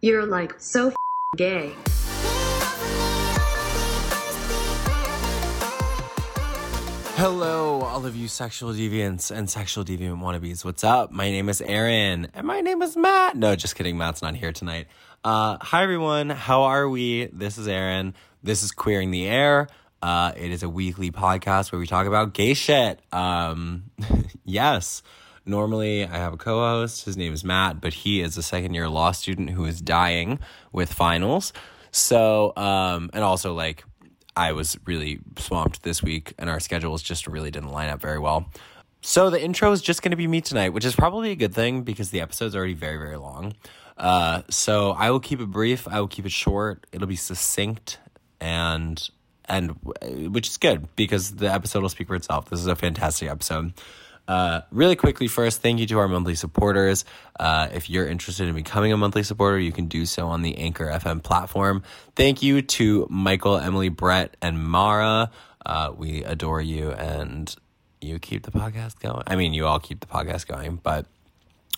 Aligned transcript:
You're 0.00 0.26
like 0.26 0.54
so 0.58 0.92
gay. 1.36 1.74
Hello, 7.16 7.80
all 7.80 8.06
of 8.06 8.14
you 8.14 8.28
sexual 8.28 8.72
deviants 8.72 9.32
and 9.32 9.50
sexual 9.50 9.84
deviant 9.84 10.20
wannabes. 10.20 10.64
What's 10.64 10.84
up? 10.84 11.10
My 11.10 11.28
name 11.30 11.48
is 11.48 11.60
Aaron, 11.60 12.28
and 12.32 12.46
my 12.46 12.60
name 12.60 12.80
is 12.80 12.96
Matt. 12.96 13.36
No, 13.36 13.56
just 13.56 13.74
kidding. 13.74 13.98
Matt's 13.98 14.22
not 14.22 14.36
here 14.36 14.52
tonight. 14.52 14.86
Uh, 15.24 15.58
hi, 15.60 15.82
everyone. 15.82 16.30
How 16.30 16.62
are 16.62 16.88
we? 16.88 17.26
This 17.32 17.58
is 17.58 17.66
Aaron. 17.66 18.14
This 18.44 18.62
is 18.62 18.70
Queering 18.70 19.10
the 19.10 19.26
Air. 19.26 19.66
Uh, 20.00 20.30
it 20.36 20.52
is 20.52 20.62
a 20.62 20.68
weekly 20.68 21.10
podcast 21.10 21.72
where 21.72 21.80
we 21.80 21.88
talk 21.88 22.06
about 22.06 22.34
gay 22.34 22.54
shit. 22.54 23.00
Um, 23.12 23.90
yes. 24.44 25.02
Normally, 25.48 26.04
I 26.04 26.18
have 26.18 26.34
a 26.34 26.36
co 26.36 26.60
host. 26.60 27.06
His 27.06 27.16
name 27.16 27.32
is 27.32 27.42
Matt, 27.42 27.80
but 27.80 27.94
he 27.94 28.20
is 28.20 28.36
a 28.36 28.42
second 28.42 28.74
year 28.74 28.88
law 28.88 29.12
student 29.12 29.50
who 29.50 29.64
is 29.64 29.80
dying 29.80 30.40
with 30.72 30.92
finals. 30.92 31.54
So, 31.90 32.52
um, 32.54 33.08
and 33.14 33.24
also, 33.24 33.54
like, 33.54 33.82
I 34.36 34.52
was 34.52 34.78
really 34.84 35.20
swamped 35.38 35.82
this 35.82 36.02
week, 36.02 36.34
and 36.38 36.50
our 36.50 36.60
schedules 36.60 37.02
just 37.02 37.26
really 37.26 37.50
didn't 37.50 37.70
line 37.70 37.88
up 37.88 38.00
very 38.00 38.18
well. 38.18 38.50
So 39.00 39.30
the 39.30 39.42
intro 39.42 39.72
is 39.72 39.80
just 39.80 40.02
going 40.02 40.10
to 40.10 40.16
be 40.16 40.26
me 40.26 40.42
tonight, 40.42 40.74
which 40.74 40.84
is 40.84 40.94
probably 40.94 41.30
a 41.30 41.36
good 41.36 41.54
thing 41.54 41.82
because 41.82 42.10
the 42.10 42.20
episode's 42.20 42.54
already 42.54 42.74
very, 42.74 42.98
very 42.98 43.16
long. 43.16 43.54
Uh, 43.96 44.42
so 44.50 44.90
I 44.90 45.10
will 45.10 45.20
keep 45.20 45.40
it 45.40 45.46
brief. 45.46 45.88
I 45.88 45.98
will 46.00 46.08
keep 46.08 46.26
it 46.26 46.32
short. 46.32 46.86
It'll 46.92 47.08
be 47.08 47.16
succinct 47.16 47.98
and 48.40 49.08
and 49.46 49.76
which 50.30 50.48
is 50.48 50.58
good 50.58 50.94
because 50.94 51.36
the 51.36 51.50
episode 51.50 51.80
will 51.80 51.88
speak 51.88 52.08
for 52.08 52.16
itself. 52.16 52.50
This 52.50 52.60
is 52.60 52.66
a 52.66 52.76
fantastic 52.76 53.30
episode. 53.30 53.72
Uh, 54.28 54.60
really 54.70 54.94
quickly, 54.94 55.26
first, 55.26 55.62
thank 55.62 55.80
you 55.80 55.86
to 55.86 55.98
our 55.98 56.06
monthly 56.06 56.34
supporters. 56.34 57.06
Uh, 57.40 57.68
if 57.72 57.88
you're 57.88 58.06
interested 58.06 58.46
in 58.46 58.54
becoming 58.54 58.92
a 58.92 58.96
monthly 58.96 59.22
supporter, 59.22 59.58
you 59.58 59.72
can 59.72 59.86
do 59.86 60.04
so 60.04 60.28
on 60.28 60.42
the 60.42 60.58
Anchor 60.58 60.86
FM 60.86 61.22
platform. 61.22 61.82
Thank 62.14 62.42
you 62.42 62.60
to 62.60 63.06
Michael, 63.08 63.56
Emily, 63.56 63.88
Brett, 63.88 64.36
and 64.42 64.62
Mara. 64.62 65.30
Uh, 65.64 65.92
we 65.96 66.24
adore 66.24 66.60
you, 66.60 66.90
and 66.90 67.54
you 68.02 68.18
keep 68.18 68.42
the 68.42 68.50
podcast 68.50 69.00
going. 69.00 69.22
I 69.26 69.34
mean, 69.34 69.54
you 69.54 69.66
all 69.66 69.80
keep 69.80 70.00
the 70.00 70.06
podcast 70.06 70.46
going, 70.46 70.76
but 70.76 71.06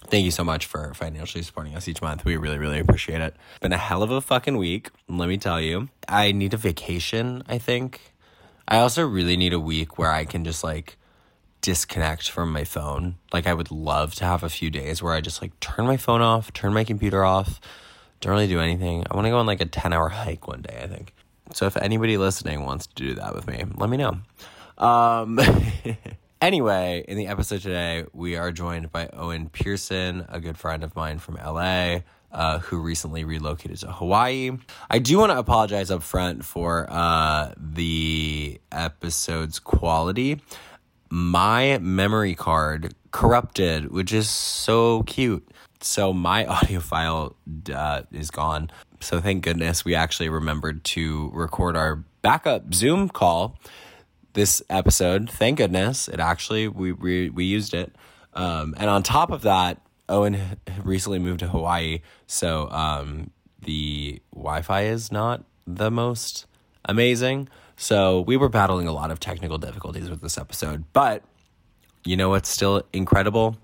thank 0.09 0.25
you 0.25 0.33
so 0.33 0.43
much 0.43 0.67
for 0.67 0.93
financially 0.95 1.43
supporting 1.43 1.77
us 1.77 1.87
each 1.87 2.03
month. 2.03 2.25
We 2.25 2.37
really, 2.37 2.59
really 2.59 2.81
appreciate 2.81 3.21
it. 3.21 3.37
It's 3.51 3.61
been 3.61 3.73
a 3.73 3.79
hell 3.79 4.03
of 4.03 4.11
a 4.11 4.21
fucking 4.21 4.57
week, 4.57 4.91
let 5.09 5.29
me 5.29 5.39
tell 5.39 5.61
you. 5.61 5.89
I 6.09 6.33
need 6.33 6.53
a 6.53 6.57
vacation, 6.57 7.45
I 7.49 7.59
think. 7.59 8.13
I 8.67 8.79
also 8.79 9.07
really 9.07 9.37
need 9.37 9.53
a 9.53 9.61
week 9.61 9.99
where 9.99 10.11
I 10.11 10.25
can 10.25 10.45
just 10.45 10.65
like 10.65 10.97
disconnect 11.61 12.31
from 12.31 12.53
my 12.53 12.65
phone. 12.65 13.17
Like 13.33 13.47
I 13.47 13.55
would 13.55 13.71
love 13.71 14.15
to 14.17 14.25
have 14.25 14.43
a 14.43 14.49
few 14.49 14.71
days 14.71 15.03
where 15.03 15.15
I 15.15 15.21
just 15.21 15.43
like 15.43 15.59
turn 15.61 15.87
my 15.87 15.97
phone 15.97 16.23
off, 16.23 16.53
turn 16.53 16.73
my 16.73 16.85
computer 16.85 17.25
off, 17.25 17.61
don't 18.21 18.33
really 18.33 18.49
do 18.49 18.61
anything. 18.61 19.05
I 19.11 19.15
want 19.15 19.27
to 19.27 19.31
go 19.31 19.39
on 19.39 19.47
like 19.47 19.61
a 19.61 19.67
10 19.67 19.93
hour 19.93 20.09
hike 20.09 20.47
one 20.47 20.63
day, 20.63 20.81
I 20.83 20.87
think. 20.87 21.15
So 21.53 21.67
if 21.67 21.77
anybody 21.77 22.17
listening 22.17 22.65
wants 22.65 22.87
to 22.87 22.95
do 22.95 23.15
that 23.15 23.35
with 23.35 23.47
me, 23.47 23.65
let 23.77 23.91
me 23.91 23.97
know. 23.97 24.19
Um 24.79 25.39
anyway, 26.43 27.05
in 27.07 27.17
the 27.17 27.27
episode 27.27 27.61
today, 27.61 28.05
we 28.13 28.37
are 28.37 28.53
joined 28.53 28.93
by 28.93 29.09
Owen 29.13 29.49
Pearson, 29.49 30.27
a 30.29 30.41
good 30.41 30.57
friend 30.57 30.85
of 30.85 30.95
mine 30.97 31.19
from 31.19 31.37
LA. 31.37 32.01
Uh, 32.33 32.61
who 32.61 32.79
recently 32.79 33.25
relocated 33.25 33.77
to 33.77 33.91
Hawaii. 33.91 34.53
I 34.89 35.01
do 35.01 35.19
want 35.19 35.33
to 35.33 35.39
apologize 35.41 35.91
up 35.91 36.05
front 36.05 36.45
for 36.45 36.87
uh, 36.89 37.55
the 37.57 38.61
episode's 38.71 39.59
quality 39.59 40.41
my 41.11 41.79
memory 41.79 42.35
card 42.35 42.95
corrupted, 43.11 43.91
which 43.91 44.13
is 44.13 44.29
so 44.29 45.03
cute. 45.03 45.47
So 45.81 46.13
my 46.13 46.47
audio 46.47 46.81
file 46.81 47.37
uh, 47.73 48.03
is 48.13 48.31
gone. 48.31 48.71
So 49.01 49.21
thank 49.21 49.45
goodness 49.45 49.85
we 49.85 49.95
actually 49.95 50.29
remembered 50.29 50.85
to 50.85 51.31
record 51.33 51.77
our 51.77 52.05
backup 52.23 52.73
Zoom 52.73 53.09
call 53.09 53.59
this 54.35 54.63
episode. 54.71 55.29
Thank 55.29 55.59
goodness 55.59 56.09
it 56.09 56.21
actually 56.21 56.69
we 56.69 56.93
we, 56.93 57.31
we 57.31 57.45
used 57.45 57.75
it. 57.75 57.95
Um, 58.35 58.75
and 58.79 58.89
on 58.89 59.03
top 59.03 59.31
of 59.31 59.43
that, 59.43 59.81
Owen 60.09 60.59
recently 60.85 61.19
moved 61.19 61.41
to 61.41 61.49
Hawaii, 61.49 62.01
so 62.27 62.71
um, 62.71 63.31
the 63.63 64.23
Wi-Fi 64.33 64.83
is 64.83 65.11
not 65.11 65.45
the 65.67 65.91
most 65.91 66.47
amazing. 66.85 67.49
So 67.81 68.21
we 68.21 68.37
were 68.37 68.51
battling 68.51 68.89
a 68.89 68.93
lot 68.93 69.11
of 69.11 69.21
technical 69.21 69.57
difficulties 69.57 70.11
with 70.11 70.21
this 70.21 70.37
episode, 70.37 70.85
but 70.93 71.23
you 72.05 72.15
know 72.15 72.29
what's 72.29 72.51
still 72.51 72.83
incredible? 72.93 73.57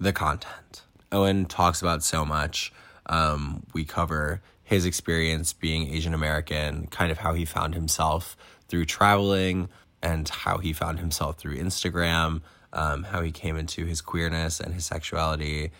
The 0.00 0.12
content. 0.12 0.82
Owen 1.12 1.44
talks 1.44 1.80
about 1.80 2.02
so 2.02 2.24
much. 2.24 2.72
Um, 3.06 3.62
we 3.72 3.84
cover 3.84 4.42
his 4.64 4.84
experience 4.84 5.52
being 5.52 5.94
Asian 5.94 6.12
American, 6.12 6.88
kind 6.88 7.12
of 7.12 7.18
how 7.18 7.34
he 7.34 7.44
found 7.44 7.76
himself 7.76 8.36
through 8.66 8.86
traveling, 8.86 9.68
and 10.02 10.28
how 10.28 10.58
he 10.58 10.72
found 10.72 10.98
himself 10.98 11.36
through 11.36 11.58
Instagram, 11.58 12.40
um, 12.72 13.04
how 13.04 13.22
he 13.22 13.30
came 13.30 13.56
into 13.56 13.86
his 13.86 14.00
queerness 14.00 14.58
and 14.58 14.74
his 14.74 14.84
sexuality 14.84 15.70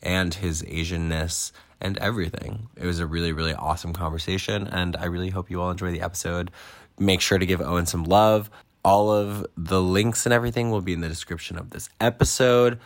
and 0.00 0.34
his 0.34 0.62
Asianness 0.62 1.50
and 1.82 1.98
everything. 1.98 2.68
It 2.76 2.86
was 2.86 3.00
a 3.00 3.06
really, 3.06 3.32
really 3.32 3.52
awesome 3.52 3.92
conversation, 3.92 4.66
and 4.68 4.96
I 4.96 5.06
really 5.06 5.28
hope 5.28 5.50
you 5.50 5.60
all 5.60 5.70
enjoy 5.70 5.90
the 5.90 6.00
episode. 6.00 6.50
Make 6.98 7.20
sure 7.20 7.38
to 7.38 7.44
give 7.44 7.60
Owen 7.60 7.84
some 7.84 8.04
love. 8.04 8.48
All 8.84 9.10
of 9.10 9.46
the 9.56 9.82
links 9.82 10.24
and 10.24 10.32
everything 10.32 10.70
will 10.70 10.80
be 10.80 10.92
in 10.92 11.00
the 11.00 11.08
description 11.08 11.58
of 11.58 11.70
this 11.70 11.90
episode. 12.00 12.78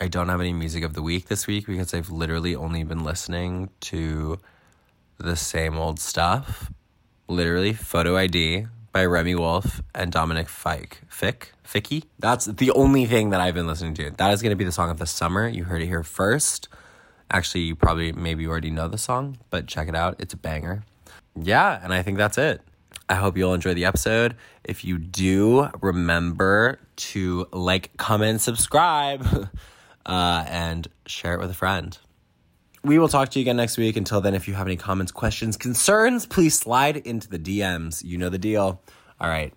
I 0.00 0.08
don't 0.08 0.28
have 0.28 0.40
any 0.40 0.52
music 0.52 0.84
of 0.84 0.94
the 0.94 1.02
week 1.02 1.26
this 1.26 1.46
week 1.46 1.66
because 1.66 1.92
I've 1.92 2.10
literally 2.10 2.54
only 2.54 2.84
been 2.84 3.04
listening 3.04 3.70
to 3.82 4.38
the 5.18 5.36
same 5.36 5.76
old 5.76 6.00
stuff. 6.00 6.72
Literally, 7.28 7.72
Photo 7.72 8.16
ID 8.16 8.66
by 8.92 9.04
Remi 9.04 9.34
Wolf 9.34 9.82
and 9.94 10.12
Dominic 10.12 10.48
Fike. 10.48 11.02
Fick? 11.08 11.52
Ficky? 11.66 12.04
That's 12.18 12.46
the 12.46 12.70
only 12.72 13.06
thing 13.06 13.30
that 13.30 13.40
I've 13.40 13.54
been 13.54 13.66
listening 13.66 13.94
to. 13.94 14.10
That 14.10 14.32
is 14.32 14.42
going 14.42 14.50
to 14.50 14.56
be 14.56 14.64
the 14.64 14.72
song 14.72 14.90
of 14.90 14.98
the 14.98 15.06
summer. 15.06 15.48
You 15.48 15.64
heard 15.64 15.82
it 15.82 15.86
here 15.86 16.02
first. 16.02 16.68
Actually, 17.30 17.62
you 17.62 17.74
probably 17.76 18.12
maybe 18.12 18.46
already 18.46 18.70
know 18.70 18.88
the 18.88 18.98
song, 18.98 19.38
but 19.50 19.66
check 19.66 19.88
it 19.88 19.94
out. 19.94 20.16
It's 20.18 20.34
a 20.34 20.36
banger. 20.36 20.84
Yeah, 21.40 21.80
and 21.82 21.92
I 21.92 22.02
think 22.02 22.18
that's 22.18 22.38
it. 22.38 22.60
I 23.08 23.16
hope 23.16 23.36
you'll 23.36 23.54
enjoy 23.54 23.74
the 23.74 23.84
episode. 23.84 24.36
If 24.62 24.84
you 24.84 24.98
do, 24.98 25.68
remember 25.80 26.78
to 26.96 27.46
like, 27.52 27.96
comment, 27.96 28.40
subscribe, 28.40 29.26
uh, 30.06 30.44
and 30.48 30.88
share 31.06 31.34
it 31.34 31.40
with 31.40 31.50
a 31.50 31.54
friend. 31.54 31.96
We 32.82 32.98
will 32.98 33.08
talk 33.08 33.30
to 33.30 33.38
you 33.38 33.44
again 33.44 33.56
next 33.56 33.78
week. 33.78 33.96
Until 33.96 34.20
then, 34.20 34.34
if 34.34 34.46
you 34.46 34.54
have 34.54 34.66
any 34.66 34.76
comments, 34.76 35.10
questions, 35.10 35.56
concerns, 35.56 36.26
please 36.26 36.58
slide 36.58 36.98
into 36.98 37.28
the 37.28 37.38
DMs. 37.38 38.04
You 38.04 38.18
know 38.18 38.28
the 38.28 38.38
deal. 38.38 38.82
All 39.20 39.28
right. 39.28 39.54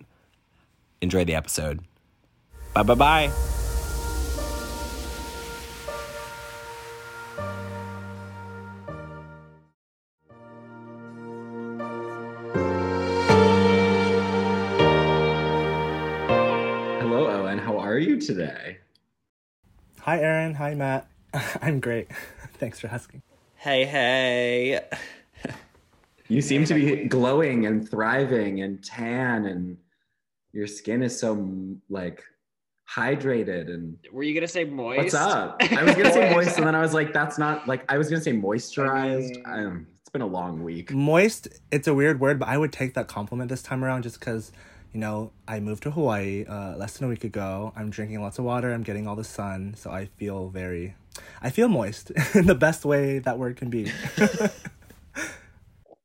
Enjoy 1.00 1.24
the 1.24 1.34
episode. 1.34 1.80
Bye 2.74 2.82
bye 2.82 2.94
bye. 2.94 3.67
Today? 18.28 18.76
Hi, 20.00 20.20
Aaron. 20.20 20.52
Hi, 20.52 20.74
Matt. 20.74 21.08
I'm 21.62 21.80
great. 21.80 22.08
Thanks 22.58 22.78
for 22.78 22.88
asking. 22.88 23.22
Hey, 23.56 23.86
hey. 23.86 24.80
you 26.28 26.42
seem 26.42 26.66
to 26.66 26.74
be 26.74 27.06
glowing 27.06 27.64
and 27.64 27.88
thriving 27.88 28.60
and 28.60 28.84
tan, 28.84 29.46
and 29.46 29.78
your 30.52 30.66
skin 30.66 31.02
is 31.02 31.18
so 31.18 31.52
like 31.88 32.22
hydrated 32.86 33.72
and 33.72 33.98
were 34.12 34.22
you 34.22 34.34
gonna 34.34 34.48
say 34.48 34.64
moist 34.64 34.96
what's 34.96 35.14
up 35.14 35.60
i 35.60 35.82
was 35.82 35.94
gonna 35.94 36.10
say 36.10 36.32
moist 36.32 36.56
and 36.56 36.66
then 36.66 36.74
i 36.74 36.80
was 36.80 36.94
like 36.94 37.12
that's 37.12 37.36
not 37.36 37.68
like 37.68 37.84
i 37.92 37.98
was 37.98 38.08
gonna 38.08 38.18
say 38.18 38.32
moisturized 38.32 39.36
um, 39.46 39.86
it's 40.00 40.08
been 40.08 40.22
a 40.22 40.26
long 40.26 40.64
week 40.64 40.90
moist 40.90 41.48
it's 41.70 41.86
a 41.86 41.92
weird 41.92 42.18
word 42.18 42.38
but 42.38 42.48
i 42.48 42.56
would 42.56 42.72
take 42.72 42.94
that 42.94 43.06
compliment 43.06 43.50
this 43.50 43.62
time 43.62 43.84
around 43.84 44.04
just 44.04 44.18
because 44.18 44.52
you 44.92 45.00
know, 45.00 45.32
I 45.46 45.60
moved 45.60 45.82
to 45.84 45.90
Hawaii 45.90 46.44
uh, 46.46 46.76
less 46.76 46.96
than 46.96 47.06
a 47.06 47.10
week 47.10 47.24
ago. 47.24 47.72
I'm 47.76 47.90
drinking 47.90 48.22
lots 48.22 48.38
of 48.38 48.44
water. 48.44 48.72
I'm 48.72 48.82
getting 48.82 49.06
all 49.06 49.16
the 49.16 49.24
sun, 49.24 49.74
so 49.76 49.90
I 49.90 50.06
feel 50.06 50.48
very, 50.48 50.94
I 51.42 51.50
feel 51.50 51.68
moist 51.68 52.10
in 52.34 52.46
the 52.46 52.54
best 52.54 52.84
way 52.84 53.18
that 53.20 53.38
word 53.38 53.56
can 53.56 53.70
be. 53.70 53.92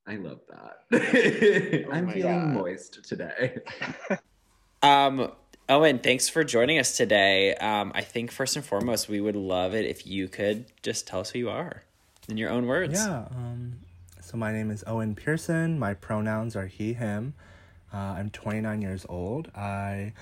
I 0.05 0.17
love 0.17 0.41
that. 0.49 0.79
oh 1.87 1.91
I'm 1.91 2.09
feeling 2.09 2.53
God. 2.53 2.53
moist 2.53 3.03
today. 3.07 3.59
um, 4.81 5.31
Owen, 5.69 5.99
thanks 5.99 6.27
for 6.27 6.43
joining 6.43 6.77
us 6.77 6.97
today. 6.97 7.55
Um, 7.55 7.93
I 7.95 8.01
think 8.01 8.31
first 8.31 8.57
and 8.57 8.65
foremost, 8.65 9.07
we 9.07 9.21
would 9.21 9.37
love 9.37 9.73
it 9.73 9.85
if 9.85 10.05
you 10.05 10.27
could 10.27 10.65
just 10.81 11.07
tell 11.07 11.21
us 11.21 11.29
who 11.29 11.39
you 11.39 11.49
are 11.49 11.83
in 12.27 12.37
your 12.37 12.49
own 12.49 12.67
words. 12.67 12.93
Yeah. 12.93 13.27
Um, 13.31 13.79
so 14.21 14.35
my 14.35 14.51
name 14.51 14.71
is 14.71 14.83
Owen 14.85 15.15
Pearson. 15.15 15.79
My 15.79 15.93
pronouns 15.93 16.55
are 16.57 16.67
he, 16.67 16.93
him. 16.93 17.33
Uh, 17.93 18.15
I'm 18.17 18.31
29 18.31 18.81
years 18.81 19.05
old. 19.07 19.51
I 19.55 20.13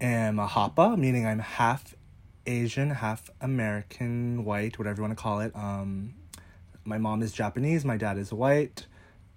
am 0.00 0.38
a 0.38 0.46
Hapa, 0.46 0.96
meaning 0.96 1.26
I'm 1.26 1.40
half 1.40 1.94
Asian, 2.46 2.90
half 2.90 3.30
American, 3.40 4.44
white, 4.44 4.78
whatever 4.78 4.96
you 4.96 5.02
want 5.02 5.16
to 5.16 5.22
call 5.22 5.40
it. 5.40 5.54
Um, 5.54 6.14
my 6.84 6.96
mom 6.96 7.22
is 7.22 7.32
Japanese, 7.32 7.84
my 7.84 7.98
dad 7.98 8.16
is 8.16 8.32
white. 8.32 8.86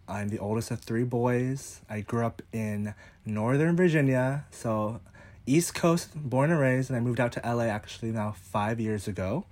I'm 0.08 0.30
the 0.30 0.40
oldest 0.40 0.72
of 0.72 0.80
three 0.80 1.04
boys. 1.04 1.82
I 1.90 2.02
grew 2.02 2.26
up 2.26 2.42
in 2.54 2.94
Northern 3.26 3.76
Virginia, 3.76 4.46
so 4.52 5.02
East 5.46 5.76
Coast, 5.76 6.12
born 6.16 6.52
and 6.52 6.60
raised, 6.60 6.90
and 6.90 6.96
I 6.96 7.02
moved 7.02 7.20
out 7.20 7.34
to 7.34 7.42
LA 7.44 7.66
actually 7.66 8.12
now 8.12 8.36
five 8.38 8.80
years 8.80 9.08
ago 9.08 9.46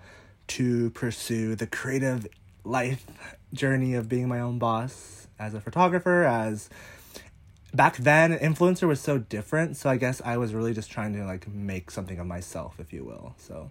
to 0.47 0.91
pursue 0.91 1.55
the 1.55 1.67
creative 1.67 2.27
life 2.63 3.05
journey 3.53 3.95
of 3.95 4.07
being 4.07 4.29
my 4.29 4.39
own 4.39 4.59
boss 4.59 5.27
as 5.37 5.53
a 5.53 5.59
photographer, 5.59 6.23
as 6.23 6.69
back 7.73 7.97
then 7.97 8.37
influencer 8.37 8.87
was 8.87 9.01
so 9.01 9.17
different 9.17 9.75
so 9.75 9.89
i 9.89 9.97
guess 9.97 10.21
i 10.23 10.37
was 10.37 10.53
really 10.53 10.73
just 10.73 10.91
trying 10.91 11.13
to 11.13 11.25
like 11.25 11.47
make 11.47 11.89
something 11.89 12.19
of 12.19 12.27
myself 12.27 12.75
if 12.79 12.93
you 12.93 13.03
will 13.03 13.33
so 13.37 13.69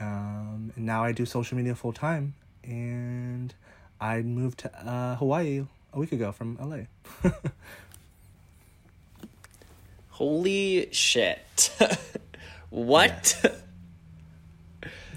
um, 0.00 0.72
and 0.76 0.86
now 0.86 1.02
i 1.04 1.12
do 1.12 1.24
social 1.26 1.56
media 1.56 1.74
full 1.74 1.92
time 1.92 2.34
and 2.64 3.54
i 4.00 4.20
moved 4.22 4.58
to 4.60 4.88
uh, 4.88 5.16
hawaii 5.16 5.64
a 5.92 5.98
week 5.98 6.12
ago 6.12 6.30
from 6.32 6.56
la 6.60 7.30
Holy 10.10 10.88
shit. 10.92 11.70
what? 12.70 13.34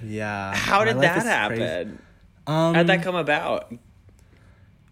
yeah 0.04 0.56
How 0.56 0.84
did 0.84 1.00
that 1.02 1.18
is 1.18 1.24
crazy. 1.24 1.62
happen? 1.62 2.02
um 2.48 2.74
How'd 2.76 2.88
that 2.88 3.04
come 3.04 3.16
about? 3.16 3.72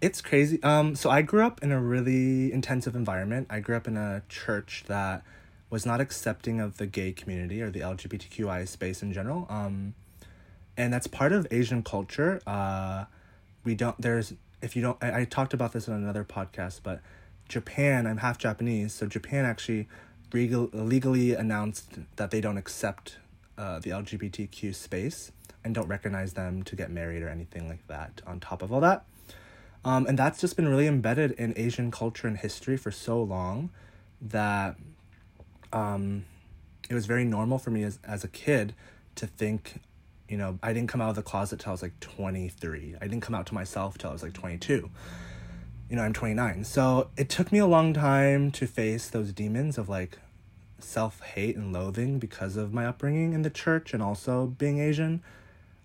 It's 0.04 0.22
crazy. 0.22 0.62
Um, 0.64 0.96
so 0.96 1.10
I 1.10 1.22
grew 1.22 1.46
up 1.46 1.64
in 1.64 1.72
a 1.72 1.80
really 1.80 2.52
intensive 2.52 2.94
environment. 2.94 3.48
I 3.50 3.62
grew 3.62 3.78
up 3.78 3.88
in 3.88 3.96
a 3.96 4.22
church 4.28 4.84
that 4.88 5.24
was 5.70 5.86
not 5.86 6.02
accepting 6.02 6.60
of 6.60 6.76
the 6.76 6.86
gay 6.86 7.14
community 7.14 7.62
or 7.62 7.72
the 7.72 7.80
LGBTQI 7.80 8.68
space 8.68 9.02
in 9.02 9.14
general. 9.14 9.48
Um, 9.50 9.94
and 10.76 10.92
that's 10.92 11.08
part 11.08 11.32
of 11.32 11.48
Asian 11.52 11.84
culture. 11.84 12.42
Uh, 12.46 13.06
we 13.64 13.76
don't. 13.76 14.00
There's 14.00 14.34
if 14.62 14.76
you 14.76 14.82
don't. 14.82 14.98
I, 15.02 15.22
I 15.22 15.24
talked 15.24 15.54
about 15.54 15.72
this 15.72 15.88
in 15.88 15.94
another 15.94 16.26
podcast, 16.26 16.82
but 16.84 17.00
Japan. 17.48 18.06
I'm 18.06 18.18
half 18.18 18.38
Japanese, 18.38 18.94
so 18.94 19.08
Japan 19.08 19.46
actually 19.46 19.88
legal, 20.34 20.70
legally 20.74 21.34
announced 21.34 22.00
that 22.18 22.30
they 22.30 22.42
don't 22.42 22.58
accept 22.58 23.20
uh, 23.58 23.80
the 23.80 23.92
LGBTQ 23.92 24.76
space 24.76 25.32
and 25.64 25.74
don't 25.74 25.88
recognize 25.88 26.34
them 26.34 26.64
to 26.64 26.76
get 26.76 26.92
married 26.92 27.24
or 27.24 27.30
anything 27.30 27.70
like 27.70 27.88
that. 27.88 28.22
On 28.28 28.42
top 28.42 28.62
of 28.62 28.74
all 28.74 28.82
that. 28.82 29.06
Um, 29.86 30.06
and 30.08 30.18
that's 30.18 30.40
just 30.40 30.56
been 30.56 30.68
really 30.68 30.88
embedded 30.88 31.32
in 31.32 31.54
Asian 31.58 31.92
culture 31.92 32.28
and 32.28 32.38
history 32.38 32.78
for 32.78 32.92
so 32.92 33.22
long 33.22 33.70
that 34.22 34.78
um, 35.74 36.26
it 36.90 36.94
was 36.94 37.06
very 37.06 37.26
normal 37.26 37.58
for 37.58 37.72
me 37.72 37.84
as, 37.84 38.00
as 38.04 38.24
a 38.24 38.28
kid 38.28 38.74
to 39.16 39.28
think, 39.28 39.82
you 40.30 40.38
know, 40.38 40.58
I 40.64 40.74
didn't 40.74 40.90
come 40.90 41.02
out 41.02 41.10
of 41.10 41.16
the 41.16 41.22
closet 41.22 41.60
till 41.60 41.72
I 41.72 41.74
was 41.74 41.82
like 41.82 42.00
23. 42.00 42.96
I 43.02 43.08
didn't 43.08 43.22
come 43.22 43.36
out 43.36 43.46
to 43.48 43.54
myself 43.54 43.98
till 43.98 44.10
I 44.10 44.14
was 44.14 44.24
like 44.24 44.34
22. 44.34 44.90
You 45.90 45.96
know, 45.96 46.02
I'm 46.02 46.14
29. 46.14 46.64
So 46.64 47.10
it 47.18 47.30
took 47.30 47.52
me 47.52 47.60
a 47.60 47.68
long 47.68 47.94
time 47.94 48.52
to 48.52 48.66
face 48.66 49.10
those 49.10 49.34
demons 49.34 49.78
of 49.78 49.90
like 49.90 50.18
self 50.80 51.22
hate 51.22 51.56
and 51.56 51.74
loathing 51.74 52.20
because 52.20 52.56
of 52.56 52.74
my 52.74 52.86
upbringing 52.86 53.34
in 53.34 53.42
the 53.42 53.50
church 53.50 53.94
and 53.94 54.02
also 54.02 54.48
being 54.48 54.80
Asian. 54.80 55.22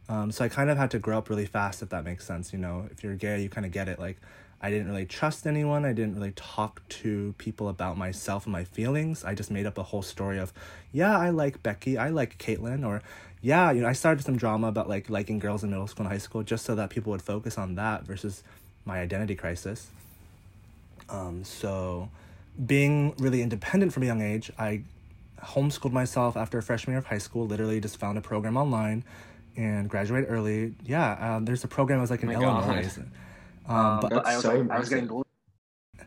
Um, 0.08 0.32
so 0.32 0.44
I 0.44 0.48
kind 0.48 0.70
of 0.70 0.78
had 0.78 0.90
to 0.92 0.98
grow 0.98 1.18
up 1.18 1.28
really 1.28 1.46
fast, 1.46 1.82
if 1.82 1.90
that 1.90 2.04
makes 2.04 2.26
sense. 2.26 2.52
You 2.52 2.58
know, 2.58 2.88
if 2.90 3.04
you're 3.04 3.14
gay, 3.14 3.42
you 3.42 3.48
kind 3.48 3.66
of 3.66 3.72
get 3.72 3.88
it. 3.88 3.98
Like, 3.98 4.18
I 4.60 4.70
didn't 4.70 4.88
really 4.88 5.06
trust 5.06 5.46
anyone. 5.46 5.84
I 5.84 5.92
didn't 5.92 6.14
really 6.14 6.32
talk 6.32 6.82
to 6.88 7.34
people 7.38 7.68
about 7.68 7.96
myself 7.96 8.46
and 8.46 8.52
my 8.52 8.64
feelings. 8.64 9.22
I 9.22 9.34
just 9.34 9.50
made 9.50 9.66
up 9.66 9.78
a 9.78 9.82
whole 9.82 10.02
story 10.02 10.38
of, 10.38 10.52
yeah, 10.92 11.16
I 11.16 11.30
like 11.30 11.62
Becky, 11.62 11.98
I 11.98 12.08
like 12.08 12.38
Caitlyn, 12.38 12.84
or 12.86 13.02
yeah, 13.40 13.70
you 13.70 13.82
know, 13.82 13.88
I 13.88 13.92
started 13.92 14.24
some 14.24 14.36
drama 14.36 14.66
about 14.68 14.88
like 14.88 15.08
liking 15.08 15.38
girls 15.38 15.62
in 15.62 15.70
middle 15.70 15.86
school 15.86 16.06
and 16.06 16.12
high 16.12 16.18
school 16.18 16.42
just 16.42 16.64
so 16.64 16.74
that 16.74 16.90
people 16.90 17.12
would 17.12 17.22
focus 17.22 17.56
on 17.56 17.76
that 17.76 18.04
versus 18.04 18.42
my 18.84 18.98
identity 18.98 19.36
crisis. 19.36 19.88
Um, 21.08 21.44
so, 21.44 22.10
being 22.66 23.14
really 23.18 23.42
independent 23.42 23.92
from 23.92 24.02
a 24.02 24.06
young 24.06 24.20
age, 24.20 24.50
I 24.58 24.82
homeschooled 25.40 25.92
myself 25.92 26.36
after 26.36 26.60
freshman 26.60 26.94
year 26.94 26.98
of 26.98 27.06
high 27.06 27.18
school. 27.18 27.46
Literally, 27.46 27.80
just 27.80 27.96
found 27.98 28.18
a 28.18 28.20
program 28.20 28.56
online 28.56 29.04
and 29.58 29.88
graduated 29.90 30.30
early. 30.30 30.74
Yeah, 30.84 31.36
um, 31.36 31.44
there's 31.44 31.64
a 31.64 31.68
program 31.68 31.98
that 31.98 32.02
was 32.02 32.10
like 32.10 32.22
in 32.22 32.30
Oh. 32.30 32.40
Illinois. 32.40 32.88
Um, 33.66 34.00
but 34.00 34.10
That's 34.10 34.28
I 34.28 34.34
was 34.34 34.42
so 34.42 34.54
like, 34.54 34.70
I 34.70 34.78
was 34.78 34.88
getting 34.88 35.22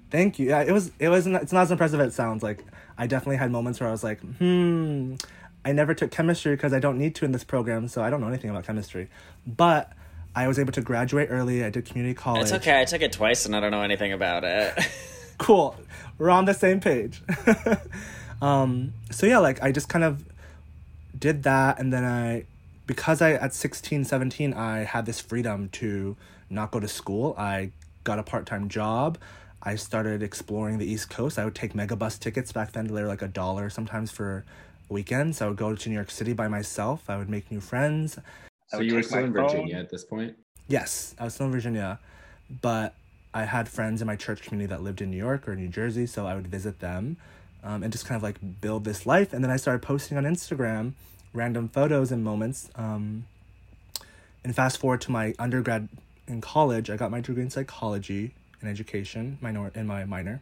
thank 0.10 0.40
you. 0.40 0.50
Yeah, 0.50 0.64
it 0.64 0.72
was. 0.72 0.92
It 0.98 1.10
was. 1.10 1.28
It's 1.28 1.52
not 1.52 1.64
as 1.64 1.72
impressive 1.72 2.00
as 2.00 2.14
it 2.14 2.16
sounds. 2.16 2.42
Like 2.42 2.64
I 2.98 3.06
definitely 3.06 3.38
had 3.38 3.52
moments 3.52 3.80
where 3.80 3.90
I 3.90 3.92
was 3.92 4.04
like, 4.04 4.20
hmm. 4.22 5.16
I 5.64 5.74
never 5.74 5.94
took 5.94 6.10
chemistry 6.10 6.56
because 6.56 6.74
I 6.74 6.80
don't 6.80 6.98
need 6.98 7.14
to 7.16 7.26
in 7.26 7.34
this 7.34 7.44
program, 7.44 7.88
so 7.88 8.02
I 8.02 8.10
don't 8.10 8.20
know 8.20 8.28
anything 8.28 8.50
about 8.50 8.66
chemistry. 8.66 9.10
But 9.46 9.94
I 10.36 10.48
was 10.48 10.58
able 10.58 10.72
to 10.72 10.82
graduate 10.82 11.28
early. 11.30 11.64
I 11.64 11.70
did 11.70 11.86
community 11.86 12.16
college. 12.16 12.44
It's 12.44 12.54
okay. 12.54 12.82
I 12.82 12.86
took 12.86 13.02
it 13.04 13.12
twice 13.12 13.46
and 13.46 13.56
I 13.56 13.60
don't 13.60 13.70
know 13.70 13.84
anything 13.84 14.12
about 14.12 14.44
it. 14.44 14.74
cool 15.42 15.76
we're 16.20 16.30
on 16.30 16.46
the 16.46 16.54
same 16.54 16.80
page 16.80 17.24
um 18.44 18.94
so 19.10 19.26
yeah 19.26 19.40
like 19.40 19.62
i 19.64 19.72
just 19.72 19.90
kind 19.90 20.04
of 20.04 20.24
did 21.18 21.42
that 21.44 21.80
and 21.80 21.92
then 21.92 22.04
i 22.06 22.46
because 22.92 23.22
i 23.22 23.32
at 23.32 23.54
16 23.54 24.04
17 24.06 24.54
i 24.54 24.80
had 24.94 25.06
this 25.06 25.20
freedom 25.22 25.70
to 25.70 26.16
not 26.50 26.72
go 26.72 26.80
to 26.80 26.88
school 26.88 27.34
i 27.38 27.72
got 28.04 28.20
a 28.20 28.24
part-time 28.24 28.68
job 28.68 29.18
i 29.64 29.76
started 29.76 30.22
exploring 30.22 30.78
the 30.78 30.86
east 30.94 31.10
coast 31.10 31.40
i 31.40 31.46
would 31.46 31.56
take 31.56 31.74
megabus 31.74 32.20
tickets 32.20 32.52
back 32.52 32.74
then 32.74 32.86
they 32.88 33.02
were 33.02 33.08
like 33.08 33.22
a 33.22 33.28
dollar 33.42 33.70
sometimes 33.70 34.12
for 34.12 34.44
weekends 34.90 35.42
i 35.42 35.48
would 35.48 35.56
go 35.56 35.74
to 35.74 35.90
new 35.90 35.96
york 35.96 36.12
city 36.12 36.34
by 36.34 36.48
myself 36.50 37.10
i 37.10 37.16
would 37.18 37.30
make 37.30 37.50
new 37.56 37.62
friends 37.62 38.20
So 38.72 38.80
you 38.82 38.96
were 38.96 39.04
still 39.04 39.24
in 39.26 39.34
phone. 39.34 39.48
Virginia 39.48 39.78
at 39.84 39.90
this 39.90 40.04
point? 40.06 40.36
Yes, 40.68 41.14
I 41.20 41.26
was 41.26 41.34
still 41.34 41.48
in 41.48 41.52
Virginia, 41.52 42.00
but 42.62 42.96
I 43.34 43.44
had 43.44 43.68
friends 43.68 44.02
in 44.02 44.08
my 44.08 44.16
church 44.16 44.40
community 44.44 44.70
that 44.74 44.82
lived 44.82 45.02
in 45.02 45.12
New 45.12 45.18
York 45.18 45.42
or 45.48 45.56
New 45.58 45.68
Jersey, 45.68 46.06
so 46.08 46.20
I 46.26 46.36
would 46.36 46.48
visit 46.48 46.80
them 46.80 47.18
um, 47.68 47.84
and 47.84 47.92
just 47.92 48.06
kind 48.06 48.16
of 48.16 48.24
like 48.24 48.38
build 48.62 48.86
this 48.86 49.06
life. 49.06 49.34
And 49.34 49.44
then 49.44 49.52
I 49.52 49.58
started 49.58 49.82
posting 49.82 50.18
on 50.18 50.24
Instagram 50.24 50.94
random 51.34 51.70
photos 51.70 52.12
and 52.12 52.24
moments. 52.24 52.70
Um, 52.76 53.26
and 54.44 54.56
fast 54.56 54.80
forward 54.80 55.02
to 55.02 55.12
my 55.12 55.34
undergrad 55.38 55.88
in 56.28 56.42
college, 56.42 56.90
I 56.90 56.98
got 56.98 57.12
my 57.12 57.22
degree 57.22 57.44
in 57.44 57.50
psychology 57.50 58.34
and 58.60 58.70
education, 58.70 59.38
minor 59.42 59.72
in 59.76 59.88
my 59.88 60.06
minor. 60.06 60.42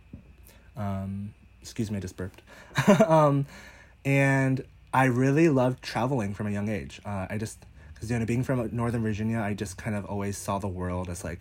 Um, 0.77 1.33
excuse 1.62 1.91
me, 1.91 1.97
I 1.97 2.00
just 2.00 2.15
burped. 2.15 2.41
um, 3.07 3.45
and 4.06 4.63
I 4.94 5.06
really 5.06 5.50
loved 5.50 5.83
traveling 5.83 6.33
from 6.33 6.47
a 6.47 6.51
young 6.51 6.69
age. 6.69 7.01
Uh, 7.06 7.27
I 7.30 7.38
just, 7.38 7.65
because 7.94 8.09
you 8.09 8.18
know, 8.18 8.25
being 8.25 8.44
from 8.44 8.69
Northern 8.75 9.01
Virginia, 9.01 9.39
I 9.39 9.53
just 9.53 9.77
kind 9.77 9.95
of 9.95 10.06
always 10.06 10.38
saw 10.38 10.59
the 10.59 10.68
world 10.68 11.09
as 11.09 11.24
like 11.24 11.39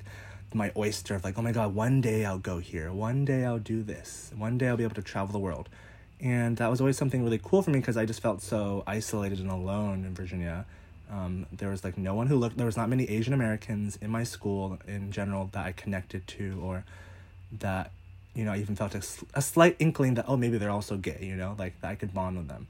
my 0.54 0.72
oyster 0.76 1.14
of 1.14 1.24
like, 1.24 1.38
oh 1.38 1.42
my 1.42 1.52
god, 1.52 1.74
one 1.74 2.00
day 2.00 2.24
I'll 2.24 2.38
go 2.38 2.58
here, 2.58 2.92
one 2.92 3.24
day 3.24 3.44
I'll 3.44 3.58
do 3.58 3.82
this, 3.82 4.32
one 4.36 4.58
day 4.58 4.68
I'll 4.68 4.76
be 4.76 4.84
able 4.84 4.94
to 4.94 5.02
travel 5.02 5.32
the 5.32 5.38
world, 5.38 5.68
and 6.20 6.56
that 6.56 6.70
was 6.70 6.80
always 6.80 6.96
something 6.96 7.22
really 7.22 7.40
cool 7.42 7.62
for 7.62 7.70
me 7.70 7.78
because 7.78 7.96
I 7.96 8.04
just 8.04 8.20
felt 8.20 8.42
so 8.42 8.82
isolated 8.86 9.38
and 9.38 9.50
alone 9.50 10.04
in 10.04 10.14
Virginia. 10.14 10.66
Um, 11.10 11.46
there 11.52 11.70
was 11.70 11.84
like 11.84 11.96
no 11.96 12.14
one 12.14 12.26
who 12.26 12.36
looked. 12.36 12.56
There 12.56 12.66
was 12.66 12.76
not 12.76 12.88
many 12.88 13.08
Asian 13.08 13.32
Americans 13.32 13.98
in 14.00 14.10
my 14.10 14.24
school 14.24 14.78
in 14.86 15.10
general 15.10 15.48
that 15.52 15.64
I 15.64 15.72
connected 15.72 16.26
to 16.28 16.60
or 16.62 16.84
that 17.60 17.92
you 18.34 18.44
know 18.44 18.52
I 18.52 18.58
even 18.58 18.76
felt 18.76 18.94
a, 18.94 19.02
a 19.34 19.40
slight 19.40 19.76
inkling 19.78 20.14
that 20.14 20.26
oh 20.28 20.36
maybe 20.36 20.58
they're 20.58 20.70
also 20.70 20.96
gay. 20.96 21.18
You 21.22 21.36
know, 21.36 21.54
like 21.58 21.80
that 21.80 21.90
I 21.90 21.94
could 21.94 22.12
bond 22.12 22.36
with 22.36 22.48
them. 22.48 22.66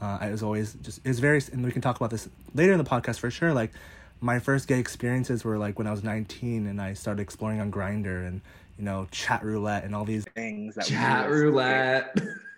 Uh, 0.00 0.18
I 0.20 0.30
was 0.30 0.42
always 0.42 0.74
just 0.74 1.00
it 1.04 1.08
was 1.08 1.18
very 1.18 1.40
and 1.52 1.64
we 1.64 1.72
can 1.72 1.82
talk 1.82 1.96
about 1.96 2.10
this 2.10 2.28
later 2.54 2.72
in 2.72 2.78
the 2.78 2.84
podcast 2.84 3.18
for 3.18 3.30
sure. 3.30 3.52
Like 3.52 3.72
my 4.20 4.38
first 4.38 4.68
gay 4.68 4.78
experiences 4.78 5.44
were 5.44 5.58
like 5.58 5.78
when 5.78 5.86
I 5.86 5.90
was 5.90 6.04
nineteen 6.04 6.66
and 6.66 6.80
I 6.80 6.94
started 6.94 7.22
exploring 7.22 7.60
on 7.60 7.72
Grindr 7.72 8.26
and 8.26 8.42
you 8.78 8.84
know 8.84 9.08
chat 9.10 9.42
roulette 9.42 9.84
and 9.84 9.94
all 9.94 10.04
these 10.04 10.24
things 10.34 10.74
that 10.76 10.86
Chat 10.86 11.30
roulette, 11.30 12.16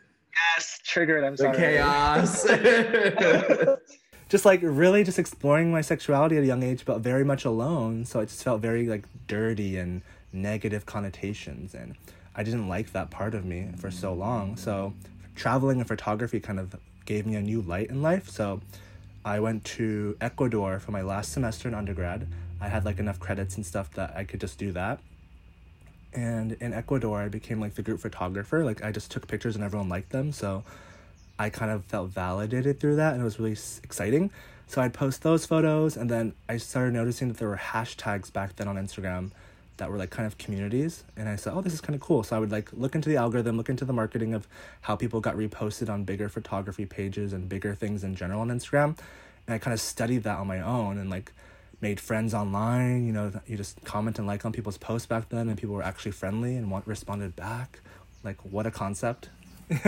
Yes, 0.56 0.80
triggered. 0.84 1.24
I'm 1.24 1.36
the 1.36 1.44
sorry. 1.44 1.56
chaos. 1.56 2.46
just 4.28 4.44
like 4.44 4.60
really 4.62 5.04
just 5.04 5.18
exploring 5.18 5.70
my 5.72 5.80
sexuality 5.80 6.36
at 6.36 6.42
a 6.42 6.46
young 6.46 6.62
age 6.62 6.84
but 6.84 7.00
very 7.00 7.24
much 7.24 7.44
alone 7.44 8.04
so 8.04 8.20
it 8.20 8.26
just 8.26 8.44
felt 8.44 8.60
very 8.60 8.86
like 8.86 9.04
dirty 9.26 9.76
and 9.78 10.02
negative 10.32 10.84
connotations 10.86 11.74
and 11.74 11.96
i 12.36 12.42
didn't 12.42 12.68
like 12.68 12.92
that 12.92 13.10
part 13.10 13.34
of 13.34 13.44
me 13.44 13.68
for 13.78 13.90
so 13.90 14.12
long 14.12 14.56
so 14.56 14.92
traveling 15.34 15.78
and 15.78 15.88
photography 15.88 16.40
kind 16.40 16.60
of 16.60 16.76
gave 17.06 17.26
me 17.26 17.34
a 17.34 17.40
new 17.40 17.62
light 17.62 17.88
in 17.88 18.02
life 18.02 18.28
so 18.28 18.60
i 19.24 19.40
went 19.40 19.64
to 19.64 20.16
ecuador 20.20 20.78
for 20.78 20.90
my 20.90 21.02
last 21.02 21.32
semester 21.32 21.68
in 21.68 21.74
undergrad 21.74 22.26
i 22.60 22.68
had 22.68 22.84
like 22.84 22.98
enough 22.98 23.18
credits 23.18 23.56
and 23.56 23.64
stuff 23.64 23.90
that 23.92 24.14
i 24.14 24.24
could 24.24 24.40
just 24.40 24.58
do 24.58 24.72
that 24.72 25.00
and 26.14 26.52
in 26.60 26.72
ecuador 26.72 27.20
i 27.20 27.28
became 27.28 27.60
like 27.60 27.74
the 27.74 27.82
group 27.82 28.00
photographer 28.00 28.64
like 28.64 28.82
i 28.84 28.90
just 28.90 29.10
took 29.10 29.26
pictures 29.26 29.54
and 29.54 29.64
everyone 29.64 29.88
liked 29.88 30.10
them 30.10 30.32
so 30.32 30.64
I 31.38 31.50
kind 31.50 31.70
of 31.70 31.84
felt 31.84 32.10
validated 32.10 32.80
through 32.80 32.96
that 32.96 33.12
and 33.12 33.22
it 33.22 33.24
was 33.24 33.38
really 33.38 33.56
exciting. 33.84 34.30
So 34.66 34.82
I'd 34.82 34.92
post 34.92 35.22
those 35.22 35.46
photos 35.46 35.96
and 35.96 36.10
then 36.10 36.34
I 36.48 36.56
started 36.56 36.94
noticing 36.94 37.28
that 37.28 37.36
there 37.38 37.48
were 37.48 37.56
hashtags 37.56 38.32
back 38.32 38.56
then 38.56 38.66
on 38.66 38.76
Instagram 38.76 39.30
that 39.76 39.90
were 39.90 39.96
like 39.96 40.10
kind 40.10 40.26
of 40.26 40.36
communities 40.36 41.04
and 41.16 41.28
I 41.28 41.36
said, 41.36 41.52
"Oh, 41.54 41.60
this 41.60 41.72
is 41.72 41.80
kind 41.80 41.94
of 41.94 42.00
cool." 42.00 42.24
So 42.24 42.36
I 42.36 42.40
would 42.40 42.50
like 42.50 42.72
look 42.72 42.96
into 42.96 43.08
the 43.08 43.16
algorithm, 43.16 43.56
look 43.56 43.68
into 43.68 43.84
the 43.84 43.92
marketing 43.92 44.34
of 44.34 44.48
how 44.82 44.96
people 44.96 45.20
got 45.20 45.36
reposted 45.36 45.88
on 45.88 46.02
bigger 46.02 46.28
photography 46.28 46.84
pages 46.86 47.32
and 47.32 47.48
bigger 47.48 47.74
things 47.74 48.02
in 48.02 48.16
general 48.16 48.40
on 48.40 48.48
Instagram. 48.48 48.98
And 49.46 49.54
I 49.54 49.58
kind 49.58 49.72
of 49.72 49.80
studied 49.80 50.24
that 50.24 50.38
on 50.38 50.48
my 50.48 50.60
own 50.60 50.98
and 50.98 51.08
like 51.08 51.32
made 51.80 52.00
friends 52.00 52.34
online. 52.34 53.06
You 53.06 53.12
know, 53.12 53.32
you 53.46 53.56
just 53.56 53.82
comment 53.84 54.18
and 54.18 54.26
like 54.26 54.44
on 54.44 54.52
people's 54.52 54.78
posts 54.78 55.06
back 55.06 55.28
then, 55.28 55.48
and 55.48 55.58
people 55.58 55.74
were 55.74 55.82
actually 55.82 56.12
friendly 56.12 56.56
and 56.56 56.70
want 56.70 56.86
responded 56.86 57.36
back. 57.36 57.80
Like, 58.24 58.38
what 58.44 58.66
a 58.66 58.70
concept. 58.70 59.30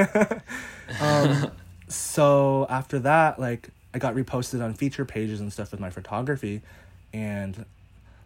um, 1.01 1.51
so 1.89 2.67
after 2.69 2.99
that, 3.01 3.41
like, 3.41 3.71
I 3.93 3.99
got 3.99 4.15
reposted 4.15 4.63
on 4.63 4.75
feature 4.75 5.05
pages 5.05 5.41
and 5.41 5.53
stuff 5.53 5.73
with 5.73 5.81
my 5.81 5.91
photography, 5.91 6.63
and 7.13 7.65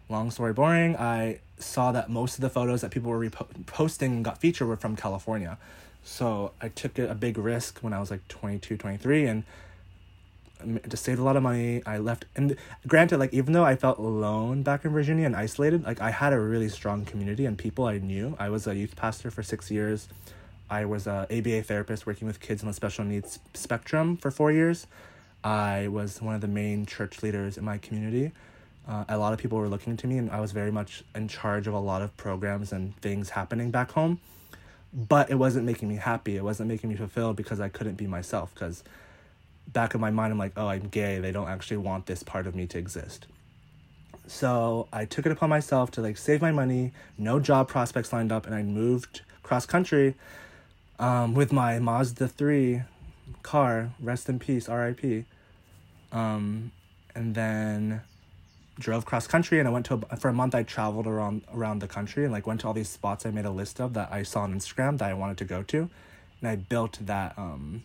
long 0.09 0.29
story 0.31 0.53
boring, 0.53 0.95
I 0.95 1.39
saw 1.57 1.91
that 1.91 2.09
most 2.09 2.35
of 2.35 2.41
the 2.41 2.49
photos 2.49 2.81
that 2.81 2.91
people 2.91 3.09
were 3.09 3.19
repo- 3.19 3.47
posting 3.65 4.11
and 4.13 4.25
got 4.25 4.39
featured 4.39 4.67
were 4.67 4.75
from 4.75 4.95
California. 4.95 5.57
So 6.03 6.51
I 6.61 6.69
took 6.69 6.99
a 6.99 7.15
big 7.15 7.37
risk 7.37 7.79
when 7.79 7.91
I 7.91 7.99
was 7.99 8.11
like 8.11 8.27
22, 8.27 8.77
23, 8.77 9.25
and 9.25 9.43
just 10.87 11.03
saved 11.03 11.19
a 11.19 11.23
lot 11.23 11.35
of 11.35 11.43
money. 11.43 11.81
I 11.85 11.97
left, 11.97 12.25
and 12.35 12.55
granted, 12.87 13.17
like 13.17 13.33
even 13.33 13.53
though 13.53 13.63
I 13.63 13.75
felt 13.75 13.97
alone 13.97 14.63
back 14.63 14.85
in 14.85 14.91
Virginia 14.91 15.25
and 15.25 15.35
isolated, 15.35 15.83
like 15.83 16.01
I 16.01 16.11
had 16.11 16.33
a 16.33 16.39
really 16.39 16.69
strong 16.69 17.05
community 17.05 17.45
and 17.45 17.57
people 17.57 17.85
I 17.85 17.97
knew. 17.97 18.35
I 18.39 18.49
was 18.49 18.67
a 18.67 18.75
youth 18.75 18.95
pastor 18.95 19.31
for 19.31 19.43
six 19.43 19.69
years. 19.69 20.07
I 20.69 20.85
was 20.85 21.05
a 21.05 21.27
ABA 21.29 21.63
therapist 21.63 22.07
working 22.07 22.27
with 22.27 22.39
kids 22.39 22.63
on 22.63 22.67
the 22.67 22.73
special 22.73 23.05
needs 23.05 23.39
spectrum 23.53 24.17
for 24.17 24.31
four 24.31 24.51
years. 24.51 24.87
I 25.43 25.89
was 25.89 26.21
one 26.21 26.33
of 26.33 26.41
the 26.41 26.47
main 26.47 26.87
church 26.87 27.21
leaders 27.21 27.57
in 27.57 27.63
my 27.63 27.77
community. 27.77 28.31
Uh, 28.87 29.03
a 29.09 29.17
lot 29.17 29.33
of 29.33 29.39
people 29.39 29.57
were 29.57 29.67
looking 29.67 29.97
to 29.97 30.07
me, 30.07 30.17
and 30.17 30.29
I 30.31 30.39
was 30.39 30.51
very 30.51 30.71
much 30.71 31.03
in 31.13 31.27
charge 31.27 31.67
of 31.67 31.73
a 31.73 31.79
lot 31.79 32.01
of 32.01 32.15
programs 32.17 32.71
and 32.71 32.95
things 32.97 33.31
happening 33.31 33.71
back 33.71 33.91
home. 33.91 34.19
But 34.93 35.29
it 35.29 35.35
wasn't 35.35 35.65
making 35.65 35.89
me 35.89 35.95
happy. 35.95 36.35
It 36.35 36.43
wasn't 36.43 36.69
making 36.69 36.89
me 36.89 36.95
fulfilled 36.95 37.35
because 37.35 37.59
I 37.59 37.69
couldn't 37.69 37.95
be 37.95 38.07
myself. 38.07 38.53
Because 38.53 38.83
back 39.67 39.95
in 39.95 40.01
my 40.01 40.11
mind, 40.11 40.31
I'm 40.31 40.39
like, 40.39 40.53
oh, 40.57 40.67
I'm 40.67 40.87
gay. 40.87 41.19
They 41.19 41.31
don't 41.31 41.47
actually 41.47 41.77
want 41.77 42.05
this 42.05 42.23
part 42.23 42.47
of 42.47 42.55
me 42.55 42.67
to 42.67 42.77
exist. 42.77 43.27
So 44.27 44.87
I 44.91 45.05
took 45.05 45.25
it 45.25 45.31
upon 45.31 45.49
myself 45.49 45.91
to 45.91 46.01
like 46.01 46.17
save 46.17 46.41
my 46.41 46.51
money, 46.51 46.93
no 47.17 47.39
job 47.39 47.67
prospects 47.67 48.11
lined 48.11 48.31
up, 48.31 48.45
and 48.45 48.55
I 48.55 48.63
moved 48.63 49.21
cross 49.43 49.65
country 49.65 50.15
um, 50.97 51.35
with 51.35 51.51
my 51.53 51.77
Mazda 51.79 52.27
3 52.27 52.81
car, 53.43 53.91
rest 53.99 54.27
in 54.29 54.39
peace, 54.39 54.67
RIP. 54.67 55.25
Um, 56.11 56.71
and 57.13 57.35
then 57.35 58.01
drove 58.79 59.05
cross 59.05 59.25
country 59.25 59.59
and 59.59 59.67
I 59.67 59.71
went 59.71 59.85
to 59.87 60.01
a, 60.09 60.17
for 60.17 60.27
a 60.27 60.33
month 60.33 60.53
I 60.53 60.63
traveled 60.63 61.07
around 61.07 61.43
around 61.53 61.79
the 61.79 61.87
country 61.87 62.25
and 62.25 62.33
like 62.33 62.45
went 62.45 62.61
to 62.61 62.67
all 62.67 62.73
these 62.73 62.89
spots 62.89 63.25
I 63.25 63.31
made 63.31 63.45
a 63.45 63.51
list 63.51 63.79
of 63.79 63.93
that 63.93 64.11
I 64.11 64.23
saw 64.23 64.41
on 64.41 64.53
Instagram 64.53 64.97
that 64.97 65.09
I 65.09 65.13
wanted 65.13 65.37
to 65.37 65.45
go 65.45 65.63
to 65.63 65.89
and 66.41 66.49
I 66.49 66.57
built 66.57 66.99
that 67.01 67.37
um 67.37 67.83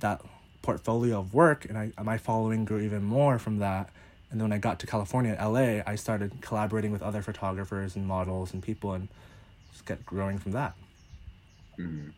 that 0.00 0.20
portfolio 0.62 1.18
of 1.20 1.34
work 1.34 1.64
and 1.64 1.76
I 1.78 1.92
my 2.02 2.18
following 2.18 2.64
grew 2.64 2.80
even 2.80 3.02
more 3.04 3.38
from 3.38 3.58
that 3.58 3.90
and 4.30 4.38
then 4.40 4.48
when 4.48 4.52
I 4.52 4.58
got 4.58 4.78
to 4.80 4.86
California 4.86 5.36
LA 5.40 5.82
I 5.86 5.94
started 5.96 6.40
collaborating 6.40 6.92
with 6.92 7.02
other 7.02 7.22
photographers 7.22 7.96
and 7.96 8.06
models 8.06 8.52
and 8.52 8.62
people 8.62 8.92
and 8.92 9.08
just 9.72 9.86
kept 9.86 10.04
growing 10.04 10.38
from 10.38 10.52
that 10.52 10.74
Mhm. 11.78 12.12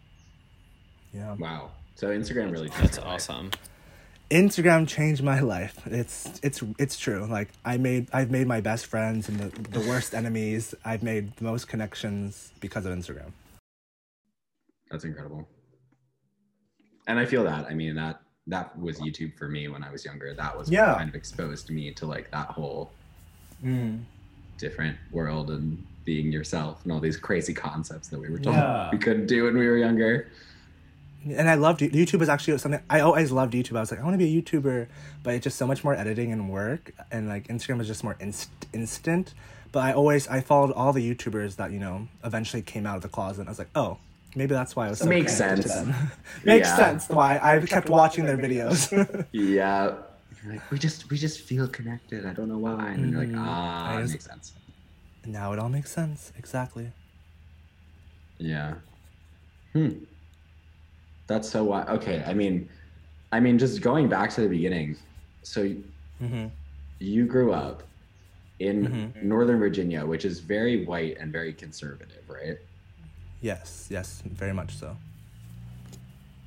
yeah 1.12 1.34
Wow. 1.38 1.70
So 1.96 2.08
Instagram 2.08 2.50
really 2.50 2.68
changed 2.70 2.82
That's 2.84 2.98
life. 2.98 3.06
awesome. 3.06 3.50
Instagram 4.30 4.86
changed 4.88 5.22
my 5.22 5.40
life. 5.40 5.76
It's 5.86 6.40
it's 6.42 6.62
it's 6.78 6.96
true. 6.98 7.26
Like 7.26 7.48
I 7.64 7.76
made 7.76 8.08
I've 8.12 8.30
made 8.30 8.46
my 8.46 8.60
best 8.60 8.86
friends 8.86 9.28
and 9.28 9.38
the, 9.38 9.50
the 9.70 9.80
worst 9.88 10.14
enemies. 10.14 10.74
I've 10.84 11.02
made 11.02 11.36
the 11.36 11.44
most 11.44 11.66
connections 11.68 12.52
because 12.60 12.86
of 12.86 12.96
Instagram. 12.96 13.32
That's 14.90 15.04
incredible. 15.04 15.46
And 17.10 17.18
I 17.18 17.24
feel 17.26 17.44
that. 17.44 17.66
I 17.66 17.74
mean 17.74 17.94
that 17.96 18.20
that 18.46 18.78
was 18.78 18.98
YouTube 19.00 19.36
for 19.36 19.48
me 19.48 19.68
when 19.68 19.82
I 19.84 19.90
was 19.90 20.04
younger. 20.04 20.32
That 20.34 20.56
was 20.56 20.70
Yeah. 20.70 20.88
what 20.88 20.98
kind 20.98 21.08
of 21.08 21.14
exposed 21.14 21.70
me 21.70 21.92
to 21.92 22.06
like 22.06 22.30
that 22.30 22.48
whole 22.48 22.90
Mm. 23.64 24.04
different 24.58 24.96
world 25.10 25.50
and 25.50 25.84
being 26.06 26.32
yourself 26.32 26.82
and 26.82 26.92
all 26.92 27.00
these 27.00 27.16
crazy 27.18 27.52
concepts 27.52 28.08
that 28.08 28.18
we 28.18 28.28
were 28.30 28.38
told 28.38 28.56
Yeah. 28.56 28.88
we 28.90 28.98
couldn't 28.98 29.26
do 29.26 29.44
when 29.44 29.56
we 29.58 29.66
were 29.66 29.76
younger. 29.76 30.28
And 31.28 31.50
I 31.50 31.54
loved 31.54 31.80
YouTube 31.80 32.22
is 32.22 32.30
actually 32.30 32.56
something 32.58 32.80
I 32.88 33.00
always 33.00 33.30
loved 33.30 33.52
YouTube. 33.52 33.76
I 33.76 33.80
was 33.80 33.90
like 33.90 34.00
I 34.00 34.04
want 34.04 34.14
to 34.14 34.18
be 34.18 34.38
a 34.38 34.42
YouTuber, 34.42 34.86
but 35.22 35.34
it's 35.34 35.44
just 35.44 35.58
so 35.58 35.66
much 35.66 35.84
more 35.84 35.94
editing 35.94 36.32
and 36.32 36.48
work 36.48 36.92
and 37.10 37.28
like 37.28 37.48
Instagram 37.48 37.80
is 37.80 37.86
just 37.86 38.02
more 38.02 38.16
inst- 38.20 38.66
instant. 38.72 39.34
But 39.72 39.80
I 39.80 39.92
always 39.92 40.26
I 40.28 40.40
followed 40.40 40.72
all 40.72 40.92
the 40.92 41.04
YouTubers 41.14 41.56
that, 41.56 41.70
you 41.72 41.78
know, 41.78 42.08
eventually 42.24 42.62
came 42.62 42.86
out 42.86 42.96
of 42.96 43.02
the 43.02 43.08
closet. 43.08 43.46
I 43.46 43.50
was 43.50 43.58
like, 43.58 43.68
"Oh, 43.74 43.98
maybe 44.36 44.54
that's 44.54 44.74
why 44.76 44.86
I 44.86 44.90
was 44.90 44.98
so 45.00 45.06
Makes 45.06 45.36
connected 45.38 45.62
to 45.62 45.68
sense. 45.68 45.88
them." 45.88 46.10
Makes 46.44 46.68
Yeah. 46.68 46.76
sense 46.76 47.08
why 47.08 47.38
I 47.42 47.60
kept 47.66 47.88
watching 47.90 48.24
their 48.26 48.38
videos. 48.38 49.26
Yeah. 49.32 49.94
Like, 50.48 50.62
we 50.70 50.78
just 50.78 51.10
we 51.10 51.18
just 51.18 51.40
feel 51.42 51.68
connected. 51.68 52.24
I 52.24 52.32
don't 52.32 52.48
know 52.48 52.58
why. 52.58 52.90
And 52.92 53.02
then 53.04 53.10
you're 53.10 53.20
like, 53.20 53.28
Mhm. 53.28 53.36
ah, 53.38 53.88
I 53.96 54.00
it 54.00 54.08
makes 54.08 54.24
sense. 54.24 54.52
now 55.26 55.52
it 55.52 55.58
all 55.58 55.68
makes 55.68 55.90
sense. 55.90 56.32
Exactly. 56.38 56.92
Yeah. 58.38 58.74
Hmm. 59.74 59.90
That's 61.26 61.48
so 61.48 61.64
why. 61.64 61.82
Okay. 61.84 62.24
I 62.26 62.32
mean, 62.34 62.68
I 63.32 63.38
mean, 63.40 63.58
just 63.58 63.82
going 63.82 64.08
back 64.08 64.30
to 64.30 64.40
the 64.40 64.48
beginning. 64.48 64.96
So 65.42 65.72
Mhm. 66.22 66.50
you 66.98 67.26
grew 67.26 67.52
up 67.52 67.82
in 68.58 68.86
Mhm. 68.86 69.22
Northern 69.22 69.58
Virginia, 69.58 70.04
which 70.06 70.24
is 70.24 70.40
very 70.40 70.84
white 70.86 71.16
and 71.18 71.30
very 71.32 71.52
conservative, 71.52 72.24
right? 72.28 72.58
Yes, 73.40 73.86
yes, 73.90 74.22
very 74.26 74.52
much 74.52 74.76
so. 74.76 74.96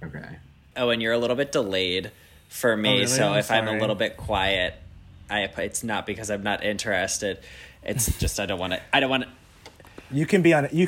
Okay. 0.03 0.37
Oh, 0.77 0.89
and 0.89 1.01
you're 1.01 1.13
a 1.13 1.17
little 1.17 1.35
bit 1.35 1.51
delayed 1.51 2.11
for 2.49 2.75
me. 2.77 2.89
Oh, 2.89 2.93
really? 2.93 3.07
So 3.07 3.29
I'm 3.29 3.39
if 3.39 3.51
I'm 3.51 3.67
a 3.67 3.77
little 3.79 3.95
bit 3.95 4.17
quiet, 4.17 4.75
I 5.29 5.41
it's 5.57 5.83
not 5.83 6.05
because 6.05 6.29
I'm 6.29 6.43
not 6.43 6.63
interested. 6.63 7.39
It's 7.83 8.17
just 8.19 8.39
I 8.39 8.45
don't 8.45 8.59
want 8.59 8.73
to. 8.73 8.81
I 8.91 8.99
don't 8.99 9.09
want. 9.09 9.23
to 9.23 9.29
You 10.11 10.25
can 10.25 10.41
be 10.41 10.53
on 10.53 10.67
you. 10.71 10.87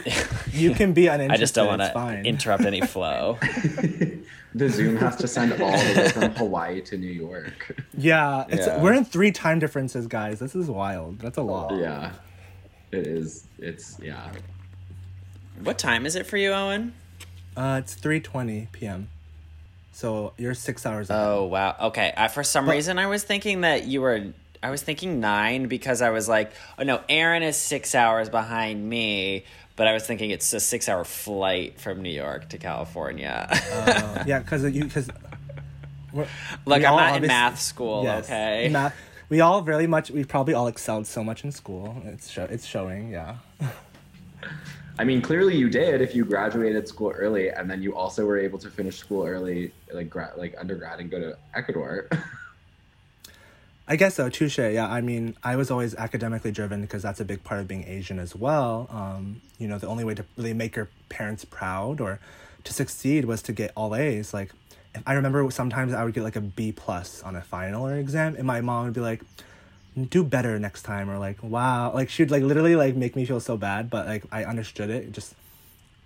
You 0.52 0.74
can 0.74 0.94
be 0.94 1.08
uninterested. 1.08 1.32
I 1.32 1.38
just 1.38 1.56
don't 1.56 1.68
want 1.68 1.82
to 1.82 2.28
interrupt 2.30 2.66
any 2.66 2.82
flow. 2.96 3.38
The 4.54 4.70
Zoom 4.70 4.96
has 4.98 5.18
to 5.18 5.28
send 5.28 5.52
all 5.62 5.72
the 5.72 5.94
way 6.00 6.10
from 6.10 6.32
Hawaii 6.32 6.82
to 6.82 6.98
New 6.98 7.12
York. 7.12 7.76
Yeah, 7.98 8.46
it's 8.48 8.68
Yeah. 8.68 8.82
we're 8.82 8.94
in 8.94 9.04
three 9.06 9.32
time 9.32 9.60
differences, 9.60 10.08
guys. 10.08 10.40
This 10.40 10.56
is 10.56 10.70
wild. 10.70 11.20
That's 11.20 11.38
a 11.38 11.42
lot. 11.42 11.76
Yeah. 11.78 12.12
It 12.92 13.06
is. 13.08 13.46
It's 13.58 13.98
yeah. 14.02 14.32
What 15.64 15.78
time 15.78 16.06
is 16.06 16.16
it 16.16 16.26
for 16.26 16.38
you, 16.38 16.52
Owen? 16.52 16.94
Uh, 17.56 17.80
it's 17.84 17.94
three 17.94 18.20
twenty 18.20 18.68
p.m. 18.72 19.10
So 19.94 20.34
you're 20.38 20.54
six 20.54 20.86
hours. 20.86 21.10
ahead. 21.10 21.26
Oh 21.26 21.46
wow. 21.46 21.76
Okay. 21.84 22.14
I, 22.16 22.28
for 22.28 22.44
some 22.44 22.70
reason, 22.70 23.00
I 23.00 23.08
was 23.08 23.24
thinking 23.24 23.62
that 23.62 23.86
you 23.86 24.02
were. 24.02 24.34
I 24.62 24.72
was 24.72 24.82
thinking 24.82 25.20
nine 25.20 25.68
because 25.68 26.02
I 26.02 26.10
was 26.10 26.28
like, 26.28 26.52
oh 26.80 26.84
no, 26.84 27.02
Aaron 27.08 27.44
is 27.44 27.56
six 27.56 27.94
hours 27.96 28.30
behind 28.30 28.88
me. 28.90 29.46
But 29.76 29.88
I 29.88 29.94
was 29.94 30.08
thinking 30.08 30.30
it's 30.32 30.54
a 30.54 30.62
six-hour 30.62 31.04
flight 31.04 31.82
from 31.82 32.02
New 32.02 32.10
York 32.10 32.48
to 32.50 32.58
California. 32.58 33.46
Uh, 33.52 34.24
yeah, 34.26 34.40
because 34.40 34.64
you 34.74 34.86
because. 34.86 35.10
Look, 36.14 36.28
I'm 36.66 36.82
not 36.82 37.18
in 37.22 37.28
math 37.28 37.60
school. 37.60 38.04
Yes, 38.04 38.26
Okay. 38.26 38.70
Math. 38.72 38.96
We 39.28 39.42
all 39.42 39.62
very 39.62 39.86
much. 39.86 40.12
We 40.12 40.24
probably 40.24 40.54
all 40.54 40.68
excelled 40.68 41.08
so 41.08 41.24
much 41.26 41.44
in 41.44 41.52
school. 41.52 42.02
It's 42.06 42.30
show. 42.30 42.46
It's 42.46 42.66
showing. 42.66 43.12
Yeah. 43.12 43.36
I 44.98 45.04
mean, 45.04 45.22
clearly 45.22 45.56
you 45.58 45.70
did 45.70 46.02
if 46.02 46.16
you 46.16 46.24
graduated 46.24 46.88
school 46.88 47.12
early, 47.12 47.50
and 47.50 47.70
then 47.70 47.82
you 47.82 47.96
also 47.96 48.26
were 48.26 48.38
able 48.38 48.60
to 48.60 48.70
finish 48.70 48.98
school 48.98 49.26
early, 49.26 49.72
like 49.92 50.10
gra- 50.10 50.34
like 50.38 50.56
undergrad, 50.58 51.00
and 51.00 51.12
go 51.12 51.20
to 51.20 51.38
Ecuador. 51.54 52.08
I 53.88 53.98
guess 53.98 54.16
so. 54.16 54.30
Touche. 54.30 54.58
Yeah. 54.58 54.88
I 54.88 55.02
mean, 55.02 55.36
I 55.44 55.58
was 55.58 55.70
always 55.70 55.94
academically 55.96 56.52
driven 56.52 56.82
because 56.82 57.04
that's 57.04 57.20
a 57.20 57.26
big 57.26 57.44
part 57.44 57.62
of 57.62 57.68
being 57.68 57.88
Asian 57.88 58.18
as 58.18 58.36
well. 58.36 58.88
Um, 58.90 59.42
you 59.60 59.68
know, 59.68 59.78
the 59.78 59.88
only 59.88 60.04
way 60.04 60.16
to 60.16 60.26
really 60.38 60.54
make 60.54 60.76
your 60.76 60.90
parents 61.10 61.46
proud 61.46 62.02
or 62.02 62.20
to 62.64 62.74
succeed 62.74 63.26
was 63.26 63.44
to 63.44 63.54
get 63.54 63.72
all 63.76 63.96
A's. 63.96 64.34
Like, 64.34 64.52
I 65.06 65.14
remember 65.14 65.50
sometimes 65.52 65.94
I 65.94 66.04
would 66.04 66.14
get 66.14 66.24
like 66.24 66.36
a 66.36 66.42
B 66.42 66.72
plus 66.72 67.22
on 67.22 67.36
a 67.36 67.42
final 67.42 67.86
or 67.88 67.96
exam, 67.96 68.36
and 68.36 68.48
my 68.48 68.62
mom 68.62 68.86
would 68.86 68.94
be 68.94 69.02
like, 69.02 69.22
"Do 70.10 70.24
better 70.24 70.60
next 70.60 70.84
time," 70.84 71.10
or 71.10 71.18
like, 71.18 71.42
"Wow," 71.42 71.94
like 71.94 72.10
she'd 72.10 72.32
like 72.32 72.44
literally 72.44 72.76
like 72.76 72.96
make 72.96 73.16
me 73.16 73.26
feel 73.26 73.40
so 73.40 73.58
bad, 73.58 73.90
but 73.90 74.06
like 74.08 74.24
I 74.32 74.44
understood 74.44 74.90
it. 74.90 75.12
Just 75.12 75.36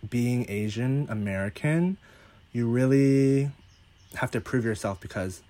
being 0.09 0.45
Asian 0.49 1.07
American, 1.09 1.97
you 2.51 2.67
really 2.67 3.51
have 4.15 4.31
to 4.31 4.41
prove 4.41 4.65
yourself 4.65 4.99
because 4.99 5.41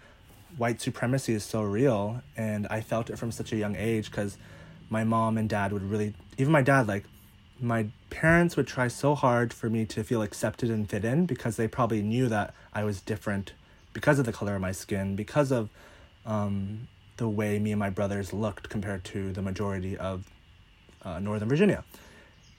white 0.57 0.81
supremacy 0.81 1.33
is 1.33 1.43
so 1.43 1.61
real 1.61 2.21
and 2.35 2.67
i 2.69 2.81
felt 2.81 3.09
it 3.09 3.17
from 3.17 3.31
such 3.31 3.53
a 3.53 3.55
young 3.55 3.75
age 3.75 4.09
because 4.09 4.37
my 4.89 5.03
mom 5.03 5.37
and 5.37 5.47
dad 5.47 5.71
would 5.71 5.83
really 5.83 6.13
even 6.37 6.51
my 6.51 6.61
dad 6.61 6.87
like 6.87 7.05
my 7.61 7.85
parents 8.09 8.57
would 8.57 8.67
try 8.67 8.87
so 8.87 9.15
hard 9.15 9.53
for 9.53 9.69
me 9.69 9.85
to 9.85 10.03
feel 10.03 10.21
accepted 10.21 10.69
and 10.69 10.89
fit 10.89 11.05
in 11.05 11.25
because 11.25 11.55
they 11.55 11.67
probably 11.67 12.01
knew 12.01 12.27
that 12.27 12.53
i 12.73 12.83
was 12.83 12.99
different 13.01 13.53
because 13.93 14.19
of 14.19 14.25
the 14.25 14.33
color 14.33 14.55
of 14.55 14.61
my 14.61 14.71
skin 14.71 15.15
because 15.15 15.51
of 15.51 15.69
um, 16.25 16.87
the 17.19 17.29
way 17.29 17.59
me 17.59 17.71
and 17.71 17.79
my 17.79 17.89
brothers 17.89 18.33
looked 18.33 18.69
compared 18.69 19.03
to 19.03 19.31
the 19.31 19.41
majority 19.41 19.95
of 19.97 20.25
uh, 21.03 21.19
northern 21.19 21.47
virginia 21.47 21.83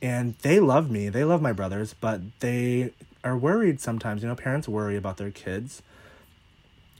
and 0.00 0.36
they 0.42 0.60
love 0.60 0.90
me 0.90 1.08
they 1.08 1.24
love 1.24 1.42
my 1.42 1.52
brothers 1.52 1.94
but 2.00 2.20
they 2.40 2.92
are 3.24 3.36
worried 3.36 3.80
sometimes 3.80 4.22
you 4.22 4.28
know 4.28 4.34
parents 4.34 4.68
worry 4.68 4.96
about 4.96 5.16
their 5.16 5.30
kids 5.30 5.82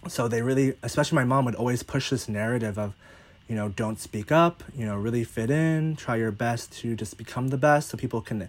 so 0.09 0.29
they 0.29 0.43
really 0.43 0.75
especially 0.83 1.17
my 1.17 1.25
mom 1.25 1.45
would 1.45 1.55
always 1.55 1.83
push 1.83 2.11
this 2.11 2.29
narrative 2.29 2.79
of 2.79 2.95
you 3.51 3.57
know, 3.57 3.69
don't 3.69 3.99
speak 3.99 4.31
up, 4.31 4.63
you 4.77 4.87
know, 4.87 4.97
really 4.97 5.25
fit 5.25 5.51
in, 5.51 5.97
try 5.97 6.15
your 6.15 6.31
best 6.31 6.71
to 6.73 6.95
just 6.95 7.19
become 7.19 7.49
the 7.49 7.57
best 7.57 7.89
so 7.89 7.99
people 7.99 8.21
can 8.21 8.49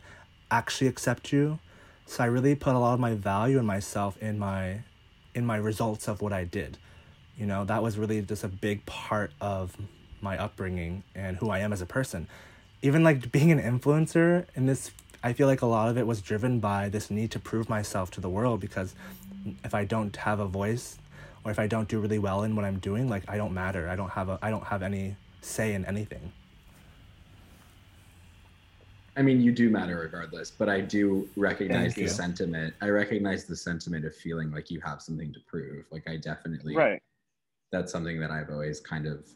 actually 0.52 0.86
accept 0.86 1.34
you. 1.34 1.58
So 2.06 2.24
I 2.24 2.28
really 2.28 2.54
put 2.54 2.76
a 2.76 2.78
lot 2.78 2.94
of 2.94 3.00
my 3.00 3.16
value 3.16 3.58
in 3.58 3.66
myself 3.66 4.16
in 4.22 4.38
my 4.38 4.82
in 5.34 5.44
my 5.44 5.58
results 5.58 6.08
of 6.08 6.22
what 6.22 6.32
I 6.32 6.44
did. 6.44 6.78
You 7.42 7.48
know, 7.48 7.66
that 7.66 7.82
was 7.82 7.98
really 7.98 8.22
just 8.22 8.44
a 8.44 8.48
big 8.48 8.86
part 8.86 9.32
of 9.42 9.76
my 10.22 10.38
upbringing 10.38 11.02
and 11.16 11.38
who 11.38 11.50
I 11.50 11.58
am 11.58 11.74
as 11.74 11.82
a 11.82 11.88
person. 11.88 12.28
Even 12.84 13.04
like 13.04 13.32
being 13.32 13.52
an 13.52 13.60
influencer 13.60 14.46
in 14.56 14.68
this 14.68 14.92
I 15.24 15.34
feel 15.34 15.48
like 15.48 15.64
a 15.64 15.66
lot 15.66 15.90
of 15.90 15.98
it 15.98 16.06
was 16.06 16.22
driven 16.22 16.60
by 16.60 16.90
this 16.90 17.10
need 17.10 17.32
to 17.32 17.40
prove 17.40 17.68
myself 17.68 18.12
to 18.12 18.22
the 18.22 18.30
world 18.30 18.60
because 18.60 18.94
if 19.64 19.74
I 19.74 19.86
don't 19.86 20.16
have 20.18 20.40
a 20.40 20.46
voice 20.46 21.00
or 21.44 21.50
if 21.50 21.58
I 21.58 21.66
don't 21.66 21.88
do 21.88 22.00
really 22.00 22.20
well 22.20 22.44
in 22.44 22.56
what 22.56 22.64
I'm 22.64 22.78
doing, 22.78 23.10
like 23.10 23.24
I 23.28 23.38
don't 23.38 23.56
matter. 23.56 23.90
I 23.90 23.96
don't 23.96 24.12
have 24.12 24.30
a 24.30 24.38
I 24.44 24.52
don't 24.52 24.66
have 24.66 24.84
any 24.84 25.16
say 25.42 25.74
in 25.74 25.84
anything. 25.86 26.32
I 29.18 29.24
mean, 29.24 29.42
you 29.42 29.52
do 29.52 29.72
matter 29.72 29.98
regardless, 29.98 30.52
but 30.52 30.70
I 30.70 30.82
do 30.82 31.28
recognize 31.36 31.94
Thank 31.94 31.96
the 31.96 32.02
you. 32.04 32.08
sentiment. 32.08 32.76
I 32.82 32.90
recognize 32.90 33.46
the 33.46 33.56
sentiment 33.56 34.06
of 34.06 34.16
feeling 34.16 34.52
like 34.52 34.70
you 34.70 34.80
have 34.82 35.02
something 35.02 35.34
to 35.34 35.40
prove. 35.40 35.86
Like 35.92 36.08
I 36.08 36.18
definitely 36.18 36.76
Right. 36.76 37.02
That's 37.72 37.92
something 37.92 38.20
that 38.20 38.32
I've 38.32 38.50
always 38.50 38.80
kind 38.80 39.06
of 39.08 39.28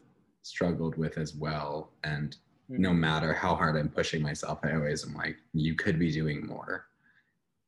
struggled 0.42 0.96
with 0.96 1.18
as 1.18 1.34
well. 1.34 1.92
And 2.04 2.36
Mm-hmm. 2.70 2.82
no 2.82 2.92
matter 2.92 3.32
how 3.32 3.54
hard 3.54 3.76
I'm 3.76 3.88
pushing 3.88 4.20
myself, 4.20 4.58
I 4.64 4.74
always 4.74 5.06
am 5.06 5.14
like, 5.14 5.36
you 5.52 5.76
could 5.76 6.00
be 6.00 6.10
doing 6.10 6.44
more. 6.44 6.86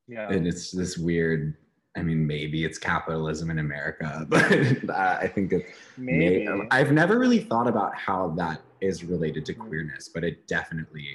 Yeah. 0.09 0.29
And 0.29 0.45
it's 0.45 0.73
this 0.73 0.99
weird. 0.99 1.57
I 1.97 2.03
mean, 2.03 2.27
maybe 2.27 2.65
it's 2.65 2.79
capitalism 2.79 3.49
in 3.51 3.61
America, 3.61 4.27
but 4.29 4.43
I 4.91 5.29
think 5.29 5.53
it's 5.53 5.71
Maybe. 5.97 6.49
I've 6.73 6.91
never 6.91 7.17
really 7.19 7.39
thought 7.39 7.69
about 7.69 7.95
how 7.95 8.35
that 8.39 8.61
is 8.81 9.05
related 9.05 9.45
to 9.47 9.55
queerness, 9.55 10.09
but 10.09 10.25
it 10.25 10.49
definitely, 10.49 11.07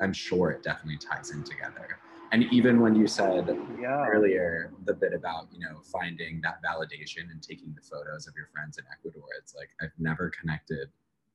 I'm 0.00 0.12
sure 0.12 0.50
it 0.50 0.62
definitely 0.62 0.98
ties 0.98 1.30
in 1.30 1.42
together. 1.42 1.98
And 2.34 2.42
even 2.52 2.80
when 2.80 2.96
you 2.96 3.06
said 3.06 3.46
Yeah. 3.80 4.08
earlier 4.08 4.72
the 4.86 4.92
bit 4.92 5.12
about, 5.14 5.46
you 5.52 5.60
know, 5.60 5.76
finding 5.96 6.40
that 6.40 6.56
validation 6.68 7.30
and 7.30 7.40
taking 7.40 7.72
the 7.76 7.80
photos 7.80 8.26
of 8.26 8.34
your 8.36 8.48
friends 8.52 8.76
in 8.76 8.82
Ecuador, 8.92 9.22
it's 9.40 9.54
like 9.54 9.70
I've 9.80 9.92
never 10.00 10.30
connected 10.30 10.88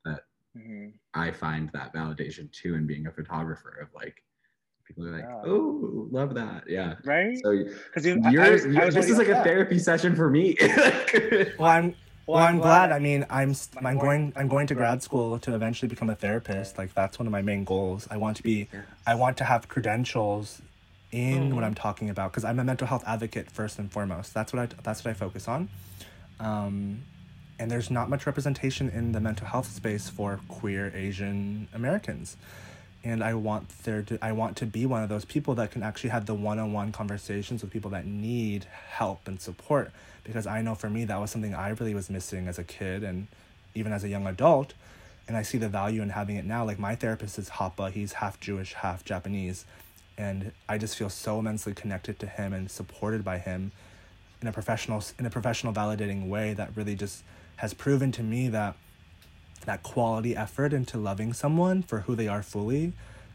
that 0.04 0.26
Mhm. 0.58 0.92
I 1.14 1.32
find 1.32 1.70
that 1.72 1.94
validation 1.94 2.52
too 2.52 2.76
in 2.76 2.86
being 2.86 3.08
a 3.08 3.12
photographer 3.12 3.78
of 3.82 3.88
like, 3.94 4.26
people 4.84 5.08
are 5.08 5.12
like, 5.12 5.22
Yeah. 5.24 5.42
oh, 5.46 6.10
love 6.12 6.34
that. 6.36 6.70
Yeah. 6.70 6.96
Right? 7.06 7.38
So 7.46 7.52
Because 7.86 8.06
you, 8.06 8.22
you're, 8.30 8.42
I 8.44 8.50
was, 8.50 8.66
you're- 8.66 8.82
I 8.82 8.86
was 8.88 8.96
this 8.96 9.10
is 9.10 9.18
like 9.18 9.28
already- 9.30 9.40
a 9.40 9.44
therapy 9.54 9.80
session 9.80 10.18
for 10.18 10.30
me. 10.30 10.58
Well, 11.58 11.70
I'm 11.78 11.96
well, 12.28 12.36
Well, 12.36 12.44
I'm 12.44 12.56
I'm 12.56 12.60
glad. 12.60 12.88
glad. 12.88 12.92
I 12.92 13.00
mean, 13.00 13.26
I'm 13.30 13.52
s- 13.52 13.70
I'm 13.78 13.98
going 13.98 14.34
I'm 14.36 14.50
going 14.50 14.68
to 14.68 14.76
grad 14.76 15.02
school 15.02 15.40
to 15.40 15.56
eventually 15.56 15.88
become 15.90 16.10
a 16.10 16.16
therapist. 16.16 16.78
Like 16.78 16.94
that's 16.94 17.18
one 17.18 17.26
of 17.26 17.32
my 17.32 17.42
main 17.42 17.64
goals. 17.64 18.06
I 18.12 18.18
want 18.18 18.36
to 18.38 18.44
be 18.44 18.68
I 19.08 19.16
want 19.16 19.38
to 19.38 19.46
have 19.46 19.68
credentials 19.70 20.62
in 21.12 21.56
what 21.56 21.64
I'm 21.64 21.74
talking 21.74 22.10
about 22.10 22.32
because 22.32 22.44
I'm 22.44 22.60
a 22.60 22.64
mental 22.64 22.88
health 22.88 23.04
advocate 23.08 23.50
first 23.50 23.80
and 23.80 23.92
foremost. 23.92 24.34
That's 24.34 24.54
what 24.54 24.62
I 24.62 24.82
that's 24.84 25.04
what 25.04 25.12
I 25.12 25.14
focus 25.14 25.48
on. 25.48 25.70
Um, 26.40 27.04
and 27.58 27.70
there's 27.70 27.92
not 27.92 28.10
much 28.10 28.26
representation 28.26 28.90
in 28.90 29.12
the 29.12 29.20
mental 29.20 29.48
health 29.48 29.68
space 29.72 30.10
for 30.10 30.40
queer 30.48 30.92
Asian 30.96 31.68
Americans. 31.74 32.38
And 33.04 33.24
I 33.24 33.34
want 33.34 33.70
there 33.84 34.02
to 34.04 34.20
I 34.22 34.32
want 34.34 34.58
to 34.58 34.66
be 34.66 34.86
one 34.86 35.04
of 35.04 35.10
those 35.10 35.26
people 35.26 35.56
that 35.56 35.72
can 35.72 35.84
actually 35.84 36.12
have 36.12 36.26
the 36.26 36.36
one-on-one 36.36 36.92
conversations 36.92 37.62
with 37.62 37.72
people 37.72 37.92
that 37.92 38.06
need 38.06 38.66
help 38.90 39.28
and 39.28 39.42
support 39.42 39.92
because 40.24 40.46
I 40.46 40.62
know 40.62 40.76
for 40.76 40.90
me 40.90 41.06
that 41.06 41.20
was 41.20 41.32
something 41.32 41.56
I 41.56 41.70
really 41.70 41.94
was 41.94 42.10
missing 42.10 42.48
as 42.48 42.60
a 42.60 42.64
kid 42.64 43.04
and 43.04 43.28
even 43.74 43.94
as 43.94 44.04
a 44.04 44.10
young 44.10 44.28
adult 44.28 44.74
and 45.28 45.38
I 45.38 45.44
see 45.44 45.58
the 45.58 45.70
value 45.70 46.02
in 46.02 46.10
having 46.10 46.36
it 46.36 46.46
now 46.46 46.66
like 46.66 46.78
my 46.78 46.94
therapist 46.94 47.40
is 47.40 47.52
Hapa 47.52 47.90
he's 47.92 48.14
half 48.14 48.40
Jewish 48.40 48.74
half 48.74 49.06
Japanese 49.06 49.66
and 50.20 50.52
I 50.68 50.78
just 50.78 50.98
feel 50.98 51.10
so 51.10 51.40
immensely 51.40 51.74
connected 51.74 52.20
to 52.20 52.28
him 52.28 52.52
and 52.52 52.70
supported 52.70 53.24
by 53.24 53.38
him 53.38 53.72
in 54.42 54.48
a 54.50 54.52
professional 54.52 55.02
in 55.18 55.26
a 55.26 55.30
professional 55.30 55.74
validating 55.74 56.28
way 56.28 56.54
that 56.54 56.76
really 56.76 56.94
just 56.94 57.24
has 57.56 57.74
proven 57.74 58.12
to 58.12 58.22
me 58.22 58.50
that 58.50 58.76
that 59.66 59.82
quality 59.82 60.36
effort 60.36 60.74
into 60.74 60.98
loving 60.98 61.32
someone 61.32 61.82
for 61.82 62.02
who 62.02 62.16
they 62.16 62.28
are 62.28 62.44
fully 62.44 62.92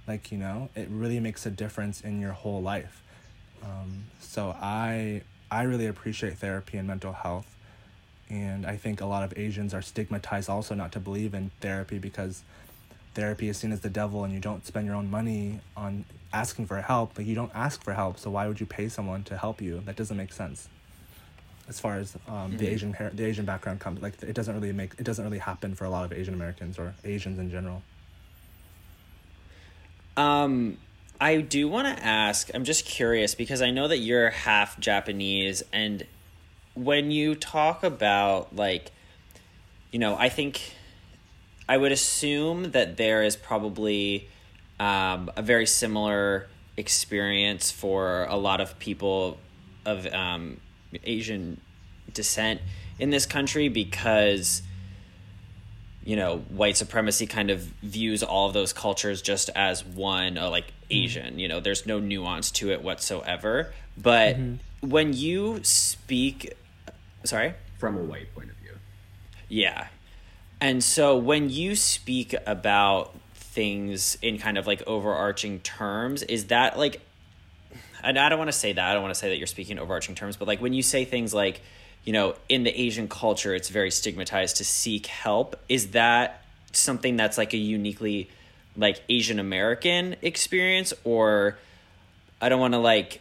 like 0.07 0.31
you 0.31 0.37
know 0.37 0.69
it 0.77 0.87
really 0.91 1.19
makes 1.19 1.47
a 1.47 1.51
difference 1.51 2.03
in 2.03 2.21
your 2.21 2.33
whole 2.33 2.63
life. 2.63 3.03
Um, 3.63 4.05
so 4.21 4.55
i 4.61 5.23
i 5.51 5.63
really 5.63 5.87
appreciate 5.87 6.37
therapy 6.37 6.77
and 6.77 6.87
mental 6.87 7.13
health. 7.13 7.57
And 8.29 8.67
i 8.67 8.77
think 8.77 9.01
a 9.01 9.07
lot 9.07 9.25
of 9.25 9.33
asians 9.39 9.73
are 9.73 9.83
stigmatized 9.83 10.51
also 10.51 10.75
not 10.75 10.93
to 10.93 11.01
believe 11.01 11.33
in 11.33 11.51
therapy 11.61 11.99
because 11.99 12.43
therapy 13.15 13.49
is 13.49 13.57
seen 13.57 13.73
as 13.73 13.81
the 13.81 13.91
devil 13.91 14.25
and 14.25 14.33
you 14.33 14.41
don't 14.41 14.67
spend 14.67 14.87
your 14.87 14.95
own 14.95 15.11
money 15.11 15.61
on 15.77 16.05
asking 16.33 16.67
for 16.67 16.81
help 16.81 17.17
like 17.17 17.27
you 17.27 17.35
don't 17.35 17.53
ask 17.55 17.83
for 17.83 17.93
help 17.93 18.19
so 18.19 18.29
why 18.31 18.49
would 18.49 18.59
you 18.59 18.67
pay 18.67 18.89
someone 18.89 19.23
to 19.23 19.37
help 19.37 19.61
you 19.61 19.81
that 19.87 19.95
doesn't 19.97 20.17
make 20.17 20.33
sense 20.33 20.69
as 21.69 21.81
far 21.81 21.97
as 21.97 22.17
um, 22.29 22.57
the 22.57 22.69
Asian 22.69 22.95
the 23.15 23.25
Asian 23.25 23.45
background 23.45 23.81
comes. 23.81 24.03
Like 24.03 24.23
it 24.23 24.35
doesn't 24.35 24.55
really 24.55 24.73
make 24.73 24.95
it 24.99 25.05
doesn't 25.05 25.25
really 25.25 25.39
happen 25.39 25.75
for 25.75 25.85
a 25.85 25.91
lot 25.91 26.05
of 26.05 26.13
Asian 26.13 26.35
Americans 26.35 26.79
or 26.79 26.95
Asians 27.05 27.39
in 27.39 27.51
general. 27.51 27.83
Um, 30.17 30.79
I 31.21 31.41
do 31.41 31.69
want 31.69 31.97
to 31.97 32.05
ask. 32.05 32.51
I'm 32.55 32.65
just 32.65 32.85
curious 32.85 33.35
because 33.35 33.63
I 33.63 33.71
know 33.71 33.89
that 33.89 33.99
you're 33.99 34.31
half 34.31 34.79
Japanese, 34.79 35.63
and 35.73 36.07
when 36.75 37.11
you 37.11 37.35
talk 37.35 37.83
about 37.83 38.55
like, 38.55 38.93
you 39.91 39.99
know, 39.99 40.17
I 40.17 40.29
think 40.29 40.75
I 41.69 41.77
would 41.77 41.93
assume 41.93 42.73
that 42.73 42.97
there 42.97 43.23
is 43.23 43.37
probably 43.37 44.29
um, 44.79 45.31
a 45.37 45.43
very 45.43 45.67
similar 45.67 46.49
experience 46.77 47.71
for 47.71 48.25
a 48.25 48.37
lot 48.37 48.61
of 48.61 48.79
people 48.79 49.39
of 49.87 50.07
um, 50.13 50.61
Asian 51.05 51.61
descent 52.13 52.61
in 52.99 53.11
this 53.11 53.27
country 53.27 53.69
because 53.69 54.63
you 56.05 56.17
know 56.17 56.39
white 56.51 56.77
supremacy 56.77 57.27
kind 57.27 57.51
of 57.51 57.61
views 57.83 58.23
all 58.23 58.47
of 58.47 58.53
those 58.53 58.73
cultures 58.73 59.23
just 59.23 59.49
as 59.57 59.85
one 59.85 60.37
uh, 60.37 60.51
like 60.51 60.67
asian 60.91 61.39
you 61.39 61.49
know 61.49 61.61
there's 61.61 61.87
no 61.87 61.99
nuance 61.99 62.51
to 62.51 62.71
it 62.71 62.83
whatsoever 62.83 63.73
but 63.97 64.37
when 64.81 65.13
you 65.15 65.61
speak 65.65 66.53
sorry 67.25 67.55
From 67.79 67.97
a 67.97 68.03
white 68.03 68.33
point 68.35 68.51
of 68.51 68.57
view. 68.57 68.73
yeah. 69.49 69.89
And 70.61 70.83
so 70.83 71.17
when 71.17 71.51
you 71.51 71.77
speak 71.77 72.35
about 72.47 73.15
things 73.35 74.19
in 74.23 74.39
kind 74.39 74.59
of 74.59 74.67
like 74.67 74.83
overarching 74.87 75.61
terms, 75.61 76.23
is 76.23 76.47
that 76.47 76.79
like, 76.79 77.01
and 78.03 78.19
I 78.19 78.29
don't 78.29 78.39
want 78.39 78.49
to 78.49 78.57
say 78.57 78.73
that, 78.73 78.91
I 78.91 78.93
don't 78.93 79.03
want 79.03 79.15
to 79.15 79.19
say 79.19 79.29
that 79.29 79.37
you're 79.37 79.47
speaking 79.47 79.77
in 79.77 79.83
overarching 79.83 80.15
terms, 80.15 80.37
but 80.37 80.49
like 80.49 80.61
when 80.61 80.73
you 80.73 80.83
say 80.83 81.05
things 81.05 81.33
like, 81.33 81.61
you 82.05 82.13
know, 82.13 82.35
in 82.49 82.65
the 82.65 82.81
Asian 82.81 83.09
culture, 83.09 83.55
it's 83.55 83.69
very 83.69 83.91
stigmatized 83.91 84.57
to 84.57 84.65
seek 84.65 85.07
help, 85.07 85.57
is 85.69 85.93
that 85.93 86.43
something 86.73 87.17
that's 87.17 87.39
like 87.39 87.55
a 87.55 87.59
uniquely 87.59 88.29
like 88.77 89.01
Asian 89.09 89.39
American 89.39 90.17
experience? 90.21 90.93
Or 91.05 91.57
I 92.41 92.49
don't 92.49 92.61
want 92.61 92.75
to 92.75 92.79
like, 92.79 93.21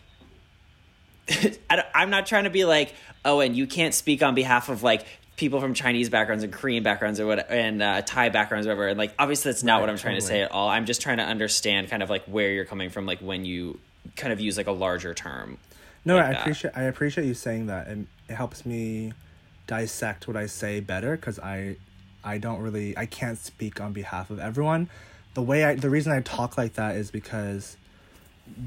I 1.69 1.84
I'm 1.93 2.10
not 2.10 2.26
trying 2.26 2.43
to 2.43 2.50
be 2.50 2.65
like, 2.65 2.93
oh, 3.24 3.39
and 3.39 3.56
you 3.56 3.67
can't 3.67 3.93
speak 3.93 4.22
on 4.22 4.36
behalf 4.36 4.69
of 4.69 4.84
like 4.84 5.06
people 5.36 5.60
from 5.60 5.74
Chinese 5.74 6.10
backgrounds 6.10 6.43
and 6.43 6.54
Korean 6.54 6.84
backgrounds 6.84 7.19
or 7.19 7.26
what, 7.28 7.50
and 7.50 7.82
uh, 7.82 8.02
Thai 8.02 8.30
backgrounds 8.30 8.67
or 8.67 8.72
whatever. 8.72 8.88
And 8.89 8.98
like, 8.98 9.13
obviously, 9.17 9.52
that's 9.52 9.63
not 9.63 9.76
Right, 9.76 9.82
what 9.82 9.89
I'm 9.89 9.98
trying 9.98 10.15
to 10.15 10.22
say 10.22 10.41
at 10.41 10.52
all. 10.52 10.69
I'm 10.69 10.86
just 10.86 11.02
trying 11.02 11.17
to 11.17 11.24
understand 11.24 11.89
kind 11.89 12.04
of 12.04 12.10
like 12.10 12.26
where 12.26 12.52
you're 12.52 12.65
coming 12.65 12.89
from, 12.89 13.06
like 13.06 13.19
when 13.19 13.46
you 13.46 13.80
kind 14.15 14.34
of 14.34 14.39
use 14.39 14.58
like 14.58 14.67
a 14.67 14.72
larger 14.72 15.13
term. 15.13 15.58
No, 16.06 16.17
like 16.17 16.26
I 16.26 16.32
that. 16.32 16.41
appreciate 16.41 16.78
I 16.78 16.84
appreciate 16.84 17.26
you 17.26 17.34
saying 17.34 17.67
that, 17.67 17.88
and 17.88 18.08
it 18.30 18.36
helps 18.36 18.65
me 18.65 19.13
dissect 19.67 20.28
what 20.28 20.36
I 20.36 20.46
say 20.46 20.80
better 20.82 21.15
because 21.15 21.39
I 21.39 21.78
I 22.24 22.38
don't 22.38 22.62
really 22.62 22.98
I 22.98 23.06
can't 23.06 23.38
speak 23.38 23.80
on 23.80 23.93
behalf 23.93 24.30
of 24.30 24.39
everyone. 24.39 24.89
The 25.34 25.41
way 25.41 25.63
I 25.63 25.76
the 25.76 25.89
reason 25.89 26.12
I 26.12 26.22
talk 26.22 26.58
like 26.58 26.74
that 26.74 26.96
is 26.96 27.10
because 27.12 27.78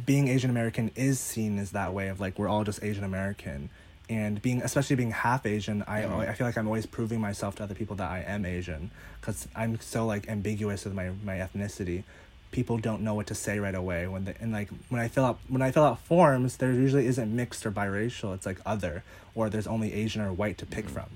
being 0.06 0.28
Asian 0.28 0.50
American 0.50 0.90
is 0.94 1.20
seen 1.20 1.58
as 1.58 1.72
that 1.72 1.92
way 1.92 2.08
of 2.08 2.20
like 2.20 2.38
we're 2.38 2.48
all 2.48 2.64
just 2.64 2.82
Asian 2.82 3.04
American. 3.04 3.70
And 4.08 4.40
being, 4.40 4.62
especially 4.62 4.96
being 4.96 5.10
half 5.10 5.44
Asian, 5.46 5.82
I 5.86 6.02
mm-hmm. 6.02 6.20
I 6.20 6.32
feel 6.34 6.46
like 6.46 6.56
I'm 6.56 6.66
always 6.66 6.86
proving 6.86 7.20
myself 7.20 7.56
to 7.56 7.64
other 7.64 7.74
people 7.74 7.96
that 7.96 8.08
I 8.08 8.20
am 8.20 8.46
Asian, 8.46 8.92
because 9.20 9.48
I'm 9.56 9.80
so 9.80 10.06
like 10.06 10.28
ambiguous 10.28 10.84
with 10.84 10.94
my 10.94 11.10
my 11.24 11.36
ethnicity. 11.36 12.04
People 12.52 12.78
don't 12.78 13.02
know 13.02 13.14
what 13.14 13.26
to 13.26 13.34
say 13.34 13.58
right 13.58 13.74
away 13.74 14.06
when 14.06 14.24
they 14.24 14.34
and 14.40 14.52
like 14.52 14.68
when 14.88 15.00
I 15.00 15.08
fill 15.08 15.24
out 15.24 15.38
when 15.48 15.60
I 15.60 15.72
fill 15.72 15.84
out 15.84 15.98
forms, 15.98 16.58
there 16.58 16.72
usually 16.72 17.06
isn't 17.06 17.34
mixed 17.34 17.66
or 17.66 17.72
biracial. 17.72 18.32
It's 18.34 18.46
like 18.46 18.60
other, 18.64 19.02
or 19.34 19.50
there's 19.50 19.66
only 19.66 19.92
Asian 19.92 20.22
or 20.22 20.32
white 20.32 20.56
to 20.58 20.66
pick 20.66 20.84
mm-hmm. 20.84 20.94
from 20.94 21.06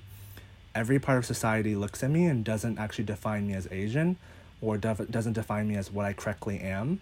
every 0.73 0.99
part 0.99 1.17
of 1.17 1.25
society 1.25 1.75
looks 1.75 2.03
at 2.03 2.09
me 2.09 2.25
and 2.25 2.43
doesn't 2.43 2.79
actually 2.79 3.03
define 3.03 3.47
me 3.47 3.53
as 3.53 3.67
Asian 3.71 4.17
or 4.61 4.77
def- 4.77 5.09
doesn't 5.09 5.33
define 5.33 5.67
me 5.67 5.75
as 5.75 5.91
what 5.91 6.05
I 6.05 6.13
correctly 6.13 6.59
am. 6.59 7.01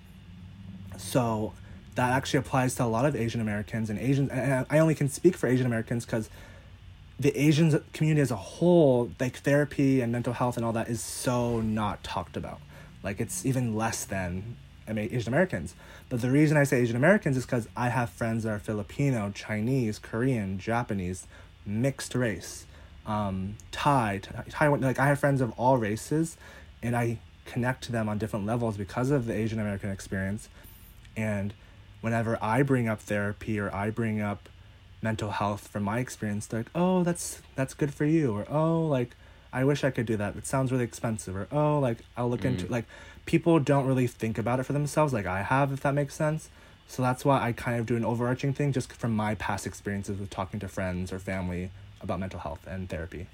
So 0.98 1.54
that 2.00 2.14
actually 2.14 2.40
applies 2.40 2.76
to 2.76 2.84
a 2.86 2.86
lot 2.86 3.06
of 3.06 3.14
Asian 3.14 3.42
Americans 3.42 3.90
and 3.90 4.00
Asians. 4.00 4.30
And 4.32 4.66
I 4.70 4.80
only 4.80 4.96
can 4.96 5.10
speak 5.10 5.36
for 5.36 5.48
Asian 5.48 5.66
Americans 5.66 6.06
because 6.06 6.30
the 7.20 7.38
Asian 7.38 7.84
community 7.92 8.22
as 8.22 8.32
a 8.32 8.38
whole, 8.38 9.12
like 9.20 9.36
therapy 9.40 10.00
and 10.00 10.10
mental 10.10 10.32
health 10.32 10.56
and 10.56 10.66
all 10.66 10.72
that 10.72 10.88
is 10.88 11.02
so 11.02 11.60
not 11.60 12.02
talked 12.02 12.38
about. 12.38 12.62
Like 13.04 13.20
it's 13.20 13.46
even 13.46 13.76
less 13.76 14.06
than 14.06 14.56
Asian 14.88 15.34
Americans. 15.34 15.76
But 16.08 16.22
the 16.22 16.32
reason 16.32 16.56
I 16.56 16.64
say 16.64 16.80
Asian 16.80 16.96
Americans 16.96 17.36
is 17.36 17.46
because 17.46 17.68
I 17.76 17.90
have 17.90 18.10
friends 18.10 18.46
that 18.46 18.52
are 18.52 18.60
Filipino, 18.60 19.34
Chinese, 19.36 20.00
Korean, 20.00 20.58
Japanese, 20.58 21.28
mixed 21.66 22.16
race, 22.16 22.66
um, 23.06 23.58
Thai, 23.74 24.22
Taiwan. 24.50 24.80
Like 24.80 25.00
I 25.00 25.08
have 25.08 25.20
friends 25.20 25.42
of 25.42 25.52
all 25.58 25.78
races, 25.78 26.38
and 26.82 26.96
I 26.96 27.20
connect 27.44 27.84
to 27.84 27.92
them 27.92 28.08
on 28.08 28.18
different 28.18 28.46
levels 28.46 28.78
because 28.78 29.12
of 29.12 29.26
the 29.26 29.34
Asian 29.34 29.60
American 29.60 29.90
experience. 29.90 30.48
And 31.18 31.54
whenever 32.02 32.38
I 32.42 32.64
bring 32.64 32.88
up 32.88 33.00
therapy 33.00 33.60
or 33.60 33.74
I 33.74 33.90
bring 33.90 34.22
up 34.22 34.50
mental 35.02 35.32
health 35.32 35.68
from 35.68 35.84
my 35.84 36.00
experience 36.00 36.46
they're 36.46 36.62
like 36.62 36.72
oh 36.76 37.04
that's 37.04 37.42
that's 37.56 37.74
good 37.74 37.94
for 37.94 38.06
you 38.06 38.34
or 38.34 38.46
oh 38.50 38.82
like 38.82 39.16
i 39.54 39.64
wish 39.64 39.84
i 39.84 39.90
could 39.90 40.06
do 40.06 40.18
that. 40.18 40.36
It 40.36 40.46
sounds 40.46 40.72
really 40.72 40.84
expensive 40.84 41.36
or 41.36 41.48
oh 41.52 41.80
like 41.80 42.00
i'll 42.18 42.30
look 42.30 42.46
into 42.46 42.66
mm. 42.66 42.70
like 42.70 42.86
people 43.26 43.60
don't 43.60 43.86
really 43.86 44.08
think 44.08 44.38
about 44.38 44.60
it 44.60 44.64
for 44.64 44.74
themselves 44.74 45.14
like 45.14 45.26
i 45.26 45.42
have 45.42 45.72
if 45.72 45.82
that 45.82 45.94
makes 45.94 46.16
sense. 46.16 46.50
So 46.88 47.04
that's 47.04 47.24
why 47.24 47.42
i 47.42 47.52
kind 47.52 47.80
of 47.80 47.86
do 47.86 47.96
an 47.96 48.04
overarching 48.04 48.54
thing 48.54 48.74
just 48.74 48.92
from 48.92 49.16
my 49.16 49.36
past 49.36 49.66
experiences 49.66 50.20
with 50.20 50.30
talking 50.30 50.60
to 50.60 50.68
friends 50.68 51.14
or 51.14 51.20
family 51.20 51.72
about 52.02 52.20
mental 52.20 52.40
health 52.40 52.66
and 52.68 52.90
therapy. 52.90 53.28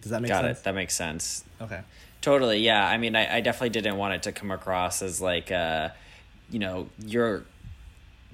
Does 0.00 0.10
that 0.12 0.22
make 0.22 0.30
Got 0.30 0.44
sense? 0.44 0.58
Got 0.58 0.60
it. 0.60 0.64
That 0.64 0.74
makes 0.74 0.94
sense. 0.94 1.44
okay 1.60 1.80
Totally, 2.20 2.58
yeah. 2.60 2.86
I 2.86 2.98
mean, 2.98 3.16
I, 3.16 3.36
I 3.36 3.40
definitely 3.40 3.70
didn't 3.70 3.96
want 3.96 4.14
it 4.14 4.22
to 4.24 4.32
come 4.32 4.50
across 4.50 5.00
as 5.02 5.20
like, 5.20 5.50
uh, 5.50 5.88
you 6.50 6.58
know, 6.58 6.88
you're 7.04 7.44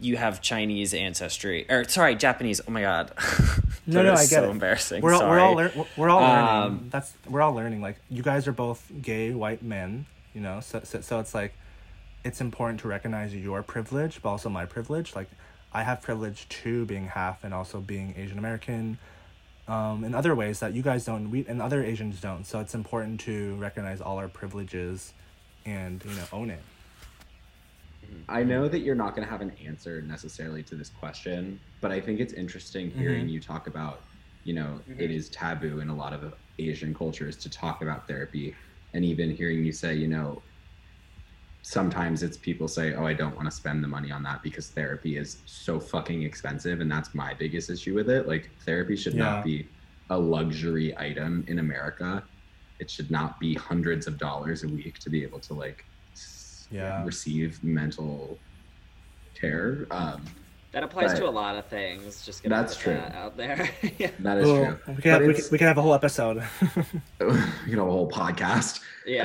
you 0.01 0.17
have 0.17 0.43
Chinese 0.43 0.93
ancestry 0.93 1.65
or 1.71 1.85
sorry, 1.85 2.15
Japanese. 2.17 2.61
Oh 2.67 2.71
my 2.71 2.83
god, 2.83 3.13
No, 3.87 4.03
no, 4.03 4.13
I 4.13 4.17
get 4.17 4.27
so 4.29 4.45
it. 4.45 4.51
embarrassing. 4.51 5.03
We're 5.03 5.13
all, 5.15 5.21
sorry. 5.21 5.31
we're 5.31 5.41
all 5.41 5.55
lear- 5.55 5.73
we're- 5.97 6.11
all 6.11 6.21
learning. 6.21 6.65
Um, 6.83 6.89
That's 6.91 7.13
we're 7.29 7.41
all 7.43 7.55
learning. 7.55 7.81
Like 7.81 7.99
you 8.11 8.23
guys 8.23 8.49
are 8.49 8.53
both 8.53 8.91
gay 9.01 9.31
white 9.33 9.63
men, 9.63 10.07
you 10.35 10.41
know. 10.41 10.61
So, 10.61 10.81
so 10.85 11.01
so 11.01 11.21
it's 11.21 11.35
like 11.35 11.55
it's 12.25 12.41
important 12.41 12.81
to 12.81 12.89
recognize 12.89 13.35
your 13.35 13.63
privilege, 13.63 14.21
but 14.23 14.31
also 14.31 14.49
my 14.49 14.67
privilege. 14.67 15.15
Like 15.15 15.31
I 15.73 15.85
have 15.85 16.03
privilege 16.03 16.49
too, 16.49 16.85
being 16.87 17.07
half 17.07 17.45
and 17.45 17.55
also 17.55 17.81
being 17.81 18.15
Asian 18.17 18.39
American. 18.39 18.99
Um, 19.69 20.05
in 20.05 20.15
other 20.15 20.35
ways 20.35 20.61
that 20.61 20.75
you 20.75 20.83
guys 20.83 21.05
don't, 21.05 21.31
we 21.31 21.45
and 21.47 21.61
other 21.61 21.83
Asians 21.83 22.21
don't. 22.21 22.45
So 22.47 22.61
it's 22.61 22.75
important 22.75 23.21
to 23.21 23.57
recognize 23.57 24.01
all 24.01 24.19
our 24.19 24.29
privileges, 24.29 25.13
and 25.65 26.05
you 26.05 26.15
know 26.15 26.25
own 26.33 26.51
it. 26.51 26.63
I 28.29 28.43
know 28.43 28.69
that 28.69 28.81
you're 28.81 28.95
not 28.95 29.15
going 29.15 29.27
to 29.27 29.31
have 29.31 29.41
an 29.41 29.53
answer 29.65 30.03
necessarily 30.03 30.63
to 30.65 30.77
this 30.77 30.91
question, 30.91 31.61
but 31.81 31.91
I 31.91 32.01
think 32.01 32.21
it's 32.21 32.33
interesting 32.33 32.91
hearing 32.91 33.29
you 33.29 33.41
talk 33.41 33.67
about, 33.67 34.03
you 34.45 34.55
know, 34.55 34.81
it 34.99 35.11
is 35.11 35.29
taboo 35.29 35.81
in 35.81 35.89
a 35.89 35.95
lot 35.95 36.13
of 36.13 36.35
Asian 36.59 36.95
cultures 36.95 37.37
to 37.39 37.51
talk 37.51 37.83
about 37.83 38.07
therapy. 38.07 38.55
And 38.95 39.05
even 39.05 39.35
hearing 39.35 39.65
you 39.65 39.73
say, 39.73 39.95
you 39.95 40.09
know, 40.09 40.43
sometimes 41.77 42.23
it's 42.23 42.37
people 42.37 42.69
say, 42.69 42.95
oh, 42.95 43.05
I 43.05 43.13
don't 43.13 43.35
want 43.35 43.47
to 43.47 43.51
spend 43.51 43.83
the 43.83 43.89
money 43.89 44.13
on 44.13 44.23
that 44.23 44.41
because 44.41 44.69
therapy 44.69 45.17
is 45.17 45.39
so 45.47 45.81
fucking 45.81 46.23
expensive. 46.23 46.81
And 46.81 46.89
that's 46.89 47.13
my 47.13 47.35
biggest 47.35 47.71
issue 47.71 47.93
with 47.93 48.09
it. 48.09 48.29
Like, 48.29 48.49
therapy 48.65 48.95
should 48.95 49.15
Yeah. 49.15 49.25
not 49.25 49.45
be 49.45 49.67
a 50.11 50.17
luxury 50.17 50.97
item 50.97 51.45
in 51.49 51.59
America. 51.59 52.23
It 52.79 52.89
should 52.89 53.11
not 53.11 53.41
be 53.41 53.55
hundreds 53.55 54.07
of 54.07 54.17
dollars 54.17 54.63
a 54.63 54.69
week 54.69 55.01
to 55.01 55.11
be 55.11 55.25
able 55.25 55.41
to, 55.41 55.55
like, 55.55 55.85
Yeah. 56.71 57.05
receive 57.05 57.63
mental 57.65 58.39
care. 59.35 59.89
Um, 59.91 60.25
That 60.71 60.85
applies 60.85 61.15
But- 61.15 61.19
to 61.21 61.29
a 61.29 61.31
lot 61.31 61.57
of 61.57 61.65
things. 61.67 62.25
Just 62.25 62.45
gonna 62.45 62.55
That's 62.55 62.75
put 62.77 62.83
true. 62.85 62.93
that 62.95 63.13
out 63.17 63.37
there. 63.37 63.69
yeah. 63.99 64.11
that 64.21 64.39
is 64.39 64.47
Well, 64.47 64.67
true. 64.85 64.95
we 64.95 65.03
can 65.03 65.11
have, 65.11 65.23
we, 65.23 65.35
can, 65.35 65.45
we 65.51 65.59
can 65.59 65.67
have 65.67 65.79
a 65.79 65.83
whole 65.83 65.95
episode. 65.95 66.45
you 67.67 67.75
know, 67.75 67.89
a 67.89 67.91
whole 67.91 68.09
podcast. 68.09 68.81
Yeah. 69.05 69.25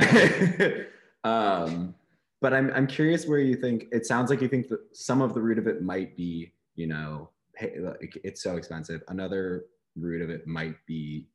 um, 1.23 1.93
but 2.41 2.53
I'm 2.53 2.71
I'm 2.73 2.87
curious 2.87 3.27
where 3.27 3.39
you 3.39 3.55
think 3.55 3.85
it 3.91 4.05
sounds 4.05 4.29
like 4.29 4.41
you 4.41 4.47
think 4.47 4.67
that 4.69 4.79
some 4.93 5.21
of 5.21 5.33
the 5.33 5.41
root 5.41 5.59
of 5.59 5.67
it 5.67 5.81
might 5.81 6.17
be, 6.17 6.53
you 6.75 6.87
know, 6.87 7.29
hey, 7.55 7.75
like, 7.79 8.19
it's 8.23 8.41
so 8.41 8.57
expensive. 8.57 9.01
Another 9.07 9.65
root 9.95 10.21
of 10.21 10.29
it 10.29 10.47
might 10.47 10.75
be 10.87 11.27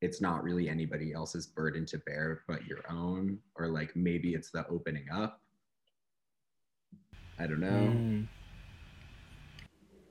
it's 0.00 0.20
not 0.20 0.42
really 0.42 0.68
anybody 0.68 1.12
else's 1.12 1.46
burden 1.46 1.84
to 1.86 1.98
bear 1.98 2.42
but 2.48 2.64
your 2.66 2.80
own, 2.90 3.38
or 3.56 3.68
like 3.68 3.94
maybe 3.96 4.34
it's 4.34 4.50
the 4.50 4.66
opening 4.68 5.06
up. 5.12 5.40
I 7.38 7.46
don't 7.46 7.60
know. 7.60 7.68
Mm. 7.68 8.28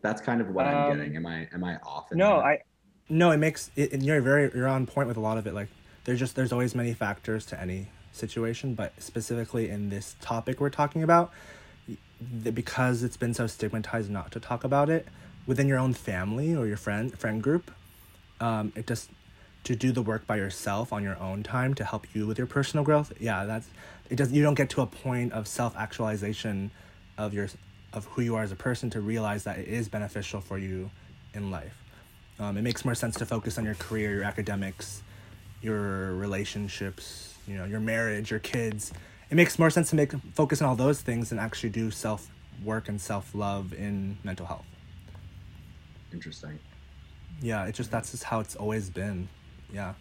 That's 0.01 0.21
kind 0.21 0.41
of 0.41 0.49
what 0.49 0.65
I'm 0.65 0.91
Um, 0.91 0.97
getting. 0.97 1.15
Am 1.15 1.25
I 1.25 1.47
am 1.53 1.63
I 1.63 1.77
off? 1.77 2.11
No, 2.11 2.37
that? 2.37 2.45
I 2.45 2.59
No, 3.07 3.31
it 3.31 3.37
makes 3.37 3.71
it, 3.77 3.93
and 3.93 4.03
you're 4.03 4.21
very 4.21 4.51
you're 4.53 4.67
on 4.67 4.85
point 4.85 5.07
with 5.07 5.17
a 5.17 5.21
lot 5.21 5.37
of 5.37 5.47
it. 5.47 5.53
Like 5.53 5.69
there's 6.03 6.19
just 6.19 6.35
there's 6.35 6.51
always 6.51 6.75
many 6.75 6.93
factors 6.93 7.45
to 7.47 7.59
any 7.61 7.87
situation, 8.11 8.73
but 8.73 8.93
specifically 9.01 9.69
in 9.69 9.89
this 9.89 10.15
topic 10.21 10.59
we're 10.59 10.69
talking 10.69 11.03
about, 11.03 11.31
because 12.53 13.03
it's 13.03 13.17
been 13.17 13.33
so 13.33 13.47
stigmatized 13.47 14.09
not 14.09 14.31
to 14.31 14.39
talk 14.39 14.63
about 14.63 14.89
it 14.89 15.07
within 15.47 15.67
your 15.67 15.79
own 15.79 15.93
family 15.93 16.55
or 16.55 16.67
your 16.67 16.77
friend 16.77 17.17
friend 17.17 17.41
group, 17.41 17.71
um, 18.39 18.71
it 18.75 18.87
just 18.87 19.09
to 19.63 19.75
do 19.75 19.91
the 19.91 20.01
work 20.01 20.25
by 20.25 20.35
yourself 20.35 20.91
on 20.91 21.03
your 21.03 21.17
own 21.19 21.43
time 21.43 21.73
to 21.75 21.83
help 21.83 22.07
you 22.15 22.25
with 22.25 22.37
your 22.37 22.47
personal 22.47 22.83
growth. 22.83 23.13
Yeah, 23.19 23.45
that's 23.45 23.67
it. 24.09 24.15
Does 24.15 24.31
you 24.31 24.43
don't 24.43 24.55
get 24.55 24.69
to 24.71 24.81
a 24.81 24.87
point 24.87 25.33
of 25.33 25.47
self 25.47 25.75
actualization 25.75 26.71
of 27.17 27.33
your 27.33 27.47
of 27.93 28.05
who 28.05 28.21
you 28.21 28.35
are 28.35 28.43
as 28.43 28.51
a 28.51 28.55
person 28.55 28.89
to 28.91 29.01
realize 29.01 29.43
that 29.43 29.59
it 29.59 29.67
is 29.67 29.89
beneficial 29.89 30.41
for 30.41 30.57
you 30.57 30.89
in 31.33 31.51
life. 31.51 31.77
Um, 32.39 32.57
it 32.57 32.61
makes 32.61 32.85
more 32.85 32.95
sense 32.95 33.15
to 33.17 33.25
focus 33.25 33.57
on 33.57 33.65
your 33.65 33.75
career, 33.75 34.11
your 34.15 34.23
academics, 34.23 35.03
your 35.61 36.13
relationships, 36.15 37.30
you 37.51 37.57
know, 37.57 37.65
your 37.65 37.81
marriage, 37.81 38.31
your 38.31 38.39
kids. 38.39 38.93
It 39.29 39.35
makes 39.35 39.59
more 39.59 39.69
sense 39.69 39.89
to 39.89 39.95
make 39.95 40.13
focus 40.33 40.61
on 40.61 40.69
all 40.69 40.75
those 40.75 41.01
things 41.01 41.31
and 41.31 41.39
actually 41.39 41.69
do 41.69 41.91
self 41.91 42.29
work 42.63 42.87
and 42.87 42.99
self 42.99 43.35
love 43.35 43.73
in 43.73 44.17
mental 44.23 44.45
health. 44.45 44.65
Interesting. 46.13 46.59
Yeah, 47.41 47.65
it 47.65 47.75
just 47.75 47.91
that's 47.91 48.11
just 48.11 48.23
how 48.23 48.39
it's 48.39 48.55
always 48.55 48.89
been. 48.89 49.27
Yeah. 49.73 49.93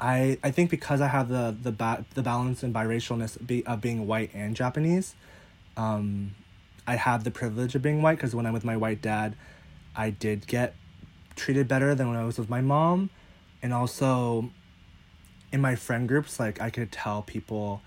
I 0.00 0.38
I 0.42 0.50
think 0.50 0.70
because 0.70 1.00
I 1.00 1.08
have 1.08 1.28
the 1.28 1.56
the 1.60 1.72
ba- 1.72 2.04
the 2.14 2.22
balance 2.22 2.62
and 2.62 2.74
biracialness 2.74 3.44
be, 3.44 3.64
of 3.66 3.80
being 3.80 4.06
white 4.06 4.30
and 4.34 4.54
Japanese, 4.54 5.14
um, 5.76 6.34
I 6.86 6.96
have 6.96 7.24
the 7.24 7.30
privilege 7.30 7.74
of 7.74 7.82
being 7.82 8.02
white 8.02 8.16
because 8.16 8.34
when 8.34 8.46
I'm 8.46 8.52
with 8.52 8.64
my 8.64 8.76
white 8.76 9.02
dad, 9.02 9.36
I 9.96 10.10
did 10.10 10.46
get 10.46 10.74
treated 11.36 11.66
better 11.66 11.94
than 11.94 12.08
when 12.08 12.16
I 12.16 12.24
was 12.24 12.38
with 12.38 12.48
my 12.48 12.60
mom, 12.60 13.10
and 13.62 13.72
also 13.72 14.50
in 15.54 15.60
my 15.60 15.76
friend 15.76 16.08
groups, 16.08 16.40
like 16.40 16.60
I 16.60 16.68
could 16.68 16.90
tell 16.90 17.22
people, 17.22 17.80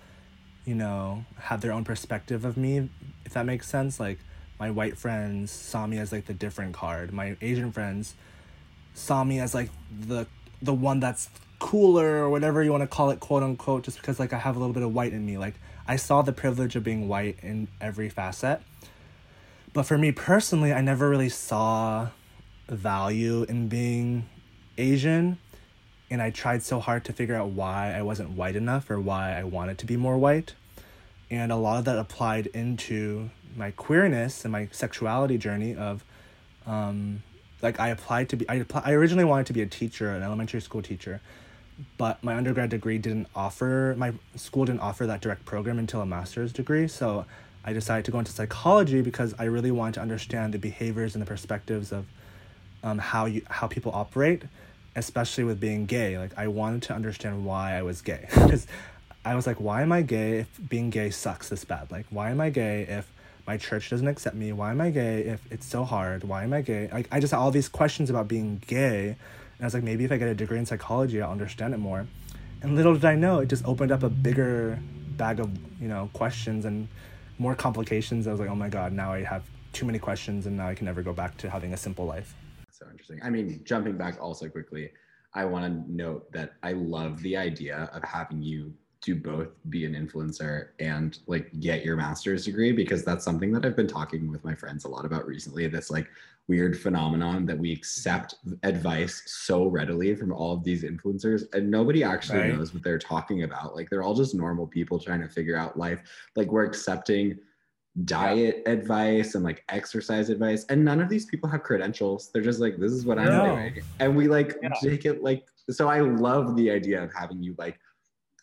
you 0.63 0.73
know, 0.73 1.25
have 1.37 1.59
their 1.59 1.73
own 1.73 1.83
perspective 1.83 2.45
of 2.45 2.55
me, 2.55 2.89
if 3.25 3.33
that 3.33 3.45
makes 3.45 3.67
sense. 3.67 3.99
Like 3.99 4.19
my 4.57 4.71
white 4.71 4.97
friends 4.97 5.51
saw 5.51 5.85
me 5.85 5.97
as 5.97 6.13
like 6.13 6.27
the 6.27 6.33
different 6.33 6.73
card. 6.73 7.11
My 7.11 7.35
Asian 7.41 7.73
friends 7.73 8.15
saw 8.93 9.25
me 9.25 9.41
as 9.41 9.53
like 9.53 9.69
the 9.91 10.27
the 10.61 10.73
one 10.73 11.01
that's 11.01 11.29
cooler 11.59 12.23
or 12.23 12.29
whatever 12.29 12.63
you 12.63 12.71
want 12.71 12.83
to 12.83 12.87
call 12.87 13.09
it, 13.09 13.19
quote 13.19 13.43
unquote, 13.43 13.83
just 13.83 13.97
because 13.97 14.17
like 14.17 14.31
I 14.31 14.37
have 14.37 14.55
a 14.55 14.59
little 14.59 14.73
bit 14.73 14.83
of 14.83 14.93
white 14.93 15.11
in 15.11 15.25
me. 15.25 15.37
Like 15.37 15.55
I 15.85 15.97
saw 15.97 16.21
the 16.21 16.31
privilege 16.31 16.77
of 16.77 16.85
being 16.85 17.09
white 17.09 17.37
in 17.41 17.67
every 17.81 18.07
facet. 18.07 18.61
But 19.73 19.83
for 19.83 19.97
me 19.97 20.13
personally, 20.13 20.71
I 20.71 20.79
never 20.79 21.09
really 21.09 21.27
saw 21.29 22.11
value 22.69 23.43
in 23.43 23.67
being 23.67 24.29
Asian. 24.77 25.37
And 26.09 26.21
I 26.21 26.29
tried 26.29 26.63
so 26.63 26.79
hard 26.79 27.03
to 27.05 27.13
figure 27.13 27.35
out 27.35 27.49
why 27.49 27.93
I 27.93 28.01
wasn't 28.01 28.31
white 28.31 28.55
enough 28.55 28.89
or 28.89 28.99
why 28.99 29.37
I 29.37 29.43
wanted 29.43 29.77
to 29.79 29.85
be 29.85 29.97
more 29.97 30.17
white. 30.17 30.53
And 31.29 31.51
a 31.51 31.57
lot 31.57 31.79
of 31.79 31.85
that 31.85 31.97
applied 31.97 32.47
into 32.47 33.29
my 33.55 33.71
queerness 33.71 34.45
and 34.45 34.51
my 34.51 34.69
sexuality 34.71 35.37
journey 35.37 35.75
of 35.75 36.03
um, 36.65 37.23
like 37.61 37.79
I 37.79 37.89
applied 37.89 38.29
to 38.29 38.37
be 38.37 38.49
I, 38.49 38.65
I 38.83 38.91
originally 38.93 39.23
wanted 39.23 39.47
to 39.47 39.53
be 39.53 39.61
a 39.61 39.65
teacher, 39.65 40.11
an 40.11 40.23
elementary 40.23 40.61
school 40.61 40.81
teacher, 40.81 41.21
but 41.97 42.23
my 42.23 42.35
undergrad 42.35 42.69
degree 42.69 42.97
didn't 42.97 43.27
offer 43.35 43.95
my 43.97 44.13
school 44.35 44.65
didn't 44.65 44.81
offer 44.81 45.05
that 45.07 45.21
direct 45.21 45.45
program 45.45 45.79
until 45.79 46.01
a 46.01 46.05
master's 46.05 46.53
degree. 46.53 46.87
So 46.87 47.25
I 47.65 47.73
decided 47.73 48.05
to 48.05 48.11
go 48.11 48.19
into 48.19 48.31
psychology 48.31 49.01
because 49.01 49.33
I 49.37 49.45
really 49.45 49.71
wanted 49.71 49.95
to 49.95 50.01
understand 50.01 50.53
the 50.53 50.59
behaviors 50.59 51.15
and 51.15 51.21
the 51.21 51.25
perspectives 51.25 51.91
of 51.91 52.05
um, 52.83 52.99
how 52.99 53.25
you 53.25 53.41
how 53.49 53.67
people 53.67 53.91
operate, 53.93 54.43
especially 54.97 55.43
with 55.43 55.59
being 55.59 55.85
gay. 55.85 56.17
Like 56.17 56.31
I 56.35 56.47
wanted 56.47 56.81
to 56.83 56.93
understand 56.93 57.45
why 57.45 57.77
I 57.77 57.83
was 57.83 58.01
gay 58.01 58.27
because 58.33 58.67
I 59.23 59.35
was 59.35 59.47
like, 59.47 59.61
why 59.61 59.83
am 59.83 59.91
I 59.91 60.01
gay 60.01 60.39
if 60.39 60.59
being 60.69 60.89
gay 60.89 61.11
sucks 61.11 61.49
this 61.49 61.63
bad? 61.63 61.91
Like 61.91 62.07
why 62.09 62.31
am 62.31 62.41
I 62.41 62.49
gay 62.49 62.81
if 62.81 63.09
my 63.45 63.57
church 63.57 63.91
doesn't 63.91 64.07
accept 64.07 64.35
me? 64.35 64.51
Why 64.51 64.71
am 64.71 64.81
I 64.81 64.89
gay 64.89 65.21
if 65.21 65.41
it's 65.51 65.65
so 65.65 65.85
hard? 65.85 66.23
Why 66.23 66.43
am 66.43 66.51
I 66.51 66.61
gay? 66.61 66.89
Like 66.91 67.07
I 67.11 67.19
just 67.19 67.31
had 67.31 67.39
all 67.39 67.51
these 67.51 67.69
questions 67.69 68.09
about 68.09 68.27
being 68.27 68.61
gay, 68.67 69.09
and 69.09 69.61
I 69.61 69.65
was 69.65 69.73
like, 69.75 69.83
maybe 69.83 70.03
if 70.03 70.11
I 70.11 70.17
get 70.17 70.27
a 70.27 70.35
degree 70.35 70.57
in 70.57 70.65
psychology, 70.65 71.21
I'll 71.21 71.31
understand 71.31 71.73
it 71.73 71.77
more. 71.77 72.07
And 72.63 72.75
little 72.75 72.95
did 72.95 73.05
I 73.05 73.15
know, 73.15 73.39
it 73.39 73.49
just 73.49 73.63
opened 73.65 73.91
up 73.91 74.01
a 74.01 74.09
bigger 74.09 74.79
bag 75.15 75.39
of 75.39 75.49
you 75.79 75.87
know 75.87 76.09
questions 76.13 76.65
and 76.65 76.87
more 77.37 77.53
complications. 77.53 78.27
I 78.27 78.31
was 78.31 78.39
like, 78.39 78.49
oh 78.49 78.55
my 78.55 78.69
god, 78.69 78.93
now 78.93 79.13
I 79.13 79.23
have 79.23 79.43
too 79.73 79.85
many 79.85 79.99
questions, 79.99 80.47
and 80.47 80.57
now 80.57 80.67
I 80.67 80.73
can 80.73 80.85
never 80.85 81.03
go 81.03 81.13
back 81.13 81.37
to 81.37 81.49
having 81.51 81.71
a 81.73 81.77
simple 81.77 82.05
life. 82.05 82.33
So 82.77 82.85
interesting. 82.89 83.19
I 83.23 83.29
mean, 83.29 83.61
jumping 83.63 83.97
back 83.97 84.21
also 84.21 84.47
quickly, 84.49 84.91
I 85.33 85.45
want 85.45 85.65
to 85.65 85.91
note 85.91 86.31
that 86.31 86.53
I 86.63 86.73
love 86.73 87.21
the 87.21 87.35
idea 87.37 87.89
of 87.93 88.03
having 88.03 88.41
you 88.41 88.73
do 89.01 89.15
both 89.15 89.49
be 89.69 89.85
an 89.85 89.93
influencer 89.93 90.69
and 90.79 91.19
like 91.27 91.51
get 91.59 91.85
your 91.85 91.95
master's 91.95 92.45
degree 92.45 92.71
because 92.71 93.05
that's 93.05 93.23
something 93.23 93.51
that 93.51 93.63
I've 93.63 93.75
been 93.75 93.87
talking 93.87 94.31
with 94.31 94.43
my 94.43 94.55
friends 94.55 94.85
a 94.85 94.87
lot 94.87 95.05
about 95.05 95.27
recently. 95.27 95.67
This 95.67 95.91
like 95.91 96.07
weird 96.47 96.79
phenomenon 96.79 97.45
that 97.45 97.57
we 97.57 97.71
accept 97.71 98.35
advice 98.63 99.21
so 99.27 99.67
readily 99.67 100.15
from 100.15 100.31
all 100.31 100.53
of 100.53 100.63
these 100.63 100.83
influencers 100.83 101.43
and 101.53 101.69
nobody 101.69 102.03
actually 102.03 102.39
Right. 102.39 102.53
knows 102.55 102.73
what 102.73 102.83
they're 102.83 102.97
talking 102.97 103.43
about. 103.43 103.75
Like 103.75 103.89
they're 103.89 104.01
all 104.01 104.15
just 104.15 104.33
normal 104.33 104.65
people 104.65 104.97
trying 104.97 105.21
to 105.21 105.29
figure 105.29 105.57
out 105.57 105.77
life. 105.77 106.01
Like 106.35 106.51
we're 106.51 106.65
accepting 106.65 107.37
diet 108.05 108.61
advice 108.67 109.33
and 109.35 109.43
like 109.43 109.63
exercise 109.69 110.29
advice 110.29 110.65
and 110.69 110.83
none 110.85 110.99
of 111.01 111.09
these 111.09 111.25
people 111.25 111.49
have 111.49 111.63
credentials 111.63 112.29
they're 112.31 112.43
just 112.43 112.59
like 112.59 112.77
this 112.77 112.91
is 112.91 113.05
what 113.05 113.17
i'm 113.17 113.25
No. 113.25 113.55
doing 113.55 113.73
and 113.99 114.15
we 114.15 114.27
like 114.27 114.55
Yeah. 114.61 114.69
take 114.83 115.05
it 115.05 115.23
like 115.23 115.45
so 115.71 115.87
i 115.87 115.99
love 116.01 116.55
the 116.55 116.69
idea 116.69 117.01
of 117.03 117.11
having 117.13 117.41
you 117.41 117.55
like 117.57 117.79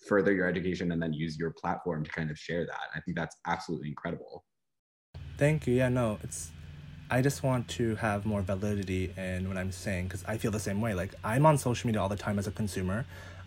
further 0.08 0.32
your 0.32 0.48
education 0.48 0.90
and 0.90 1.00
then 1.00 1.12
use 1.12 1.38
your 1.38 1.52
platform 1.52 2.02
to 2.04 2.10
kind 2.10 2.30
of 2.32 2.38
share 2.38 2.66
that 2.66 2.80
i 2.96 3.00
think 3.00 3.16
that's 3.16 3.36
absolutely 3.46 3.88
incredible 3.88 4.44
Thank 5.36 5.66
you. 5.66 5.74
Yeah, 5.74 5.88
no, 5.88 6.18
it's. 6.22 6.52
I 7.10 7.20
just 7.20 7.42
want 7.42 7.66
to 7.70 7.96
have 7.96 8.24
more 8.24 8.40
validity 8.40 9.12
in 9.16 9.48
what 9.48 9.56
I'm 9.56 9.72
saying 9.72 10.04
because 10.04 10.24
I 10.26 10.38
feel 10.38 10.52
the 10.52 10.60
same 10.60 10.80
way. 10.80 10.94
Like 10.94 11.12
I'm 11.24 11.44
on 11.44 11.58
social 11.58 11.88
media 11.88 12.00
all 12.00 12.08
the 12.08 12.14
time 12.16 12.38
as 12.38 12.46
a 12.46 12.52
consumer. 12.52 13.04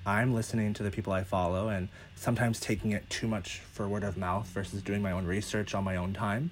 I'm 0.08 0.34
listening 0.34 0.74
to 0.76 0.84
the 0.84 0.90
people 0.90 1.12
I 1.12 1.26
follow 1.26 1.68
and 1.68 1.90
sometimes 2.16 2.62
taking 2.62 2.92
it 2.92 3.08
too 3.10 3.28
much 3.28 3.60
for 3.74 3.90
word 3.90 4.06
of 4.06 4.16
mouth 4.16 4.48
versus 4.48 4.82
doing 4.82 5.02
my 5.02 5.12
own 5.12 5.26
research 5.26 5.76
on 5.76 5.84
my 5.84 5.98
own 5.98 6.14
time. 6.14 6.50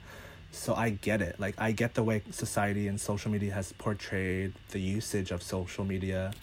So 0.51 0.75
I 0.75 0.89
get 0.89 1.21
it. 1.21 1.39
Like 1.39 1.55
I 1.57 1.71
get 1.71 1.93
the 1.93 2.03
way 2.03 2.21
society 2.31 2.89
and 2.89 2.99
social 2.99 3.31
media 3.31 3.53
has 3.53 3.71
portrayed 3.71 4.53
the 4.71 4.79
usage 4.79 5.31
of 5.31 5.41
social 5.41 5.85
media 5.85 6.33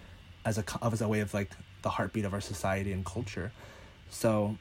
as 0.46 0.57
a 0.57 0.64
as 0.83 1.03
a 1.03 1.09
way 1.09 1.20
of 1.20 1.35
like 1.35 1.51
the 1.83 1.90
heartbeat 1.90 2.25
of 2.25 2.33
our 2.33 2.40
society 2.40 2.92
and 2.92 3.05
culture. 3.05 3.53
So, 4.09 4.57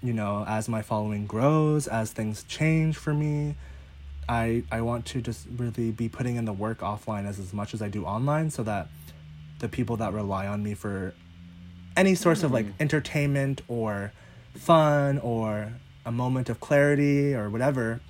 you 0.00 0.12
know, 0.12 0.44
as 0.46 0.68
my 0.68 0.82
following 0.82 1.26
grows, 1.26 1.88
as 1.88 2.12
things 2.12 2.44
change 2.44 2.96
for 2.96 3.12
me, 3.12 3.56
I 4.28 4.62
I 4.70 4.82
want 4.82 5.04
to 5.06 5.20
just 5.20 5.48
really 5.56 5.90
be 5.90 6.08
putting 6.08 6.36
in 6.36 6.44
the 6.44 6.52
work 6.52 6.78
offline 6.78 7.26
as 7.26 7.40
as 7.40 7.52
much 7.52 7.74
as 7.74 7.82
I 7.82 7.88
do 7.88 8.04
online 8.04 8.50
so 8.50 8.62
that 8.62 8.86
the 9.58 9.68
people 9.68 9.96
that 9.96 10.12
rely 10.12 10.46
on 10.46 10.62
me 10.62 10.74
for 10.74 11.12
any 11.98 12.14
source 12.14 12.44
of 12.44 12.52
like 12.52 12.66
entertainment 12.78 13.60
or 13.66 14.12
fun 14.54 15.18
or 15.18 15.72
a 16.06 16.12
moment 16.12 16.48
of 16.48 16.60
clarity 16.60 17.34
or 17.34 17.50
whatever 17.50 18.00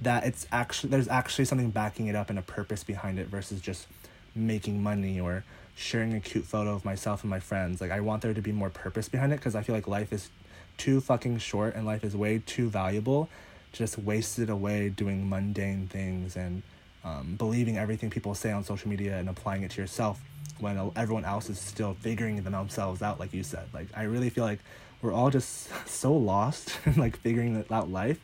that 0.00 0.24
it's 0.24 0.46
actually 0.52 0.90
there's 0.90 1.08
actually 1.08 1.44
something 1.44 1.70
backing 1.70 2.06
it 2.06 2.14
up 2.14 2.30
and 2.30 2.38
a 2.38 2.42
purpose 2.42 2.84
behind 2.84 3.18
it 3.18 3.26
versus 3.26 3.60
just 3.60 3.88
making 4.34 4.80
money 4.80 5.18
or 5.18 5.44
sharing 5.74 6.14
a 6.14 6.20
cute 6.20 6.44
photo 6.44 6.72
of 6.72 6.84
myself 6.84 7.22
and 7.22 7.30
my 7.30 7.40
friends. 7.40 7.80
Like 7.80 7.90
i 7.90 8.00
want 8.00 8.22
there 8.22 8.32
to 8.32 8.40
be 8.40 8.52
more 8.52 8.70
purpose 8.70 9.08
behind 9.08 9.32
it 9.32 9.36
because 9.36 9.56
i 9.56 9.62
feel 9.62 9.74
like 9.74 9.88
life 9.88 10.12
is 10.12 10.30
too 10.76 11.00
fucking 11.00 11.38
short 11.38 11.74
and 11.74 11.84
life 11.84 12.04
is 12.04 12.16
way 12.16 12.40
too 12.46 12.68
valuable 12.68 13.28
to 13.72 13.78
just 13.78 13.98
waste 13.98 14.38
it 14.38 14.50
away 14.50 14.88
doing 14.88 15.28
mundane 15.28 15.88
things 15.88 16.36
and 16.36 16.62
um, 17.04 17.34
believing 17.36 17.76
everything 17.76 18.08
people 18.10 18.34
say 18.34 18.52
on 18.52 18.62
social 18.62 18.88
media 18.88 19.18
and 19.18 19.28
applying 19.28 19.62
it 19.62 19.72
to 19.72 19.80
yourself 19.80 20.20
when 20.58 20.90
everyone 20.96 21.24
else 21.24 21.50
is 21.50 21.58
still 21.58 21.94
figuring 22.00 22.42
themselves 22.42 23.02
out 23.02 23.20
like 23.20 23.32
you 23.32 23.42
said. 23.42 23.66
Like 23.72 23.88
i 23.94 24.04
really 24.04 24.30
feel 24.30 24.44
like 24.44 24.60
we're 25.02 25.12
all 25.12 25.30
just 25.30 25.68
so 25.88 26.12
lost 26.12 26.78
in 26.86 26.94
like 26.94 27.16
figuring 27.18 27.64
out 27.70 27.90
life. 27.90 28.20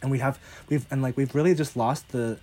And 0.00 0.10
we 0.10 0.18
have 0.18 0.38
we've 0.68 0.86
and 0.90 1.02
like 1.02 1.16
we've 1.16 1.34
really 1.34 1.54
just 1.54 1.76
lost 1.76 2.10
the 2.10 2.38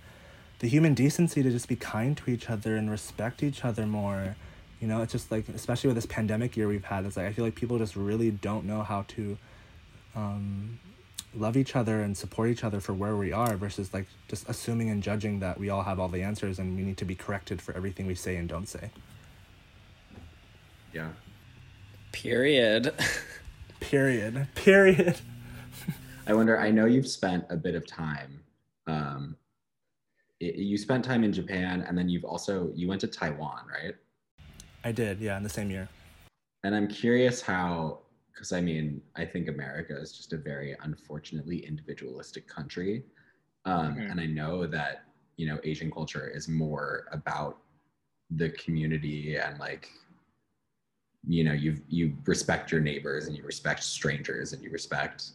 the 0.60 0.68
human 0.68 0.94
decency 0.94 1.42
to 1.42 1.50
just 1.50 1.68
be 1.68 1.76
kind 1.76 2.16
to 2.18 2.30
each 2.30 2.50
other 2.50 2.76
and 2.76 2.90
respect 2.90 3.42
each 3.42 3.64
other 3.64 3.86
more. 3.86 4.36
You 4.80 4.88
know 4.88 5.02
it's 5.02 5.12
just 5.12 5.30
like 5.30 5.48
especially 5.50 5.88
with 5.88 5.96
this 5.96 6.06
pandemic 6.06 6.56
year 6.56 6.66
we've 6.66 6.84
had 6.84 7.04
it's 7.04 7.18
like 7.18 7.26
i 7.26 7.32
feel 7.32 7.44
like 7.44 7.54
people 7.54 7.76
just 7.76 7.96
really 7.96 8.30
don't 8.30 8.64
know 8.64 8.82
how 8.82 9.04
to 9.08 9.36
um 10.16 10.78
love 11.34 11.56
each 11.56 11.76
other 11.76 12.02
and 12.02 12.16
support 12.16 12.50
each 12.50 12.64
other 12.64 12.80
for 12.80 12.92
where 12.92 13.16
we 13.16 13.32
are 13.32 13.56
versus 13.56 13.94
like 13.94 14.06
just 14.28 14.48
assuming 14.48 14.90
and 14.90 15.02
judging 15.02 15.40
that 15.40 15.58
we 15.58 15.70
all 15.70 15.82
have 15.82 16.00
all 16.00 16.08
the 16.08 16.22
answers 16.22 16.58
and 16.58 16.76
we 16.76 16.82
need 16.82 16.96
to 16.96 17.04
be 17.04 17.14
corrected 17.14 17.62
for 17.62 17.74
everything 17.76 18.06
we 18.06 18.14
say 18.14 18.36
and 18.36 18.48
don't 18.48 18.68
say. 18.68 18.90
Yeah. 20.92 21.10
Period. 22.12 22.92
period. 23.80 24.48
Period. 24.54 25.18
I 26.26 26.34
wonder 26.34 26.58
i 26.58 26.70
know 26.70 26.84
you've 26.84 27.08
spent 27.08 27.44
a 27.50 27.56
bit 27.56 27.74
of 27.74 27.86
time 27.86 28.40
um 28.86 29.36
it, 30.38 30.54
you 30.56 30.76
spent 30.78 31.04
time 31.04 31.24
in 31.24 31.32
japan 31.32 31.84
and 31.88 31.98
then 31.98 32.08
you've 32.08 32.24
also 32.24 32.70
you 32.74 32.86
went 32.86 33.00
to 33.00 33.08
taiwan 33.08 33.62
right? 33.66 33.94
I 34.84 34.92
did 34.92 35.18
yeah 35.20 35.36
in 35.36 35.42
the 35.42 35.48
same 35.48 35.70
year. 35.70 35.88
And 36.62 36.74
I'm 36.74 36.88
curious 36.88 37.40
how, 37.40 38.00
because 38.40 38.52
I 38.52 38.62
mean, 38.62 39.02
I 39.16 39.26
think 39.26 39.48
America 39.48 39.94
is 40.00 40.12
just 40.16 40.32
a 40.32 40.38
very 40.38 40.74
unfortunately 40.82 41.58
individualistic 41.58 42.48
country. 42.48 43.04
Um, 43.66 43.96
Mhm. 43.96 44.10
And 44.12 44.18
I 44.18 44.24
know 44.24 44.66
that, 44.66 45.04
you 45.36 45.46
know, 45.46 45.60
Asian 45.62 45.90
culture 45.90 46.26
is 46.26 46.48
more 46.48 47.06
about 47.12 47.58
the 48.30 48.48
community 48.52 49.36
and 49.36 49.58
like, 49.58 49.90
you 51.26 51.44
know, 51.44 51.52
you 51.52 51.82
you 51.88 52.16
respect 52.24 52.72
your 52.72 52.80
neighbors 52.80 53.26
and 53.26 53.36
you 53.36 53.44
respect 53.44 53.82
strangers 53.82 54.54
and 54.54 54.62
you 54.64 54.70
respect 54.70 55.32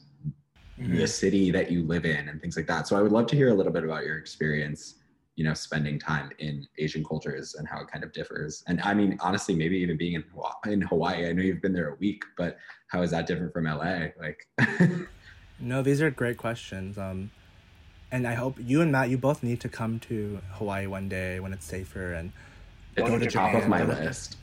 the 0.80 1.08
city 1.08 1.52
that 1.52 1.72
you 1.72 1.84
live 1.84 2.06
in 2.06 2.28
and 2.30 2.42
things 2.42 2.58
like 2.58 2.68
that. 2.68 2.88
So 2.88 2.98
I 2.98 3.04
would 3.04 3.12
love 3.12 3.28
to 3.28 3.36
hear 3.36 3.50
a 3.50 3.54
little 3.54 3.72
bit 3.72 3.84
about 3.84 4.04
your 4.04 4.18
experience, 4.18 4.96
you 5.36 5.44
know, 5.44 5.54
spending 5.54 6.00
time 6.00 6.32
in 6.40 6.68
Asian 6.78 7.04
cultures 7.04 7.56
and 7.56 7.68
how 7.68 7.82
it 7.82 7.88
kind 7.88 8.04
of 8.04 8.12
differs. 8.14 8.64
And 8.68 8.82
I 8.82 8.94
mean, 8.94 9.18
honestly, 9.20 9.54
maybe 9.56 9.78
even 9.78 9.98
being 9.98 10.14
in 10.14 10.24
Hawaii, 10.32 10.74
in 10.74 10.82
Hawaii, 10.82 11.28
I 11.28 11.34
know 11.34 11.44
you've 11.44 11.62
been 11.62 11.74
there 11.74 11.90
a 11.90 11.96
week, 11.96 12.24
but 12.38 12.58
how 12.96 13.02
is 13.02 13.12
that 13.12 13.28
different 13.28 13.52
from 13.52 13.66
LA? 13.66 14.08
Like, 14.18 14.48
No, 15.60 15.82
these 15.82 16.02
are 16.02 16.10
great 16.10 16.38
questions. 16.38 16.98
Um, 16.98 17.30
and 18.10 18.26
I 18.26 18.36
hope 18.36 18.58
you 18.58 18.82
and 18.82 18.90
Matt, 18.92 19.10
you 19.10 19.18
both 19.18 19.44
need 19.44 19.60
to 19.62 19.70
come 19.70 20.00
to 20.02 20.40
Hawaii 20.54 20.88
one 20.88 21.10
day 21.10 21.42
when 21.42 21.52
it's 21.52 21.66
safer 21.66 22.14
and 22.14 22.32
it's 22.96 23.06
Go 23.08 23.18
to 23.18 23.26
the 23.26 23.30
top 23.30 23.54
of 23.54 23.68
my 23.68 23.84
list. 23.84 24.38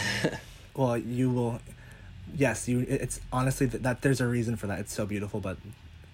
well, 0.76 0.98
you 0.98 1.30
will. 1.30 1.60
Yes, 2.36 2.68
you. 2.68 2.80
It's 2.80 3.20
honestly 3.32 3.66
that, 3.66 3.82
that 3.82 4.02
there's 4.02 4.20
a 4.20 4.26
reason 4.26 4.56
for 4.56 4.66
that. 4.66 4.78
It's 4.80 4.92
so 4.92 5.06
beautiful, 5.06 5.40
but 5.40 5.56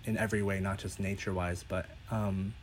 in 0.04 0.16
every 0.16 0.42
way, 0.42 0.60
not 0.60 0.78
just 0.78 1.00
nature 1.00 1.32
wise. 1.32 1.64
But 1.66 1.86
um, 2.12 2.54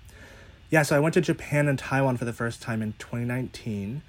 yeah. 0.70 0.84
So 0.84 0.96
I 0.96 1.00
went 1.00 1.14
to 1.16 1.22
Japan 1.22 1.68
and 1.68 1.78
Taiwan 1.78 2.16
for 2.16 2.24
the 2.24 2.32
first 2.32 2.62
time 2.62 2.82
in 2.82 2.94
2019. 2.94 4.02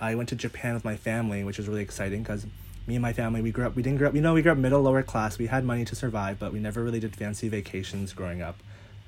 I 0.00 0.14
went 0.14 0.30
to 0.30 0.36
Japan 0.36 0.72
with 0.72 0.84
my 0.86 0.96
family, 0.96 1.44
which 1.44 1.58
was 1.58 1.68
really 1.68 1.82
exciting 1.82 2.22
because 2.22 2.46
me 2.88 2.96
and 2.96 3.02
my 3.02 3.12
family 3.12 3.42
we 3.42 3.52
grew 3.52 3.66
up. 3.66 3.76
We 3.76 3.82
didn't 3.82 3.98
grow 3.98 4.08
up. 4.08 4.14
You 4.14 4.22
know, 4.22 4.32
we 4.32 4.40
grew 4.40 4.52
up 4.52 4.58
middle 4.58 4.80
lower 4.80 5.02
class. 5.02 5.38
We 5.38 5.46
had 5.46 5.62
money 5.62 5.84
to 5.84 5.94
survive, 5.94 6.38
but 6.38 6.52
we 6.54 6.58
never 6.58 6.82
really 6.82 7.00
did 7.00 7.14
fancy 7.14 7.48
vacations 7.48 8.14
growing 8.14 8.40
up. 8.40 8.56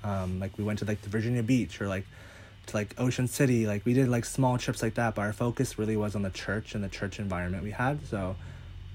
Um, 0.05 0.39
like 0.39 0.57
we 0.59 0.65
went 0.65 0.79
to 0.81 0.85
like 0.85 1.01
the 1.01 1.09
Virginia 1.09 1.43
Beach 1.43 1.81
or 1.81 1.89
like 1.89 2.05
to 2.67 2.77
like 2.77 2.95
Ocean 2.99 3.27
City. 3.27 3.67
Like 3.67 3.87
we 3.87 3.95
did 3.95 4.09
like 4.09 4.27
small 4.27 4.59
trips 4.59 4.83
like 4.83 4.95
that, 4.95 5.15
but 5.15 5.23
our 5.23 5.33
focus 5.33 5.79
really 5.79 5.97
was 5.97 6.15
on 6.15 6.21
the 6.21 6.31
church 6.31 6.75
and 6.75 6.85
the 6.85 6.91
church 6.91 7.19
environment 7.19 7.65
we 7.65 7.71
had. 7.71 8.07
So 8.07 8.37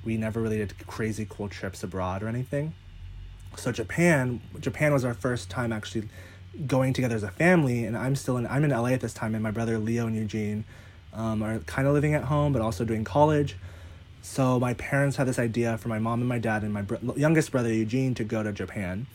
we 0.04 0.17
never 0.17 0.39
really 0.39 0.58
did 0.58 0.74
crazy 0.86 1.26
cool 1.28 1.50
trips 1.50 1.84
abroad 1.84 2.21
or 2.21 2.28
anything. 2.28 2.76
So 3.58 3.71
Japan, 3.71 4.39
Japan 4.60 4.93
was 4.93 5.04
our 5.04 5.15
first 5.15 5.50
time 5.50 5.74
actually 5.74 6.10
going 6.67 6.93
together 6.93 7.15
as 7.15 7.24
a 7.24 7.32
family, 7.32 7.86
and 7.86 7.98
I'm 7.98 8.15
still 8.15 8.38
in. 8.38 8.45
I'm 8.48 8.63
in 8.63 8.69
LA 8.69 8.89
at 8.89 9.02
this 9.02 9.13
time, 9.13 9.34
and 9.34 9.43
my 9.43 9.52
brother 9.52 9.80
Leo 9.80 10.06
and 10.06 10.15
Eugene 10.15 10.63
um, 11.13 11.41
are 11.41 11.60
kind 11.60 11.88
of 11.88 11.93
living 11.93 12.13
at 12.13 12.26
home, 12.26 12.54
but 12.54 12.62
also 12.62 12.86
doing 12.86 13.04
college. 13.04 13.56
So 14.26 14.60
my 14.60 14.74
parents 14.74 15.18
had 15.18 15.28
this 15.28 15.38
idea 15.38 15.78
for 15.78 15.88
my 15.88 16.00
mom 16.00 16.20
and 16.20 16.28
my 16.28 16.40
dad 16.40 16.64
and 16.64 16.74
my 16.74 16.82
br- 16.82 16.96
youngest 17.16 17.52
brother 17.52 17.72
Eugene 17.72 18.16
to 18.16 18.24
go 18.24 18.42
to 18.42 18.52
Japan, 18.52 19.06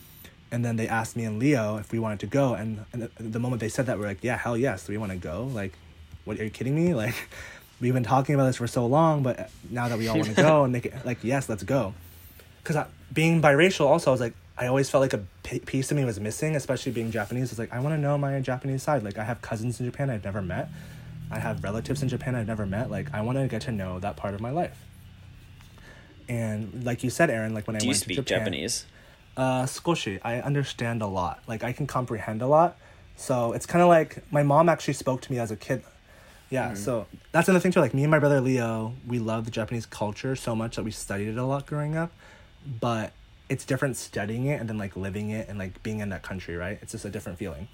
and 0.52 0.64
then 0.64 0.76
they 0.76 0.86
asked 0.86 1.16
me 1.16 1.24
and 1.24 1.38
Leo 1.38 1.78
if 1.78 1.90
we 1.90 1.98
wanted 1.98 2.20
to 2.20 2.26
go. 2.26 2.54
And, 2.54 2.86
and 2.92 3.02
the, 3.02 3.22
the 3.24 3.40
moment 3.40 3.60
they 3.60 3.68
said 3.68 3.86
that, 3.86 3.98
we're 3.98 4.06
like, 4.06 4.22
yeah, 4.22 4.36
hell 4.36 4.56
yes, 4.56 4.86
we 4.88 4.96
want 4.98 5.10
to 5.10 5.18
go. 5.18 5.50
Like, 5.52 5.72
what 6.24 6.38
are 6.38 6.44
you 6.44 6.50
kidding 6.50 6.76
me? 6.76 6.94
Like, 7.00 7.16
we've 7.80 7.92
been 7.92 8.04
talking 8.04 8.36
about 8.36 8.46
this 8.46 8.56
for 8.56 8.68
so 8.68 8.86
long, 8.86 9.24
but 9.24 9.50
now 9.68 9.88
that 9.88 9.98
we 9.98 10.06
all 10.06 10.14
want 10.14 10.28
to 10.28 10.34
go 10.42 10.62
and 10.62 10.72
make 10.72 10.86
it 10.86 10.94
like, 11.04 11.24
yes, 11.24 11.48
let's 11.48 11.64
go. 11.64 11.92
Because 12.62 12.86
being 13.12 13.42
biracial, 13.42 13.86
also, 13.86 14.10
I 14.10 14.12
was 14.12 14.20
like, 14.20 14.34
I 14.56 14.68
always 14.68 14.88
felt 14.88 15.02
like 15.02 15.12
a 15.12 15.58
piece 15.66 15.90
of 15.90 15.96
me 15.96 16.04
was 16.04 16.20
missing, 16.20 16.54
especially 16.54 16.92
being 16.92 17.10
Japanese. 17.10 17.50
It's 17.50 17.58
like 17.58 17.72
I 17.72 17.80
want 17.80 17.94
to 17.94 18.00
know 18.00 18.16
my 18.16 18.38
Japanese 18.40 18.84
side. 18.84 19.02
Like 19.02 19.18
I 19.18 19.24
have 19.24 19.42
cousins 19.42 19.80
in 19.80 19.86
Japan 19.86 20.08
I've 20.08 20.22
never 20.22 20.40
met. 20.40 20.68
I 21.32 21.40
have 21.40 21.64
relatives 21.64 22.02
in 22.02 22.08
Japan 22.08 22.36
I've 22.36 22.46
never 22.46 22.64
met. 22.64 22.90
Like 22.90 23.12
I 23.12 23.22
want 23.22 23.38
to 23.38 23.48
get 23.48 23.62
to 23.62 23.72
know 23.72 23.98
that 23.98 24.16
part 24.16 24.34
of 24.34 24.40
my 24.40 24.50
life. 24.50 24.78
And 26.30 26.84
like 26.84 27.02
you 27.02 27.10
said, 27.10 27.28
Aaron, 27.28 27.52
like 27.54 27.66
when 27.66 27.74
I 27.74 27.80
Do 27.80 27.86
you 27.86 27.90
went 27.90 28.00
speak 28.00 28.16
to 28.16 28.22
Japan, 28.22 28.44
Japanese? 28.44 28.86
uh, 29.36 29.64
skoshi. 29.64 30.20
I 30.22 30.40
understand 30.40 31.02
a 31.02 31.06
lot. 31.06 31.42
Like 31.48 31.64
I 31.64 31.72
can 31.72 31.86
comprehend 31.86 32.40
a 32.40 32.46
lot. 32.46 32.76
So 33.16 33.52
it's 33.52 33.66
kind 33.66 33.82
of 33.82 33.88
like 33.88 34.22
my 34.32 34.42
mom 34.44 34.68
actually 34.68 34.94
spoke 34.94 35.20
to 35.22 35.32
me 35.32 35.38
as 35.38 35.50
a 35.50 35.56
kid. 35.56 35.82
Yeah. 36.48 36.74
So 36.74 37.06
that's 37.32 37.48
another 37.48 37.60
thing 37.62 37.72
too. 37.72 37.80
Like 37.80 37.94
me 37.94 38.02
and 38.04 38.10
my 38.10 38.18
brother 38.20 38.40
Leo, 38.40 38.94
we 39.06 39.18
love 39.18 39.44
the 39.44 39.50
Japanese 39.50 39.86
culture 39.86 40.36
so 40.36 40.54
much 40.54 40.76
that 40.76 40.84
we 40.84 40.92
studied 40.92 41.28
it 41.28 41.36
a 41.36 41.44
lot 41.44 41.66
growing 41.66 41.96
up. 41.96 42.12
But 42.80 43.12
it's 43.48 43.64
different 43.64 43.96
studying 43.96 44.46
it 44.46 44.60
and 44.60 44.68
then 44.68 44.78
like 44.78 44.96
living 44.96 45.30
it 45.30 45.48
and 45.48 45.58
like 45.58 45.82
being 45.82 45.98
in 45.98 46.10
that 46.10 46.22
country, 46.22 46.56
right? 46.56 46.78
It's 46.80 46.92
just 46.92 47.04
a 47.04 47.10
different 47.10 47.38
feeling. 47.38 47.66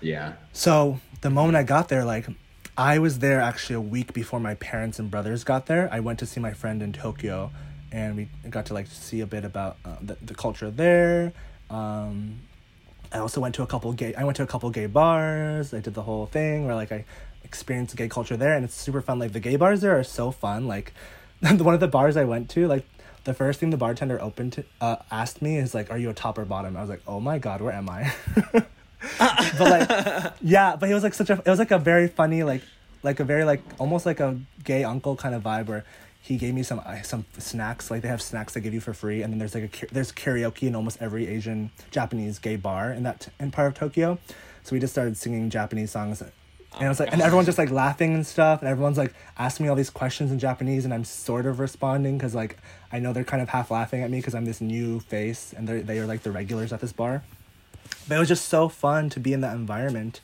Yeah. 0.00 0.34
So 0.52 1.00
the 1.20 1.30
moment 1.30 1.56
I 1.56 1.64
got 1.64 1.88
there, 1.88 2.04
like 2.04 2.26
I 2.76 3.00
was 3.00 3.18
there 3.18 3.40
actually 3.40 3.74
a 3.74 3.80
week 3.80 4.12
before 4.12 4.38
my 4.38 4.54
parents 4.54 5.00
and 5.00 5.10
brothers 5.10 5.42
got 5.42 5.66
there. 5.66 5.88
I 5.92 5.98
went 5.98 6.20
to 6.20 6.26
see 6.26 6.38
my 6.40 6.52
friend 6.52 6.80
in 6.80 6.92
Tokyo, 6.92 7.50
and 7.92 8.16
we 8.16 8.28
got 8.50 8.66
to 8.66 8.74
like 8.74 8.86
see 8.86 9.20
a 9.20 9.26
bit 9.26 9.44
about 9.44 9.76
uh, 9.84 9.96
the 10.00 10.16
the 10.22 10.34
culture 10.34 10.70
there. 10.70 11.32
Um, 11.70 12.40
I 13.12 13.18
also 13.18 13.40
went 13.40 13.54
to 13.56 13.62
a 13.62 13.66
couple 13.66 13.92
gay. 13.92 14.14
I 14.14 14.24
went 14.24 14.36
to 14.36 14.42
a 14.42 14.46
couple 14.46 14.68
gay 14.70 14.86
bars. 14.86 15.72
I 15.72 15.80
did 15.80 15.94
the 15.94 16.02
whole 16.02 16.26
thing 16.26 16.66
where 16.66 16.74
like 16.74 16.92
I 16.92 17.04
experienced 17.44 17.96
gay 17.96 18.08
culture 18.08 18.36
there, 18.36 18.54
and 18.54 18.64
it's 18.64 18.74
super 18.74 19.00
fun. 19.00 19.18
Like 19.18 19.32
the 19.32 19.40
gay 19.40 19.56
bars 19.56 19.80
there 19.80 19.98
are 19.98 20.04
so 20.04 20.30
fun. 20.30 20.66
Like 20.66 20.92
one 21.40 21.74
of 21.74 21.80
the 21.80 21.88
bars 21.88 22.16
I 22.16 22.24
went 22.24 22.50
to, 22.50 22.66
like 22.66 22.84
the 23.24 23.34
first 23.34 23.60
thing 23.60 23.70
the 23.70 23.76
bartender 23.76 24.20
opened 24.20 24.54
to, 24.54 24.64
uh, 24.80 24.96
asked 25.10 25.40
me 25.40 25.56
is 25.56 25.74
like, 25.74 25.90
"Are 25.90 25.98
you 25.98 26.10
a 26.10 26.14
top 26.14 26.38
or 26.38 26.44
bottom?" 26.44 26.76
I 26.76 26.80
was 26.80 26.90
like, 26.90 27.02
"Oh 27.06 27.20
my 27.20 27.38
god, 27.38 27.60
where 27.60 27.72
am 27.72 27.88
I?" 27.88 28.12
but 29.18 29.60
like, 29.60 30.32
yeah, 30.42 30.76
but 30.76 30.88
he 30.88 30.94
was 30.94 31.02
like 31.02 31.14
such 31.14 31.30
a. 31.30 31.34
It 31.34 31.46
was 31.46 31.58
like 31.58 31.70
a 31.70 31.78
very 31.78 32.08
funny 32.08 32.42
like, 32.42 32.62
like 33.02 33.20
a 33.20 33.24
very 33.24 33.44
like 33.44 33.62
almost 33.78 34.06
like 34.06 34.20
a 34.20 34.38
gay 34.64 34.84
uncle 34.84 35.16
kind 35.16 35.34
of 35.34 35.42
vibe 35.42 35.66
where 35.66 35.84
he 36.28 36.36
gave 36.36 36.52
me 36.52 36.62
some 36.62 36.80
some 37.02 37.24
snacks 37.38 37.90
like 37.90 38.02
they 38.02 38.08
have 38.08 38.20
snacks 38.20 38.52
they 38.52 38.60
give 38.60 38.74
you 38.74 38.80
for 38.80 38.92
free 38.92 39.22
and 39.22 39.32
then 39.32 39.38
there's 39.38 39.54
like 39.54 39.82
a 39.82 39.86
there's 39.94 40.12
karaoke 40.12 40.68
in 40.68 40.76
almost 40.76 41.00
every 41.00 41.26
asian 41.26 41.70
japanese 41.90 42.38
gay 42.38 42.54
bar 42.54 42.92
in 42.92 43.02
that 43.02 43.28
in 43.40 43.50
part 43.50 43.68
of 43.68 43.74
tokyo. 43.74 44.18
So 44.62 44.76
we 44.76 44.80
just 44.80 44.92
started 44.92 45.16
singing 45.16 45.48
japanese 45.48 45.90
songs 45.90 46.20
and 46.20 46.30
I 46.78 46.88
was 46.90 47.00
like 47.00 47.10
and 47.12 47.22
everyone's 47.22 47.46
just 47.46 47.56
like 47.56 47.70
laughing 47.70 48.12
and 48.12 48.26
stuff 48.26 48.60
and 48.60 48.68
everyone's 48.68 48.98
like 48.98 49.14
asking 49.38 49.64
me 49.64 49.70
all 49.70 49.76
these 49.76 49.88
questions 49.88 50.30
in 50.30 50.38
japanese 50.38 50.84
and 50.84 50.92
i'm 50.92 51.04
sort 51.04 51.46
of 51.46 51.58
responding 51.58 52.18
because 52.18 52.34
like 52.34 52.58
i 52.92 52.98
know 52.98 53.14
they're 53.14 53.24
kind 53.24 53.42
of 53.42 53.48
half 53.48 53.70
laughing 53.70 54.02
at 54.02 54.10
me 54.10 54.18
because 54.18 54.34
i'm 54.34 54.44
this 54.44 54.60
new 54.60 55.00
face 55.00 55.54
and 55.56 55.66
they're 55.66 55.80
they 55.80 55.98
are 55.98 56.06
like 56.06 56.22
the 56.22 56.30
regulars 56.30 56.72
at 56.72 56.80
this 56.80 56.92
bar. 56.92 57.22
But 58.06 58.16
it 58.16 58.18
was 58.18 58.28
just 58.28 58.48
so 58.48 58.68
fun 58.68 59.08
to 59.10 59.20
be 59.20 59.32
in 59.32 59.40
that 59.40 59.54
environment 59.54 60.20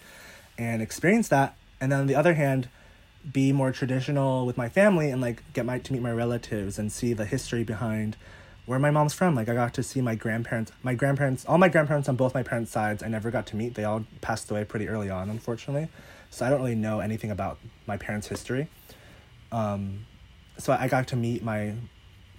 and 0.58 0.82
experience 0.82 1.28
that 1.28 1.56
and 1.80 1.90
then 1.90 2.00
on 2.00 2.06
the 2.06 2.14
other 2.14 2.34
hand 2.34 2.68
be 3.32 3.52
more 3.52 3.72
traditional 3.72 4.46
with 4.46 4.56
my 4.56 4.68
family 4.68 5.10
and 5.10 5.20
like 5.20 5.42
get 5.52 5.64
my 5.64 5.78
to 5.78 5.92
meet 5.92 6.02
my 6.02 6.12
relatives 6.12 6.78
and 6.78 6.92
see 6.92 7.12
the 7.12 7.24
history 7.24 7.64
behind 7.64 8.16
where 8.66 8.78
my 8.78 8.90
mom's 8.90 9.14
from. 9.14 9.34
Like 9.34 9.48
I 9.48 9.54
got 9.54 9.74
to 9.74 9.82
see 9.82 10.00
my 10.00 10.14
grandparents, 10.14 10.72
my 10.82 10.94
grandparents, 10.94 11.44
all 11.44 11.58
my 11.58 11.68
grandparents 11.68 12.08
on 12.08 12.16
both 12.16 12.34
my 12.34 12.42
parents' 12.42 12.70
sides. 12.70 13.02
I 13.02 13.08
never 13.08 13.30
got 13.30 13.46
to 13.48 13.56
meet. 13.56 13.74
They 13.74 13.84
all 13.84 14.04
passed 14.20 14.50
away 14.50 14.64
pretty 14.64 14.88
early 14.88 15.10
on, 15.10 15.30
unfortunately. 15.30 15.88
So 16.30 16.44
I 16.44 16.50
don't 16.50 16.60
really 16.60 16.74
know 16.74 17.00
anything 17.00 17.30
about 17.30 17.58
my 17.86 17.96
parents' 17.96 18.28
history. 18.28 18.68
Um, 19.52 20.06
so 20.58 20.72
I 20.72 20.88
got 20.88 21.08
to 21.08 21.16
meet 21.16 21.42
my 21.42 21.74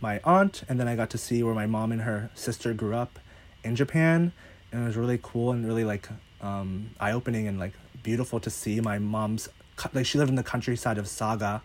my 0.02 0.20
aunt, 0.26 0.64
and 0.68 0.78
then 0.80 0.88
I 0.88 0.96
got 0.96 1.10
to 1.12 1.18
see 1.18 1.42
where 1.42 1.56
my 1.56 1.66
mom 1.66 1.92
and 1.92 2.02
her 2.02 2.30
sister 2.36 2.74
grew 2.74 2.94
up 2.94 3.18
in 3.64 3.76
Japan, 3.76 4.34
and 4.72 4.84
it 4.84 4.86
was 4.86 4.98
really 4.98 5.20
cool 5.22 5.52
and 5.52 5.66
really 5.66 5.86
like 5.86 6.10
um, 6.42 6.92
eye 7.00 7.14
opening 7.14 7.48
and 7.48 7.60
like 7.60 7.74
beautiful 8.04 8.40
to 8.42 8.50
see 8.50 8.82
my 8.82 9.00
mom's 9.00 9.48
like 9.94 10.06
she 10.06 10.18
lived 10.18 10.30
in 10.30 10.36
the 10.36 10.44
countryside 10.44 10.98
of 10.98 11.08
Saga, 11.08 11.62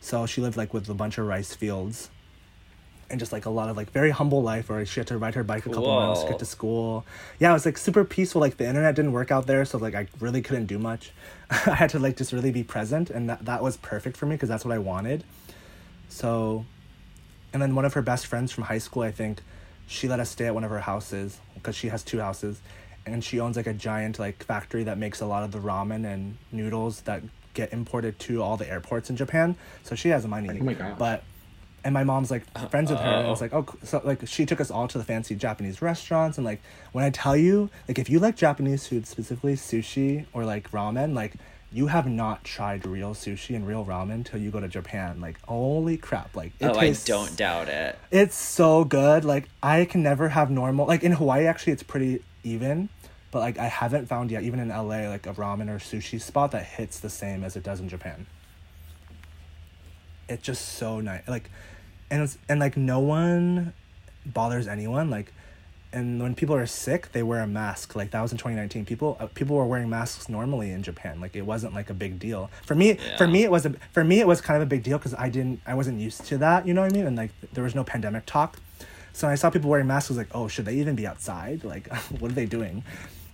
so 0.00 0.26
she 0.26 0.40
lived 0.40 0.56
like 0.56 0.74
with 0.74 0.88
a 0.88 0.94
bunch 0.94 1.18
of 1.18 1.26
rice 1.26 1.54
fields, 1.54 2.10
and 3.10 3.20
just 3.20 3.32
like 3.32 3.46
a 3.46 3.50
lot 3.50 3.68
of 3.68 3.76
like 3.76 3.90
very 3.90 4.10
humble 4.10 4.42
life 4.42 4.68
where 4.68 4.84
she 4.84 5.00
had 5.00 5.06
to 5.08 5.18
ride 5.18 5.34
her 5.34 5.44
bike 5.44 5.66
a 5.66 5.70
couple 5.70 5.94
miles 5.94 6.22
to 6.24 6.30
get 6.30 6.38
to 6.40 6.44
school. 6.44 7.04
Yeah, 7.38 7.50
it 7.50 7.54
was 7.54 7.66
like 7.66 7.78
super 7.78 8.04
peaceful. 8.04 8.40
Like 8.40 8.56
the 8.56 8.66
internet 8.66 8.94
didn't 8.94 9.12
work 9.12 9.30
out 9.30 9.46
there, 9.46 9.64
so 9.64 9.78
like 9.78 9.94
I 9.94 10.08
really 10.20 10.42
couldn't 10.42 10.66
do 10.66 10.78
much. 10.78 11.12
I 11.50 11.74
had 11.74 11.90
to 11.90 11.98
like 11.98 12.16
just 12.16 12.32
really 12.32 12.50
be 12.50 12.64
present, 12.64 13.10
and 13.10 13.28
that 13.28 13.44
that 13.44 13.62
was 13.62 13.76
perfect 13.76 14.16
for 14.16 14.26
me 14.26 14.34
because 14.34 14.48
that's 14.48 14.64
what 14.64 14.74
I 14.74 14.78
wanted. 14.78 15.24
So, 16.08 16.64
and 17.52 17.60
then 17.60 17.74
one 17.74 17.84
of 17.84 17.94
her 17.94 18.02
best 18.02 18.26
friends 18.26 18.52
from 18.52 18.64
high 18.64 18.78
school, 18.78 19.02
I 19.02 19.10
think, 19.10 19.42
she 19.86 20.08
let 20.08 20.20
us 20.20 20.30
stay 20.30 20.46
at 20.46 20.54
one 20.54 20.64
of 20.64 20.70
her 20.70 20.80
houses 20.80 21.38
because 21.54 21.76
she 21.76 21.88
has 21.88 22.02
two 22.02 22.18
houses, 22.18 22.60
and 23.04 23.22
she 23.22 23.40
owns 23.40 23.56
like 23.56 23.66
a 23.66 23.74
giant 23.74 24.18
like 24.18 24.42
factory 24.44 24.84
that 24.84 24.98
makes 24.98 25.20
a 25.20 25.26
lot 25.26 25.42
of 25.42 25.52
the 25.52 25.58
ramen 25.58 26.04
and 26.04 26.36
noodles 26.52 27.02
that 27.02 27.22
get 27.56 27.72
imported 27.72 28.18
to 28.20 28.42
all 28.42 28.56
the 28.56 28.70
airports 28.70 29.10
in 29.10 29.16
Japan. 29.16 29.56
So 29.82 29.96
she 29.96 30.10
has 30.10 30.24
money. 30.26 30.58
Oh 30.60 30.64
my 30.64 30.74
gosh. 30.74 30.96
But 30.98 31.24
and 31.82 31.94
my 31.94 32.04
mom's 32.04 32.32
like 32.32 32.42
uh, 32.56 32.66
friends 32.66 32.90
with 32.90 32.98
her 32.98 33.08
and 33.08 33.28
it's 33.28 33.40
like 33.40 33.54
oh 33.54 33.64
so 33.84 34.00
like 34.02 34.26
she 34.26 34.44
took 34.44 34.60
us 34.60 34.72
all 34.72 34.88
to 34.88 34.98
the 34.98 35.04
fancy 35.04 35.36
japanese 35.36 35.80
restaurants 35.80 36.36
and 36.36 36.44
like 36.44 36.60
when 36.90 37.04
i 37.04 37.10
tell 37.10 37.36
you 37.36 37.70
like 37.86 37.96
if 37.96 38.10
you 38.10 38.18
like 38.18 38.34
japanese 38.34 38.88
food 38.88 39.06
specifically 39.06 39.54
sushi 39.54 40.26
or 40.32 40.44
like 40.44 40.68
ramen 40.72 41.14
like 41.14 41.34
you 41.72 41.86
have 41.86 42.08
not 42.08 42.42
tried 42.42 42.84
real 42.84 43.14
sushi 43.14 43.54
and 43.54 43.68
real 43.68 43.84
ramen 43.84 44.24
till 44.24 44.40
you 44.40 44.50
go 44.50 44.58
to 44.58 44.66
japan 44.66 45.20
like 45.20 45.40
holy 45.42 45.96
crap 45.96 46.34
like 46.34 46.52
it 46.58 46.66
oh, 46.66 46.80
tastes 46.80 47.08
I 47.08 47.12
don't 47.12 47.36
doubt 47.36 47.68
it. 47.68 47.96
it's 48.10 48.34
so 48.34 48.82
good 48.84 49.24
like 49.24 49.48
i 49.62 49.84
can 49.84 50.02
never 50.02 50.30
have 50.30 50.50
normal 50.50 50.86
like 50.86 51.04
in 51.04 51.12
hawaii 51.12 51.46
actually 51.46 51.74
it's 51.74 51.84
pretty 51.84 52.20
even 52.42 52.88
but 53.36 53.40
like 53.40 53.58
i 53.58 53.66
haven't 53.66 54.06
found 54.06 54.30
yet 54.30 54.44
even 54.44 54.58
in 54.58 54.70
la 54.70 54.80
like 54.80 55.26
a 55.26 55.34
ramen 55.34 55.68
or 55.68 55.78
sushi 55.78 56.18
spot 56.18 56.52
that 56.52 56.64
hits 56.64 57.00
the 57.00 57.10
same 57.10 57.44
as 57.44 57.54
it 57.54 57.62
does 57.62 57.80
in 57.80 57.86
japan. 57.86 58.24
It's 60.26 60.42
just 60.42 60.66
so 60.78 61.00
nice 61.00 61.20
like 61.28 61.50
and 62.10 62.22
it's 62.22 62.38
and 62.48 62.58
like 62.58 62.78
no 62.78 62.98
one 63.00 63.74
bothers 64.24 64.66
anyone 64.66 65.10
like 65.10 65.34
and 65.92 66.22
when 66.22 66.34
people 66.34 66.56
are 66.56 66.64
sick 66.64 67.12
they 67.12 67.22
wear 67.22 67.40
a 67.40 67.46
mask. 67.46 67.94
Like 67.94 68.12
that 68.12 68.22
was 68.22 68.32
in 68.32 68.38
2019 68.38 68.86
people 68.86 69.18
uh, 69.20 69.26
people 69.26 69.54
were 69.54 69.66
wearing 69.66 69.90
masks 69.90 70.30
normally 70.30 70.70
in 70.70 70.82
japan. 70.82 71.20
Like 71.20 71.36
it 71.36 71.42
wasn't 71.42 71.74
like 71.74 71.90
a 71.90 71.94
big 71.94 72.18
deal. 72.18 72.50
For 72.64 72.74
me 72.74 72.98
for 73.18 73.28
me 73.28 73.44
it 73.44 73.50
was 73.50 73.66
a 73.66 73.74
for 73.92 74.02
me 74.02 74.20
it 74.20 74.26
was 74.26 74.40
kind 74.40 74.56
of 74.56 74.62
a 74.62 74.70
big 74.70 74.82
deal 74.82 74.96
because 74.96 75.14
i 75.18 75.28
didn't 75.28 75.60
i 75.66 75.74
wasn't 75.74 76.00
used 76.00 76.24
to 76.24 76.38
that 76.38 76.66
you 76.66 76.72
know 76.72 76.80
what 76.80 76.90
i 76.90 76.96
mean? 76.96 77.06
And 77.06 77.16
like 77.18 77.32
there 77.52 77.64
was 77.64 77.74
no 77.74 77.84
pandemic 77.84 78.24
talk. 78.24 78.56
So 79.12 79.26
when 79.26 79.32
i 79.32 79.36
saw 79.36 79.50
people 79.50 79.68
wearing 79.68 79.86
masks 79.86 80.10
I 80.10 80.12
was 80.12 80.18
like 80.18 80.34
oh 80.34 80.48
should 80.48 80.64
they 80.64 80.76
even 80.76 80.94
be 80.96 81.06
outside? 81.06 81.64
Like 81.64 81.94
what 82.18 82.30
are 82.30 82.34
they 82.34 82.46
doing 82.46 82.82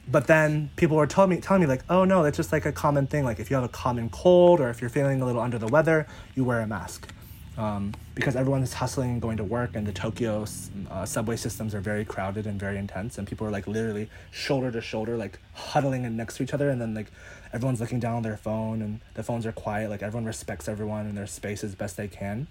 but 0.08 0.26
then 0.26 0.70
people 0.76 0.96
were 0.96 1.06
telling 1.06 1.30
me 1.30 1.40
telling 1.40 1.60
me 1.60 1.66
like 1.66 1.82
oh 1.88 2.04
no 2.04 2.22
that's 2.22 2.36
just 2.36 2.52
like 2.52 2.66
a 2.66 2.72
common 2.72 3.06
thing. 3.06 3.24
Like 3.24 3.38
if 3.38 3.50
you 3.50 3.56
have 3.56 3.64
a 3.64 3.68
common 3.68 4.10
cold 4.10 4.60
or 4.60 4.70
if 4.70 4.80
you're 4.80 4.90
feeling 4.90 5.20
a 5.22 5.26
little 5.26 5.40
under 5.40 5.58
the 5.58 5.68
weather 5.68 6.06
you 6.34 6.44
wear 6.44 6.60
a 6.60 6.66
mask. 6.66 7.12
Um, 7.58 7.92
because 8.14 8.34
everyone 8.34 8.62
is 8.62 8.72
hustling 8.72 9.10
and 9.10 9.20
going 9.20 9.36
to 9.36 9.44
work 9.44 9.76
and 9.76 9.86
the 9.86 9.92
tokyo 9.92 10.46
uh, 10.90 11.04
subway 11.04 11.36
systems 11.36 11.74
are 11.74 11.80
very 11.80 12.02
crowded 12.02 12.46
and 12.46 12.58
very 12.58 12.78
intense 12.78 13.18
and 13.18 13.28
people 13.28 13.46
are 13.46 13.50
like 13.50 13.66
literally 13.66 14.08
shoulder 14.30 14.70
to 14.70 14.80
shoulder 14.80 15.18
like 15.18 15.38
huddling 15.52 16.04
in 16.04 16.16
next 16.16 16.38
to 16.38 16.42
each 16.42 16.54
other 16.54 16.70
and 16.70 16.80
then 16.80 16.94
like 16.94 17.08
everyone's 17.52 17.78
looking 17.78 18.00
down 18.00 18.16
on 18.16 18.22
their 18.22 18.38
phone 18.38 18.80
and 18.80 19.00
the 19.12 19.22
phones 19.22 19.44
are 19.44 19.52
quiet 19.52 19.90
like 19.90 20.02
everyone 20.02 20.24
respects 20.24 20.66
everyone 20.66 21.04
and 21.04 21.16
their 21.16 21.26
space 21.26 21.62
as 21.62 21.74
best 21.74 21.98
they 21.98 22.08
can. 22.08 22.46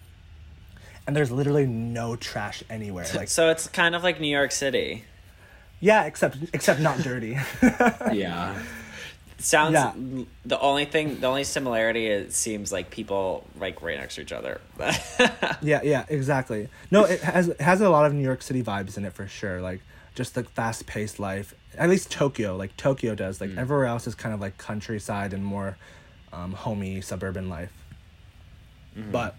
And 1.08 1.16
there's 1.16 1.32
literally 1.32 1.66
no 1.66 2.16
trash 2.16 2.64
anywhere 2.70 3.08
like 3.16 3.28
So 3.28 3.50
it's 3.50 3.68
kind 3.68 3.96
of 3.96 4.04
like 4.04 4.20
New 4.20 4.28
York 4.28 4.52
City. 4.52 5.04
Yeah 5.82 6.06
except 6.06 6.38
except 6.54 6.80
not 6.80 6.98
dirty 7.00 7.38
Yeah. 8.14 8.58
Sounds 9.40 9.74
Yeah. 9.74 9.94
the 10.46 10.60
only 10.60 10.86
thing, 10.86 11.20
the 11.20 11.26
only 11.26 11.44
similarity 11.44 12.06
it 12.06 12.32
seems 12.32 12.72
like 12.72 12.92
people 12.92 13.44
like 13.60 13.82
right 13.82 13.98
next 14.00 14.14
to 14.16 14.22
each 14.22 14.32
other. 14.32 14.62
Yeah, 15.64 15.82
yeah, 15.84 16.06
exactly. 16.10 16.70
No, 16.92 17.06
it 17.06 17.22
has 17.22 17.48
it 17.48 17.60
has 17.60 17.82
a 17.82 17.90
lot 17.90 18.06
of 18.06 18.14
New 18.14 18.22
York 18.24 18.42
City 18.44 18.62
vibes 18.64 18.98
in 18.98 19.06
it 19.06 19.14
for 19.14 19.28
sure. 19.28 19.60
Like 19.60 19.82
just 20.14 20.36
the 20.36 20.44
fast 20.44 20.86
paced 20.86 21.20
life. 21.20 21.56
At 21.76 21.90
least 21.90 22.12
Tokyo, 22.12 22.56
like 22.56 22.78
Tokyo 22.78 23.16
does. 23.16 23.42
Like 23.42 23.52
everywhere 23.58 23.86
else 23.88 24.06
is 24.06 24.14
kind 24.14 24.34
of 24.36 24.42
like 24.42 24.60
countryside 24.60 25.34
and 25.34 25.44
more 25.44 25.76
um, 26.32 26.54
homey 26.54 27.02
suburban 27.02 27.50
life. 27.50 27.74
But 28.96 29.36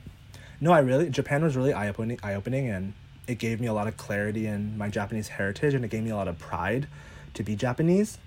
no, 0.60 0.72
I 0.72 0.80
really 0.80 1.10
Japan 1.10 1.44
was 1.44 1.56
really 1.56 1.72
eye 1.72 1.88
opening, 1.88 2.18
eye 2.24 2.34
opening, 2.34 2.68
and 2.68 2.94
it 3.26 3.38
gave 3.38 3.60
me 3.60 3.66
a 3.66 3.72
lot 3.72 3.86
of 3.86 3.96
clarity 3.96 4.46
in 4.46 4.76
my 4.76 4.88
Japanese 4.88 5.28
heritage, 5.28 5.74
and 5.74 5.84
it 5.84 5.90
gave 5.90 6.02
me 6.02 6.10
a 6.10 6.16
lot 6.16 6.28
of 6.28 6.38
pride 6.38 6.88
to 7.34 7.42
be 7.42 7.56
Japanese. 7.56 8.18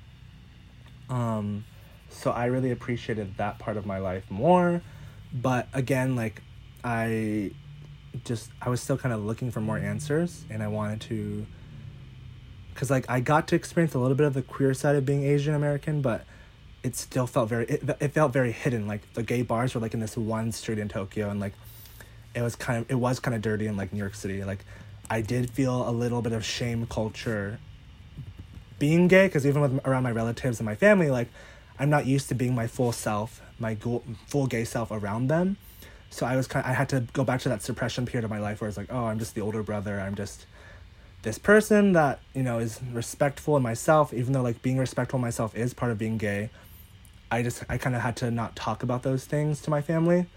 Um, 1.09 1.65
so 2.09 2.31
I 2.31 2.45
really 2.45 2.71
appreciated 2.71 3.37
that 3.37 3.59
part 3.59 3.77
of 3.77 3.85
my 3.85 3.97
life 3.97 4.29
more. 4.29 4.81
But 5.33 5.67
again, 5.73 6.15
like 6.15 6.41
I 6.83 7.51
just 8.23 8.49
I 8.61 8.69
was 8.69 8.81
still 8.81 8.97
kind 8.97 9.13
of 9.13 9.23
looking 9.23 9.51
for 9.51 9.61
more 9.61 9.77
answers, 9.77 10.43
and 10.49 10.63
I 10.63 10.67
wanted 10.67 11.01
to. 11.01 11.45
Cause 12.75 12.91
like 12.91 13.09
I 13.09 13.21
got 13.21 13.47
to 13.49 13.55
experience 13.55 13.93
a 13.93 13.99
little 13.99 14.17
bit 14.17 14.27
of 14.27 14.33
the 14.33 14.41
queer 14.41 14.73
side 14.73 14.97
of 14.97 15.05
being 15.05 15.23
Asian 15.23 15.53
American, 15.53 16.01
but 16.01 16.25
it 16.83 16.95
still 16.95 17.25
felt 17.25 17.47
very 17.47 17.65
it, 17.65 17.97
it 18.01 18.09
felt 18.09 18.33
very 18.33 18.51
hidden. 18.51 18.85
Like 18.85 19.13
the 19.13 19.23
gay 19.23 19.43
bars 19.43 19.73
were 19.75 19.81
like 19.81 19.93
in 19.93 20.01
this 20.01 20.17
one 20.17 20.51
street 20.51 20.77
in 20.77 20.89
Tokyo, 20.89 21.29
and 21.29 21.39
like 21.39 21.53
it 22.33 22.41
was 22.41 22.55
kind 22.55 22.81
of 22.81 22.91
it 22.91 22.95
was 22.95 23.19
kind 23.19 23.33
of 23.33 23.41
dirty 23.41 23.67
in 23.67 23.77
like 23.77 23.93
New 23.93 23.99
York 23.99 24.15
City. 24.15 24.43
Like 24.43 24.65
I 25.09 25.21
did 25.21 25.49
feel 25.49 25.87
a 25.87 25.91
little 25.91 26.21
bit 26.21 26.33
of 26.33 26.43
shame 26.43 26.87
culture 26.87 27.59
being 28.79 29.07
gay 29.07 29.27
because 29.27 29.45
even 29.45 29.61
with 29.61 29.85
around 29.85 30.03
my 30.03 30.11
relatives 30.11 30.59
and 30.59 30.65
my 30.65 30.75
family, 30.75 31.09
like 31.09 31.29
I'm 31.79 31.89
not 31.89 32.05
used 32.05 32.29
to 32.29 32.35
being 32.35 32.55
my 32.55 32.67
full 32.67 32.91
self, 32.91 33.41
my 33.59 33.73
go- 33.73 34.03
full 34.27 34.47
gay 34.47 34.65
self 34.65 34.91
around 34.91 35.27
them. 35.27 35.57
So 36.09 36.25
I 36.25 36.35
was 36.37 36.47
kind 36.47 36.65
of, 36.65 36.71
I 36.71 36.73
had 36.73 36.89
to 36.89 37.01
go 37.13 37.23
back 37.23 37.41
to 37.41 37.49
that 37.49 37.61
suppression 37.61 38.05
period 38.05 38.23
of 38.23 38.29
my 38.29 38.39
life 38.39 38.61
where 38.61 38.67
it's 38.67 38.77
like, 38.77 38.91
oh, 38.91 39.05
I'm 39.05 39.19
just 39.19 39.35
the 39.35 39.41
older 39.41 39.63
brother. 39.63 39.99
I'm 39.99 40.15
just 40.15 40.45
this 41.23 41.37
person 41.37 41.93
that 41.93 42.19
you 42.33 42.43
know 42.43 42.59
is 42.59 42.79
respectful 42.91 43.57
in 43.57 43.63
myself, 43.63 44.13
even 44.13 44.33
though 44.33 44.41
like 44.41 44.61
being 44.61 44.77
respectful 44.77 45.19
myself 45.19 45.55
is 45.55 45.73
part 45.73 45.91
of 45.91 45.97
being 45.97 46.17
gay. 46.17 46.49
I 47.31 47.43
just 47.43 47.63
I 47.67 47.77
kind 47.77 47.95
of 47.95 48.01
had 48.01 48.15
to 48.17 48.31
not 48.31 48.55
talk 48.55 48.83
about 48.83 49.03
those 49.03 49.25
things 49.25 49.61
to 49.63 49.69
my 49.69 49.81
family. 49.81 50.27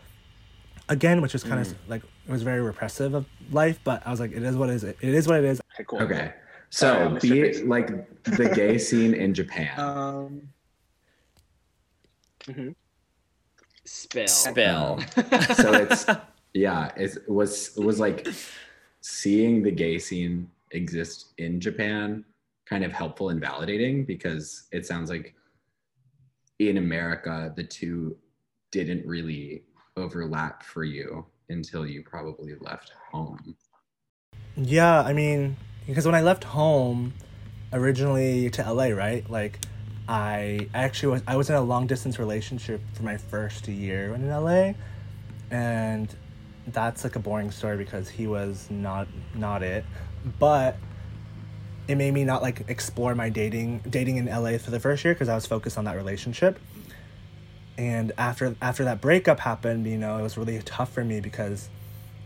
Again, 0.89 1.21
which 1.21 1.33
was 1.35 1.45
kind 1.45 1.61
of 1.61 1.75
like 1.89 2.03
it 2.03 2.31
was 2.31 2.43
very 2.43 2.61
repressive 2.61 3.15
of 3.15 3.27
life, 3.51 3.79
but 3.85 4.07
I 4.07 4.11
was 4.11 4.21
like, 4.21 4.33
it 4.33 4.43
is 4.43 4.57
what 4.57 4.71
it 4.71 4.75
is. 4.77 4.85
It 4.85 4.97
is 5.03 5.29
what 5.29 5.39
it 5.39 5.45
is. 5.45 5.61
Okay, 5.75 5.85
cool. 5.87 6.01
Okay. 6.03 6.33
So 6.71 6.93
Uh, 6.93 7.21
be 7.21 7.41
it 7.41 7.67
like 7.67 7.89
the 8.25 8.49
gay 8.55 8.79
scene 8.87 9.15
in 9.15 9.35
Japan. 9.35 9.79
Um. 9.79 10.49
mhm. 12.47 12.75
Spill. 13.85 14.29
Spill. 14.29 15.01
so 15.55 15.73
it's 15.73 16.05
yeah 16.55 16.91
it 16.97 17.17
was 17.29 17.77
it 17.77 17.85
was 17.85 17.99
like 18.01 18.27
seeing 19.01 19.63
the 19.63 19.71
gay 19.71 19.99
scene 19.99 20.51
exist 20.73 21.33
in 21.39 21.61
japan 21.61 22.25
kind 22.67 22.85
of 22.85 22.93
helpful 22.93 23.31
and 23.31 23.41
validating 23.41 24.07
because 24.07 24.65
it 24.73 24.85
sounds 24.87 25.09
like 25.09 25.35
in 26.59 26.77
america 26.79 27.53
the 27.57 27.65
two 27.65 28.17
didn't 28.71 29.07
really 29.07 29.63
overlap 29.99 30.63
for 30.63 30.85
you 30.85 31.27
until 31.49 31.87
you 31.87 32.03
probably 32.03 32.55
left 32.61 32.93
home 33.11 33.57
Yeah, 34.57 35.01
I 35.01 35.13
mean, 35.13 35.57
because 35.87 36.07
when 36.07 36.15
I 36.15 36.21
left 36.21 36.45
home 36.45 37.15
originally 37.73 38.51
to 38.51 38.73
LA, 38.73 38.89
right? 38.89 39.29
Like 39.29 39.59
I 40.09 40.69
actually 40.75 41.13
was 41.13 41.23
I 41.27 41.37
was 41.37 41.51
in 41.51 41.57
a 41.57 41.61
long 41.61 41.87
distance 41.87 42.19
relationship 42.19 42.81
for 42.95 43.03
my 43.03 43.17
first 43.17 43.69
year 43.69 44.15
in 44.15 44.29
LA 44.29 44.73
and 45.51 46.15
that's 46.69 47.05
like 47.05 47.17
a 47.17 47.19
boring 47.19 47.51
story 47.51 47.77
because 47.77 48.09
he 48.09 48.27
was 48.27 48.69
not 48.71 49.09
not 49.35 49.63
it. 49.63 49.85
But 50.39 50.77
it 51.89 51.97
made 51.97 52.13
me 52.13 52.25
not 52.25 52.43
like 52.43 52.65
explore 52.69 53.15
my 53.15 53.29
dating 53.29 53.81
dating 53.89 54.17
in 54.17 54.27
LA 54.27 54.59
for 54.59 54.71
the 54.71 54.81
first 54.81 55.05
year 55.05 55.15
because 55.15 55.29
I 55.29 55.35
was 55.35 55.47
focused 55.47 55.79
on 55.79 55.85
that 55.85 55.97
relationship. 55.97 56.59
And 57.79 58.13
after 58.19 58.55
after 58.61 58.85
that 58.85 59.01
breakup 59.01 59.39
happened, 59.41 59.87
you 59.87 59.97
know, 59.97 60.19
it 60.19 60.23
was 60.23 60.37
really 60.37 60.61
tough 60.63 60.93
for 60.93 61.05
me 61.05 61.21
because 61.21 61.69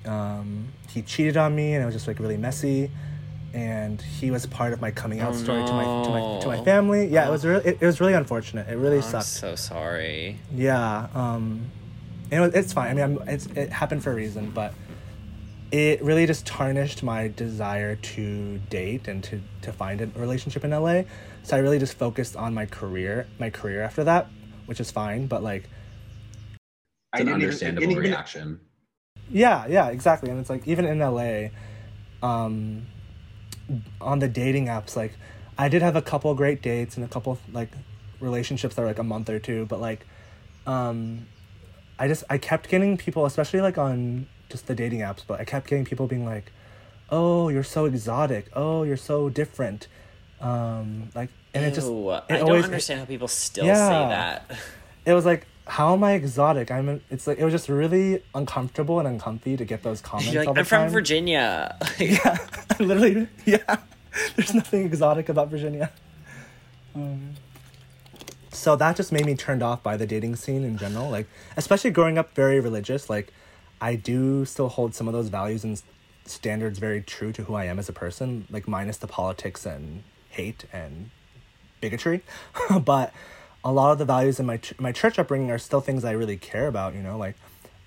um, 0.06 0.68
he 0.88 1.02
cheated 1.02 1.36
on 1.36 1.54
me 1.54 1.74
and 1.74 1.82
it 1.82 1.86
was 1.86 1.94
just 1.94 2.08
like 2.08 2.18
really 2.18 2.38
messy. 2.38 2.90
And 3.54 4.00
he 4.00 4.30
was 4.30 4.46
part 4.46 4.72
of 4.72 4.80
my 4.80 4.90
coming 4.90 5.20
out 5.20 5.34
Oh, 5.34 5.36
story 5.36 5.62
to 5.62 5.72
my 5.74 5.84
to 5.84 6.10
my 6.10 6.40
to 6.40 6.48
my 6.48 6.64
family. 6.64 7.06
Yeah 7.06 7.28
it 7.28 7.30
was 7.30 7.44
really 7.44 7.64
it, 7.66 7.78
it 7.82 7.86
was 7.86 8.00
really 8.00 8.14
unfortunate. 8.14 8.66
It 8.68 8.76
really 8.76 8.96
I'm 8.96 9.02
sucked. 9.02 9.26
so 9.26 9.54
sorry. 9.54 10.38
yeah 10.54 11.08
um 11.14 11.70
and 12.30 12.42
it 12.42 12.46
was, 12.46 12.54
it's 12.54 12.72
fine. 12.72 12.88
I 12.90 12.94
mean 12.94 13.04
I'm, 13.18 13.28
it's 13.28 13.44
it 13.46 13.70
happened 13.70 14.02
for 14.02 14.10
a 14.10 14.14
reason 14.14 14.50
but 14.54 14.72
it 15.70 16.02
really 16.02 16.26
just 16.26 16.46
tarnished 16.46 17.02
my 17.02 17.28
desire 17.28 17.96
to 17.96 18.58
date 18.70 19.06
and 19.08 19.22
to 19.24 19.40
to 19.62 19.72
find 19.72 20.00
a 20.00 20.06
relationship 20.18 20.64
in 20.64 20.70
la 20.70 21.02
so 21.42 21.56
i 21.56 21.60
really 21.60 21.78
just 21.78 21.94
focused 21.94 22.36
on 22.36 22.52
my 22.54 22.66
career 22.66 23.26
my 23.38 23.48
career 23.50 23.82
after 23.82 24.04
that 24.04 24.28
which 24.66 24.80
is 24.80 24.90
fine 24.90 25.26
but 25.26 25.42
like 25.42 25.64
it's 27.14 27.20
an 27.20 27.26
didn't 27.26 27.28
even- 27.28 27.42
understandable 27.42 27.90
even- 27.90 28.02
reaction 28.02 28.60
Yeah, 29.30 29.66
yeah, 29.66 29.88
exactly. 29.88 30.28
And 30.30 30.38
it's 30.40 30.50
like 30.50 30.66
even 30.68 30.84
in 30.84 30.98
LA, 31.00 31.48
um, 32.22 32.86
on 34.00 34.18
the 34.18 34.28
dating 34.28 34.66
apps, 34.66 34.94
like 34.96 35.14
I 35.56 35.68
did 35.68 35.80
have 35.80 35.96
a 35.96 36.02
couple 36.02 36.34
great 36.34 36.60
dates 36.60 36.96
and 36.96 37.04
a 37.04 37.08
couple 37.08 37.38
like 37.52 37.70
relationships 38.20 38.74
that 38.74 38.82
were 38.82 38.88
like 38.88 38.98
a 38.98 39.04
month 39.04 39.30
or 39.30 39.38
two, 39.38 39.64
but 39.66 39.80
like, 39.80 40.06
um, 40.66 41.26
I 41.98 42.08
just 42.08 42.24
I 42.28 42.36
kept 42.36 42.68
getting 42.68 42.96
people, 42.98 43.24
especially 43.24 43.60
like 43.62 43.78
on 43.78 44.26
just 44.50 44.66
the 44.66 44.74
dating 44.74 45.00
apps, 45.00 45.22
but 45.26 45.40
I 45.40 45.44
kept 45.44 45.66
getting 45.68 45.84
people 45.86 46.06
being 46.06 46.26
like, 46.26 46.52
"Oh, 47.08 47.48
you're 47.48 47.64
so 47.64 47.86
exotic. 47.86 48.48
Oh, 48.54 48.82
you're 48.82 48.96
so 48.98 49.28
different." 49.30 49.88
Um, 50.40 51.08
like, 51.14 51.30
and 51.54 51.64
it 51.64 51.74
just 51.74 51.88
it 51.88 51.92
I 52.30 52.38
don't 52.38 52.42
always- 52.48 52.64
understand 52.64 53.00
how 53.00 53.06
people 53.06 53.28
still 53.28 53.64
Yeah. 53.66 53.88
say 53.88 54.08
that. 54.08 54.58
it 55.04 55.12
was 55.14 55.24
like 55.26 55.46
how 55.66 55.92
am 55.92 56.02
i 56.02 56.12
exotic 56.12 56.70
i'm 56.72 57.00
it's 57.08 57.26
like 57.28 57.38
it 57.38 57.44
was 57.44 57.52
just 57.52 57.68
really 57.68 58.20
uncomfortable 58.34 58.98
and 58.98 59.06
uncomfy 59.06 59.56
to 59.56 59.64
get 59.64 59.82
those 59.84 60.00
comments 60.00 60.34
like, 60.34 60.48
all 60.48 60.54
the 60.54 60.60
I'm 60.60 60.66
from 60.66 60.82
time. 60.82 60.90
Virginia. 60.90 61.76
yeah 61.98 62.36
literally 62.80 63.28
yeah 63.44 63.76
there's 64.36 64.54
nothing 64.54 64.84
exotic 64.84 65.28
about 65.28 65.48
virginia 65.48 65.90
um, 66.96 67.34
so 68.50 68.74
that 68.76 68.96
just 68.96 69.12
made 69.12 69.24
me 69.24 69.34
turned 69.34 69.62
off 69.62 69.82
by 69.84 69.96
the 69.96 70.06
dating 70.06 70.34
scene 70.36 70.64
in 70.64 70.76
general 70.76 71.08
like 71.10 71.26
especially 71.56 71.90
growing 71.92 72.18
up 72.18 72.34
very 72.34 72.58
religious 72.60 73.08
like 73.08 73.32
i 73.80 73.94
do 73.94 74.44
still 74.44 74.68
hold 74.68 74.94
some 74.96 75.06
of 75.06 75.14
those 75.14 75.28
values 75.28 75.62
and 75.64 75.80
standards 76.24 76.78
very 76.80 77.00
true 77.00 77.32
to 77.32 77.44
who 77.44 77.54
i 77.54 77.64
am 77.64 77.78
as 77.78 77.88
a 77.88 77.92
person 77.92 78.46
like 78.50 78.66
minus 78.68 78.96
the 78.98 79.06
politics 79.06 79.64
and 79.64 80.02
hate 80.30 80.64
and 80.72 81.10
bigotry 81.82 82.22
but 82.84 83.12
a 83.62 83.70
lot 83.70 83.92
of 83.92 83.98
the 83.98 84.06
values 84.06 84.40
in 84.40 84.46
my 84.46 84.58
my 84.78 84.92
church 84.92 85.18
upbringing 85.18 85.50
are 85.50 85.58
still 85.58 85.82
things 85.82 86.04
I 86.04 86.12
really 86.12 86.38
care 86.38 86.66
about 86.66 86.94
you 86.94 87.02
know 87.02 87.18
like 87.18 87.36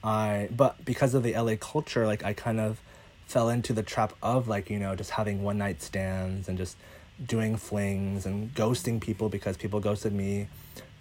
I 0.04 0.50
but 0.56 0.86
because 0.86 1.16
of 1.16 1.24
the 1.24 1.34
LA 1.34 1.56
culture 1.60 2.06
like 2.06 2.24
I 2.24 2.34
kind 2.34 2.60
of 2.60 2.80
fell 3.26 3.50
into 3.50 3.74
the 3.74 3.84
trap 3.84 4.14
of 4.22 4.48
like 4.48 4.70
you 4.70 4.78
know 4.78 4.96
just 4.96 5.12
having 5.12 5.42
one 5.42 5.58
night 5.58 5.82
stands 5.82 6.48
and 6.48 6.58
just 6.58 6.78
doing 7.24 7.56
flings 7.56 8.26
and 8.26 8.54
ghosting 8.54 9.00
people 9.00 9.30
because 9.30 9.58
people 9.58 9.80
ghosted 9.80 10.14
me. 10.14 10.48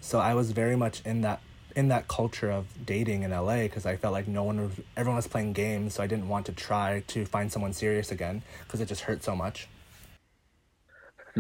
So 0.01 0.19
I 0.19 0.35
was 0.35 0.53
very 0.53 0.77
much 0.77 1.03
in 1.05 1.23
that 1.23 1.41
in 1.75 1.89
that 1.89 2.07
culture 2.07 2.51
of 2.51 2.67
dating 2.87 3.25
in 3.25 3.33
LA 3.33 3.63
because 3.63 3.85
I 3.85 3.97
felt 3.97 4.13
like 4.13 4.29
no 4.29 4.45
one 4.45 4.61
was 4.61 4.73
everyone 4.97 5.17
was 5.17 5.27
playing 5.27 5.55
games 5.55 5.95
so 5.95 6.03
I 6.03 6.07
didn't 6.07 6.29
want 6.29 6.47
to 6.47 6.53
try 6.53 7.03
to 7.09 7.25
find 7.25 7.51
someone 7.51 7.73
serious 7.73 8.13
again 8.13 8.43
because 8.63 8.81
it 8.81 8.87
just 8.87 9.03
hurt 9.03 9.25
so 9.25 9.35
much 9.35 9.69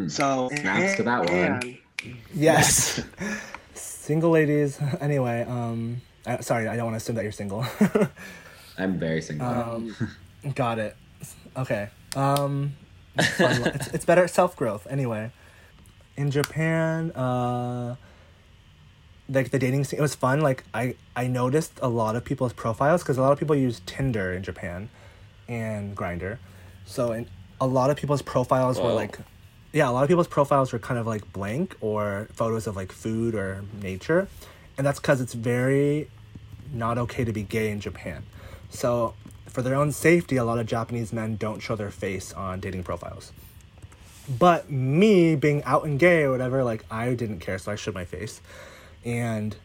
So 0.09 0.51
Snaps 0.57 0.97
to 0.97 1.03
that 1.05 1.21
one. 1.21 1.29
and- 1.35 1.79
Yes. 2.35 3.01
single 3.75 4.31
ladies. 4.31 4.79
Anyway, 5.01 5.43
um, 5.49 6.03
I, 6.27 6.41
sorry, 6.41 6.69
I 6.69 6.77
don't 6.77 6.85
want 6.87 6.95
to 6.95 6.99
assume 6.99 7.17
that 7.17 7.23
you're 7.23 7.33
single. 7.33 7.65
i'm 8.79 8.99
very 8.99 9.23
single 9.23 9.47
um, 9.47 9.97
got 10.55 10.79
it. 10.79 10.97
Okay. 11.57 11.89
Um, 12.17 12.75
it's, 13.17 13.41
it's, 13.41 13.87
it's 13.95 14.05
better 14.05 14.27
self 14.29 14.57
growth. 14.57 14.87
Anyway, 14.91 15.31
in 16.17 16.31
Japan, 16.31 17.13
uh, 17.13 17.97
like 19.29 19.51
the 19.51 19.59
dating 19.59 19.85
scene, 19.85 19.99
it 19.99 20.03
was 20.03 20.15
fun. 20.15 20.41
Like 20.41 20.65
I, 20.75 20.97
I 21.17 21.27
noticed 21.29 21.73
a 21.81 21.89
lot 21.89 22.17
of 22.17 22.25
people's 22.25 22.53
profiles 22.53 23.03
because 23.03 23.17
a 23.17 23.23
lot 23.23 23.33
of 23.33 23.39
people 23.39 23.57
use 23.57 23.81
Tinder 23.87 24.33
in 24.33 24.43
Japan, 24.43 24.91
and 25.49 25.97
Grindr. 25.97 26.39
So 26.85 27.13
in 27.13 27.29
a 27.61 27.67
lot 27.67 27.89
of 27.91 27.97
people's 27.97 28.23
profiles 28.23 28.79
were 28.79 28.93
like 28.93 29.19
yeah, 29.75 29.91
a 29.91 29.93
lot 29.93 30.05
of 30.05 30.09
people's 30.09 30.29
profiles 30.29 30.73
were 30.73 30.79
kind 30.79 31.01
of 31.01 31.07
like 31.07 31.31
blank 31.33 31.77
or 31.81 32.29
photos 32.33 32.69
of 32.69 32.77
like 32.77 32.93
food 32.93 33.35
or 33.35 33.65
nature. 33.83 34.29
And 34.79 34.87
that's 34.87 35.01
because 35.01 35.21
it's 35.21 35.35
very 35.35 36.09
not 36.73 36.97
okay 36.97 37.25
to 37.25 37.33
be 37.33 37.43
gay 37.43 37.71
in 37.71 37.81
Japan. 37.81 38.23
So, 38.71 39.15
for 39.49 39.63
their 39.63 39.75
own 39.75 39.91
safety, 39.91 40.37
a 40.37 40.45
lot 40.45 40.59
of 40.61 40.67
Japanese 40.67 41.13
men 41.13 41.37
don't 41.37 41.61
show 41.61 41.75
their 41.75 41.91
face 41.91 42.33
on 42.33 42.61
dating 42.61 42.85
profiles. 42.85 43.33
But 44.29 44.71
me 44.71 45.35
being 45.35 45.63
out 45.65 45.85
and 45.85 45.99
gay 45.99 46.23
or 46.23 46.31
whatever, 46.31 46.63
like 46.63 46.85
I 46.91 47.15
didn't 47.15 47.41
care, 47.41 47.59
so 47.59 47.73
I 47.73 47.75
showed 47.75 47.95
my 47.95 48.05
face. 48.05 48.41
And 49.05 49.57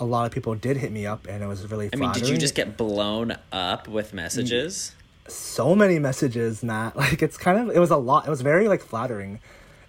a 0.00 0.04
lot 0.04 0.26
of 0.26 0.32
people 0.32 0.54
did 0.56 0.76
hit 0.76 0.90
me 0.90 1.06
up, 1.06 1.26
and 1.28 1.42
it 1.42 1.46
was 1.46 1.68
really 1.70 1.90
I 1.92 1.96
mean, 1.96 2.12
did 2.12 2.28
you 2.28 2.36
just 2.36 2.56
get 2.56 2.76
blown 2.76 3.36
up 3.52 3.86
with 3.86 4.12
messages? 4.12 4.94
So 5.28 5.74
many 5.74 5.98
messages, 5.98 6.62
Matt. 6.62 6.96
Like 7.04 7.22
it's 7.22 7.36
kind 7.36 7.58
of 7.58 7.74
it 7.76 7.78
was 7.78 7.90
a 7.90 7.96
lot. 7.96 8.26
It 8.26 8.30
was 8.30 8.40
very 8.40 8.68
like 8.68 8.82
flattering. 8.82 9.40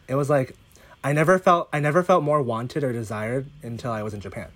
It 0.08 0.16
was 0.16 0.30
like 0.30 0.56
I 1.04 1.14
never 1.14 1.40
felt 1.40 1.70
I 1.72 1.80
never 1.80 2.04
felt 2.04 2.24
more 2.24 2.42
wanted 2.42 2.84
or 2.84 2.92
desired 2.94 3.48
until 3.64 3.92
I 3.92 4.04
was 4.04 4.14
in 4.14 4.22
Japan. 4.22 4.48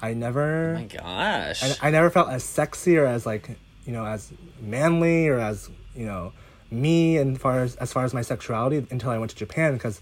I 0.00 0.14
never 0.14 0.74
Oh 0.76 0.78
my 0.78 0.84
gosh. 0.84 1.62
I, 1.62 1.88
I 1.88 1.90
never 1.90 2.10
felt 2.10 2.28
as 2.30 2.44
sexy 2.44 2.96
or 2.96 3.06
as 3.06 3.26
like 3.26 3.50
you 3.84 3.92
know 3.92 4.04
as 4.04 4.32
manly 4.60 5.28
or 5.28 5.38
as 5.38 5.68
you 5.94 6.06
know 6.06 6.32
me 6.70 7.16
and 7.16 7.40
far 7.40 7.60
as 7.60 7.76
as 7.76 7.92
far 7.92 8.04
as 8.04 8.14
my 8.14 8.22
sexuality 8.22 8.86
until 8.90 9.10
I 9.10 9.18
went 9.18 9.30
to 9.30 9.36
Japan 9.36 9.74
because 9.74 10.00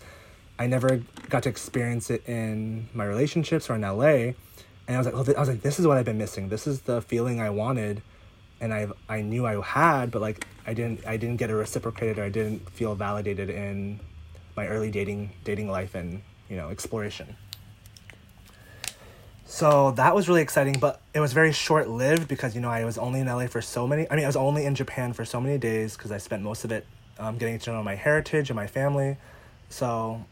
I 0.59 0.66
never 0.66 1.03
got 1.28 1.43
to 1.45 1.49
experience 1.49 2.11
it 2.11 2.26
in 2.26 2.89
my 2.95 3.05
relationships 3.05 3.68
or 3.68 3.74
in 3.74 3.82
LA. 3.82 4.32
And 4.89 4.95
I 4.95 4.99
was 4.99 5.07
like, 5.07 5.14
oh, 5.14 5.24
th- 5.24 5.37
I 5.37 5.41
was 5.41 5.49
like, 5.49 5.62
this 5.62 5.78
is 5.78 5.87
what 5.87 5.99
I've 5.99 6.05
been 6.05 6.18
missing. 6.18 6.49
This 6.49 6.66
is 6.66 6.82
the 6.82 7.03
feeling 7.03 7.41
I 7.41 7.51
wanted, 7.51 8.03
and 8.61 8.72
I 8.72 8.88
I 9.09 9.22
knew 9.22 9.46
I 9.46 9.61
had, 9.62 10.11
but 10.11 10.22
like 10.22 10.46
I 10.66 10.74
didn't 10.74 11.07
I 11.07 11.16
didn't 11.16 11.36
get 11.36 11.50
it 11.50 11.54
reciprocated 11.54 12.18
or 12.18 12.24
I 12.24 12.30
didn't 12.30 12.68
feel 12.70 12.94
validated 12.94 13.50
in 13.50 14.00
my 14.57 14.66
early 14.66 14.90
dating 14.90 15.32
dating 15.44 15.70
life 15.70 15.94
and 15.94 16.22
you 16.48 16.57
know 16.57 16.70
exploration. 16.70 17.36
So 19.48 19.92
that 19.92 20.14
was 20.14 20.28
really 20.28 20.42
exciting, 20.42 20.78
but 20.80 21.00
it 21.14 21.20
was 21.20 21.32
very 21.32 21.52
short 21.52 21.88
lived 21.88 22.26
because 22.26 22.54
you 22.54 22.61
know 22.61 22.68
I 22.70 22.84
was 22.84 22.98
only 22.98 23.20
in 23.20 23.26
LA 23.26 23.46
for 23.46 23.62
so 23.62 23.86
many. 23.86 24.11
I 24.11 24.16
mean, 24.16 24.24
I 24.24 24.28
was 24.28 24.36
only 24.36 24.64
in 24.64 24.74
Japan 24.74 25.12
for 25.12 25.24
so 25.24 25.40
many 25.40 25.57
days 25.57 25.96
because 25.96 26.11
I 26.11 26.18
spent 26.18 26.42
most 26.42 26.64
of 26.64 26.72
it 26.72 26.84
um, 27.18 27.38
getting 27.38 27.59
to 27.61 27.72
know 27.72 27.82
my 27.82 27.94
heritage 27.94 28.50
and 28.50 28.57
my 28.57 28.66
family. 28.66 29.16
So, 29.68 30.24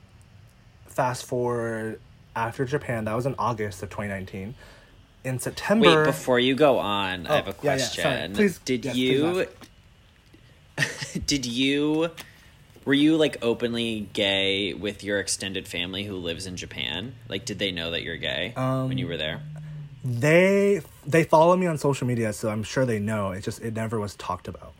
fast 0.87 1.27
forward 1.27 2.01
after 2.35 2.65
Japan, 2.65 3.05
that 3.05 3.15
was 3.15 3.27
in 3.27 3.37
August 3.39 3.83
of 3.83 3.91
2019. 3.91 4.55
In 5.25 5.39
September, 5.39 6.01
Wait, 6.01 6.05
before 6.05 6.39
you 6.39 6.55
go 6.55 6.79
on, 6.79 7.27
I 7.27 7.37
have 7.37 7.49
a 7.49 7.53
Oh, 7.53 7.55
yeah, 7.63 7.71
yeah, 7.73 7.77
question. 7.79 8.35
Please- 8.35 8.59
did 8.59 8.85
yes, 8.85 8.95
please 8.95 9.01
you 9.03 9.47
did 11.27 11.47
you 11.47 12.11
were 12.85 12.93
you 12.95 13.17
like 13.17 13.39
openly 13.43 14.09
gay 14.13 14.75
with 14.75 15.03
your 15.03 15.19
extended 15.21 15.67
family 15.67 16.05
who 16.05 16.17
lives 16.17 16.47
in 16.47 16.57
Japan? 16.57 17.15
Like 17.29 17.45
did 17.47 17.59
they 17.59 17.71
know 17.73 17.91
that 17.93 18.03
you're 18.03 18.17
gay 18.19 18.53
when 18.55 18.65
Um, 18.65 18.93
you 18.93 19.07
were 19.07 19.17
there? 19.17 19.41
they 20.05 20.83
they 21.07 21.25
follow 21.25 21.57
me 21.57 21.67
on 21.67 21.79
social 21.79 22.07
media, 22.07 22.33
so 22.35 22.51
I'm 22.51 22.63
sure 22.63 22.85
they 22.85 22.99
know. 22.99 23.31
It 23.31 23.43
just 23.43 23.63
it 23.63 23.73
never 23.75 23.99
was 23.99 24.15
talked 24.17 24.49
about. 24.49 24.75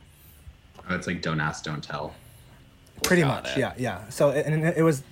Oh, 0.91 0.95
it's 0.95 1.07
like 1.07 1.23
don't 1.23 1.41
ask 1.41 1.65
don't 1.65 1.83
tell 1.83 2.15
pretty 3.03 3.23
Got 3.23 3.45
much 3.45 3.57
it. 3.57 3.61
yeah 3.61 3.73
yeah 3.79 4.09
so 4.11 4.31
it, 4.31 4.45
and 4.47 4.65
it 4.65 4.83
was 4.83 5.03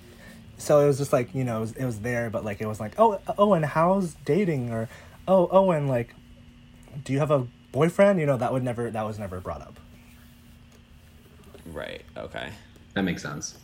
so 0.57 0.79
it 0.79 0.85
was 0.87 0.97
just 0.99 1.11
like 1.13 1.33
you 1.33 1.43
know 1.43 1.57
it 1.57 1.61
was, 1.61 1.71
it 1.73 1.85
was 1.85 1.99
there 1.99 2.29
but 2.29 2.45
like 2.45 2.61
it 2.61 2.67
was 2.67 2.79
like 2.79 2.93
oh 2.99 3.19
oh 3.37 3.53
and 3.53 3.65
how's 3.65 4.13
dating 4.25 4.71
or 4.71 4.87
oh 5.27 5.47
Owen, 5.51 5.87
like, 5.87 6.15
do 7.03 7.13
you 7.13 7.19
have 7.19 7.31
a 7.31 7.47
boyfriend? 7.71 8.19
You 8.19 8.25
know, 8.25 8.37
that 8.37 8.51
would 8.53 8.63
never 8.63 8.89
that 8.89 9.05
was 9.05 9.19
never 9.19 9.39
brought 9.39 9.61
up. 9.61 9.79
Right. 11.65 12.03
Okay. 12.17 12.49
That 12.93 13.03
makes 13.03 13.21
sense. 13.21 13.57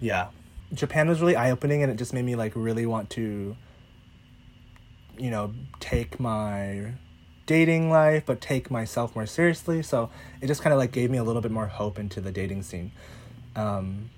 Yeah. 0.00 0.28
Japan 0.72 1.08
was 1.08 1.20
really 1.20 1.36
eye 1.36 1.50
opening 1.50 1.82
and 1.82 1.90
it 1.90 1.96
just 1.96 2.12
made 2.12 2.24
me 2.24 2.36
like 2.36 2.52
really 2.54 2.86
want 2.86 3.10
to 3.10 3.56
you 5.18 5.30
know, 5.30 5.52
take 5.80 6.20
my 6.20 6.94
dating 7.46 7.90
life 7.90 8.24
but 8.26 8.40
take 8.40 8.70
myself 8.70 9.14
more 9.14 9.26
seriously. 9.26 9.82
So 9.82 10.10
it 10.40 10.46
just 10.46 10.62
kind 10.62 10.72
of 10.72 10.78
like 10.78 10.92
gave 10.92 11.10
me 11.10 11.18
a 11.18 11.24
little 11.24 11.42
bit 11.42 11.50
more 11.50 11.66
hope 11.66 11.98
into 11.98 12.20
the 12.20 12.32
dating 12.32 12.62
scene. 12.62 12.92
Um 13.56 14.10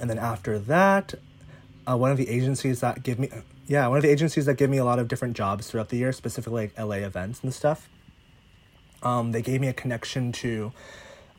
and 0.00 0.08
then 0.08 0.18
after 0.18 0.58
that, 0.60 1.14
uh, 1.88 1.96
one 1.96 2.10
of 2.10 2.18
the 2.18 2.28
agencies 2.28 2.80
that 2.80 3.02
gave 3.02 3.18
me 3.18 3.30
yeah, 3.68 3.86
one 3.86 3.98
of 3.98 4.02
the 4.02 4.08
agencies 4.08 4.46
that 4.46 4.54
give 4.54 4.70
me 4.70 4.78
a 4.78 4.84
lot 4.84 4.98
of 4.98 5.08
different 5.08 5.36
jobs 5.36 5.70
throughout 5.70 5.90
the 5.90 5.98
year, 5.98 6.10
specifically 6.10 6.72
like 6.74 6.78
LA 6.78 6.96
events 6.96 7.42
and 7.42 7.52
stuff. 7.52 7.88
Um, 9.02 9.32
they 9.32 9.42
gave 9.42 9.60
me 9.60 9.68
a 9.68 9.74
connection 9.74 10.32
to 10.32 10.72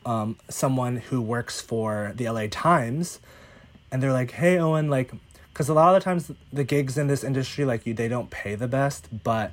um, 0.06 0.36
someone 0.48 0.96
who 0.96 1.20
works 1.20 1.60
for 1.60 2.12
the 2.14 2.30
LA 2.30 2.46
Times, 2.48 3.18
and 3.90 4.00
they're 4.00 4.12
like, 4.12 4.30
"Hey, 4.30 4.58
Owen, 4.58 4.88
like, 4.88 5.12
because 5.52 5.68
a 5.68 5.74
lot 5.74 5.94
of 5.94 6.00
the 6.00 6.04
times 6.04 6.30
the 6.52 6.64
gigs 6.64 6.96
in 6.96 7.08
this 7.08 7.24
industry, 7.24 7.64
like, 7.64 7.84
you 7.84 7.94
they 7.94 8.08
don't 8.08 8.30
pay 8.30 8.54
the 8.54 8.68
best, 8.68 9.08
but 9.24 9.50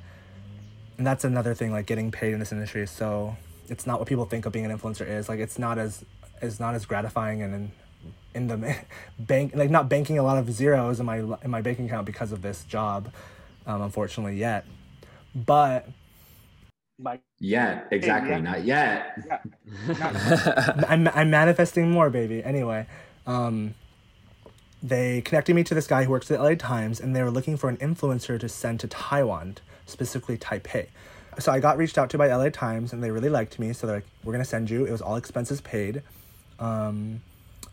and 0.96 1.06
that's 1.06 1.24
another 1.24 1.54
thing, 1.54 1.72
like, 1.72 1.86
getting 1.86 2.10
paid 2.12 2.32
in 2.32 2.38
this 2.38 2.52
industry. 2.52 2.86
So 2.86 3.36
it's 3.68 3.86
not 3.86 3.98
what 3.98 4.08
people 4.08 4.24
think 4.24 4.46
of 4.46 4.52
being 4.52 4.64
an 4.64 4.76
influencer 4.76 5.06
is. 5.06 5.28
Like, 5.28 5.40
it's 5.40 5.58
not 5.58 5.78
as 5.78 6.04
it's 6.40 6.60
not 6.60 6.76
as 6.76 6.86
gratifying 6.86 7.42
and 7.42 7.54
in, 7.54 7.72
in 8.34 8.48
the 8.48 8.76
bank, 9.18 9.52
like, 9.54 9.70
not 9.70 9.88
banking 9.88 10.18
a 10.18 10.22
lot 10.22 10.38
of 10.38 10.50
zeros 10.52 11.00
in 11.00 11.06
my 11.06 11.18
in 11.18 11.50
my 11.50 11.62
bank 11.62 11.80
account 11.80 12.06
because 12.06 12.32
of 12.32 12.42
this 12.42 12.64
job, 12.64 13.12
um, 13.66 13.82
unfortunately 13.82 14.36
yet, 14.36 14.66
but 15.34 15.88
My 16.98 17.20
Yet, 17.40 17.88
exactly, 17.92 18.34
yeah. 18.34 18.40
not 18.40 18.64
yet. 18.64 19.18
I'm, 20.88 21.08
I'm 21.08 21.30
manifesting 21.30 21.90
more, 21.90 22.10
baby. 22.10 22.42
Anyway, 22.42 22.86
um, 23.26 23.74
they 24.82 25.20
connected 25.22 25.54
me 25.54 25.64
to 25.64 25.74
this 25.74 25.86
guy 25.86 26.04
who 26.04 26.10
works 26.10 26.30
at 26.30 26.38
the 26.38 26.44
LA 26.44 26.54
Times, 26.56 27.00
and 27.00 27.14
they 27.16 27.22
were 27.22 27.30
looking 27.30 27.56
for 27.56 27.68
an 27.70 27.76
influencer 27.78 28.40
to 28.40 28.48
send 28.48 28.80
to 28.80 28.88
Taiwan, 28.88 29.56
specifically 29.86 30.38
Taipei. 30.38 30.88
So 31.38 31.52
I 31.52 31.60
got 31.60 31.78
reached 31.78 31.98
out 31.98 32.10
to 32.10 32.18
by 32.18 32.28
LA 32.34 32.50
Times, 32.50 32.92
and 32.92 33.02
they 33.04 33.10
really 33.12 33.28
liked 33.30 33.58
me. 33.60 33.72
So 33.72 33.86
they're 33.86 33.96
like, 33.98 34.06
"We're 34.24 34.32
gonna 34.32 34.44
send 34.44 34.70
you." 34.70 34.84
It 34.86 34.92
was 34.92 35.02
all 35.02 35.16
expenses 35.16 35.60
paid. 35.60 36.02
Um, 36.58 37.22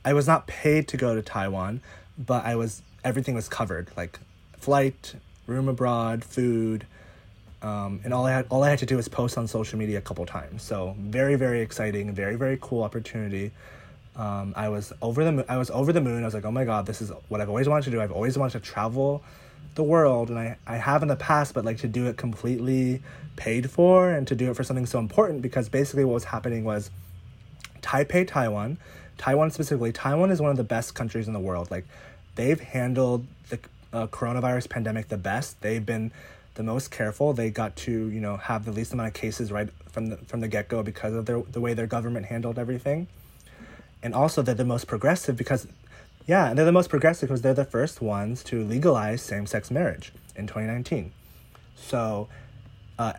I 0.06 0.14
was 0.14 0.28
not 0.28 0.45
paid 0.45 0.88
to 0.89 0.97
go 0.97 1.16
to 1.16 1.22
Taiwan, 1.24 1.82
but 2.18 2.45
I 2.45 2.56
was 2.56 2.84
everything 3.03 3.34
was 3.34 3.49
covered, 3.49 3.89
like 3.97 4.20
flight, 4.58 5.16
room 5.47 5.68
abroad, 5.68 6.24
food, 6.24 6.86
um, 7.62 7.99
and 8.03 8.14
all 8.14 8.26
I 8.28 8.32
had 8.32 8.45
all 8.49 8.64
I 8.64 8.70
had 8.70 8.80
to 8.80 8.86
do 8.86 8.97
was 8.97 9.08
post 9.08 9.38
on 9.38 9.47
social 9.47 9.80
media 9.80 9.97
a 9.97 10.01
couple 10.01 10.26
times. 10.28 10.62
So 10.62 10.95
very 10.99 11.36
very 11.36 11.62
exciting, 11.62 12.14
very 12.14 12.36
very 12.36 12.60
cool 12.62 12.84
opportunity. 12.84 13.51
Um, 14.16 14.53
I 14.56 14.70
was 14.70 14.93
over 15.01 15.24
the 15.24 15.32
moon. 15.32 15.45
I 15.49 15.58
was 15.58 15.72
over 15.72 15.91
the 15.91 16.01
moon. 16.01 16.22
I 16.22 16.26
was 16.26 16.36
like, 16.36 16.45
oh 16.45 16.51
my 16.51 16.66
god, 16.66 16.86
this 16.86 17.01
is 17.01 17.12
what 17.28 17.41
I've 17.41 17.49
always 17.49 17.68
wanted 17.68 17.86
to 17.86 17.91
do. 17.91 18.01
I've 18.01 18.12
always 18.12 18.38
wanted 18.38 18.53
to 18.53 18.60
travel 18.60 19.24
the 19.74 19.84
world, 19.84 20.30
and 20.30 20.38
I 20.38 20.58
I 20.68 20.78
have 20.78 21.01
in 21.01 21.08
the 21.08 21.16
past, 21.16 21.56
but 21.56 21.66
like 21.66 21.80
to 21.80 21.88
do 21.88 22.06
it 22.06 22.16
completely 22.16 23.01
paid 23.38 23.72
for 23.72 24.12
and 24.12 24.28
to 24.28 24.36
do 24.36 24.51
it 24.51 24.56
for 24.56 24.64
something 24.64 24.86
so 24.86 24.99
important 24.99 25.41
because 25.41 25.68
basically 25.68 26.06
what 26.06 26.14
was 26.14 26.26
happening 26.26 26.64
was 26.64 26.91
Taipei, 27.82 28.28
Taiwan, 28.28 28.78
Taiwan 29.18 29.51
specifically, 29.51 29.91
Taiwan 29.91 30.32
is 30.32 30.41
one 30.41 30.51
of 30.51 30.57
the 30.57 30.63
best 30.63 30.95
countries 30.95 31.28
in 31.28 31.34
the 31.34 31.39
world. 31.39 31.72
Like, 31.72 31.86
they've 32.36 32.59
handled 32.59 33.26
the 33.49 33.59
uh, 33.93 34.07
coronavirus 34.07 34.70
pandemic 34.70 35.07
the 35.07 35.18
best. 35.18 35.61
They've 35.61 35.86
been 35.86 36.11
the 36.55 36.63
most 36.63 36.91
careful. 36.91 37.34
They 37.34 37.49
got 37.49 37.76
to, 37.78 37.91
you 37.91 38.20
know, 38.20 38.38
have 38.38 38.66
the 38.66 38.72
least 38.72 38.93
amount 38.93 39.07
of 39.07 39.13
cases 39.13 39.51
right 39.51 39.70
from 39.91 40.07
the 40.07 40.18
from 40.18 40.41
the 40.41 40.47
get 40.47 40.68
go 40.68 40.84
because 40.84 41.13
of 41.13 41.26
their 41.26 41.41
the 41.41 41.61
way 41.61 41.74
their 41.74 41.88
government 41.88 42.26
handled 42.26 42.59
everything. 42.59 43.07
And 44.03 44.13
also, 44.13 44.41
they're 44.41 44.53
the 44.53 44.66
most 44.66 44.88
progressive 44.88 45.36
because, 45.36 45.68
yeah, 46.28 46.53
they're 46.53 46.66
the 46.66 46.72
most 46.72 46.89
progressive 46.89 47.30
because 47.30 47.41
they're 47.41 47.53
the 47.53 47.66
first 47.66 48.01
ones 48.01 48.43
to 48.43 48.63
legalize 48.63 49.22
same 49.22 49.47
sex 49.47 49.72
marriage 49.72 50.11
in 50.36 50.45
2019. 50.45 51.11
So, 51.76 52.28
uh, 52.99 53.13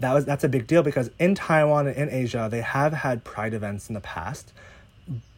that 0.00 0.12
was 0.12 0.24
that's 0.24 0.44
a 0.44 0.48
big 0.48 0.66
deal 0.66 0.82
because 0.82 1.10
in 1.18 1.34
Taiwan 1.34 1.86
and 1.86 1.96
in 1.96 2.10
Asia 2.10 2.48
they 2.50 2.60
have 2.60 2.92
had 2.92 3.24
pride 3.24 3.54
events 3.54 3.88
in 3.88 3.94
the 3.94 4.00
past, 4.00 4.52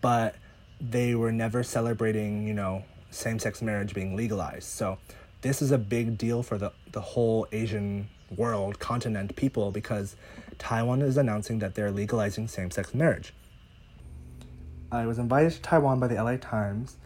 but 0.04 0.34
they 0.82 1.14
were 1.14 1.32
never 1.32 1.62
celebrating 1.62 2.46
you 2.46 2.52
know 2.52 2.84
same 3.10 3.38
sex 3.38 3.62
marriage 3.62 3.94
being 3.94 4.14
legalized. 4.14 4.64
So 4.64 4.98
this 5.40 5.62
is 5.62 5.70
a 5.70 5.78
big 5.78 6.18
deal 6.18 6.42
for 6.42 6.58
the 6.58 6.72
the 6.92 7.00
whole 7.00 7.46
Asian 7.52 8.10
world 8.36 8.78
continent 8.78 9.34
people 9.34 9.70
because 9.70 10.14
Taiwan 10.58 11.00
is 11.00 11.16
announcing 11.16 11.58
that 11.60 11.74
they're 11.74 11.90
legalizing 11.90 12.48
same 12.48 12.70
sex 12.70 12.92
marriage. 12.92 13.32
I 14.92 15.06
was 15.06 15.18
invited 15.18 15.52
to 15.52 15.62
Taiwan 15.62 16.00
by 16.00 16.08
the 16.08 16.22
LA 16.22 16.36
Times, 16.36 16.96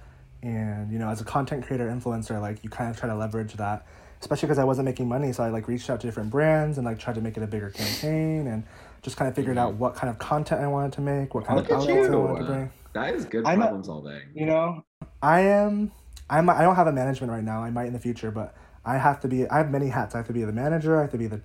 and 0.43 0.91
you 0.93 0.99
know, 0.99 1.09
as 1.09 1.21
a 1.21 1.25
content 1.25 1.65
creator 1.65 1.89
influencer, 1.89 2.41
like 2.41 2.65
you 2.65 2.69
kind 2.69 2.91
of 2.91 2.99
try 2.99 3.09
to 3.09 3.15
leverage 3.15 3.53
that, 3.55 3.87
especially 4.21 4.49
because 4.49 4.59
I 4.59 4.65
wasn't 4.65 4.87
making 4.87 5.07
money. 5.07 5.33
So 5.33 5.45
I 5.45 5.51
like 5.51 5.69
reached 5.69 5.89
out 5.89 6.01
to 6.01 6.07
different 6.09 6.31
brands 6.31 6.79
and 6.79 6.85
like 6.85 6.99
tried 6.99 7.15
to 7.15 7.21
make 7.21 7.37
it 7.37 7.45
a 7.45 7.47
bigger 7.47 7.71
campaign, 7.71 8.49
and 8.49 8.65
just 9.03 9.17
kind 9.17 9.29
of 9.29 9.35
figured 9.35 9.59
out 9.59 9.73
mm-hmm. 9.73 9.81
what 9.81 9.95
kind 9.95 10.11
of 10.11 10.19
content 10.19 10.61
I 10.61 10.67
wanted 10.67 10.93
to 10.95 11.01
make, 11.01 11.35
what 11.35 11.45
kind 11.45 11.57
Look 11.57 11.67
of 11.67 11.83
at 11.83 11.89
outlets 11.89 12.09
I 12.09 12.17
wanted 12.17 12.39
to 12.39 12.45
bring. 12.45 12.71
That 12.95 13.15
is 13.15 13.25
good 13.25 13.47
I'm 13.47 13.61
a- 13.61 13.65
problem 13.65 13.85
solving. 13.85 14.23
you 14.35 14.47
know, 14.47 14.85
I 15.23 15.41
am. 15.41 15.93
I'm. 16.31 16.49
I 16.51 16.63
don't 16.63 16.77
have 16.77 16.87
a 16.87 16.93
management 16.93 17.33
right 17.33 17.45
now. 17.45 17.63
I 17.63 17.71
might 17.71 17.87
in 17.87 17.93
the 17.93 17.99
future, 17.99 18.31
but 18.31 18.55
I 18.85 18.99
have 18.99 19.21
to 19.21 19.29
be. 19.29 19.47
I 19.49 19.59
have 19.59 19.71
many 19.71 19.89
hats. 19.89 20.15
I 20.15 20.19
have 20.19 20.27
to 20.29 20.33
be 20.33 20.45
the 20.45 20.53
manager. 20.53 20.99
I 20.99 21.03
have 21.03 21.11
to 21.13 21.19
be 21.19 21.27
the 21.27 21.41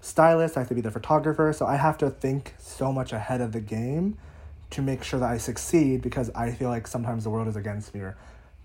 stylist. 0.00 0.56
I 0.56 0.60
have 0.60 0.68
to 0.68 0.74
be 0.74 0.80
the 0.80 0.90
photographer. 0.90 1.52
So 1.52 1.66
I 1.66 1.76
have 1.76 1.98
to 1.98 2.10
think 2.10 2.54
so 2.58 2.92
much 2.92 3.12
ahead 3.12 3.40
of 3.40 3.52
the 3.52 3.60
game 3.60 4.18
to 4.70 4.82
make 4.82 5.02
sure 5.02 5.20
that 5.20 5.30
I 5.30 5.38
succeed 5.38 6.02
because 6.02 6.30
I 6.30 6.50
feel 6.50 6.68
like 6.68 6.86
sometimes 6.86 7.24
the 7.24 7.30
world 7.30 7.48
is 7.48 7.56
against 7.56 7.94
me 7.94 8.00
or 8.00 8.16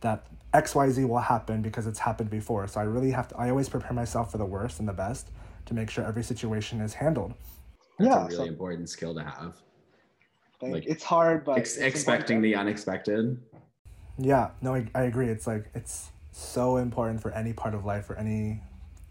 that 0.02 0.26
X 0.54 0.76
Y 0.76 0.90
Z 0.90 1.06
will 1.06 1.20
happen 1.20 1.62
because 1.62 1.88
it's 1.88 2.00
happened 2.00 2.30
before. 2.30 2.68
So 2.68 2.80
I 2.80 2.84
really 2.84 3.12
have 3.12 3.28
to. 3.30 3.38
I 3.38 3.50
always 3.50 3.70
prepare 3.70 3.94
myself 3.94 4.32
for 4.32 4.38
the 4.38 4.46
worst 4.46 4.80
and 4.80 4.88
the 4.88 4.94
best 4.94 5.30
to 5.68 5.74
make 5.74 5.90
sure 5.90 6.04
every 6.04 6.24
situation 6.24 6.82
is 6.82 6.96
handled. 6.96 7.34
That's 8.02 8.14
Yeah, 8.16 8.22
a 8.22 8.24
really 8.26 8.36
so- 8.36 8.44
important 8.46 8.90
skill 8.90 9.14
to 9.16 9.24
have. 9.24 9.62
like, 10.62 10.72
Like, 10.74 10.86
it's 10.86 11.04
hard, 11.04 11.44
but 11.44 11.58
Ex- 11.58 11.76
it's 11.78 11.86
expecting 11.86 12.38
important. 12.38 12.44
the 12.44 12.56
unexpected. 12.56 13.42
Yeah, 14.18 14.50
no, 14.62 14.76
I, 14.76 14.88
I 14.94 15.04
agree. 15.04 15.28
It's 15.30 15.48
like 15.48 15.70
it's 15.74 16.10
so 16.32 16.78
important 16.78 17.22
for 17.22 17.32
any 17.32 17.54
part 17.54 17.74
of 17.74 17.86
life 17.86 18.10
or 18.10 18.16
any 18.16 18.62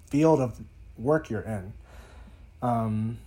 field 0.08 0.40
of 0.40 0.60
work 0.96 1.28
you're 1.30 1.40
in. 1.42 1.72
Um, 2.62 3.18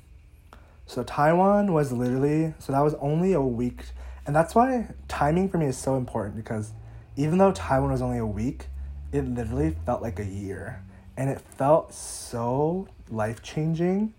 so 0.85 1.03
Taiwan 1.03 1.73
was 1.73 1.91
literally 1.91 2.53
so 2.59 2.71
that 2.71 2.79
was 2.81 2.93
only 2.95 3.33
a 3.33 3.41
week, 3.41 3.83
and 4.25 4.35
that's 4.35 4.55
why 4.55 4.93
timing 5.07 5.49
for 5.49 5.57
me 5.57 5.65
is 5.67 5.77
so 5.77 5.95
important 5.97 6.35
because 6.35 6.71
even 7.17 7.37
though 7.37 7.51
Taiwan 7.51 7.91
was 7.91 8.01
only 8.01 8.17
a 8.19 8.25
week, 8.25 8.67
it 9.11 9.21
literally 9.27 9.75
felt 9.85 10.01
like 10.01 10.19
a 10.19 10.25
year, 10.25 10.81
and 11.17 11.29
it 11.29 11.41
felt 11.41 11.93
so 11.93 12.87
life 13.09 13.41
changing 13.43 14.13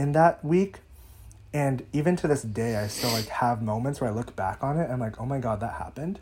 in 0.00 0.12
that 0.12 0.44
week. 0.44 0.78
And 1.52 1.84
even 1.92 2.14
to 2.16 2.28
this 2.28 2.42
day, 2.42 2.76
I 2.76 2.86
still 2.86 3.10
like 3.10 3.26
have 3.26 3.60
moments 3.60 4.00
where 4.00 4.08
I 4.08 4.12
look 4.12 4.36
back 4.36 4.62
on 4.62 4.78
it 4.78 4.84
and 4.84 4.92
I'm 4.92 5.00
like, 5.00 5.20
oh 5.20 5.26
my 5.26 5.38
god, 5.38 5.60
that 5.60 5.74
happened 5.74 6.20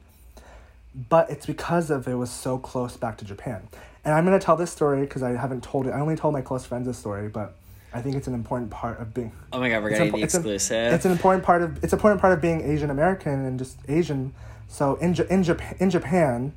but 1.08 1.30
it's 1.30 1.46
because 1.46 1.90
of 1.90 2.08
it 2.08 2.14
was 2.14 2.30
so 2.30 2.58
close 2.58 2.96
back 2.96 3.16
to 3.18 3.24
Japan. 3.24 3.68
And 4.04 4.14
I'm 4.14 4.24
gonna 4.24 4.38
tell 4.38 4.56
this 4.56 4.72
story 4.72 5.00
because 5.02 5.22
I 5.22 5.32
haven't 5.32 5.62
told 5.62 5.86
it. 5.86 5.90
I 5.90 6.00
only 6.00 6.16
told 6.16 6.32
my 6.32 6.40
close 6.40 6.64
friends 6.64 6.86
this 6.86 6.98
story, 6.98 7.28
but 7.28 7.54
I 7.92 8.00
think 8.00 8.16
it's 8.16 8.26
an 8.26 8.34
important 8.34 8.70
part 8.70 9.00
of 9.00 9.14
being. 9.14 9.32
Oh 9.52 9.60
my 9.60 9.68
god, 9.68 9.82
we're 9.82 9.90
getting 9.90 10.08
impo- 10.12 10.16
the 10.16 10.22
it's 10.22 10.34
a- 10.34 10.38
exclusive. 10.38 10.92
It's 10.92 11.04
an 11.04 11.12
important 11.12 11.44
part 11.44 11.62
of 11.62 11.82
it's 11.84 11.92
an 11.92 11.98
important 11.98 12.20
part 12.20 12.32
of 12.32 12.40
being 12.40 12.62
Asian 12.62 12.90
American 12.90 13.44
and 13.44 13.58
just 13.58 13.76
Asian. 13.88 14.34
So 14.68 14.96
in 14.96 15.14
Ja- 15.14 15.24
in 15.30 15.42
Japan 15.42 15.76
in 15.78 15.90
Japan, 15.90 16.52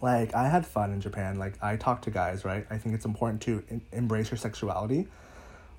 like 0.00 0.34
I 0.34 0.48
had 0.48 0.64
fun 0.64 0.92
in 0.92 1.00
Japan. 1.00 1.38
Like 1.38 1.54
I 1.62 1.76
talked 1.76 2.04
to 2.04 2.10
guys, 2.10 2.44
right? 2.44 2.66
I 2.70 2.78
think 2.78 2.94
it's 2.94 3.04
important 3.04 3.42
to 3.42 3.62
in- 3.68 3.82
embrace 3.92 4.30
your 4.30 4.38
sexuality. 4.38 5.08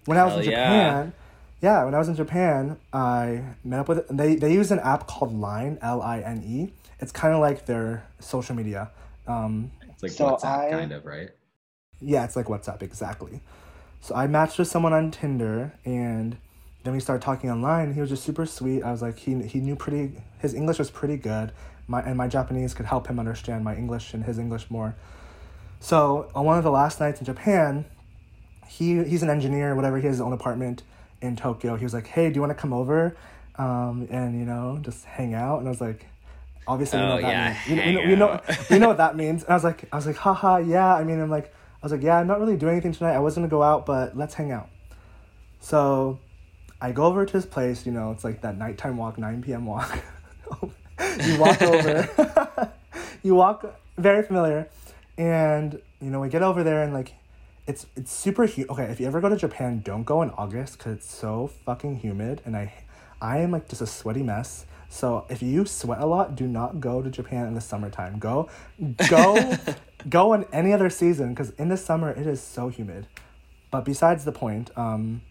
When 0.06 0.18
I 0.18 0.24
was 0.24 0.34
Hell 0.34 0.44
in 0.44 0.50
yeah. 0.52 0.66
Japan, 0.68 1.14
yeah, 1.62 1.84
when 1.86 1.94
I 1.96 2.00
was 2.00 2.10
in 2.10 2.16
Japan, 2.16 2.78
I 2.92 3.44
met 3.64 3.80
up 3.82 3.88
with 3.88 4.08
they 4.10 4.36
they 4.36 4.54
use 4.54 4.72
an 4.72 4.80
app 4.80 5.08
called 5.08 5.34
Line 5.34 5.78
L 5.82 6.02
I 6.02 6.20
N 6.22 6.44
E. 6.46 6.74
It's 7.00 7.12
kind 7.12 7.34
of 7.34 7.40
like 7.40 7.66
their 7.66 8.04
social 8.20 8.56
media. 8.56 8.92
Um, 9.28 9.72
It's 9.90 10.04
like 10.04 10.12
So 10.12 10.26
WhatsApp, 10.26 10.46
I- 10.46 10.72
kind 10.72 10.92
of, 10.92 11.06
right? 11.06 11.30
yeah, 12.00 12.24
it's 12.26 12.36
like 12.36 12.48
WhatsApp 12.48 12.82
exactly. 12.82 13.42
So 14.02 14.16
I 14.16 14.26
matched 14.28 14.58
with 14.58 14.68
someone 14.68 14.94
on 14.94 15.12
Tinder, 15.12 15.74
and 15.86 16.38
then 16.84 16.94
we 16.94 17.00
started 17.00 17.22
talking 17.24 17.52
online. 17.52 17.94
He 17.94 18.02
was 18.02 18.10
just 18.10 18.24
super 18.24 18.48
sweet. 18.48 18.82
I 18.84 18.92
was 18.92 19.02
like, 19.04 19.20
he 19.20 19.36
he 19.44 19.60
knew 19.60 19.76
pretty. 19.76 20.14
His 20.40 20.56
English 20.56 20.80
was 20.80 20.90
pretty 20.90 21.18
good. 21.18 21.52
My 21.88 22.02
and 22.02 22.18
my 22.18 22.28
Japanese 22.28 22.74
could 22.74 22.88
help 22.88 23.08
him 23.08 23.20
understand 23.20 23.64
my 23.64 23.76
English 23.76 24.14
and 24.16 24.24
his 24.24 24.40
English 24.40 24.72
more. 24.72 24.96
So 25.80 26.30
on 26.34 26.46
one 26.46 26.58
of 26.58 26.64
the 26.64 26.72
last 26.72 27.00
nights 27.00 27.20
in 27.20 27.26
Japan, 27.26 27.86
he 28.72 29.04
he's 29.04 29.24
an 29.24 29.30
engineer, 29.30 29.76
whatever. 29.76 29.98
He 29.98 30.08
has 30.08 30.16
his 30.16 30.22
own 30.22 30.34
apartment 30.34 30.84
in 31.22 31.36
Tokyo. 31.36 31.76
He 31.76 31.84
was 31.84 31.94
like, 31.94 32.08
"Hey, 32.08 32.30
do 32.30 32.36
you 32.36 32.42
want 32.42 32.52
to 32.56 32.62
come 32.62 32.74
over, 32.74 33.16
um, 33.58 34.08
and 34.10 34.40
you 34.40 34.46
know, 34.46 34.80
just 34.82 35.04
hang 35.06 35.34
out?" 35.34 35.60
And 35.60 35.68
I 35.68 35.72
was 35.72 35.82
like, 35.82 36.06
"Obviously, 36.68 37.00
you 37.00 37.06
know 37.06 37.12
Oh, 37.12 37.16
what 37.16 37.22
that 37.24 37.32
yeah, 37.32 37.50
means. 37.50 37.68
You, 37.68 37.76
know- 37.94 38.02
you 38.10 38.16
know, 38.16 38.40
you 38.70 38.80
know 38.80 38.88
what 38.88 38.98
that 38.98 39.16
means." 39.16 39.44
And 39.44 39.52
I 39.52 39.56
was 39.56 39.64
like, 39.64 39.86
"I 39.92 39.96
was 39.98 40.06
like, 40.08 40.16
haha, 40.16 40.58
yeah." 40.58 40.96
I 40.96 41.04
mean, 41.04 41.20
I'm 41.20 41.30
like, 41.30 41.48
I 41.48 41.86
was 41.86 41.92
like, 41.92 42.02
yeah, 42.04 42.18
I'm 42.18 42.28
not 42.28 42.40
really 42.40 42.56
doing 42.58 42.74
anything 42.74 42.94
tonight. 42.94 43.14
I 43.16 43.20
was 43.20 43.36
gonna 43.36 43.48
go 43.48 43.62
out, 43.64 43.86
but 43.86 44.16
let's 44.16 44.36
hang 44.36 44.52
out. 44.52 44.70
So 45.60 46.20
I 46.80 46.92
go 46.92 47.06
over 47.06 47.26
to 47.26 47.34
his 47.34 47.46
place, 47.46 47.86
you 47.86 47.92
know, 47.92 48.12
it's 48.12 48.24
like 48.24 48.42
that 48.42 48.58
nighttime 48.58 48.98
walk, 48.98 49.18
9 49.18 49.42
p.m. 49.42 49.66
walk. 49.66 50.00
you 51.26 51.38
walk 51.40 51.62
over, 51.62 52.72
you 53.24 53.36
walk, 53.36 53.66
very 53.98 54.24
familiar. 54.24 54.70
And, 55.18 55.80
you 56.00 56.10
know, 56.10 56.20
we 56.20 56.30
get 56.30 56.42
over 56.42 56.64
there 56.64 56.84
and 56.84 56.94
like, 56.94 57.14
it's 57.72 57.86
it's 57.96 58.12
super 58.12 58.46
hu- 58.46 58.66
okay 58.70 58.84
if 58.84 59.00
you 59.00 59.08
ever 59.08 59.22
go 59.22 59.30
to 59.30 59.38
japan 59.38 59.80
don't 59.80 60.04
go 60.04 60.22
in 60.22 60.30
august 60.32 60.78
because 60.78 60.98
it's 60.98 61.12
so 61.12 61.48
fucking 61.66 61.96
humid 61.96 62.42
and 62.46 62.56
i 62.56 62.74
i 63.22 63.38
am 63.38 63.52
like 63.52 63.68
just 63.70 63.82
a 63.82 63.88
sweaty 63.88 64.24
mess. 64.24 64.66
So 64.90 65.26
if 65.30 65.42
you 65.42 65.66
sweat 65.66 66.02
a 66.02 66.06
lot 66.06 66.36
do 66.36 66.48
not 66.48 66.82
go 66.82 67.02
to 67.02 67.10
japan 67.10 67.48
in 67.48 67.54
the 67.54 67.62
summertime. 67.62 68.20
Go 68.20 68.50
go 69.08 69.56
go 70.10 70.34
in 70.34 70.46
any 70.52 70.74
other 70.74 70.90
season 70.90 71.30
because 71.30 71.52
in 71.52 71.70
the 71.70 71.78
summer 71.78 72.12
it 72.12 72.28
is 72.28 72.42
so 72.42 72.68
humid. 72.68 73.08
But 73.70 73.86
besides 73.86 74.26
the 74.26 74.34
point 74.34 74.70
um 74.78 75.22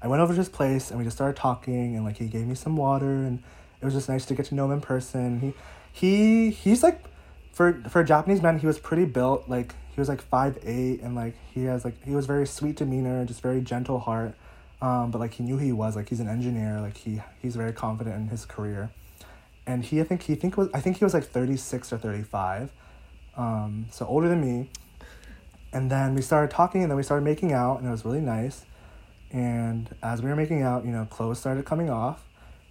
i 0.00 0.06
went 0.06 0.22
over 0.22 0.32
to 0.32 0.38
his 0.38 0.48
place 0.48 0.90
and 0.90 0.98
we 0.98 1.04
just 1.04 1.16
started 1.16 1.36
talking 1.36 1.94
and 1.94 2.06
like 2.06 2.16
he 2.16 2.26
gave 2.26 2.46
me 2.46 2.54
some 2.54 2.76
water 2.76 3.12
and 3.28 3.42
it 3.80 3.84
was 3.84 3.92
just 3.92 4.08
nice 4.08 4.24
to 4.26 4.34
get 4.34 4.46
to 4.46 4.54
know 4.54 4.64
him 4.64 4.72
in 4.72 4.80
person. 4.80 5.40
He 5.40 5.52
he 5.92 6.50
he's 6.50 6.82
like 6.82 7.04
for 7.52 7.82
for 7.90 8.00
a 8.00 8.04
Japanese 8.04 8.40
man, 8.40 8.58
he 8.60 8.66
was 8.66 8.78
pretty 8.78 9.04
built. 9.04 9.48
Like 9.48 9.74
he 9.98 10.00
was 10.00 10.08
like 10.08 10.22
five 10.22 10.58
eight, 10.62 11.00
and 11.02 11.16
like 11.16 11.34
he 11.52 11.64
has 11.64 11.84
like 11.84 12.00
he 12.04 12.12
was 12.12 12.24
very 12.24 12.46
sweet 12.46 12.76
demeanor, 12.76 13.24
just 13.24 13.42
very 13.42 13.60
gentle 13.60 13.98
heart. 13.98 14.34
Um, 14.80 15.10
but 15.10 15.18
like 15.18 15.34
he 15.34 15.42
knew 15.42 15.58
he 15.58 15.72
was. 15.72 15.96
Like 15.96 16.08
he's 16.08 16.20
an 16.20 16.28
engineer. 16.28 16.80
Like 16.80 16.96
he 16.96 17.20
he's 17.42 17.56
very 17.56 17.72
confident 17.72 18.14
in 18.14 18.28
his 18.28 18.44
career, 18.44 18.90
and 19.66 19.84
he 19.84 20.00
I 20.00 20.04
think 20.04 20.22
he 20.22 20.36
think 20.36 20.56
was 20.56 20.68
I 20.72 20.80
think 20.80 20.98
he 20.98 21.04
was 21.04 21.14
like 21.14 21.24
thirty 21.24 21.56
six 21.56 21.92
or 21.92 21.98
thirty 21.98 22.22
five, 22.22 22.70
um, 23.36 23.86
so 23.90 24.06
older 24.06 24.28
than 24.28 24.40
me. 24.40 24.70
And 25.72 25.90
then 25.90 26.14
we 26.14 26.22
started 26.22 26.52
talking, 26.52 26.82
and 26.82 26.90
then 26.90 26.96
we 26.96 27.02
started 27.02 27.24
making 27.24 27.52
out, 27.52 27.80
and 27.80 27.88
it 27.88 27.90
was 27.90 28.04
really 28.04 28.20
nice. 28.20 28.64
And 29.32 29.92
as 30.00 30.22
we 30.22 30.30
were 30.30 30.36
making 30.36 30.62
out, 30.62 30.84
you 30.84 30.92
know, 30.92 31.06
clothes 31.06 31.40
started 31.40 31.64
coming 31.64 31.90
off 31.90 32.24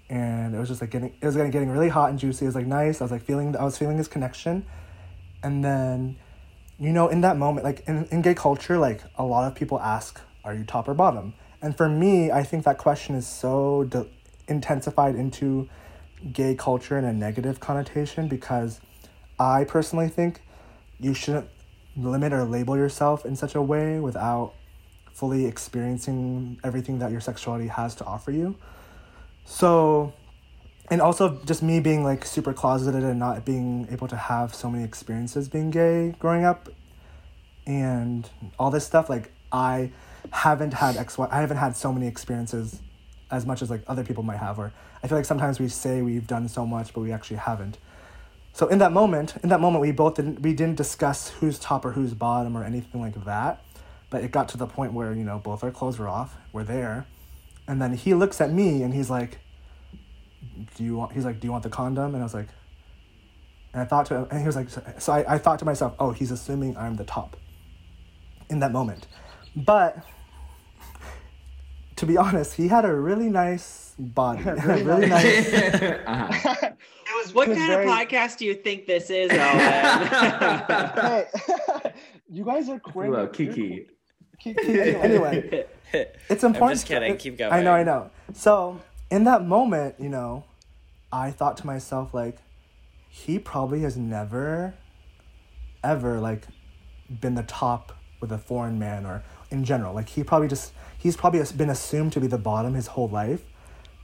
and 0.10 0.56
it 0.56 0.60
was 0.60 0.70
just 0.70 0.80
like 0.82 0.90
getting 0.90 1.14
it 1.22 1.26
was 1.26 1.36
getting, 1.36 1.52
getting 1.52 1.70
really 1.70 1.90
hot 1.90 2.10
and 2.10 2.18
juicy. 2.18 2.46
It 2.46 2.48
was 2.48 2.56
like 2.56 2.66
nice. 2.66 3.02
I 3.02 3.04
was 3.04 3.12
like 3.12 3.24
feeling 3.24 3.56
I 3.56 3.64
was 3.64 3.78
feeling 3.78 3.98
this 3.98 4.08
connection, 4.08 4.66
and 5.44 5.64
then, 5.64 6.16
you 6.80 6.94
know, 6.94 7.08
in 7.08 7.22
that 7.22 7.38
moment, 7.38 7.64
like 7.64 7.84
in 7.88 8.06
in 8.12 8.22
gay 8.22 8.36
culture, 8.36 8.78
like 8.78 9.02
a 9.16 9.24
lot 9.24 9.48
of 9.48 9.56
people 9.56 9.80
ask, 9.80 10.22
"Are 10.44 10.54
you 10.54 10.64
top 10.64 10.88
or 10.88 10.94
bottom?" 10.94 11.34
And 11.62 11.76
for 11.76 11.90
me, 11.90 12.32
I 12.32 12.44
think 12.44 12.66
that 12.66 12.78
question 12.78 13.16
is 13.16 13.26
so 13.26 13.86
de- 13.86 14.06
intensified 14.48 15.16
into 15.16 15.68
gay 16.32 16.56
culture 16.56 16.98
in 16.98 17.06
a 17.06 17.14
negative 17.14 17.60
connotation 17.60 18.28
because 18.28 18.80
I 19.40 19.64
personally 19.64 20.10
think 20.10 20.42
you 21.00 21.14
shouldn't 21.14 21.48
limit 21.96 22.34
or 22.34 22.44
label 22.44 22.78
yourself 22.78 23.26
in 23.26 23.36
such 23.36 23.56
a 23.56 23.62
way 23.62 24.00
without 24.00 24.54
fully 25.14 25.46
experiencing 25.46 26.60
everything 26.64 27.00
that 27.00 27.12
your 27.12 27.22
sexuality 27.22 27.68
has 27.68 27.96
to 27.96 28.06
offer 28.06 28.32
you. 28.32 28.56
So, 29.46 30.14
and 30.90 31.02
also 31.02 31.40
just 31.46 31.62
me 31.62 31.80
being 31.80 32.04
like 32.04 32.26
super 32.26 32.54
closeted 32.54 33.04
and 33.04 33.20
not 33.20 33.44
being 33.46 33.88
able 33.92 34.08
to 34.08 34.16
have 34.16 34.54
so 34.56 34.70
many 34.70 34.84
experiences 34.84 35.50
being 35.50 35.70
gay 35.70 36.16
growing 36.20 36.46
up 36.46 36.70
and 37.66 38.30
all 38.58 38.72
this 38.72 38.86
stuff, 38.86 39.10
like 39.10 39.32
I 39.52 39.92
haven't 40.32 40.74
had 40.74 40.98
X, 40.98 41.18
Y, 41.18 41.28
I 41.30 41.42
haven't 41.42 41.58
had 41.58 41.76
so 41.76 41.92
many 41.92 42.08
experiences 42.08 42.82
as 43.30 43.46
much 43.46 43.62
as 43.62 43.70
like 43.70 43.82
other 43.88 44.04
people 44.04 44.24
might 44.24 44.38
have, 44.38 44.58
or 44.58 44.72
I 45.04 45.08
feel 45.08 45.18
like 45.18 45.26
sometimes 45.26 45.60
we 45.60 45.68
say 45.68 46.02
we've 46.02 46.28
done 46.28 46.48
so 46.48 46.66
much, 46.66 46.94
but 46.94 47.02
we 47.02 47.12
actually 47.12 47.38
haven't. 47.38 47.78
So 48.54 48.68
in 48.68 48.80
that 48.80 48.92
moment, 48.92 49.36
in 49.44 49.50
that 49.50 49.60
moment, 49.60 49.82
we 49.82 49.92
both 49.92 50.16
didn't, 50.16 50.42
we 50.42 50.54
didn't 50.54 50.78
discuss 50.78 51.30
who's 51.30 51.60
top 51.60 51.86
or 51.86 51.92
who's 51.92 52.14
bottom 52.14 52.58
or 52.58 52.64
anything 52.64 53.02
like 53.02 53.26
that. 53.26 53.64
But 54.10 54.24
it 54.24 54.32
got 54.32 54.50
to 54.50 54.58
the 54.58 54.66
point 54.66 54.94
where, 54.94 55.14
you 55.14 55.24
know, 55.24 55.38
both 55.38 55.64
our 55.64 55.72
clothes 55.72 56.00
were 56.00 56.08
off, 56.08 56.36
we're 56.54 56.64
there. 56.64 57.06
And 57.68 57.82
then 57.82 57.94
he 57.94 58.14
looks 58.14 58.40
at 58.40 58.52
me 58.52 58.82
and 58.82 58.94
he's 58.94 59.10
like, 59.10 59.40
do 60.76 60.84
you 60.84 60.96
want, 60.98 61.14
he's 61.14 61.26
like, 61.26 61.40
do 61.40 61.48
you 61.48 61.52
want 61.52 61.64
the 61.64 61.70
condom? 61.70 62.14
And 62.14 62.18
I 62.18 62.26
was 62.26 62.34
like, 62.34 62.48
and 63.74 63.82
I 63.82 63.86
thought 63.86 64.06
to 64.08 64.16
him, 64.16 64.28
and 64.32 64.40
he 64.40 64.46
was 64.46 64.56
like, 64.56 64.70
so 65.00 65.14
I, 65.14 65.36
I 65.36 65.38
thought 65.38 65.60
to 65.60 65.66
myself, 65.66 65.96
oh, 66.00 66.12
he's 66.12 66.32
assuming 66.32 66.76
I'm 66.78 66.96
the 66.96 67.04
top 67.04 67.38
in 68.50 68.60
that 68.60 68.72
moment. 68.72 69.08
But 69.56 69.98
to 71.98 72.06
be 72.06 72.18
honest, 72.18 72.54
he 72.54 72.68
had 72.68 72.86
a 72.86 72.94
really 72.94 73.30
nice 73.30 73.94
body, 74.00 74.44
really, 74.44 74.84
really 74.84 75.08
nice. 75.08 75.54
uh-huh. 75.54 76.56
it 76.62 76.76
was 77.26 77.34
What 77.34 77.48
it 77.48 77.52
was 77.52 77.58
kind 77.58 77.72
very- 77.72 77.86
of 77.86 77.92
podcast 77.92 78.38
do 78.38 78.46
you 78.46 78.54
think 78.54 78.86
this 78.86 79.10
is, 79.10 79.32
Owen? 79.32 79.40
Hey, 79.40 81.26
you 82.30 82.46
guys 82.46 82.70
are 82.70 82.80
crazy. 82.80 83.12
Hello, 83.12 83.28
Kiki. 83.28 83.88
Kiki. 84.40 84.80
anyway, 84.96 85.66
it's 86.30 86.44
important. 86.44 86.64
I'm 86.64 86.70
just 86.76 86.86
kidding. 86.86 87.14
it- 87.14 87.20
Keep 87.20 87.38
going. 87.40 87.52
I 87.52 87.64
know, 87.64 87.74
I 87.74 87.84
know. 87.84 88.12
So 88.34 88.80
in 89.10 89.24
that 89.26 89.46
moment, 89.46 89.96
you 90.00 90.10
know, 90.10 90.46
I 91.12 91.32
thought 91.32 91.58
to 91.58 91.66
myself 91.66 92.14
like, 92.14 92.38
he 93.10 93.40
probably 93.40 93.82
has 93.82 93.98
never, 93.98 94.76
ever 95.84 96.20
like, 96.20 96.46
been 97.22 97.36
the 97.36 97.44
top 97.44 97.94
with 98.20 98.32
a 98.32 98.38
foreign 98.38 98.78
man 98.80 99.06
or 99.06 99.24
in 99.50 99.64
general. 99.64 99.94
Like 99.94 100.10
he 100.10 100.24
probably 100.24 100.48
just 100.48 100.74
he's 100.98 101.16
probably 101.16 101.44
been 101.56 101.70
assumed 101.70 102.14
to 102.14 102.20
be 102.20 102.28
the 102.28 102.38
bottom 102.38 102.74
his 102.74 102.88
whole 102.88 103.08
life 103.08 103.44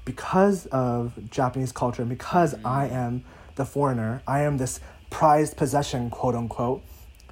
because 0.05 0.65
of 0.67 1.17
Japanese 1.29 1.71
culture 1.71 2.01
and 2.01 2.09
because 2.09 2.53
mm-hmm. 2.53 2.67
I 2.67 2.87
am 2.87 3.23
the 3.55 3.65
foreigner. 3.65 4.21
I 4.27 4.41
am 4.41 4.57
this 4.57 4.79
prized 5.09 5.57
possession, 5.57 6.09
quote 6.09 6.35
unquote. 6.35 6.83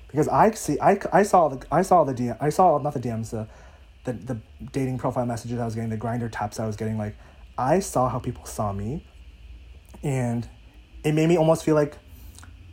Because 0.07 0.27
I 0.27 0.51
see, 0.51 0.77
I, 0.81 0.99
I 1.13 1.23
saw 1.23 1.47
the, 1.47 1.65
I 1.71 1.83
saw 1.83 2.03
the 2.03 2.13
DM, 2.13 2.37
I 2.41 2.49
saw 2.49 2.77
not 2.79 2.93
the 2.93 2.99
DMs, 2.99 3.29
the, 3.31 3.47
the, 4.03 4.11
the 4.11 4.37
dating 4.73 4.97
profile 4.97 5.25
messages 5.25 5.57
I 5.57 5.63
was 5.63 5.73
getting, 5.73 5.89
the 5.89 5.97
Grindr 5.97 6.29
taps 6.29 6.59
I 6.59 6.67
was 6.67 6.75
getting. 6.75 6.97
Like, 6.97 7.15
I 7.61 7.79
saw 7.79 8.09
how 8.09 8.17
people 8.17 8.45
saw 8.45 8.73
me, 8.73 9.05
and 10.01 10.49
it 11.03 11.13
made 11.13 11.27
me 11.27 11.37
almost 11.37 11.63
feel 11.63 11.75
like, 11.75 11.95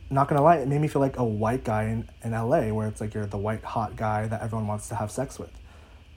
not 0.09 0.27
gonna 0.27 0.41
lie, 0.41 0.57
it 0.57 0.67
made 0.67 0.81
me 0.81 0.87
feel 0.87 1.01
like 1.01 1.17
a 1.17 1.23
white 1.23 1.63
guy 1.63 1.83
in, 1.83 2.09
in 2.23 2.31
LA, 2.31 2.73
where 2.73 2.87
it's 2.87 2.99
like 2.99 3.13
you're 3.13 3.27
the 3.27 3.37
white 3.37 3.63
hot 3.63 3.95
guy 3.95 4.25
that 4.27 4.41
everyone 4.41 4.65
wants 4.65 4.89
to 4.89 4.95
have 4.95 5.11
sex 5.11 5.37
with, 5.37 5.51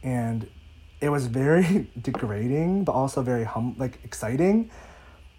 and 0.03 0.49
it 1.03 1.11
was 1.11 1.27
very 1.27 1.91
degrading, 2.01 2.85
but 2.85 2.93
also 2.93 3.21
very 3.21 3.45
hum 3.45 3.75
like 3.77 3.99
exciting. 4.05 4.71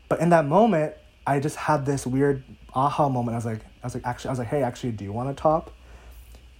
But 0.09 0.19
in 0.19 0.29
that 0.29 0.45
moment, 0.45 0.93
I 1.25 1.39
just 1.39 1.55
had 1.55 1.87
this 1.87 2.05
weird 2.05 2.43
aha 2.75 3.09
moment. 3.09 3.33
I 3.33 3.37
was 3.37 3.45
like, 3.45 3.61
I 3.81 3.87
was 3.87 3.95
like, 3.95 4.05
actually, 4.05 4.29
I 4.29 4.31
was 4.33 4.39
like, 4.39 4.49
hey, 4.49 4.61
actually, 4.61 4.91
do 4.91 5.05
you 5.05 5.11
want 5.11 5.31
a 5.31 5.33
top? 5.33 5.71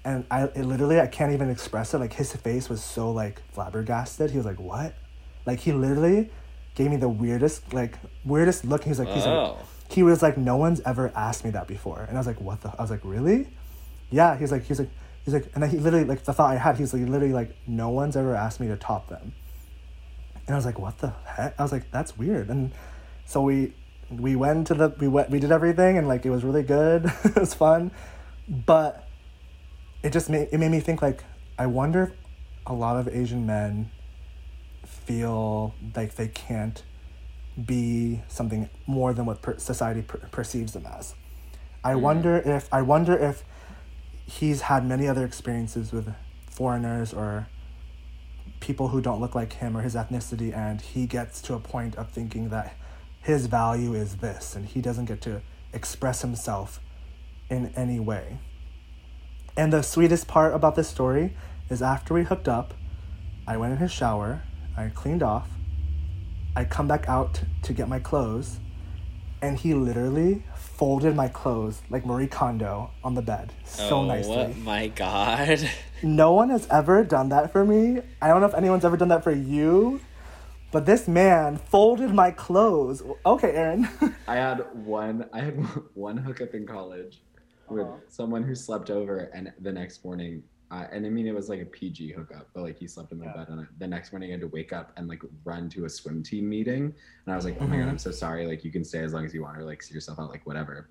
And 0.04 0.26
I 0.32 0.46
it 0.46 0.66
literally, 0.66 1.00
I 1.00 1.06
can't 1.06 1.34
even 1.34 1.52
express 1.52 1.94
it. 1.94 2.00
Like 2.00 2.14
his 2.14 2.36
face 2.36 2.68
was 2.68 2.84
so 2.84 3.12
like 3.12 3.44
flabbergasted. 3.52 4.32
He 4.32 4.38
was 4.38 4.46
like, 4.48 4.60
what? 4.60 4.96
Like 5.46 5.60
he 5.60 5.72
literally 5.72 6.32
gave 6.76 6.90
me 6.90 6.98
the 6.98 7.10
weirdest, 7.10 7.74
like 7.74 7.98
weirdest 8.26 8.66
look. 8.66 8.84
He 8.84 8.90
was 8.90 9.00
like, 9.00 9.10
he's 9.10 9.26
like, 9.26 9.34
Oh. 9.34 9.58
he 9.90 10.04
was 10.04 10.22
like, 10.22 10.38
no 10.38 10.58
one's 10.58 10.82
ever 10.82 11.12
asked 11.16 11.44
me 11.46 11.52
that 11.52 11.68
before. 11.68 12.02
And 12.08 12.18
I 12.18 12.20
was 12.20 12.28
like, 12.28 12.42
what 12.42 12.62
the? 12.62 12.74
I 12.78 12.82
was 12.82 12.90
like, 12.92 13.02
really? 13.04 13.48
Yeah. 14.10 14.38
He's 14.38 14.52
like, 14.52 14.64
he's 14.64 14.80
like, 14.80 14.90
he's 15.26 15.34
like, 15.34 15.50
and 15.54 15.62
then 15.64 15.70
he 15.70 15.78
literally 15.78 16.06
like 16.06 16.24
the 16.24 16.34
thought 16.34 16.52
I 16.52 16.56
had. 16.58 16.78
He's 16.78 16.94
like, 16.94 17.04
literally 17.08 17.34
like, 17.34 17.56
no 17.68 17.90
one's 17.90 18.16
ever 18.18 18.36
asked 18.36 18.60
me 18.60 18.68
to 18.68 18.76
top 18.78 19.08
them. 19.10 19.34
And 20.46 20.56
I 20.56 20.58
was 20.58 20.66
like, 20.66 20.80
what 20.80 20.98
the 20.98 21.14
heck? 21.26 21.60
I 21.60 21.64
was 21.64 21.72
like, 21.72 21.90
that's 21.92 22.18
weird. 22.18 22.50
And 22.50 22.72
so 23.26 23.42
we 23.42 23.74
we 24.10 24.36
went 24.36 24.68
to 24.68 24.74
the 24.74 24.90
we 25.00 25.08
went 25.08 25.30
we 25.30 25.40
did 25.40 25.52
everything 25.52 25.98
and 25.98 26.08
like 26.08 26.26
it 26.26 26.30
was 26.30 26.44
really 26.44 26.64
good. 26.64 27.06
it 27.24 27.36
was 27.36 27.54
fun, 27.54 27.92
but 28.48 29.08
it 30.04 30.12
just 30.12 30.30
made 30.30 30.50
it 30.52 30.58
made 30.58 30.72
me 30.72 30.80
think 30.80 31.02
like 31.02 31.24
I 31.58 31.68
wonder 31.68 32.04
if 32.04 32.12
a 32.68 32.74
lot 32.74 32.98
of 32.98 33.08
Asian 33.08 33.46
men 33.46 33.90
feel 35.06 35.74
like 35.95 36.16
they 36.16 36.28
can't 36.28 36.84
be 37.66 38.22
something 38.28 38.70
more 38.88 39.14
than 39.14 39.26
what 39.26 39.41
per- 39.41 39.58
society 39.58 40.01
per- 40.01 40.18
perceives 40.32 40.74
them 40.74 40.86
as. 40.86 41.14
I 41.84 41.93
hmm. 41.93 42.01
wonder 42.01 42.38
if 42.38 42.68
I 42.74 42.82
wonder 42.82 43.18
if 43.18 43.43
he's 44.26 44.62
had 44.62 44.86
many 44.86 45.08
other 45.08 45.26
experiences 45.26 45.91
with 45.91 46.14
foreigners 46.49 47.14
or 47.14 47.47
people 48.60 48.89
who 48.89 49.01
don't 49.01 49.20
look 49.20 49.36
like 49.36 49.54
him 49.54 49.76
or 49.76 49.82
his 49.82 49.95
ethnicity 49.95 50.56
and 50.56 50.80
he 50.80 51.06
gets 51.06 51.41
to 51.41 51.54
a 51.54 51.60
point 51.60 51.95
of 51.95 52.10
thinking 52.10 52.49
that 52.49 52.76
his 53.22 53.47
value 53.47 53.93
is 53.93 54.18
this 54.18 54.56
and 54.56 54.66
he 54.66 54.82
doesn't 54.82 55.06
get 55.06 55.22
to 55.22 55.41
express 55.74 56.22
himself 56.22 56.80
in 57.49 57.74
any 57.76 57.99
way. 57.99 58.38
And 59.58 59.72
the 59.74 59.82
sweetest 59.82 60.28
part 60.28 60.54
about 60.54 60.76
this 60.76 60.88
story 60.88 61.36
is 61.70 61.82
after 61.82 62.14
we 62.14 62.24
hooked 62.24 62.47
up, 62.47 62.74
I 63.45 63.58
went 63.58 63.74
in 63.74 63.80
his 63.80 63.91
shower, 63.91 64.43
I 64.76 64.90
cleaned 64.90 65.24
off, 65.24 65.48
I 66.56 66.66
come 66.66 66.88
back 66.88 67.08
out 67.08 67.42
to 67.64 67.74
get 67.74 67.88
my 67.88 68.00
clothes, 68.00 68.60
and 69.42 69.58
he 69.58 69.74
literally 69.74 70.44
folded 70.56 71.16
my 71.16 71.28
clothes 71.28 71.82
like 71.90 72.06
Marie 72.06 72.28
Kondo 72.28 72.92
on 73.04 73.14
the 73.14 73.22
bed 73.22 73.54
so 73.66 73.98
oh, 74.00 74.06
nicely. 74.06 74.36
Oh 74.36 74.54
my 74.60 74.88
god. 74.88 75.70
No 76.06 76.34
one 76.34 76.50
has 76.50 76.68
ever 76.70 77.06
done 77.06 77.30
that 77.30 77.54
for 77.54 77.64
me. 77.64 78.02
I 78.22 78.28
don't 78.28 78.42
know 78.42 78.48
if 78.48 78.54
anyone's 78.56 78.84
ever 78.84 78.98
done 78.98 79.08
that 79.08 79.24
for 79.24 79.32
you, 79.32 80.02
but 80.70 80.86
this 80.86 81.08
man 81.08 81.56
folded 81.56 82.14
my 82.14 82.30
clothes. 82.30 83.02
Okay, 83.26 83.52
Aaron. 83.52 83.88
I 84.28 84.36
had 84.36 84.66
one. 84.74 85.30
I 85.32 85.40
had 85.40 85.56
one 85.94 86.18
hookup 86.18 86.54
in 86.56 86.68
college 86.68 87.22
with 87.70 87.86
Uh-huh. 87.88 87.96
someone 88.10 88.44
who 88.44 88.54
slept 88.54 88.90
over, 88.90 89.32
and 89.34 89.54
the 89.62 89.72
next 89.72 90.04
morning, 90.04 90.44
uh, 90.74 90.88
and 90.92 91.06
I 91.06 91.10
mean 91.10 91.28
it 91.28 91.36
was 91.36 91.50
like 91.50 91.62
a 91.62 91.66
PG 91.66 92.12
hookup, 92.14 92.48
but 92.54 92.64
like 92.64 92.78
he 92.78 92.88
slept 92.88 93.12
in 93.12 93.20
my 93.20 93.26
Yeah. 93.26 93.34
bed, 93.38 93.50
and 93.50 93.62
I- 93.62 93.68
the 93.80 93.88
next 93.88 94.12
morning 94.12 94.30
I 94.30 94.32
had 94.34 94.42
to 94.42 94.48
wake 94.48 94.74
up 94.74 94.92
and 94.98 95.08
like 95.08 95.22
run 95.46 95.70
to 95.70 95.86
a 95.86 95.90
swim 95.90 96.24
team 96.24 96.50
meeting, 96.50 96.84
and 97.26 97.34
I 97.34 97.36
was 97.36 97.46
like, 97.46 97.58
oh 97.62 97.68
my 97.68 97.78
god. 97.78 97.90
I'm 97.90 97.98
so 97.98 98.12
sorry. 98.12 98.48
Like 98.48 98.64
you 98.66 98.72
can 98.72 98.84
stay 98.84 99.00
as 99.00 99.14
long 99.14 99.26
as 99.26 99.34
you 99.34 99.44
want, 99.44 99.58
or 99.58 99.64
like 99.64 99.82
see 99.84 99.94
yourself 99.94 100.20
out, 100.20 100.30
like 100.30 100.46
whatever. 100.48 100.90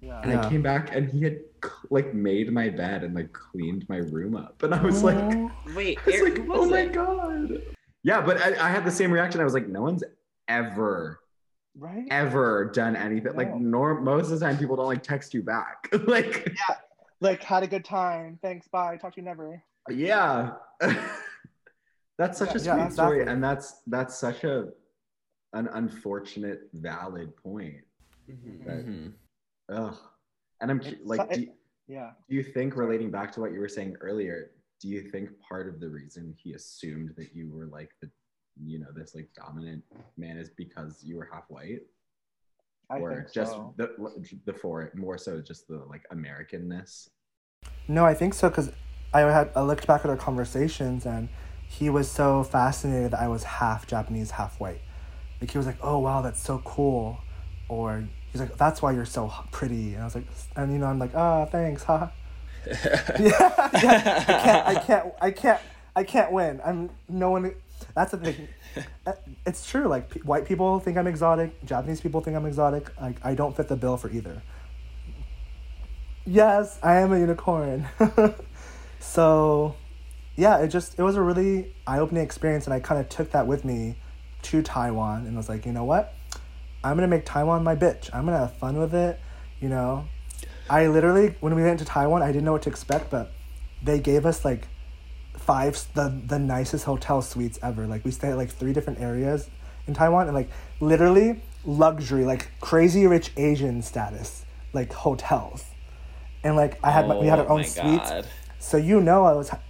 Yeah. 0.00 0.20
And 0.22 0.32
Yeah. 0.32 0.44
I 0.46 0.48
came 0.50 0.62
back, 0.62 0.94
and 0.94 1.08
he 1.08 1.22
had 1.22 1.38
like 1.90 2.12
made 2.12 2.52
my 2.52 2.68
bed 2.68 3.04
and 3.04 3.14
like 3.14 3.32
cleaned 3.32 3.88
my 3.88 3.98
room 3.98 4.36
up, 4.36 4.62
and 4.62 4.74
I 4.74 4.82
was 4.82 5.02
like. 5.02 5.22
Wait, 5.74 5.98
It's 6.06 6.16
Eric, 6.18 6.38
like, 6.38 6.46
who 6.46 6.54
oh 6.54 6.60
was 6.62 6.70
my 6.70 6.86
god. 6.86 7.62
Yeah, 8.02 8.20
but 8.20 8.36
I, 8.42 8.66
I 8.66 8.68
had 8.68 8.84
the 8.84 8.90
same 8.90 9.12
reaction. 9.12 9.40
I 9.40 9.44
was 9.44 9.54
like, 9.54 9.68
no 9.68 9.80
one's 9.82 10.02
ever, 10.48 11.20
Right? 11.78 12.04
ever 12.10 12.70
done 12.74 12.96
anything. 12.96 13.34
Like, 13.36 13.54
norm 13.54 14.02
most 14.04 14.30
of 14.32 14.40
the 14.40 14.44
time, 14.44 14.58
people 14.58 14.74
don't 14.76 14.86
like 14.88 15.04
text 15.04 15.32
you 15.32 15.42
back. 15.42 15.88
like, 16.06 16.52
Like, 17.22 17.40
had 17.44 17.62
a 17.62 17.68
good 17.68 17.84
time. 17.84 18.38
Thanks. 18.42 18.66
Bye. 18.66 18.96
Talk 18.96 19.14
to 19.14 19.20
you 19.20 19.24
never. 19.24 19.62
yeah, 19.88 20.54
that's 22.18 22.36
such 22.38 22.54
a 22.56 22.58
sweet 22.58 22.66
Yeah, 22.66 22.88
story, 22.88 23.18
exactly. 23.20 23.32
and 23.32 23.42
that's 23.44 23.80
that's 23.86 24.18
such 24.18 24.42
a 24.44 24.68
an 25.54 25.68
unfortunate, 25.74 26.62
valid 26.72 27.36
point. 27.36 27.84
Mhm. 28.28 28.64
That- 28.66 28.86
Mhm. 28.86 29.12
Ugh. 29.68 29.96
And 30.60 30.70
I'm 30.70 30.80
It's 30.80 31.00
like, 31.04 31.32
so- 31.32 31.40
do, 31.40 31.52
Yeah. 31.88 32.12
do 32.28 32.34
you 32.34 32.42
think 32.42 32.74
relating 32.76 33.10
back 33.10 33.30
to 33.32 33.40
what 33.40 33.52
you 33.52 33.60
were 33.60 33.68
saying 33.68 33.96
earlier? 34.00 34.50
Do 34.80 34.88
you 34.88 35.10
think 35.10 35.38
part 35.40 35.68
of 35.68 35.78
the 35.78 35.88
reason 35.90 36.32
he 36.42 36.54
assumed 36.54 37.10
that 37.16 37.34
you 37.36 37.50
were 37.50 37.66
like 37.66 37.90
the, 38.00 38.10
you 38.56 38.78
know, 38.80 38.90
this 38.92 39.14
like 39.14 39.28
dominant 39.34 39.84
man 40.16 40.38
is 40.38 40.50
because 40.50 41.04
you 41.04 41.16
were 41.16 41.28
half 41.32 41.44
white? 41.50 41.82
I 42.90 42.98
or 42.98 43.10
think 43.10 43.32
just 43.32 43.52
so. 43.52 43.74
the 43.76 43.90
the 44.44 44.52
for 44.52 44.90
more 44.94 45.18
so 45.18 45.40
just 45.40 45.68
the 45.68 45.82
like 45.88 46.04
Americanness. 46.12 47.08
No, 47.88 48.04
I 48.04 48.14
think 48.14 48.34
so 48.34 48.48
because 48.48 48.70
I 49.12 49.20
had 49.20 49.50
I 49.54 49.62
looked 49.62 49.86
back 49.86 50.04
at 50.04 50.10
our 50.10 50.16
conversations 50.16 51.06
and 51.06 51.28
he 51.68 51.88
was 51.90 52.10
so 52.10 52.42
fascinated 52.44 53.12
that 53.12 53.20
I 53.20 53.28
was 53.28 53.44
half 53.44 53.86
Japanese, 53.86 54.32
half 54.32 54.60
white. 54.60 54.80
Like 55.40 55.50
he 55.50 55.58
was 55.58 55.66
like, 55.66 55.78
"Oh 55.82 55.98
wow, 55.98 56.22
that's 56.22 56.40
so 56.42 56.58
cool," 56.64 57.18
or 57.68 58.04
he's 58.30 58.40
like, 58.40 58.56
"That's 58.56 58.80
why 58.82 58.92
you're 58.92 59.04
so 59.04 59.32
pretty." 59.50 59.94
And 59.94 60.02
I 60.02 60.04
was 60.04 60.14
like, 60.14 60.26
and 60.56 60.72
you 60.72 60.78
know, 60.78 60.86
I'm 60.86 60.98
like, 60.98 61.14
"Ah, 61.14 61.46
thanks, 61.46 61.84
huh?" 61.84 62.08
yeah, 62.66 63.18
yeah. 63.18 63.52
I 63.66 63.74
can't, 63.74 64.66
I 64.66 64.74
can't, 64.76 65.14
I 65.20 65.30
can't, 65.32 65.60
I 65.96 66.04
can't 66.04 66.32
win. 66.32 66.60
I'm 66.64 66.90
no 67.08 67.30
one. 67.30 67.54
That's 67.94 68.12
the 68.12 68.18
thing. 68.18 68.48
Uh, 69.06 69.12
It's 69.44 69.66
true. 69.68 69.86
Like 69.86 70.08
p- 70.10 70.20
white 70.20 70.46
people 70.46 70.78
think 70.80 70.96
I'm 70.96 71.06
exotic. 71.06 71.62
Japanese 71.64 72.00
people 72.00 72.20
think 72.22 72.36
I'm 72.36 72.46
exotic. 72.46 72.88
Like 73.00 73.16
I 73.22 73.34
don't 73.34 73.54
fit 73.54 73.68
the 73.68 73.76
bill 73.76 73.96
for 73.98 74.08
either. 74.10 74.40
Yes, 76.24 76.78
I 76.82 76.96
am 77.00 77.12
a 77.12 77.18
unicorn. 77.18 77.86
so, 79.00 79.74
yeah, 80.36 80.58
it 80.58 80.68
just 80.68 80.98
it 80.98 81.02
was 81.02 81.16
a 81.16 81.20
really 81.22 81.74
eye-opening 81.86 82.22
experience, 82.22 82.64
and 82.66 82.72
I 82.72 82.80
kind 82.80 83.00
of 83.00 83.08
took 83.08 83.32
that 83.32 83.46
with 83.46 83.64
me 83.64 83.96
to 84.42 84.62
Taiwan, 84.62 85.26
and 85.26 85.36
was 85.36 85.48
like, 85.48 85.66
you 85.66 85.72
know 85.72 85.84
what, 85.84 86.14
I'm 86.84 86.96
gonna 86.96 87.08
make 87.08 87.26
Taiwan 87.26 87.64
my 87.64 87.74
bitch. 87.76 88.08
I'm 88.14 88.24
gonna 88.24 88.38
have 88.38 88.56
fun 88.56 88.78
with 88.78 88.94
it. 88.94 89.18
You 89.60 89.68
know, 89.68 90.06
I 90.70 90.86
literally 90.86 91.34
when 91.40 91.54
we 91.54 91.62
went 91.62 91.80
to 91.80 91.84
Taiwan, 91.84 92.22
I 92.22 92.28
didn't 92.28 92.44
know 92.44 92.52
what 92.52 92.62
to 92.62 92.70
expect, 92.70 93.10
but 93.10 93.32
they 93.82 93.98
gave 93.98 94.24
us 94.26 94.44
like 94.44 94.68
five 95.34 95.76
the 95.94 96.20
the 96.26 96.38
nicest 96.38 96.84
hotel 96.84 97.22
suites 97.22 97.58
ever. 97.62 97.86
Like 97.86 98.04
we 98.04 98.10
stayed 98.10 98.30
at 98.30 98.36
like 98.36 98.50
three 98.50 98.72
different 98.72 99.00
areas 99.00 99.50
in 99.86 99.94
Taiwan, 99.94 100.26
and 100.26 100.34
like 100.34 100.50
literally 100.80 101.42
luxury, 101.64 102.24
like 102.24 102.50
crazy 102.60 103.06
rich 103.06 103.32
Asian 103.36 103.82
status, 103.82 104.44
like 104.72 104.92
hotels. 104.92 105.64
And 106.44 106.56
like 106.56 106.78
I 106.82 106.90
had, 106.90 107.06
my, 107.06 107.16
we 107.16 107.26
had 107.26 107.38
our 107.38 107.48
Oh 107.48 107.58
own 107.58 107.64
suites, 107.64 108.10
God. 108.10 108.26
so 108.58 108.76
you 108.76 109.00
know 109.00 109.24
I 109.24 109.32
was, 109.32 109.50
ha- 109.50 109.60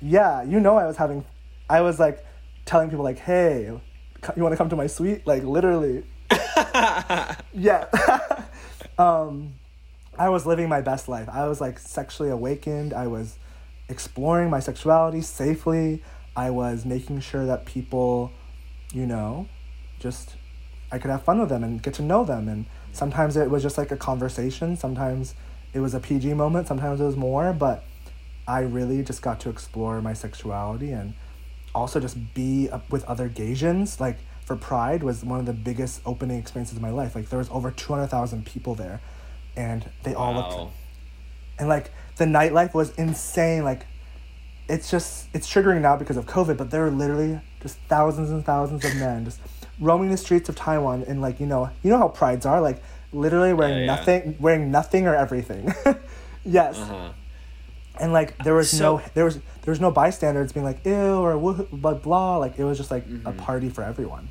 yeah, 0.00 0.42
you 0.42 0.60
know 0.60 0.76
I 0.76 0.86
was 0.86 0.96
having, 0.96 1.24
I 1.70 1.80
was 1.80 1.98
like 1.98 2.24
telling 2.66 2.90
people 2.90 3.04
like, 3.04 3.18
hey, 3.18 3.62
you 4.36 4.42
want 4.42 4.52
to 4.52 4.56
come 4.56 4.68
to 4.68 4.76
my 4.76 4.86
suite? 4.86 5.26
Like 5.26 5.42
literally, 5.42 6.04
yeah. 7.54 7.86
um, 8.98 9.54
I 10.18 10.28
was 10.28 10.44
living 10.44 10.68
my 10.68 10.80
best 10.80 11.08
life. 11.08 11.28
I 11.30 11.46
was 11.48 11.60
like 11.60 11.78
sexually 11.78 12.30
awakened. 12.30 12.92
I 12.92 13.06
was 13.06 13.38
exploring 13.88 14.50
my 14.50 14.60
sexuality 14.60 15.20
safely. 15.20 16.02
I 16.36 16.50
was 16.50 16.84
making 16.84 17.20
sure 17.20 17.46
that 17.46 17.66
people, 17.66 18.32
you 18.92 19.06
know, 19.06 19.48
just 19.98 20.36
I 20.92 20.98
could 20.98 21.10
have 21.10 21.22
fun 21.22 21.40
with 21.40 21.48
them 21.48 21.64
and 21.64 21.82
get 21.82 21.94
to 21.94 22.02
know 22.02 22.24
them. 22.24 22.48
And 22.48 22.66
sometimes 22.92 23.36
it 23.36 23.50
was 23.50 23.62
just 23.62 23.76
like 23.76 23.90
a 23.90 23.96
conversation. 23.96 24.76
Sometimes 24.76 25.34
it 25.72 25.80
was 25.80 25.94
a 25.94 26.00
PG 26.00 26.34
moment. 26.34 26.68
Sometimes 26.68 27.00
it 27.00 27.04
was 27.04 27.16
more. 27.16 27.52
But 27.52 27.84
I 28.46 28.60
really 28.60 29.02
just 29.02 29.20
got 29.20 29.40
to 29.40 29.50
explore 29.50 30.00
my 30.00 30.12
sexuality 30.12 30.92
and 30.92 31.14
also 31.74 32.00
just 32.00 32.34
be 32.34 32.68
up 32.70 32.90
with 32.90 33.04
other 33.04 33.28
Gaysians. 33.28 34.00
Like 34.00 34.18
for 34.44 34.56
Pride 34.56 35.02
was 35.02 35.24
one 35.24 35.40
of 35.40 35.46
the 35.46 35.52
biggest 35.52 36.00
opening 36.06 36.38
experiences 36.38 36.76
of 36.76 36.82
my 36.82 36.90
life. 36.90 37.14
Like 37.14 37.28
there 37.28 37.38
was 37.38 37.50
over 37.50 37.70
two 37.70 37.92
hundred 37.92 38.08
thousand 38.08 38.46
people 38.46 38.74
there, 38.74 39.00
and 39.56 39.90
they 40.04 40.14
all 40.14 40.34
looked 40.34 40.74
and 41.58 41.68
like 41.68 41.90
the 42.18 42.24
nightlife 42.24 42.74
was 42.74 42.90
insane 42.96 43.64
like 43.64 43.86
it's 44.68 44.90
just 44.90 45.28
it's 45.34 45.48
triggering 45.52 45.80
now 45.80 45.96
because 45.96 46.16
of 46.16 46.26
covid 46.26 46.56
but 46.56 46.70
there 46.70 46.82
were 46.82 46.90
literally 46.90 47.40
just 47.62 47.76
thousands 47.88 48.30
and 48.30 48.44
thousands 48.44 48.84
of 48.84 48.94
men 48.96 49.24
just 49.24 49.40
roaming 49.80 50.10
the 50.10 50.16
streets 50.16 50.48
of 50.48 50.54
taiwan 50.56 51.04
and 51.08 51.20
like 51.22 51.40
you 51.40 51.46
know 51.46 51.70
you 51.82 51.90
know 51.90 51.98
how 51.98 52.08
prides 52.08 52.44
are 52.44 52.60
like 52.60 52.82
literally 53.12 53.52
wearing 53.54 53.74
Yeah, 53.78 53.80
yeah. 53.80 53.86
nothing 53.94 54.36
wearing 54.38 54.70
nothing 54.70 55.06
or 55.06 55.14
everything 55.14 55.72
yes 56.44 56.76
Uh-huh. 56.78 57.10
and 58.00 58.12
like 58.12 58.36
there 58.44 58.54
was 58.54 58.70
So- 58.70 58.96
no 58.98 59.02
there 59.14 59.24
was 59.24 59.36
there 59.62 59.72
was 59.72 59.80
no 59.80 59.90
bystanders 59.90 60.52
being 60.52 60.64
like 60.64 60.84
ew 60.84 60.92
or 61.24 61.38
blah 61.72 61.94
blah 61.94 62.36
like 62.38 62.58
it 62.58 62.64
was 62.64 62.76
just 62.78 62.90
like 62.90 63.04
a 63.06 63.08
Mm-hmm. 63.08 63.38
party 63.38 63.68
for 63.70 63.82
everyone 63.84 64.28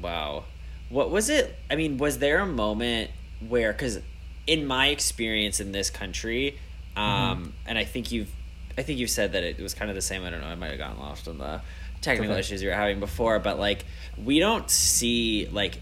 Wow. 0.00 0.44
What 0.90 1.10
was 1.10 1.28
it? 1.28 1.56
I 1.70 1.74
mean, 1.74 1.98
was 1.98 2.18
there 2.18 2.38
a 2.38 2.46
moment 2.46 3.10
where, 3.46 3.72
because 3.72 3.98
in 4.46 4.64
my 4.64 4.86
experience 4.88 5.58
in 5.60 5.72
this 5.72 5.90
country, 5.90 6.56
um, 6.98 7.52
and 7.66 7.78
I 7.78 7.84
think 7.84 8.12
you've, 8.12 8.30
I 8.76 8.82
think 8.82 8.98
you've 8.98 9.10
said 9.10 9.32
that 9.32 9.42
it 9.44 9.58
was 9.60 9.74
kind 9.74 9.90
of 9.90 9.94
the 9.94 10.02
same. 10.02 10.24
I 10.24 10.30
don't 10.30 10.40
know. 10.40 10.46
I 10.48 10.54
might 10.54 10.70
have 10.70 10.78
gotten 10.78 10.98
lost 10.98 11.26
in 11.28 11.38
the 11.38 11.60
technical 12.00 12.32
Okay. 12.32 12.40
issues 12.40 12.62
you 12.62 12.68
were 12.68 12.74
having 12.74 13.00
before, 13.00 13.38
but 13.38 13.58
like 13.58 13.84
we 14.22 14.38
don't 14.38 14.70
see 14.70 15.48
like 15.50 15.80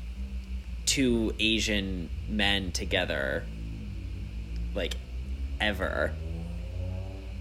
two 0.86 1.34
Asian 1.38 2.08
men 2.28 2.72
together, 2.72 3.44
like 4.74 4.94
ever. 5.60 6.12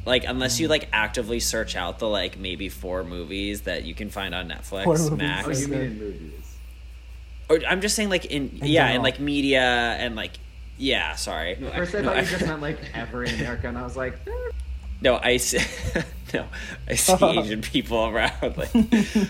Like 0.06 0.24
unless 0.26 0.60
you 0.60 0.68
like 0.68 0.88
actively 0.94 1.40
search 1.40 1.76
out 1.76 1.98
the 2.00 2.08
like 2.08 2.38
maybe 2.38 2.70
four 2.70 3.04
movies 3.04 3.62
that 3.62 3.86
you 3.86 3.96
can 3.96 4.10
find 4.10 4.36
on 4.36 4.48
Netflix, 4.48 4.84
Four 4.84 4.98
movies. 4.98 5.12
Max, 5.18 5.48
Oh, 5.48 5.52
you 5.52 5.68
mean 5.68 5.82
in 5.82 6.00
movies? 6.00 6.32
or 7.50 7.60
I'm 7.68 7.82
just 7.82 7.96
saying 7.96 8.10
like 8.10 8.26
in, 8.26 8.52
yeah, 8.62 8.82
general. 8.84 8.96
in 8.98 9.02
like 9.04 9.20
media 9.20 9.62
and 9.62 10.16
like 10.16 10.34
yeah, 10.78 11.16
sorry. 11.16 11.54
At 11.56 11.76
first, 11.76 11.96
I 11.96 12.00
No, 12.02 12.06
thought 12.10 12.18
I- 12.18 12.22
you 12.22 12.28
just 12.28 12.46
meant 12.48 12.62
like 12.62 12.80
ever 12.94 13.24
in 13.24 13.34
America, 13.36 13.68
and 13.68 13.78
I 13.78 13.84
was 13.84 13.96
like, 13.98 14.18
No, 15.02 15.20
I 15.22 15.38
see. 15.38 15.60
no, 16.34 16.46
I 16.88 16.96
see 16.96 17.14
Asian 17.22 17.62
people 17.62 18.06
around. 18.08 18.58
Like, 18.58 18.72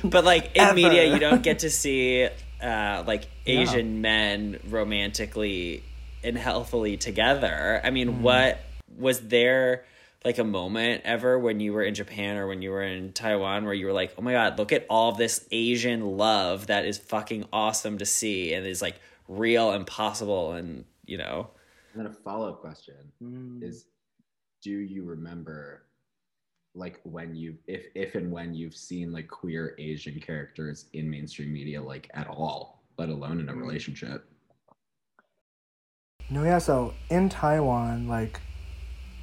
but 0.04 0.24
like 0.24 0.56
in 0.56 0.76
media, 0.76 1.12
you 1.12 1.20
don't 1.20 1.41
get 1.41 1.60
to 1.60 1.70
see 1.70 2.28
uh, 2.62 3.04
like 3.06 3.26
Yeah. 3.46 3.62
Asian 3.62 4.02
men 4.02 4.60
romantically 4.70 5.84
and 6.24 6.38
healthily 6.38 6.98
together. 6.98 7.82
I 7.84 7.89
Mm. 7.89 7.93
mean, 7.93 8.22
what 8.22 8.60
was 8.98 9.20
there 9.28 9.86
like 10.24 10.38
a 10.39 10.43
moment 10.43 11.02
ever 11.06 11.38
when 11.38 11.60
you 11.60 11.74
were 11.74 11.84
in 11.84 11.93
Japan 11.93 12.38
or 12.38 12.48
when 12.48 12.62
you 12.64 12.72
were 12.72 12.82
in 12.82 13.12
Taiwan 13.14 13.66
where 13.66 13.74
you 13.74 13.86
were 13.88 13.93
like, 13.93 14.14
oh 14.18 14.22
my 14.22 14.32
god, 14.32 14.58
look 14.58 14.72
at 14.72 14.86
all 14.89 15.10
of 15.12 15.18
this 15.18 15.46
Asian 15.52 16.18
love 16.18 16.68
that 16.68 16.86
is 16.86 16.98
fucking 16.98 17.46
awesome 17.54 17.98
to 18.00 18.06
see 18.06 18.54
and 18.54 18.66
is 18.66 18.82
like 18.82 18.96
real 19.28 19.72
and 19.72 19.86
possible 19.86 20.54
and 20.54 20.86
you 21.08 21.18
know. 21.18 21.49
and 21.93 21.99
then 22.01 22.08
a 22.12 22.14
follow 22.14 22.49
up 22.49 22.60
question 22.62 23.12
Mm. 23.24 23.64
is, 23.64 23.86
do 24.62 24.72
you 24.72 25.03
remember, 25.03 25.84
like 26.74 26.99
when 27.03 27.36
you, 27.36 27.58
if 27.68 27.86
if 27.95 28.16
and 28.16 28.32
when 28.32 28.53
you've 28.53 28.76
seen 28.76 29.12
like 29.14 29.28
queer 29.28 29.76
Asian 29.78 30.20
characters 30.20 30.86
in 30.93 31.10
mainstream 31.10 31.53
media, 31.53 31.82
like 31.82 32.10
at 32.14 32.28
all, 32.28 32.84
let 32.97 33.10
alone 33.10 33.39
in 33.39 33.49
a 33.49 33.56
relationship? 33.56 34.28
No, 36.30 36.43
yeah. 36.43 36.58
So 36.58 36.93
in 37.10 37.30
Taiwan, 37.30 38.08
like, 38.08 38.41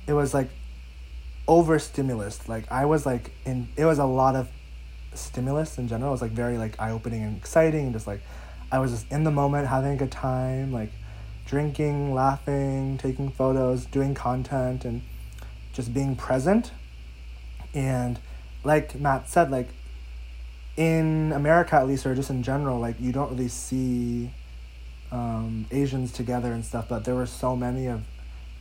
it 0.07 0.13
was 0.13 0.33
like 0.33 0.49
overstimulus. 1.49 2.49
Like 2.49 2.71
I 2.71 2.85
was 2.85 3.05
like 3.05 3.33
in. 3.45 3.69
It 3.77 3.85
was 3.85 3.99
a 3.99 4.05
lot 4.07 4.37
of 4.37 4.49
stimulus 5.15 5.79
in 5.79 5.89
general. 5.89 6.11
It 6.11 6.13
was 6.13 6.23
like 6.23 6.31
very 6.31 6.59
like 6.59 6.81
eye 6.81 6.91
opening 6.91 7.23
and 7.23 7.37
exciting. 7.37 7.87
And 7.87 7.93
just 7.93 8.07
like 8.07 8.23
I 8.71 8.79
was 8.79 8.93
just 8.93 9.11
in 9.11 9.25
the 9.25 9.31
moment, 9.31 9.67
having 9.69 9.93
a 9.93 9.97
good 9.97 10.13
time, 10.13 10.73
like 10.73 10.93
drinking, 11.47 12.15
laughing, 12.15 12.99
taking 12.99 13.31
photos, 13.31 13.87
doing 13.87 14.15
content, 14.15 14.85
and 14.85 15.03
just 15.73 15.93
being 15.93 16.17
present. 16.17 16.73
And 17.75 18.19
like 18.65 18.95
Matt 18.99 19.29
said, 19.29 19.51
like 19.51 19.69
in 20.77 21.33
America 21.33 21.77
at 21.77 21.87
least, 21.87 22.07
or 22.07 22.15
just 22.15 22.31
in 22.31 22.43
general, 22.43 22.79
like 22.79 22.97
you 23.01 23.13
don't 23.13 23.31
really 23.31 23.49
see 23.49 24.31
um, 25.11 25.67
Asians 25.71 26.13
together 26.13 26.53
and 26.53 26.65
stuff, 26.65 26.89
but 26.89 27.05
there 27.05 27.15
were 27.15 27.27
so 27.27 27.55
many 27.55 27.87
of 27.87 28.03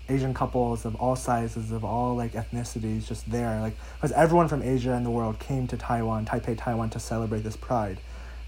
Asian 0.10 0.34
couples 0.34 0.84
of 0.84 0.96
all 0.96 1.16
sizes, 1.16 1.72
of 1.72 1.86
all 1.86 2.16
like 2.16 2.34
ethnicities, 2.34 3.08
just 3.08 3.30
there. 3.32 3.60
Like, 3.62 3.76
because 3.96 4.12
everyone 4.12 4.48
from 4.48 4.62
Asia 4.62 4.94
and 4.94 5.06
the 5.06 5.10
world 5.10 5.40
came 5.40 5.68
to 5.68 5.78
Taiwan, 5.78 6.26
Taipei, 6.26 6.58
Taiwan, 6.58 6.90
to 6.92 7.00
celebrate 7.00 7.44
this 7.44 7.56
Pride. 7.56 8.00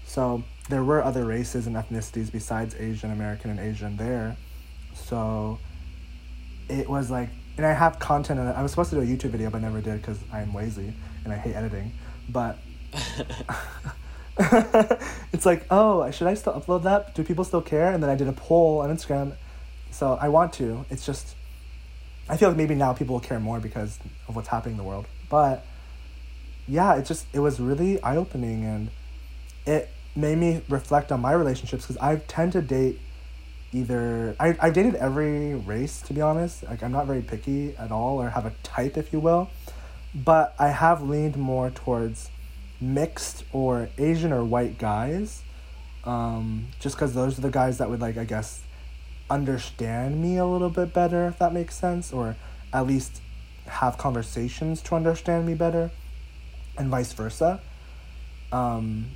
So 0.06 0.44
there 0.68 0.84
were 0.84 1.02
other 1.02 1.24
races 1.24 1.66
and 1.66 1.76
ethnicities 1.76 2.30
besides 2.30 2.74
Asian 2.76 3.10
American 3.10 3.50
and 3.50 3.60
Asian 3.60 3.96
there. 3.96 4.36
So 4.94 5.58
it 6.68 6.88
was 6.88 7.10
like, 7.10 7.30
and 7.56 7.64
I 7.64 7.72
have 7.72 7.98
content. 7.98 8.40
On 8.40 8.48
it. 8.48 8.52
I 8.52 8.62
was 8.62 8.72
supposed 8.72 8.90
to 8.90 8.96
do 8.96 9.02
a 9.02 9.06
YouTube 9.06 9.30
video, 9.30 9.50
but 9.50 9.62
never 9.62 9.80
did 9.80 10.00
because 10.00 10.18
I'm 10.32 10.54
lazy 10.54 10.92
and 11.24 11.32
I 11.32 11.36
hate 11.36 11.54
editing. 11.54 11.92
But 12.28 12.58
it's 15.32 15.46
like, 15.46 15.64
oh, 15.70 16.10
should 16.10 16.26
I 16.26 16.34
still 16.34 16.54
upload 16.54 16.82
that? 16.82 17.14
Do 17.14 17.22
people 17.22 17.44
still 17.44 17.62
care? 17.62 17.92
And 17.92 18.02
then 18.02 18.10
I 18.10 18.16
did 18.16 18.26
a 18.26 18.32
poll 18.32 18.80
on 18.80 18.94
Instagram. 18.94 19.36
So 19.90 20.18
I 20.20 20.28
want 20.28 20.52
to. 20.54 20.84
It's 20.90 21.06
just, 21.06 21.36
I 22.28 22.36
feel 22.36 22.48
like 22.48 22.58
maybe 22.58 22.74
now 22.74 22.92
people 22.92 23.14
will 23.14 23.20
care 23.20 23.38
more 23.38 23.60
because 23.60 23.98
of 24.26 24.34
what's 24.34 24.48
happening 24.48 24.72
in 24.72 24.78
the 24.78 24.84
world. 24.84 25.06
But 25.28 25.64
yeah, 26.66 26.96
it 26.96 27.06
just, 27.06 27.26
it 27.32 27.38
was 27.38 27.60
really 27.60 28.02
eye 28.02 28.16
opening 28.16 28.64
and 28.64 28.90
it 29.66 29.90
made 30.16 30.38
me 30.38 30.62
reflect 30.68 31.10
on 31.10 31.20
my 31.20 31.32
relationships 31.32 31.84
because 31.86 31.98
I 31.98 32.16
tend 32.16 32.52
to 32.52 32.62
date 32.62 33.00
either, 33.72 34.36
I, 34.38 34.56
I've 34.60 34.72
dated 34.72 34.94
every 34.94 35.54
race 35.54 36.00
to 36.02 36.14
be 36.14 36.20
honest. 36.20 36.62
Like 36.64 36.82
I'm 36.82 36.92
not 36.92 37.06
very 37.06 37.22
picky 37.22 37.76
at 37.76 37.90
all 37.90 38.20
or 38.20 38.30
have 38.30 38.46
a 38.46 38.52
type, 38.62 38.96
if 38.96 39.12
you 39.12 39.20
will. 39.20 39.50
But 40.14 40.54
I 40.58 40.68
have 40.68 41.02
leaned 41.02 41.36
more 41.36 41.70
towards 41.70 42.30
mixed 42.80 43.44
or 43.52 43.88
Asian 43.98 44.32
or 44.32 44.44
white 44.44 44.78
guys, 44.78 45.42
um, 46.04 46.66
just 46.78 46.94
because 46.94 47.14
those 47.14 47.38
are 47.38 47.42
the 47.42 47.50
guys 47.50 47.78
that 47.78 47.90
would 47.90 48.00
like 48.00 48.16
I 48.16 48.24
guess 48.24 48.62
understand 49.30 50.22
me 50.22 50.36
a 50.36 50.44
little 50.44 50.70
bit 50.70 50.92
better, 50.92 51.26
if 51.26 51.38
that 51.38 51.52
makes 51.52 51.74
sense, 51.74 52.12
or 52.12 52.36
at 52.72 52.86
least 52.86 53.20
have 53.66 53.98
conversations 53.98 54.82
to 54.82 54.94
understand 54.94 55.46
me 55.46 55.54
better, 55.54 55.90
and 56.76 56.88
vice 56.88 57.12
versa. 57.12 57.60
Um, 58.52 59.06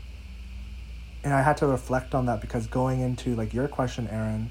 and 1.28 1.36
I 1.36 1.42
had 1.42 1.58
to 1.58 1.66
reflect 1.66 2.14
on 2.14 2.24
that 2.24 2.40
because 2.40 2.66
going 2.66 3.00
into 3.00 3.36
like 3.36 3.52
your 3.52 3.68
question, 3.68 4.08
Aaron. 4.10 4.50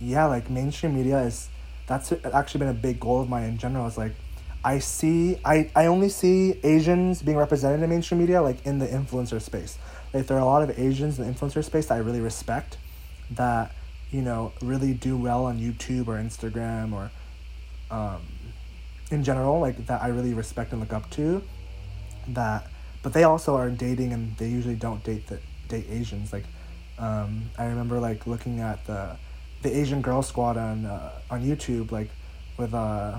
Yeah, 0.00 0.24
like 0.24 0.48
mainstream 0.48 0.94
media 0.94 1.18
is 1.18 1.50
that's 1.86 2.12
actually 2.12 2.60
been 2.60 2.68
a 2.68 2.72
big 2.72 2.98
goal 2.98 3.20
of 3.20 3.28
mine 3.28 3.44
in 3.44 3.58
general. 3.58 3.86
Is 3.86 3.98
like 3.98 4.14
I 4.64 4.78
see 4.78 5.38
I, 5.44 5.70
I 5.76 5.84
only 5.84 6.08
see 6.08 6.58
Asians 6.62 7.20
being 7.20 7.36
represented 7.36 7.82
in 7.82 7.90
mainstream 7.90 8.20
media 8.20 8.40
like 8.40 8.64
in 8.64 8.78
the 8.78 8.86
influencer 8.86 9.38
space. 9.42 9.76
Like 10.14 10.26
there 10.28 10.38
are 10.38 10.40
a 10.40 10.46
lot 10.46 10.62
of 10.62 10.78
Asians 10.78 11.18
in 11.18 11.26
the 11.26 11.30
influencer 11.30 11.62
space 11.62 11.88
that 11.88 11.96
I 11.96 11.98
really 11.98 12.20
respect 12.20 12.78
that, 13.32 13.74
you 14.10 14.22
know, 14.22 14.52
really 14.62 14.94
do 14.94 15.14
well 15.14 15.44
on 15.44 15.60
YouTube 15.60 16.08
or 16.08 16.14
Instagram 16.14 16.94
or 16.94 17.10
um, 17.90 18.22
in 19.10 19.24
general, 19.24 19.60
like 19.60 19.86
that 19.88 20.00
I 20.02 20.08
really 20.08 20.32
respect 20.32 20.72
and 20.72 20.80
look 20.80 20.94
up 20.94 21.10
to. 21.10 21.42
That 22.28 22.66
but 23.02 23.12
they 23.12 23.24
also 23.24 23.56
are 23.56 23.68
dating 23.68 24.14
and 24.14 24.38
they 24.38 24.48
usually 24.48 24.74
don't 24.74 25.04
date 25.04 25.26
the 25.26 25.38
date 25.70 25.86
Asians. 25.90 26.32
Like 26.32 26.44
um, 26.98 27.50
I 27.58 27.64
remember 27.66 27.98
like 28.00 28.26
looking 28.26 28.60
at 28.60 28.84
the 28.86 29.16
the 29.62 29.74
Asian 29.76 30.02
Girl 30.02 30.22
Squad 30.22 30.56
on 30.56 30.84
uh, 30.86 31.12
on 31.30 31.42
YouTube 31.42 31.90
like 31.92 32.10
with 32.58 32.74
uh 32.74 33.16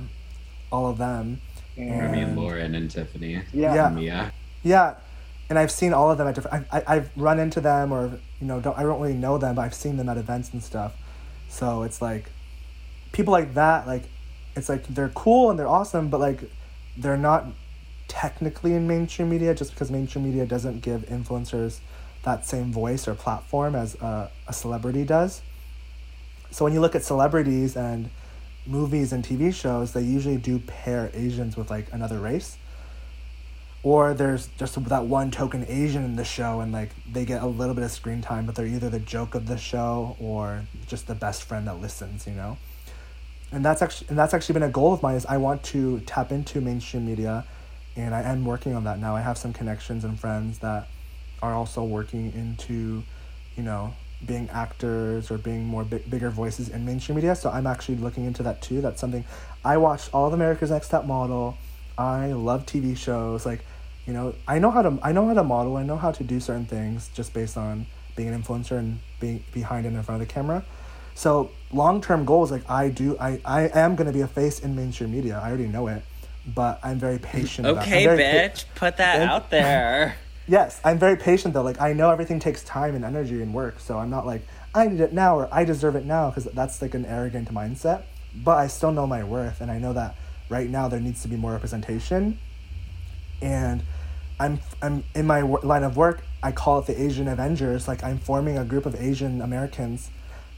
all 0.71 0.87
of 0.87 0.97
them. 0.97 1.41
I 1.77 1.81
mean, 1.81 1.89
And- 1.91 2.37
Lauren 2.37 2.75
and 2.75 2.89
Tiffany. 2.91 3.41
Yeah. 3.53 3.73
Yeah. 3.75 3.87
And 3.87 3.95
Mia. 3.95 4.33
Yeah, 4.63 4.95
and 5.49 5.57
I've 5.57 5.71
seen 5.71 5.93
all 5.93 6.11
of 6.11 6.17
them 6.17 6.27
at 6.27 6.35
different. 6.35 6.67
I, 6.71 6.77
I 6.79 6.83
I've 6.95 7.09
run 7.17 7.39
into 7.39 7.61
them, 7.61 7.91
or 7.91 8.19
you 8.39 8.47
know, 8.47 8.59
don't 8.59 8.77
I 8.77 8.83
don't 8.83 9.01
really 9.01 9.15
know 9.15 9.37
them, 9.39 9.55
but 9.55 9.63
I've 9.63 9.73
seen 9.73 9.97
them 9.97 10.07
at 10.09 10.17
events 10.17 10.51
and 10.53 10.61
stuff. 10.61 10.93
So 11.49 11.83
it's 11.83 12.01
like, 12.01 12.29
people 13.11 13.31
like 13.33 13.55
that, 13.55 13.85
like, 13.87 14.03
it's 14.55 14.69
like 14.69 14.87
they're 14.87 15.09
cool 15.09 15.49
and 15.49 15.59
they're 15.59 15.67
awesome, 15.67 16.09
but 16.09 16.19
like, 16.21 16.39
they're 16.95 17.17
not 17.17 17.47
technically 18.07 18.73
in 18.73 18.87
mainstream 18.87 19.29
media 19.29 19.53
just 19.55 19.71
because 19.71 19.89
mainstream 19.91 20.23
media 20.25 20.45
doesn't 20.45 20.81
give 20.81 21.01
influencers 21.03 21.79
that 22.23 22.45
same 22.45 22.71
voice 22.71 23.07
or 23.07 23.15
platform 23.15 23.75
as 23.75 23.95
a, 23.95 24.31
a 24.47 24.53
celebrity 24.53 25.03
does. 25.03 25.41
So 26.51 26.65
when 26.65 26.73
you 26.73 26.81
look 26.81 26.95
at 26.95 27.03
celebrities 27.03 27.75
and 27.75 28.09
movies 28.65 29.13
and 29.13 29.23
TV 29.23 29.53
shows, 29.53 29.93
they 29.93 30.01
usually 30.01 30.37
do 30.37 30.59
pair 30.59 31.09
Asians 31.13 31.57
with 31.57 31.69
like 31.69 31.91
another 31.91 32.19
race 32.19 32.57
or 33.83 34.13
there's 34.13 34.47
just 34.59 34.83
that 34.85 35.05
one 35.05 35.31
token 35.31 35.65
Asian 35.67 36.03
in 36.05 36.15
the 36.15 36.23
show 36.23 36.59
and 36.59 36.71
like 36.71 36.91
they 37.11 37.25
get 37.25 37.41
a 37.41 37.47
little 37.47 37.73
bit 37.73 37.83
of 37.83 37.91
screen 37.91 38.21
time, 38.21 38.45
but 38.45 38.55
they're 38.55 38.67
either 38.67 38.89
the 38.89 38.99
joke 38.99 39.33
of 39.33 39.47
the 39.47 39.57
show 39.57 40.15
or 40.19 40.63
just 40.87 41.07
the 41.07 41.15
best 41.15 41.43
friend 41.43 41.67
that 41.67 41.81
listens, 41.81 42.27
you 42.27 42.33
know. 42.33 42.57
And 43.51 43.65
that's 43.65 43.81
actually 43.81 44.09
and 44.09 44.17
that's 44.17 44.33
actually 44.33 44.53
been 44.53 44.63
a 44.63 44.69
goal 44.69 44.93
of 44.93 45.01
mine 45.01 45.15
is 45.15 45.25
I 45.25 45.37
want 45.37 45.63
to 45.63 45.99
tap 46.01 46.31
into 46.31 46.61
mainstream 46.61 47.05
media, 47.05 47.45
and 47.95 48.13
I 48.13 48.21
am 48.21 48.45
working 48.45 48.75
on 48.75 48.83
that 48.83 48.99
now. 48.99 49.15
I 49.15 49.21
have 49.21 49.37
some 49.37 49.51
connections 49.51 50.03
and 50.03 50.19
friends 50.19 50.59
that 50.59 50.87
are 51.41 51.53
also 51.53 51.83
working 51.83 52.31
into, 52.33 53.03
you 53.55 53.63
know, 53.63 53.93
being 54.25 54.49
actors 54.51 55.31
or 55.31 55.37
being 55.37 55.65
more 55.65 55.83
big, 55.83 56.07
bigger 56.09 56.29
voices 56.29 56.69
in 56.69 56.85
mainstream 56.85 57.15
media. 57.15 57.35
So 57.35 57.49
I'm 57.49 57.65
actually 57.65 57.95
looking 57.95 58.25
into 58.25 58.43
that 58.43 58.61
too. 58.61 58.81
That's 58.81 59.01
something 59.01 59.25
I 59.65 59.77
watched 59.77 60.09
all 60.13 60.27
of 60.27 60.33
America's 60.33 60.69
Next 60.71 60.89
Top 60.89 61.05
Model. 61.05 61.57
I 61.97 62.27
love 62.33 62.65
TV 62.65 62.95
shows. 62.95 63.45
Like, 63.45 63.65
you 64.05 64.13
know, 64.13 64.35
I 64.47 64.59
know 64.59 64.69
how 64.71 64.81
to 64.83 64.99
I 65.01 65.11
know 65.11 65.27
how 65.27 65.33
to 65.33 65.43
model. 65.43 65.77
I 65.77 65.83
know 65.83 65.97
how 65.97 66.11
to 66.11 66.23
do 66.23 66.39
certain 66.39 66.65
things 66.65 67.09
just 67.13 67.33
based 67.33 67.57
on 67.57 67.85
being 68.15 68.29
an 68.29 68.41
influencer 68.41 68.77
and 68.77 68.99
being 69.19 69.43
behind 69.53 69.85
and 69.87 69.95
in 69.95 70.03
front 70.03 70.21
of 70.21 70.27
the 70.27 70.31
camera. 70.33 70.63
So 71.15 71.51
long 71.71 72.01
term 72.01 72.25
goals, 72.25 72.51
like 72.51 72.69
I 72.69 72.89
do, 72.89 73.17
I, 73.19 73.39
I 73.43 73.61
am 73.73 73.95
gonna 73.95 74.11
be 74.13 74.21
a 74.21 74.27
face 74.27 74.59
in 74.59 74.75
mainstream 74.75 75.11
media. 75.11 75.39
I 75.43 75.49
already 75.49 75.67
know 75.67 75.87
it, 75.87 76.03
but 76.45 76.79
I'm 76.83 76.99
very 76.99 77.17
patient. 77.19 77.67
about- 77.67 77.83
I'm 77.83 77.87
Okay, 77.89 78.05
very 78.05 78.17
pa- 78.17 78.55
bitch, 78.55 78.65
put 78.75 78.97
that 78.97 79.17
Thank- 79.17 79.31
out 79.31 79.49
there. 79.49 80.15
Yes, 80.51 80.81
I'm 80.83 80.99
very 80.99 81.15
patient 81.15 81.53
though. 81.53 81.61
Like 81.61 81.79
I 81.79 81.93
know 81.93 82.11
everything 82.11 82.41
takes 82.41 82.61
time 82.65 82.93
and 82.93 83.05
energy 83.05 83.41
and 83.41 83.53
work, 83.53 83.79
so 83.79 83.97
I'm 83.97 84.09
not 84.09 84.25
like 84.25 84.45
I 84.75 84.85
need 84.85 84.99
it 84.99 85.13
now 85.13 85.37
or 85.39 85.47
I 85.49 85.63
deserve 85.63 85.95
it 85.95 86.03
now 86.03 86.29
because 86.29 86.43
that's 86.43 86.81
like 86.81 86.93
an 86.93 87.05
arrogant 87.05 87.53
mindset. 87.53 88.03
But 88.35 88.57
I 88.57 88.67
still 88.67 88.91
know 88.91 89.07
my 89.07 89.23
worth, 89.23 89.61
and 89.61 89.71
I 89.71 89.79
know 89.79 89.93
that 89.93 90.17
right 90.49 90.69
now 90.69 90.89
there 90.89 90.99
needs 90.99 91.21
to 91.21 91.29
be 91.29 91.37
more 91.37 91.53
representation. 91.53 92.37
And 93.41 93.83
I'm 94.41 94.59
I'm 94.81 95.05
in 95.15 95.25
my 95.25 95.39
line 95.39 95.83
of 95.83 95.95
work. 95.95 96.21
I 96.43 96.51
call 96.51 96.79
it 96.79 96.85
the 96.85 97.01
Asian 97.01 97.29
Avengers. 97.29 97.87
Like 97.87 98.03
I'm 98.03 98.17
forming 98.17 98.57
a 98.57 98.65
group 98.65 98.85
of 98.85 98.93
Asian 98.95 99.41
Americans 99.41 100.09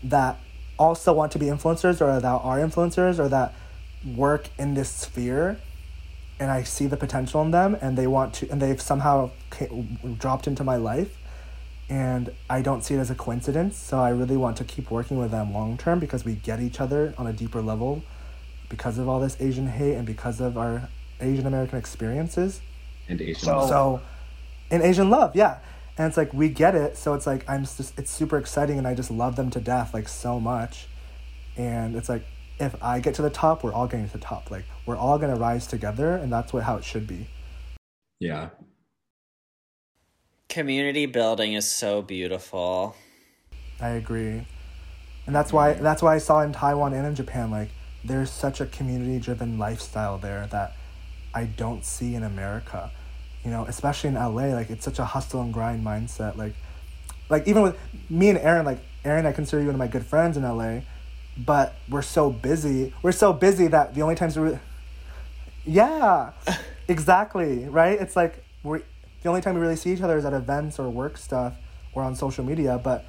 that 0.04 0.40
also 0.80 1.14
want 1.14 1.32
to 1.34 1.38
be 1.38 1.46
influencers 1.46 2.02
or 2.02 2.20
that 2.20 2.26
are 2.26 2.58
influencers 2.58 3.20
or 3.20 3.30
that 3.30 3.54
work 4.04 4.50
in 4.58 4.74
this 4.74 4.90
sphere 4.90 5.60
and 6.44 6.52
I 6.52 6.64
see 6.64 6.88
the 6.88 6.98
potential 6.98 7.42
in 7.42 7.52
them, 7.52 7.72
and 7.82 7.98
they 7.98 8.08
want 8.18 8.30
to, 8.36 8.50
and 8.52 8.62
they've 8.62 8.82
somehow 8.82 9.32
ca- 9.50 9.72
dropped 10.24 10.46
into 10.52 10.64
my 10.72 10.76
life, 10.76 11.12
and 11.90 12.24
I 12.50 12.62
don't 12.62 12.84
see 12.84 12.96
it 12.96 13.00
as 13.00 13.10
a 13.10 13.16
coincidence. 13.16 13.78
So 13.78 14.00
I 14.00 14.10
really 14.10 14.36
want 14.46 14.58
to 14.58 14.66
keep 14.74 14.92
working 14.92 15.18
with 15.18 15.32
them 15.32 15.54
long 15.54 15.78
term 15.78 16.00
because 16.00 16.26
we 16.26 16.34
get 16.50 16.60
each 16.60 16.82
other 16.82 17.14
on 17.18 17.26
a 17.28 17.34
deeper 17.34 17.62
level, 17.62 18.04
because 18.68 18.98
of 18.98 19.08
all 19.08 19.20
this 19.22 19.38
Asian 19.40 19.68
hate 19.68 19.96
and 19.96 20.06
because 20.06 20.42
of 20.42 20.58
our 20.58 20.90
Asian 21.22 21.48
American 21.48 21.78
experiences. 21.80 22.60
And 23.08 23.22
Asian. 23.22 23.36
So- 23.46 23.68
So, 23.68 24.02
in 24.70 24.82
Asian 24.82 25.10
love, 25.10 25.36
yeah. 25.36 25.60
And 25.98 26.08
it's 26.08 26.18
like 26.18 26.34
we 26.34 26.50
get 26.50 26.74
it, 26.76 26.98
so 26.98 27.14
it's 27.14 27.28
like 27.28 27.42
I'm 27.48 27.62
just 27.64 27.98
it's 28.00 28.12
super 28.12 28.38
exciting, 28.38 28.78
and 28.80 28.88
I 28.88 28.96
just 28.96 29.12
love 29.12 29.36
them 29.38 29.50
to 29.52 29.60
death, 29.62 29.94
like 29.94 30.10
so 30.10 30.40
much. 30.40 30.88
And 31.56 31.96
it's 31.96 32.10
like 32.10 32.26
if 32.60 32.82
I 32.84 33.00
get 33.00 33.16
to 33.16 33.22
the 33.22 33.30
top, 33.30 33.64
we're 33.64 33.74
all 33.74 33.88
getting 33.88 34.08
to 34.08 34.14
the 34.14 34.24
top. 34.24 34.52
Like 34.52 34.66
we're 34.86 34.98
all 34.98 35.18
gonna 35.18 35.36
rise 35.36 35.68
together, 35.68 36.16
and 36.16 36.32
that's 36.32 36.54
what 36.54 36.64
how 36.64 36.78
it 36.78 36.84
should 36.84 37.08
be. 37.08 37.28
yeah. 38.20 38.50
Community 40.50 41.08
building 41.08 41.54
is 41.54 41.70
so 41.70 42.02
beautiful. 42.02 42.96
I 43.82 43.90
agree, 43.90 44.46
and 45.26 45.36
that's 45.36 45.52
why 45.52 45.74
that's 45.74 46.02
why 46.04 46.16
I 46.16 46.20
saw 46.20 46.42
in 46.42 46.52
Taiwan 46.54 46.94
and 46.94 47.08
in 47.08 47.16
Japan 47.16 47.50
like 47.50 47.70
there's 48.04 48.30
such 48.30 48.60
a 48.62 48.66
community 48.66 49.20
driven 49.20 49.58
lifestyle 49.58 50.18
there 50.18 50.48
that 50.48 50.74
I 51.34 51.46
don't 51.46 51.86
see 51.86 52.16
in 52.16 52.24
America. 52.24 52.92
You 53.44 53.52
know, 53.52 53.66
especially 53.66 54.10
in 54.10 54.16
LA, 54.16 54.54
like 54.54 54.70
it's 54.70 54.86
such 54.86 55.00
a 55.00 55.06
hustle 55.06 55.42
and 55.42 55.54
grind 55.54 55.86
mindset. 55.86 56.38
Like, 56.38 56.54
like 57.30 57.48
even 57.48 57.62
with 57.62 57.78
me 58.10 58.30
and 58.30 58.38
Aaron, 58.38 58.66
like 58.66 58.80
Aaron, 59.04 59.26
I 59.26 59.32
consider 59.32 59.62
you 59.62 59.68
one 59.68 59.76
of 59.76 59.80
my 59.80 59.88
good 59.88 60.06
friends 60.06 60.38
in 60.38 60.44
LA, 60.44 60.82
but 61.38 61.76
we're 61.90 62.02
so 62.02 62.30
busy. 62.30 62.94
We're 63.02 63.12
so 63.12 63.34
busy 63.34 63.68
that 63.68 63.96
the 63.96 64.02
only 64.02 64.16
times 64.16 64.38
we, 64.38 64.58
yeah, 65.66 66.32
exactly 66.88 67.66
right. 67.66 68.00
It's 68.00 68.16
like 68.16 68.44
we 68.64 68.80
the 69.22 69.30
only 69.30 69.42
time 69.42 69.56
we 69.56 69.62
really 69.62 69.76
see 69.76 69.94
each 69.94 70.02
other 70.02 70.18
is 70.18 70.26
at 70.26 70.34
events 70.34 70.80
or 70.80 70.90
work 70.90 71.18
stuff 71.18 71.56
or 71.94 72.04
on 72.04 72.16
social 72.16 72.44
media, 72.44 72.80
but 72.84 73.06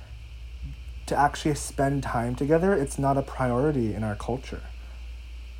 to 1.07 1.17
actually 1.17 1.55
spend 1.55 2.03
time 2.03 2.35
together, 2.35 2.73
it's 2.73 2.99
not 2.99 3.17
a 3.17 3.23
priority 3.23 3.95
in 3.95 4.05
our 4.05 4.15
culture. 4.15 4.63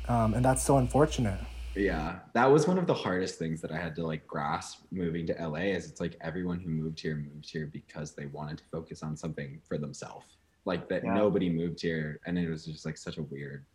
Um, 0.07 0.33
and 0.33 0.45
that's 0.45 0.63
so 0.63 0.77
unfortunate. 0.77 1.39
Yeah, 1.75 2.19
that 2.33 2.49
was 2.49 2.67
one 2.67 2.77
of 2.77 2.87
the 2.87 2.93
hardest 2.93 3.37
things 3.37 3.59
that 3.61 3.71
I 3.71 3.77
had 3.77 3.95
to 3.97 4.07
like 4.07 4.25
grasp 4.25 4.83
moving 4.91 5.27
to 5.27 5.33
LA 5.33 5.73
is 5.75 5.89
it's 5.89 5.99
like 5.99 6.15
everyone 6.21 6.59
who 6.59 6.69
moved 6.69 7.01
here 7.01 7.15
moved 7.15 7.49
here 7.49 7.69
because 7.71 8.13
they 8.13 8.27
wanted 8.27 8.59
to 8.59 8.63
focus 8.71 9.03
on 9.03 9.17
something 9.17 9.59
for 9.67 9.77
themselves. 9.77 10.34
Like 10.65 10.89
that 10.89 11.03
Yeah. 11.03 11.13
nobody 11.13 11.49
moved 11.49 11.81
here 11.81 12.19
and 12.25 12.37
it 12.37 12.49
was 12.49 12.65
just 12.65 12.85
like 12.85 12.97
such 12.97 13.17
a 13.17 13.23
weird 13.23 13.65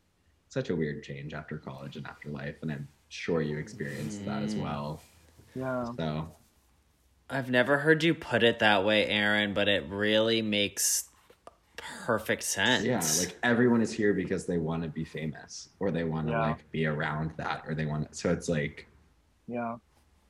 such 0.48 0.68
a 0.68 0.74
weird 0.76 1.02
change 1.04 1.32
after 1.32 1.56
college 1.56 1.96
and 1.96 2.04
after 2.08 2.28
life, 2.28 2.56
and 2.62 2.72
I'm 2.72 2.88
sure 3.08 3.40
you 3.40 3.56
experienced 3.56 4.24
that 4.26 4.42
as 4.42 4.56
mm. 4.56 4.62
well. 4.62 5.00
Yeah. 5.54 5.84
So 5.96 6.34
I've 7.30 7.50
never 7.50 7.78
heard 7.78 8.02
you 8.02 8.14
put 8.14 8.42
it 8.42 8.58
that 8.58 8.84
way, 8.84 9.06
Aaron, 9.06 9.54
but 9.54 9.68
it 9.68 9.84
really 9.88 10.42
makes 10.42 11.08
perfect 11.76 12.42
sense. 12.42 12.84
yeah, 12.84 13.00
like 13.24 13.36
everyone 13.44 13.80
is 13.80 13.92
here 13.92 14.12
because 14.12 14.44
they 14.44 14.58
want 14.58 14.82
to 14.82 14.88
be 14.88 15.04
famous 15.04 15.68
or 15.78 15.90
they 15.92 16.04
want 16.04 16.26
to 16.26 16.32
Yeah. 16.32 16.48
like 16.48 16.70
be 16.72 16.86
around 16.86 17.30
that 17.36 17.62
or 17.66 17.74
they 17.74 17.86
want. 17.86 18.14
So 18.16 18.32
it's 18.32 18.48
like 18.48 18.88
Yeah. 19.46 19.76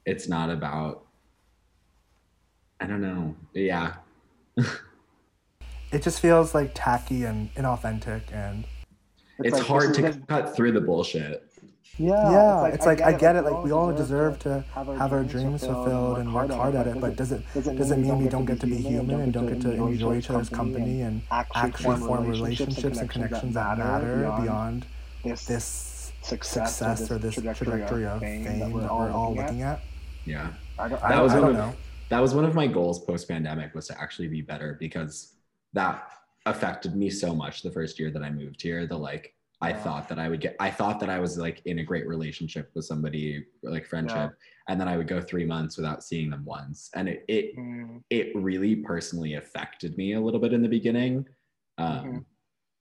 it's 0.04 0.28
not 0.28 0.50
about. 0.50 1.06
I 2.78 2.86
don't 2.86 3.02
know. 3.02 3.36
Yeah, 3.54 3.96
It 5.93 6.03
just 6.03 6.20
feels 6.20 6.55
like 6.55 6.72
tacky 6.74 7.24
and 7.24 7.53
inauthentic 7.55 8.32
and 8.32 8.64
it's, 9.43 9.57
like, 9.57 9.66
hard 9.66 9.95
to 9.95 10.07
is 10.07 10.18
cut 10.28 10.55
through 10.55 10.72
the 10.72 10.80
bullshit. 10.80 11.47
Yeah. 11.99 12.30
yeah, 12.30 12.66
it's 12.66 12.86
like, 12.86 13.03
I 13.03 13.12
get 13.12 13.36
it. 13.36 13.45
we 13.45 13.51
Like 13.51 13.64
we 13.64 13.72
all 13.72 13.93
deserve 13.93 14.38
to 14.41 14.64
have 14.72 15.12
our 15.12 15.22
dreams 15.22 15.64
fulfilled 15.64 16.18
and 16.18 16.32
work 16.32 16.51
hard 16.51 16.74
at 16.74 16.86
it, 16.86 16.99
but 17.01 17.16
does 17.16 17.30
it 17.32 17.43
does 17.53 17.91
it 17.91 17.99
mean 17.99 18.18
we 18.18 18.28
don't 18.28 18.47
get 18.47 18.59
to 18.61 18.66
be 18.66 18.76
human 18.76 19.20
and 19.20 19.32
don't 19.32 19.47
get 19.47 19.61
to 19.62 19.72
enjoy 19.72 20.16
each 20.16 20.30
other's 20.30 20.49
company 20.49 21.03
and 21.03 21.20
actually 21.30 21.97
form 21.99 22.26
relationships 22.26 22.99
and 22.99 23.11
connections 23.11 23.55
that 23.55 23.78
matter 23.78 24.32
beyond 24.41 24.86
this, 25.24 25.45
this 25.45 26.12
success, 26.22 26.76
success 26.76 27.11
or 27.11 27.18
this 27.18 27.34
trajectory 27.34 28.07
of 28.07 28.20
fame 28.20 28.59
that 28.61 28.70
we're 28.70 28.88
all 28.88 29.34
looking 29.34 29.62
at? 29.62 29.80
Yeah. 30.24 30.53
I 30.78 30.88
don't, 30.88 31.03
That 31.03 31.22
was 31.22 31.32
one 31.34 31.45
of 31.45 31.55
know. 31.55 31.74
that 32.09 32.20
was 32.20 32.34
one 32.34 32.45
of 32.45 32.55
my 32.55 32.66
goals 32.66 33.05
post 33.05 33.28
pandemic 33.28 33.74
was 33.74 33.88
to 33.88 34.01
actually 34.01 34.28
be 34.28 34.41
better 34.41 34.76
because 34.80 35.34
that 35.72 36.10
affected 36.46 36.96
me 36.96 37.10
so 37.10 37.34
much 37.34 37.62
the 37.62 37.70
first 37.70 37.98
year 37.98 38.10
that 38.10 38.22
I 38.22 38.30
moved 38.30 38.62
here. 38.62 38.86
The 38.86 38.96
like 38.96 39.34
I 39.60 39.72
thought 39.72 40.08
that 40.08 40.18
I 40.18 40.28
would 40.28 40.40
get 40.40 40.56
I 40.58 40.70
thought 40.70 41.00
that 41.00 41.10
I 41.10 41.20
was 41.20 41.36
like 41.36 41.60
in 41.66 41.80
a 41.80 41.84
great 41.84 42.08
relationship 42.08 42.70
with 42.74 42.86
somebody 42.86 43.44
like 43.62 43.86
friendship 43.86 44.32
and 44.68 44.80
then 44.80 44.88
I 44.88 44.96
would 44.96 45.06
go 45.08 45.20
3 45.20 45.44
months 45.44 45.76
without 45.76 46.02
seeing 46.02 46.30
them 46.30 46.44
once 46.44 46.90
and 46.94 47.08
it 47.08 47.24
it 47.28 47.54
Mm, 47.58 48.02
it 48.10 48.34
really 48.34 48.76
personally 48.76 49.34
affected 49.34 49.96
me 49.96 50.14
a 50.14 50.20
little 50.20 50.40
bit 50.40 50.52
in 50.52 50.62
the 50.62 50.68
beginning. 50.68 51.26
Um 51.78 52.04
Mhm. 52.06 52.24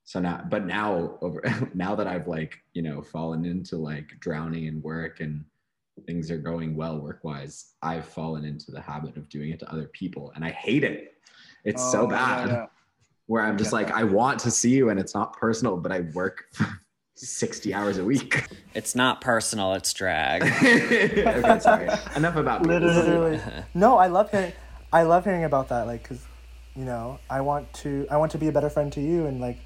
so 0.05 0.19
now 0.21 0.45
but 0.49 0.65
now 0.65 1.17
over 1.21 1.41
now 1.73 1.95
that 1.95 2.07
I've 2.07 2.27
like, 2.27 2.57
you 2.73 2.81
know, 2.81 3.01
fallen 3.01 3.45
into 3.45 3.77
like 3.77 4.07
drowning 4.19 4.65
in 4.65 4.81
work 4.81 5.19
and 5.19 5.45
things 6.07 6.31
are 6.31 6.37
going 6.37 6.75
well 6.77 6.99
work 6.99 7.23
wise, 7.25 7.75
I've 7.81 8.07
fallen 8.07 8.45
into 8.45 8.71
the 8.71 8.81
habit 8.81 9.17
of 9.17 9.27
doing 9.27 9.49
it 9.51 9.59
to 9.59 9.71
other 9.71 9.87
people 9.87 10.31
and 10.35 10.45
I 10.45 10.51
hate 10.51 10.85
it. 10.85 11.15
It's 11.65 11.83
oh, 11.83 11.91
so 11.91 12.01
yeah, 12.03 12.07
bad 12.07 12.47
yeah. 12.47 12.65
Where 13.29 13.43
I'm 13.43 13.59
just 13.59 13.69
get 13.69 13.75
like, 13.75 13.91
I 13.91 14.03
want 14.03 14.39
to 14.39 14.49
see 14.49 14.71
you 14.71 14.89
and 14.89 14.99
it's 14.99 15.13
not 15.13 15.37
personal, 15.37 15.77
but 15.77 15.91
I 15.91 15.99
work 16.15 16.45
60 17.15 17.75
hours 17.75 17.99
a 17.99 18.03
week. 18.03 18.43
It's 18.75 18.95
not 18.95 19.19
personal, 19.19 19.73
it's 19.73 19.91
drag. 19.93 20.43
okay, 20.63 21.59
sorry. 21.59 21.89
Enough 22.15 22.35
about 22.35 22.61
me. 22.63 22.69
Literally. 22.69 22.97
Literally. 22.97 23.41
No, 23.73 23.97
I 23.97 24.07
love 24.07 24.29
hearing 24.31 24.53
I 24.93 25.01
love 25.03 25.25
hearing 25.25 25.43
about 25.43 25.69
that 25.69 25.85
like 25.87 26.03
cuz 26.03 26.19
you 26.75 26.85
know, 26.85 27.19
I 27.29 27.41
want 27.41 27.71
to 27.81 28.07
I 28.09 28.17
want 28.17 28.31
to 28.33 28.37
be 28.37 28.47
a 28.47 28.51
better 28.51 28.69
friend 28.69 28.93
to 28.93 29.01
you 29.01 29.25
and 29.25 29.41
like 29.41 29.57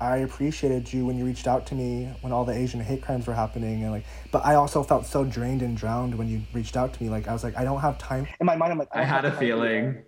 I 0.00 0.18
appreciated 0.18 0.92
you 0.92 1.04
when 1.04 1.16
you 1.18 1.24
reached 1.24 1.46
out 1.46 1.66
to 1.66 1.74
me 1.74 2.08
when 2.22 2.32
all 2.32 2.44
the 2.44 2.54
Asian 2.54 2.80
hate 2.80 3.02
crimes 3.02 3.26
were 3.26 3.34
happening 3.34 3.82
and 3.82 3.90
like 3.92 4.04
but 4.30 4.44
I 4.44 4.54
also 4.54 4.82
felt 4.82 5.04
so 5.06 5.24
drained 5.24 5.62
and 5.62 5.76
drowned 5.76 6.14
when 6.16 6.28
you 6.28 6.42
reached 6.52 6.76
out 6.76 6.94
to 6.94 7.02
me 7.02 7.08
like 7.10 7.28
I 7.28 7.32
was 7.32 7.44
like 7.44 7.56
I 7.58 7.64
don't 7.64 7.80
have 7.80 7.98
time 7.98 8.26
In 8.40 8.46
my 8.46 8.56
mind, 8.56 8.72
I'm 8.72 8.78
like, 8.78 8.88
I 8.92 9.04
had 9.04 9.24
a 9.24 9.32
feeling. 9.32 10.02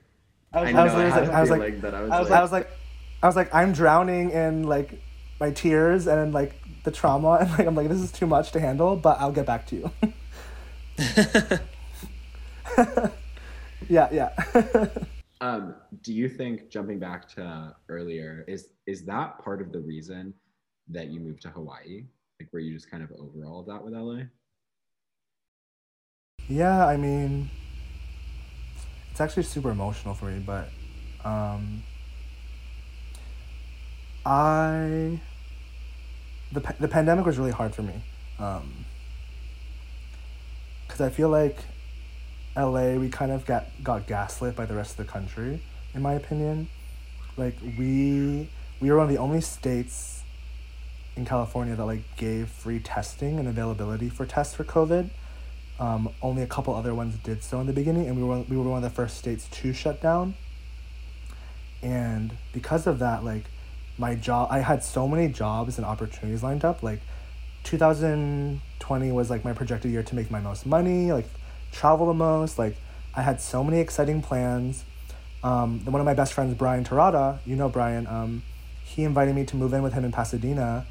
I 0.53 0.61
was 0.63 0.69
I 0.69 0.73
like. 0.73 0.75
I, 0.77 0.85
was 0.85 0.95
literally 0.95 1.11
had 1.13 1.29
like- 1.29 1.41
was 1.41 1.51
like- 1.51 1.61
feeling 1.61 1.81
that 1.81 1.95
I 1.95 2.01
was 2.03 2.11
like, 2.31 2.39
I 2.39 2.43
was 2.43 2.53
like, 2.53 2.71
I 3.25 3.27
was 3.27 3.37
like, 3.37 3.55
I'm 3.55 3.73
drowning 3.73 4.33
in 4.33 4.65
like 4.65 5.01
my 5.41 5.51
tears 5.51 6.07
and 6.07 6.35
like 6.35 6.61
the 6.83 6.91
trauma, 6.91 7.39
and 7.41 7.51
like 7.53 7.67
I'm 7.67 7.75
like, 7.75 7.89
this 7.89 8.03
is 8.03 8.13
too 8.13 8.27
much 8.27 8.53
to 8.53 8.61
handle, 8.61 8.97
but 8.97 9.19
I'll 9.19 9.33
get 9.33 9.47
back 9.47 9.67
to 9.69 9.77
you. 9.77 9.91
yeah, 13.89 14.11
yeah. 14.13 14.31
um, 15.41 15.75
do 16.03 16.13
you 16.13 16.29
think 16.29 16.69
jumping 16.69 16.99
back 16.99 17.27
to 17.31 17.75
earlier 17.89 18.45
is 18.47 18.75
is 18.87 19.07
that 19.07 19.43
part 19.43 19.63
of 19.63 19.73
the 19.73 19.81
reason 19.81 20.35
that 20.89 21.07
you 21.07 21.19
moved 21.19 21.41
to 21.43 21.49
Hawaii? 21.49 22.05
Like, 22.39 22.53
were 22.53 22.59
you 22.59 22.75
just 22.75 22.91
kind 22.91 23.03
of 23.03 23.11
over 23.13 23.47
all 23.47 23.61
of 23.61 23.67
that 23.69 23.83
with 23.83 23.95
LA? 23.95 24.25
yeah, 26.47 26.87
I 26.87 26.99
mean, 26.99 27.49
it's 29.11 29.21
actually 29.23 29.45
super 29.45 29.71
emotional 29.71 30.13
for 30.13 30.27
me, 30.27 30.41
but 30.45 30.69
um, 31.25 31.83
I 34.27 35.21
the 36.53 36.61
the 36.81 36.89
pandemic 36.89 37.27
was 37.27 37.39
really 37.39 37.51
hard 37.53 37.75
for 37.75 37.83
me. 37.83 37.95
Um, 38.39 38.85
because 40.87 41.01
I 41.01 41.11
feel 41.11 41.29
like 41.29 41.59
LA, 42.57 42.95
we 42.95 43.09
kind 43.09 43.33
of 43.33 43.45
got 43.47 43.67
got 43.83 44.07
gaslit 44.07 44.55
by 44.55 44.65
the 44.65 44.75
rest 44.75 44.93
of 44.93 44.99
the 44.99 45.13
country, 45.13 45.61
in 45.93 46.03
my 46.03 46.15
opinion. 46.15 46.69
Like 47.37 47.57
we 47.77 48.49
we 48.81 48.91
were 48.91 48.99
one 48.99 49.07
of 49.07 49.11
the 49.11 49.19
only 49.19 49.41
states 49.41 50.23
in 51.17 51.25
California 51.25 51.75
that 51.75 51.85
like 51.85 52.17
gave 52.17 52.49
free 52.49 52.79
testing 52.79 53.39
and 53.39 53.49
availability 53.49 54.09
for 54.09 54.25
tests 54.25 54.55
for 54.55 54.65
COVID. 54.65 55.11
Um, 55.81 56.11
only 56.23 56.43
a 56.43 56.47
couple 56.47 56.75
other 56.75 56.95
ones 56.95 57.17
did 57.17 57.43
so 57.43 57.61
in 57.61 57.67
the 57.67 57.73
beginning, 57.73 58.07
and 58.07 58.17
we 58.17 58.23
were 58.23 58.43
we 58.43 58.57
were 58.57 58.63
one 58.63 58.85
of 58.85 58.89
the 58.89 58.95
first 58.95 59.17
states 59.17 59.49
to 59.51 59.73
shut 59.73 60.01
down. 60.01 60.35
And 61.83 62.33
because 62.53 62.87
of 62.87 63.01
that, 63.01 63.25
like 63.25 63.45
my 63.99 64.15
job, 64.15 64.49
I 64.51 64.61
had 64.61 64.83
so 64.83 65.07
many 65.07 65.29
jobs 65.29 65.79
and 65.79 65.87
opportunities 65.87 66.43
lined 66.43 66.65
up. 66.65 66.83
Like 66.83 67.01
2020 67.65 69.13
was 69.13 69.31
like 69.31 69.45
my 69.45 69.53
projected 69.53 69.91
year 69.91 70.03
to 70.03 70.15
make 70.15 70.31
my 70.31 70.41
most 70.41 70.67
money, 70.67 71.13
like 71.13 71.29
travel 71.73 72.07
the 72.07 72.15
most. 72.15 72.59
Like 72.59 72.77
I 73.15 73.23
had 73.23 73.41
so 73.41 73.63
many 73.63 73.81
exciting 73.81 74.23
plans. 74.23 74.85
Um, 75.43 75.85
one 75.85 76.01
of 76.01 76.07
my 76.07 76.15
best 76.15 76.33
friends, 76.33 76.55
Brian 76.55 76.85
Tarada, 76.85 77.39
you 77.45 77.55
know 77.55 77.69
Brian, 77.69 78.07
um, 78.07 78.43
he 78.83 79.05
invited 79.05 79.35
me 79.35 79.45
to 79.45 79.57
move 79.57 79.73
in 79.73 79.83
with 79.83 79.93
him 79.93 80.05
in 80.05 80.13
Pasadena 80.13 80.87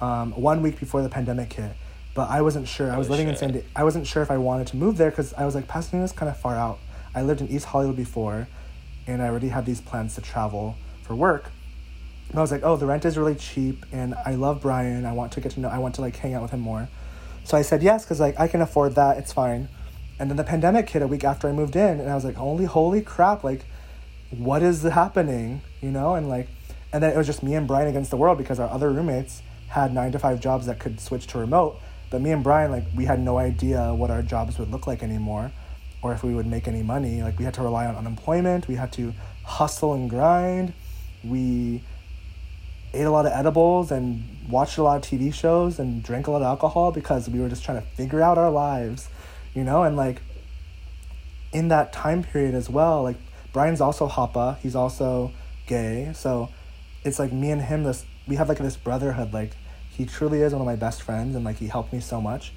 um, 0.00 0.32
one 0.32 0.62
week 0.62 0.78
before 0.80 1.02
the 1.02 1.08
pandemic 1.08 1.52
hit. 1.52 1.72
But 2.14 2.28
I 2.30 2.42
wasn't 2.42 2.68
sure. 2.68 2.90
I 2.90 2.98
was 2.98 3.06
Holy 3.06 3.18
living 3.18 3.28
in 3.28 3.34
shit. 3.34 3.40
San. 3.40 3.52
Di- 3.52 3.64
I 3.74 3.84
wasn't 3.84 4.06
sure 4.06 4.22
if 4.22 4.30
I 4.30 4.36
wanted 4.36 4.66
to 4.68 4.76
move 4.76 4.96
there 4.98 5.10
because 5.10 5.32
I 5.34 5.46
was 5.46 5.54
like 5.54 5.66
Pasadena's 5.66 6.12
kind 6.12 6.28
of 6.28 6.38
far 6.38 6.56
out. 6.56 6.78
I 7.14 7.22
lived 7.22 7.40
in 7.40 7.48
East 7.48 7.66
Hollywood 7.66 7.96
before, 7.96 8.48
and 9.06 9.22
I 9.22 9.28
already 9.28 9.48
had 9.48 9.64
these 9.64 9.80
plans 9.80 10.14
to 10.16 10.20
travel 10.20 10.76
for 11.02 11.14
work. 11.14 11.50
And 12.28 12.38
I 12.38 12.40
was 12.40 12.50
like, 12.50 12.62
oh, 12.62 12.76
the 12.76 12.86
rent 12.86 13.04
is 13.04 13.18
really 13.18 13.34
cheap, 13.34 13.84
and 13.92 14.14
I 14.24 14.34
love 14.34 14.62
Brian. 14.62 15.04
I 15.04 15.12
want 15.12 15.32
to 15.32 15.40
get 15.40 15.52
to 15.52 15.60
know. 15.60 15.68
I 15.68 15.78
want 15.78 15.94
to 15.96 16.00
like 16.00 16.16
hang 16.16 16.34
out 16.34 16.42
with 16.42 16.50
him 16.50 16.60
more. 16.60 16.88
So 17.44 17.56
I 17.56 17.62
said 17.62 17.82
yes 17.82 18.04
because 18.04 18.20
like 18.20 18.38
I 18.40 18.48
can 18.48 18.60
afford 18.60 18.94
that. 18.94 19.18
It's 19.18 19.32
fine. 19.32 19.68
And 20.18 20.30
then 20.30 20.36
the 20.36 20.44
pandemic 20.44 20.88
hit 20.88 21.02
a 21.02 21.06
week 21.06 21.24
after 21.24 21.48
I 21.48 21.52
moved 21.52 21.76
in, 21.76 22.00
and 22.00 22.08
I 22.08 22.14
was 22.14 22.24
like, 22.24 22.36
holy 22.36 22.64
holy 22.64 23.02
crap! 23.02 23.44
Like, 23.44 23.64
what 24.30 24.62
is 24.62 24.82
happening? 24.82 25.62
You 25.80 25.90
know, 25.90 26.14
and 26.14 26.28
like, 26.28 26.48
and 26.92 27.02
then 27.02 27.12
it 27.12 27.16
was 27.16 27.26
just 27.26 27.42
me 27.42 27.54
and 27.54 27.66
Brian 27.66 27.88
against 27.88 28.10
the 28.10 28.16
world 28.16 28.38
because 28.38 28.58
our 28.60 28.68
other 28.68 28.90
roommates 28.90 29.42
had 29.68 29.92
nine 29.92 30.12
to 30.12 30.18
five 30.18 30.38
jobs 30.40 30.66
that 30.66 30.78
could 30.78 31.00
switch 31.00 31.26
to 31.28 31.38
remote. 31.38 31.78
But 32.10 32.20
me 32.20 32.30
and 32.30 32.44
Brian, 32.44 32.70
like, 32.70 32.84
we 32.94 33.06
had 33.06 33.18
no 33.20 33.38
idea 33.38 33.94
what 33.94 34.10
our 34.10 34.22
jobs 34.22 34.58
would 34.58 34.70
look 34.70 34.86
like 34.86 35.02
anymore, 35.02 35.50
or 36.02 36.12
if 36.12 36.22
we 36.22 36.34
would 36.34 36.46
make 36.46 36.68
any 36.68 36.82
money. 36.82 37.22
Like, 37.22 37.38
we 37.38 37.46
had 37.46 37.54
to 37.54 37.62
rely 37.62 37.86
on 37.86 37.96
unemployment. 37.96 38.68
We 38.68 38.74
had 38.74 38.92
to 38.92 39.14
hustle 39.44 39.94
and 39.94 40.10
grind. 40.10 40.74
We 41.24 41.82
ate 42.94 43.04
a 43.04 43.10
lot 43.10 43.26
of 43.26 43.32
edibles 43.32 43.90
and 43.90 44.24
watched 44.48 44.78
a 44.78 44.82
lot 44.82 44.96
of 44.96 45.02
TV 45.02 45.32
shows 45.32 45.78
and 45.78 46.02
drank 46.02 46.26
a 46.26 46.30
lot 46.30 46.42
of 46.42 46.46
alcohol 46.46 46.92
because 46.92 47.28
we 47.28 47.40
were 47.40 47.48
just 47.48 47.64
trying 47.64 47.80
to 47.80 47.86
figure 47.88 48.20
out 48.20 48.38
our 48.38 48.50
lives, 48.50 49.08
you 49.54 49.64
know? 49.64 49.82
And 49.82 49.96
like 49.96 50.20
in 51.52 51.68
that 51.68 51.92
time 51.92 52.22
period 52.22 52.54
as 52.54 52.68
well, 52.68 53.02
like 53.02 53.16
Brian's 53.52 53.80
also 53.80 54.08
Hapa, 54.08 54.58
he's 54.58 54.74
also 54.74 55.32
gay. 55.66 56.12
So 56.14 56.48
it's 57.04 57.18
like 57.18 57.32
me 57.32 57.50
and 57.50 57.62
him 57.62 57.84
this 57.84 58.04
we 58.26 58.36
have 58.36 58.48
like 58.48 58.58
this 58.58 58.76
brotherhood 58.76 59.32
like 59.32 59.50
he 59.90 60.06
truly 60.06 60.40
is 60.40 60.52
one 60.52 60.60
of 60.60 60.66
my 60.66 60.76
best 60.76 61.02
friends 61.02 61.34
and 61.34 61.44
like 61.44 61.58
he 61.58 61.66
helped 61.68 61.92
me 61.92 62.00
so 62.00 62.20
much. 62.20 62.52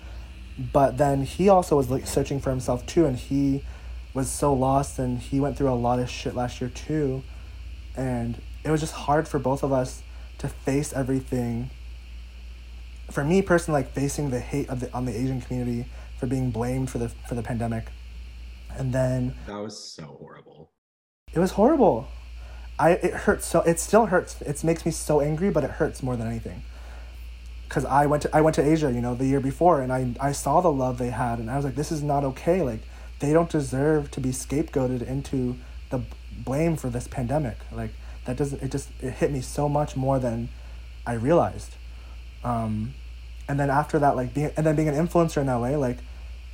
But 0.58 0.98
then 0.98 1.24
he 1.24 1.50
also 1.50 1.76
was 1.76 1.90
like 1.90 2.08
searching 2.08 2.40
for 2.40 2.50
himself 2.50 2.86
too 2.86 3.06
and 3.06 3.18
he 3.18 3.64
was 4.14 4.30
so 4.30 4.54
lost 4.54 5.00
and 5.00 5.20
he 5.20 5.40
went 5.40 5.58
through 5.58 5.70
a 5.70 5.76
lot 5.76 6.00
of 6.00 6.10
shit 6.10 6.36
last 6.36 6.62
year 6.62 6.70
too. 6.70 7.24
And 7.98 8.42
it 8.64 8.72
was 8.72 8.80
just 8.80 8.94
hard 8.94 9.28
for 9.28 9.40
both 9.40 9.64
of 9.64 9.74
us 9.74 10.02
to 10.48 10.54
face 10.54 10.94
everything. 10.94 11.70
For 13.12 13.24
me 13.24 13.42
personally, 13.42 13.82
like 13.84 13.92
facing 13.94 14.30
the 14.30 14.40
hate 14.40 14.70
of 14.70 14.80
the 14.80 14.92
on 14.94 15.06
the 15.06 15.16
Asian 15.16 15.42
community 15.42 15.86
for 16.20 16.26
being 16.28 16.52
blamed 16.52 16.90
for 16.90 16.98
the 16.98 17.10
for 17.10 17.36
the 17.36 17.44
pandemic, 17.44 17.86
and 18.78 18.94
then 18.94 19.36
That 19.48 19.60
was 19.62 19.78
so 19.78 20.04
horrible. 20.20 20.72
it 21.34 21.40
was 21.40 21.52
horrible. 21.52 22.08
I 22.80 22.92
it 22.92 23.14
hurts 23.14 23.46
so 23.46 23.62
it 23.62 23.80
still 23.80 24.08
hurts. 24.08 24.42
It 24.42 24.64
makes 24.64 24.86
me 24.86 24.92
so 24.92 25.22
angry, 25.22 25.50
but 25.50 25.64
it 25.64 25.72
hurts 25.72 26.02
more 26.02 26.16
than 26.16 26.28
anything. 26.28 26.64
Cause 27.70 27.86
I 27.86 28.06
went 28.06 28.24
to 28.24 28.36
I 28.36 28.42
went 28.42 28.56
to 28.56 28.64
Asia, 28.64 28.92
you 28.92 29.02
know, 29.02 29.16
the 29.16 29.26
year 29.26 29.40
before, 29.40 29.82
and 29.82 29.92
I 29.94 30.16
I 30.20 30.32
saw 30.32 30.62
the 30.62 30.72
love 30.72 30.98
they 30.98 31.10
had, 31.10 31.40
and 31.40 31.50
I 31.50 31.56
was 31.56 31.66
like, 31.66 31.76
this 31.76 31.92
is 31.92 32.02
not 32.02 32.24
okay. 32.24 32.62
Like 32.62 32.82
they 33.20 33.34
don't 33.34 33.50
deserve 33.50 34.12
to 34.12 34.20
be 34.20 34.30
scapegoated 34.30 35.02
into 35.08 35.58
the 35.90 36.02
blame 36.44 36.76
for 36.76 36.90
this 36.90 37.08
pandemic. 37.08 37.58
Like 37.72 37.92
that 38.26 38.38
doesn't 38.38 38.62
it 38.62 38.72
just 38.72 38.90
it 39.02 39.12
hit 39.14 39.32
me 39.32 39.42
so 39.42 39.68
much 39.70 39.96
more 39.96 40.20
than 40.20 40.50
I 41.06 41.14
realized. 41.14 41.76
Um, 42.44 42.94
and 43.48 43.60
then 43.60 43.70
after 43.70 44.00
that 44.00 44.16
like 44.16 44.34
being 44.34 44.52
and 44.58 44.66
then 44.66 44.76
being 44.76 44.90
an 44.90 44.96
influencer 44.96 45.38
in 45.42 45.48
LA 45.48 45.78
like 45.78 45.98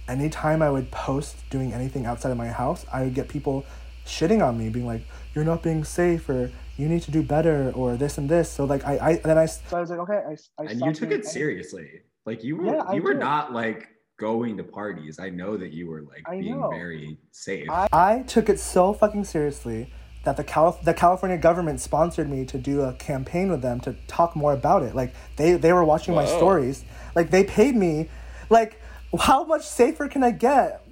anytime 0.08 0.62
I 0.62 0.70
would 0.70 0.92
post 0.92 1.38
doing 1.50 1.74
anything 1.74 2.06
outside 2.06 2.32
of 2.32 2.38
my 2.38 2.48
house, 2.50 2.86
I 2.92 3.04
would 3.04 3.14
get 3.14 3.28
people 3.30 3.66
shitting 4.06 4.46
on 4.46 4.58
me, 4.58 4.70
being 4.70 4.86
like, 4.88 5.04
"You're 5.34 5.46
not 5.46 5.64
being 5.64 5.84
safe," 5.84 6.28
or 6.30 6.52
"You 6.78 6.90
need 6.90 7.04
to 7.04 7.12
do 7.12 7.22
better," 7.24 7.72
or 7.76 7.96
this 7.96 8.18
and 8.18 8.28
this. 8.28 8.50
So 8.50 8.66
like 8.66 8.84
I, 8.86 8.98
I 9.10 9.16
then 9.18 9.38
I 9.38 9.46
So 9.46 9.78
I 9.78 9.80
was 9.82 9.90
like, 9.90 10.00
okay, 10.00 10.22
I, 10.28 10.64
I 10.64 10.66
and 10.72 10.82
you 10.82 10.94
took 10.94 11.10
it 11.12 11.14
anything. 11.14 11.32
seriously. 11.32 11.90
Like 12.26 12.44
you 12.44 12.58
were 12.58 12.66
Yeah, 12.66 12.84
I 12.88 12.96
you 12.96 13.02
were 13.02 13.14
did. 13.14 13.20
not 13.20 13.54
like 13.54 13.88
going 14.20 14.58
to 14.58 14.64
parties. 14.64 15.20
I 15.20 15.30
know 15.30 15.56
that 15.58 15.72
you 15.72 15.88
were 15.88 16.02
like 16.02 16.24
I 16.28 16.40
being 16.40 16.60
know. 16.60 16.70
very 16.70 17.18
safe. 17.32 17.70
I- 17.70 17.88
I 17.92 18.20
took 18.24 18.50
it 18.50 18.60
so 18.60 18.94
fucking 18.94 19.24
seriously 19.24 19.92
that 20.24 20.38
the 20.38 20.44
Calif- 20.44 20.82
the 20.84 20.94
California 20.94 21.38
government 21.38 21.80
sponsored 21.80 22.30
me 22.30 22.46
to 22.46 22.58
do 22.58 22.82
a 22.82 22.94
campaign 22.94 23.50
with 23.50 23.62
them 23.62 23.80
to 23.82 23.96
talk 24.08 24.36
more 24.36 24.54
about 24.54 24.84
it. 24.84 24.96
Like 24.96 25.14
they 25.36 25.54
they 25.54 25.74
were 25.74 25.84
watching 25.84 26.14
my 26.14 26.26
stories. 26.26 26.84
Like 27.16 27.32
they 27.32 27.44
paid 27.44 27.76
me. 27.76 28.10
Like 28.50 28.80
how 29.20 29.44
much 29.44 29.66
safer 29.66 30.08
can 30.08 30.24
I 30.24 30.32
get? 30.32 30.86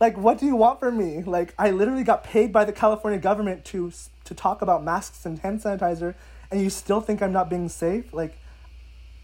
Like 0.00 0.16
what 0.18 0.38
do 0.38 0.46
you 0.46 0.56
want 0.56 0.80
from 0.80 0.98
me? 0.98 1.22
Like 1.22 1.54
I 1.58 1.70
literally 1.70 2.04
got 2.04 2.24
paid 2.24 2.52
by 2.52 2.64
the 2.64 2.72
California 2.72 3.18
government 3.18 3.64
to 3.66 3.92
to 4.24 4.34
talk 4.34 4.62
about 4.62 4.84
masks 4.84 5.24
and 5.24 5.38
hand 5.38 5.60
sanitizer 5.60 6.14
and 6.50 6.60
you 6.60 6.70
still 6.70 7.00
think 7.00 7.22
I'm 7.22 7.32
not 7.32 7.50
being 7.50 7.68
safe? 7.68 8.12
Like 8.12 8.38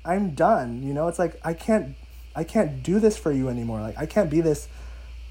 I'm 0.05 0.35
done, 0.35 0.83
you 0.83 0.95
know? 0.95 1.09
It's 1.09 1.19
like 1.19 1.39
I 1.45 1.55
can't 1.55 1.97
I 2.35 2.45
can't 2.45 2.83
do 2.83 2.99
this 2.99 3.19
for 3.19 3.33
you 3.33 3.49
anymore. 3.49 3.81
Like 3.81 3.99
I 3.99 4.07
can't 4.07 4.31
be 4.31 4.41
this 4.41 4.69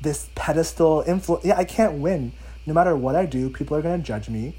this 0.02 0.30
pedestal 0.36 1.04
influence. 1.06 1.46
Yeah, 1.46 1.58
I 1.58 1.66
can't 1.66 1.96
win. 1.96 2.32
No 2.70 2.76
matter 2.76 2.96
what 2.96 3.16
I 3.16 3.26
do, 3.26 3.50
people 3.50 3.76
are 3.76 3.82
gonna 3.82 3.98
judge 3.98 4.30
me, 4.30 4.54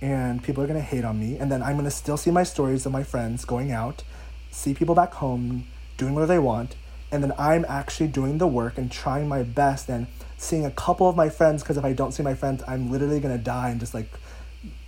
and 0.00 0.42
people 0.42 0.64
are 0.64 0.66
gonna 0.66 0.80
hate 0.80 1.04
on 1.04 1.20
me, 1.20 1.38
and 1.38 1.48
then 1.48 1.62
I'm 1.62 1.76
gonna 1.76 1.92
still 1.92 2.16
see 2.16 2.32
my 2.32 2.42
stories 2.42 2.84
of 2.86 2.90
my 2.90 3.04
friends 3.04 3.44
going 3.44 3.70
out, 3.70 4.02
see 4.50 4.74
people 4.74 4.96
back 4.96 5.12
home 5.12 5.68
doing 5.96 6.16
what 6.16 6.26
they 6.26 6.40
want, 6.40 6.74
and 7.12 7.22
then 7.22 7.32
I'm 7.38 7.64
actually 7.68 8.08
doing 8.08 8.38
the 8.38 8.48
work 8.48 8.76
and 8.76 8.90
trying 8.90 9.28
my 9.28 9.44
best 9.44 9.88
and 9.88 10.08
seeing 10.36 10.66
a 10.66 10.72
couple 10.72 11.08
of 11.08 11.14
my 11.14 11.28
friends. 11.28 11.62
Because 11.62 11.76
if 11.76 11.84
I 11.84 11.92
don't 11.92 12.10
see 12.10 12.24
my 12.24 12.34
friends, 12.34 12.64
I'm 12.66 12.90
literally 12.90 13.20
gonna 13.20 13.38
die 13.38 13.70
and 13.70 13.78
just 13.78 13.94
like, 13.94 14.10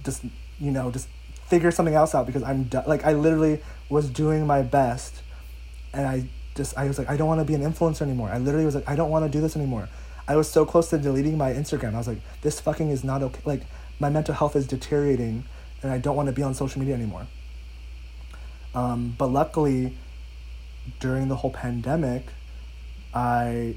just 0.03 0.25
you 0.59 0.73
know, 0.73 0.91
just 0.91 1.07
figure 1.47 1.71
something 1.71 1.95
else 1.95 2.13
out 2.13 2.27
because 2.27 2.43
I'm 2.43 2.65
do- 2.65 2.83
like 2.89 3.05
I 3.05 3.13
literally 3.13 3.61
was 3.89 4.11
doing 4.11 4.49
my 4.49 4.63
best 4.63 5.23
and 5.95 6.09
I 6.09 6.29
just 6.57 6.77
I 6.77 6.89
was 6.89 6.99
like 6.99 7.09
I 7.09 7.17
don't 7.17 7.29
want 7.29 7.41
to 7.41 7.45
be 7.45 7.55
an 7.55 7.63
influencer 7.63 8.03
anymore. 8.03 8.31
I 8.31 8.39
literally 8.39 8.67
was 8.67 8.75
like 8.75 8.89
I 8.89 8.97
don't 8.97 9.11
want 9.11 9.25
to 9.27 9.31
do 9.31 9.41
this 9.41 9.55
anymore. 9.55 9.89
I 10.29 10.37
was 10.37 10.49
so 10.49 10.67
close 10.67 10.91
to 10.91 10.99
deleting 10.99 11.39
my 11.39 11.53
Instagram. 11.53 11.95
I 11.95 11.99
was 11.99 12.07
like 12.07 12.21
this 12.43 12.61
fucking 12.61 12.91
is 12.91 13.03
not 13.03 13.23
okay. 13.23 13.41
Like 13.45 13.63
my 13.99 14.11
mental 14.11 14.35
health 14.35 14.55
is 14.55 14.67
deteriorating 14.67 15.45
and 15.83 15.91
I 15.91 15.99
don't 15.99 16.15
want 16.15 16.27
to 16.27 16.33
be 16.33 16.43
on 16.43 16.55
social 16.55 16.79
media 16.81 16.95
anymore. 16.95 17.27
Um, 18.75 19.15
but 19.17 19.29
luckily 19.29 19.97
during 21.01 21.29
the 21.29 21.37
whole 21.37 21.51
pandemic 21.51 22.27
I 23.15 23.77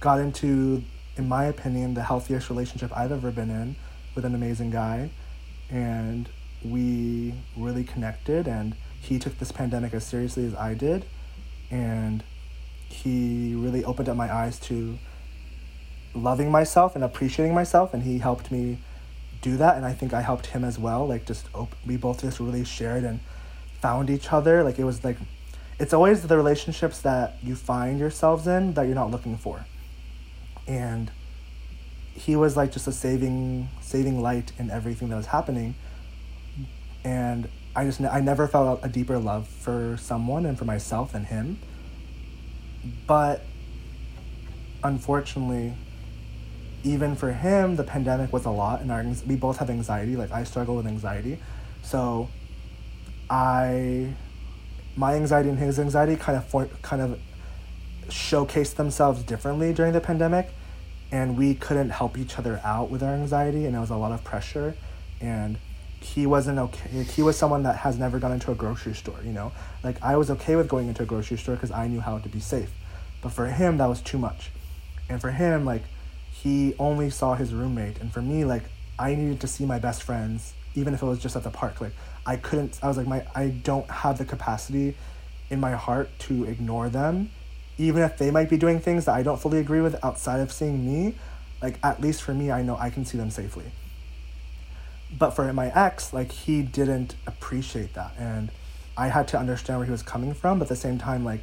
got 0.00 0.20
into 0.20 0.82
in 1.16 1.28
my 1.28 1.44
opinion 1.44 1.94
the 1.94 2.02
healthiest 2.02 2.50
relationship 2.50 2.96
I've 2.96 3.12
ever 3.12 3.30
been 3.30 3.50
in 3.50 3.76
with 4.14 4.24
an 4.24 4.34
amazing 4.34 4.70
guy 4.70 5.10
and 5.70 6.28
we 6.62 7.34
really 7.56 7.84
connected 7.84 8.46
and 8.46 8.74
he 9.00 9.18
took 9.18 9.38
this 9.38 9.50
pandemic 9.50 9.94
as 9.94 10.04
seriously 10.04 10.44
as 10.44 10.54
I 10.54 10.74
did 10.74 11.06
and 11.70 12.22
he 12.90 13.54
really 13.54 13.84
opened 13.84 14.08
up 14.08 14.16
my 14.16 14.32
eyes 14.32 14.58
to 14.60 14.98
loving 16.14 16.50
myself 16.50 16.94
and 16.94 17.04
appreciating 17.04 17.54
myself 17.54 17.94
and 17.94 18.02
he 18.02 18.18
helped 18.18 18.50
me 18.50 18.78
do 19.42 19.56
that 19.56 19.76
and 19.76 19.86
I 19.86 19.92
think 19.92 20.12
I 20.12 20.20
helped 20.20 20.46
him 20.46 20.64
as 20.64 20.78
well 20.78 21.06
like 21.06 21.24
just 21.24 21.46
op- 21.54 21.74
we 21.86 21.96
both 21.96 22.20
just 22.20 22.40
really 22.40 22.64
shared 22.64 23.04
and 23.04 23.20
found 23.80 24.10
each 24.10 24.32
other. 24.32 24.62
Like 24.62 24.78
it 24.78 24.84
was 24.84 25.02
like 25.04 25.16
it's 25.78 25.94
always 25.94 26.22
the 26.22 26.36
relationships 26.36 27.00
that 27.02 27.36
you 27.42 27.56
find 27.56 27.98
yourselves 27.98 28.46
in 28.46 28.74
that 28.74 28.82
you're 28.82 28.94
not 28.94 29.10
looking 29.10 29.36
for. 29.38 29.64
And 30.66 31.10
he 32.12 32.36
was 32.36 32.56
like 32.56 32.72
just 32.72 32.86
a 32.86 32.92
saving 32.92 33.68
saving 33.80 34.20
light 34.20 34.52
in 34.58 34.70
everything 34.70 35.08
that 35.08 35.16
was 35.16 35.26
happening. 35.26 35.74
And 37.04 37.48
i 37.74 37.84
just 37.84 38.00
i 38.00 38.20
never 38.20 38.48
felt 38.48 38.80
a 38.82 38.88
deeper 38.88 39.16
love 39.16 39.46
for 39.46 39.96
someone 39.96 40.44
and 40.44 40.58
for 40.58 40.64
myself 40.64 41.12
than 41.12 41.24
him 41.24 41.56
but 43.06 43.42
unfortunately 44.82 45.74
even 46.82 47.14
for 47.14 47.32
him 47.32 47.76
the 47.76 47.84
pandemic 47.84 48.32
was 48.32 48.46
a 48.46 48.50
lot 48.50 48.80
and 48.80 48.90
our, 48.90 49.04
we 49.26 49.36
both 49.36 49.58
have 49.58 49.68
anxiety 49.68 50.16
like 50.16 50.30
i 50.32 50.44
struggle 50.44 50.76
with 50.76 50.86
anxiety. 50.86 51.38
So 51.82 52.28
i 53.28 54.14
my 54.96 55.14
anxiety 55.14 55.48
and 55.48 55.58
his 55.58 55.78
anxiety 55.78 56.16
kind 56.16 56.36
of 56.36 56.46
for, 56.46 56.66
kind 56.82 57.00
of 57.00 57.18
showcased 58.08 58.74
themselves 58.74 59.22
differently 59.22 59.72
during 59.72 59.92
the 59.92 60.00
pandemic 60.00 60.50
and 61.12 61.36
we 61.36 61.54
couldn't 61.54 61.90
help 61.90 62.18
each 62.18 62.38
other 62.38 62.60
out 62.64 62.90
with 62.90 63.02
our 63.02 63.14
anxiety 63.14 63.66
and 63.66 63.74
it 63.74 63.78
was 63.78 63.90
a 63.90 63.96
lot 63.96 64.12
of 64.12 64.22
pressure. 64.24 64.74
And 65.20 65.58
he 66.00 66.26
wasn't 66.26 66.58
okay 66.58 67.02
he 67.02 67.22
was 67.22 67.36
someone 67.36 67.62
that 67.62 67.76
has 67.76 67.98
never 67.98 68.18
gone 68.18 68.32
into 68.32 68.50
a 68.50 68.54
grocery 68.54 68.94
store 68.94 69.18
you 69.24 69.32
know? 69.32 69.52
Like 69.84 70.02
i 70.02 70.16
was 70.16 70.30
okay 70.30 70.56
with 70.56 70.68
going 70.68 70.88
into 70.88 71.02
a 71.02 71.06
grocery 71.06 71.36
store 71.36 71.54
because 71.54 71.70
i 71.70 71.86
knew 71.86 72.00
how 72.00 72.18
to 72.18 72.28
be 72.28 72.40
safe. 72.40 72.70
But 73.22 73.32
for 73.32 73.46
him 73.46 73.76
that 73.78 73.86
was 73.86 74.00
too 74.00 74.18
much. 74.18 74.50
And 75.08 75.20
for 75.20 75.30
him 75.30 75.64
like 75.64 75.82
he 76.30 76.74
only 76.78 77.10
saw 77.10 77.34
his 77.34 77.52
roommate. 77.52 77.98
And 78.00 78.12
for 78.12 78.22
me 78.22 78.44
like 78.44 78.64
i 78.98 79.14
needed 79.14 79.40
to 79.40 79.46
see 79.46 79.66
my 79.66 79.78
best 79.78 80.02
friends 80.02 80.54
even 80.74 80.94
if 80.94 81.02
it 81.02 81.06
was 81.06 81.18
just 81.18 81.36
at 81.36 81.42
the 81.42 81.50
park. 81.50 81.80
Like 81.80 81.92
i 82.26 82.36
couldn't 82.36 82.78
i 82.82 82.88
was 82.88 82.96
like 82.96 83.06
my 83.06 83.24
i 83.34 83.48
don't 83.48 83.88
have 83.90 84.18
the 84.18 84.24
capacity 84.24 84.96
in 85.50 85.60
my 85.60 85.72
heart 85.72 86.08
to 86.20 86.44
ignore 86.44 86.88
them. 86.88 87.30
Even 87.76 88.02
if 88.02 88.18
they 88.18 88.30
might 88.30 88.50
be 88.50 88.56
doing 88.56 88.80
things 88.80 89.04
that 89.04 89.14
i 89.14 89.22
don't 89.22 89.40
fully 89.40 89.58
agree 89.58 89.80
with 89.80 90.02
outside 90.04 90.40
of 90.40 90.50
seeing 90.52 90.86
me 90.86 91.14
like 91.62 91.78
at 91.82 92.00
least 92.00 92.22
for 92.22 92.34
me 92.34 92.50
i 92.50 92.62
know 92.62 92.76
i 92.76 92.90
can 92.90 93.04
see 93.04 93.18
them 93.18 93.30
safely 93.30 93.64
but 95.16 95.30
for 95.30 95.52
my 95.52 95.68
ex 95.74 96.12
like 96.12 96.32
he 96.32 96.62
didn't 96.62 97.14
appreciate 97.26 97.94
that. 97.94 98.12
And 98.18 98.50
i 98.96 99.08
had 99.08 99.28
to 99.28 99.38
understand 99.38 99.78
where 99.78 99.86
he 99.86 99.92
was 99.92 100.02
coming 100.02 100.34
from 100.34 100.58
but 100.58 100.64
at 100.64 100.68
the 100.68 100.76
same 100.76 100.98
time 100.98 101.24
like 101.24 101.40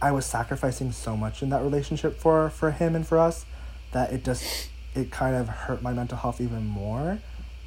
i 0.00 0.10
was 0.10 0.24
sacrificing 0.24 0.90
so 0.90 1.16
much 1.16 1.42
in 1.42 1.50
that 1.50 1.62
relationship 1.62 2.18
for 2.18 2.48
for 2.48 2.70
him 2.72 2.96
and 2.96 3.06
for 3.06 3.18
us 3.18 3.44
that 3.92 4.12
it 4.12 4.24
just 4.24 4.70
it 4.94 5.10
kind 5.10 5.36
of 5.36 5.48
hurt 5.48 5.82
my 5.82 5.92
mental 5.92 6.16
health 6.16 6.40
even 6.40 6.66
more 6.66 7.18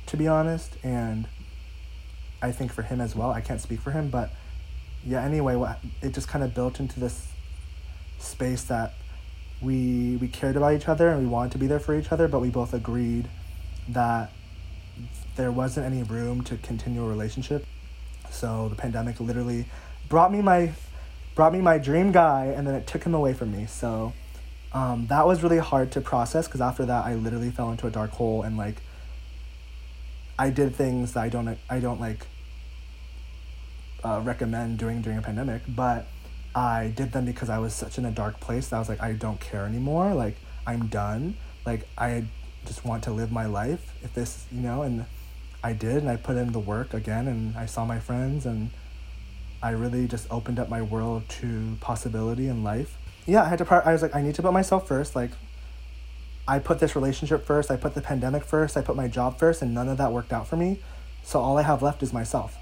to 0.08 0.18
be 0.18 0.28
honest. 0.28 0.76
And 0.84 1.28
i 2.42 2.52
think 2.52 2.72
for 2.72 2.84
him 2.84 3.02
as 3.02 3.16
well. 3.16 3.32
I 3.32 3.42
can't 3.42 3.62
speak 3.62 3.80
for 3.80 3.92
him 3.92 4.10
but 4.10 4.32
yeah 5.06 5.24
anyway 5.24 5.56
what 5.56 5.80
it 6.02 6.14
just 6.14 6.28
kind 6.28 6.44
of 6.44 6.54
built 6.54 6.80
into 6.80 7.00
this 7.00 7.28
space 8.20 8.64
that 8.64 8.94
we 9.62 10.18
we 10.18 10.28
cared 10.28 10.56
about 10.56 10.74
each 10.74 10.88
other 10.88 11.10
and 11.10 11.20
we 11.22 11.28
wanted 11.28 11.52
to 11.52 11.58
be 11.58 11.68
there 11.68 11.80
for 11.80 11.98
each 11.98 12.12
other 12.12 12.28
but 12.28 12.40
we 12.40 12.50
both 12.50 12.74
agreed 12.74 13.28
that 13.88 14.32
there 15.38 15.52
wasn't 15.52 15.86
any 15.86 16.04
room 16.04 16.44
to 16.44 16.58
continue 16.58 17.04
a 17.04 17.08
relationship. 17.08 17.66
So 18.30 18.68
the 18.70 18.76
pandemic 18.76 19.20
literally 19.20 19.66
brought 20.10 20.32
me 20.32 20.42
my 20.42 20.74
brought 21.36 21.54
me 21.54 21.62
my 21.62 21.78
dream 21.78 22.12
guy 22.12 22.46
and 22.46 22.68
then 22.68 22.74
it 22.74 22.88
took 22.88 23.04
him 23.04 23.14
away 23.14 23.34
from 23.34 23.52
me. 23.52 23.68
So 23.68 24.14
um, 24.74 25.08
that 25.08 25.26
was 25.26 25.44
really 25.44 25.60
hard 25.60 25.92
to 25.94 26.02
process 26.02 26.48
because 26.48 26.62
after 26.62 26.86
that 26.86 27.06
i 27.06 27.16
literally 27.16 27.50
fell 27.50 27.72
into 27.72 27.88
a 27.88 27.90
dark 27.90 28.12
hole 28.12 28.44
and 28.44 28.58
like 28.58 28.76
i 30.38 30.50
did 30.50 30.76
things 30.76 31.14
that 31.14 31.22
i 31.22 31.30
don't 31.30 31.58
i 31.70 31.80
don't 31.80 32.02
like 32.02 32.28
uh, 34.04 34.22
recommend 34.24 34.78
doing 34.78 35.02
during 35.02 35.18
a 35.18 35.22
pandemic. 35.22 35.62
But 35.68 36.08
i 36.56 36.92
did 36.96 37.12
them 37.12 37.26
because 37.26 37.50
i 37.50 37.60
was 37.60 37.74
such 37.74 37.98
in 37.98 38.06
a 38.06 38.12
dark 38.12 38.40
place 38.40 38.70
that 38.70 38.78
i 38.78 38.80
was 38.80 38.90
like 38.90 39.02
i 39.02 39.14
don't 39.14 39.40
care 39.40 39.66
anymore. 39.66 40.14
Like 40.14 40.36
i'm 40.66 40.88
done. 40.88 41.38
Like 41.66 41.88
i 41.98 42.26
just 42.66 42.86
want 42.86 43.04
to 43.06 43.12
live 43.12 43.32
my 43.32 43.46
life. 43.46 43.94
If 44.04 44.14
this 44.14 44.46
you 44.52 44.62
know 44.62 44.82
and 44.84 45.06
i 45.64 45.74
did 45.74 45.98
and 45.98 46.10
i 46.10 46.16
put 46.16 46.38
in 46.38 46.52
the 46.52 46.60
work 46.60 46.94
again 46.94 47.28
and 47.28 47.56
i 47.58 47.66
saw 47.66 47.86
my 47.86 48.00
friends 48.00 48.46
and 48.46 48.70
i 49.62 49.70
really 49.70 50.08
just 50.08 50.28
opened 50.30 50.60
up 50.60 50.70
my 50.70 50.82
world 50.82 51.24
to 51.28 51.78
possibility 51.80 52.48
in 52.48 52.64
life. 52.64 52.98
Yeah 53.26 53.44
i 53.44 53.50
had 53.50 53.58
to 53.58 53.66
part 53.66 53.86
i 53.86 53.92
was 53.92 54.02
like 54.02 54.16
i 54.16 54.22
need 54.22 54.36
to 54.36 54.42
put 54.42 54.54
myself 54.54 54.88
first 54.88 55.16
like 55.16 55.32
i 56.48 56.60
put 56.60 56.80
this 56.80 56.96
relationship 56.96 57.46
first 57.46 57.70
i 57.72 57.76
put 57.76 57.94
the 57.94 58.02
pandemic 58.02 58.44
first 58.44 58.78
i 58.78 58.82
put 58.82 58.96
my 58.96 59.08
job 59.08 59.38
first 59.38 59.62
and 59.62 59.74
none 59.74 59.90
of 59.90 59.98
that 59.98 60.12
worked 60.12 60.32
out 60.32 60.48
for 60.48 60.56
me 60.56 60.80
so 61.24 61.42
all 61.42 61.58
i 61.58 61.62
have 61.62 61.82
left 61.82 62.02
is 62.04 62.14
myself. 62.14 62.58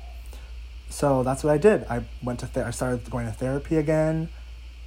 So 0.89 1.21
that's 1.23 1.43
what 1.43 1.53
i 1.53 1.57
did. 1.57 1.85
I 1.87 2.03
went 2.23 2.39
to 2.39 2.47
ther- 2.47 2.65
i 2.65 2.71
started 2.71 3.09
going 3.11 3.27
to 3.27 3.31
therapy 3.31 3.77
again 3.77 4.29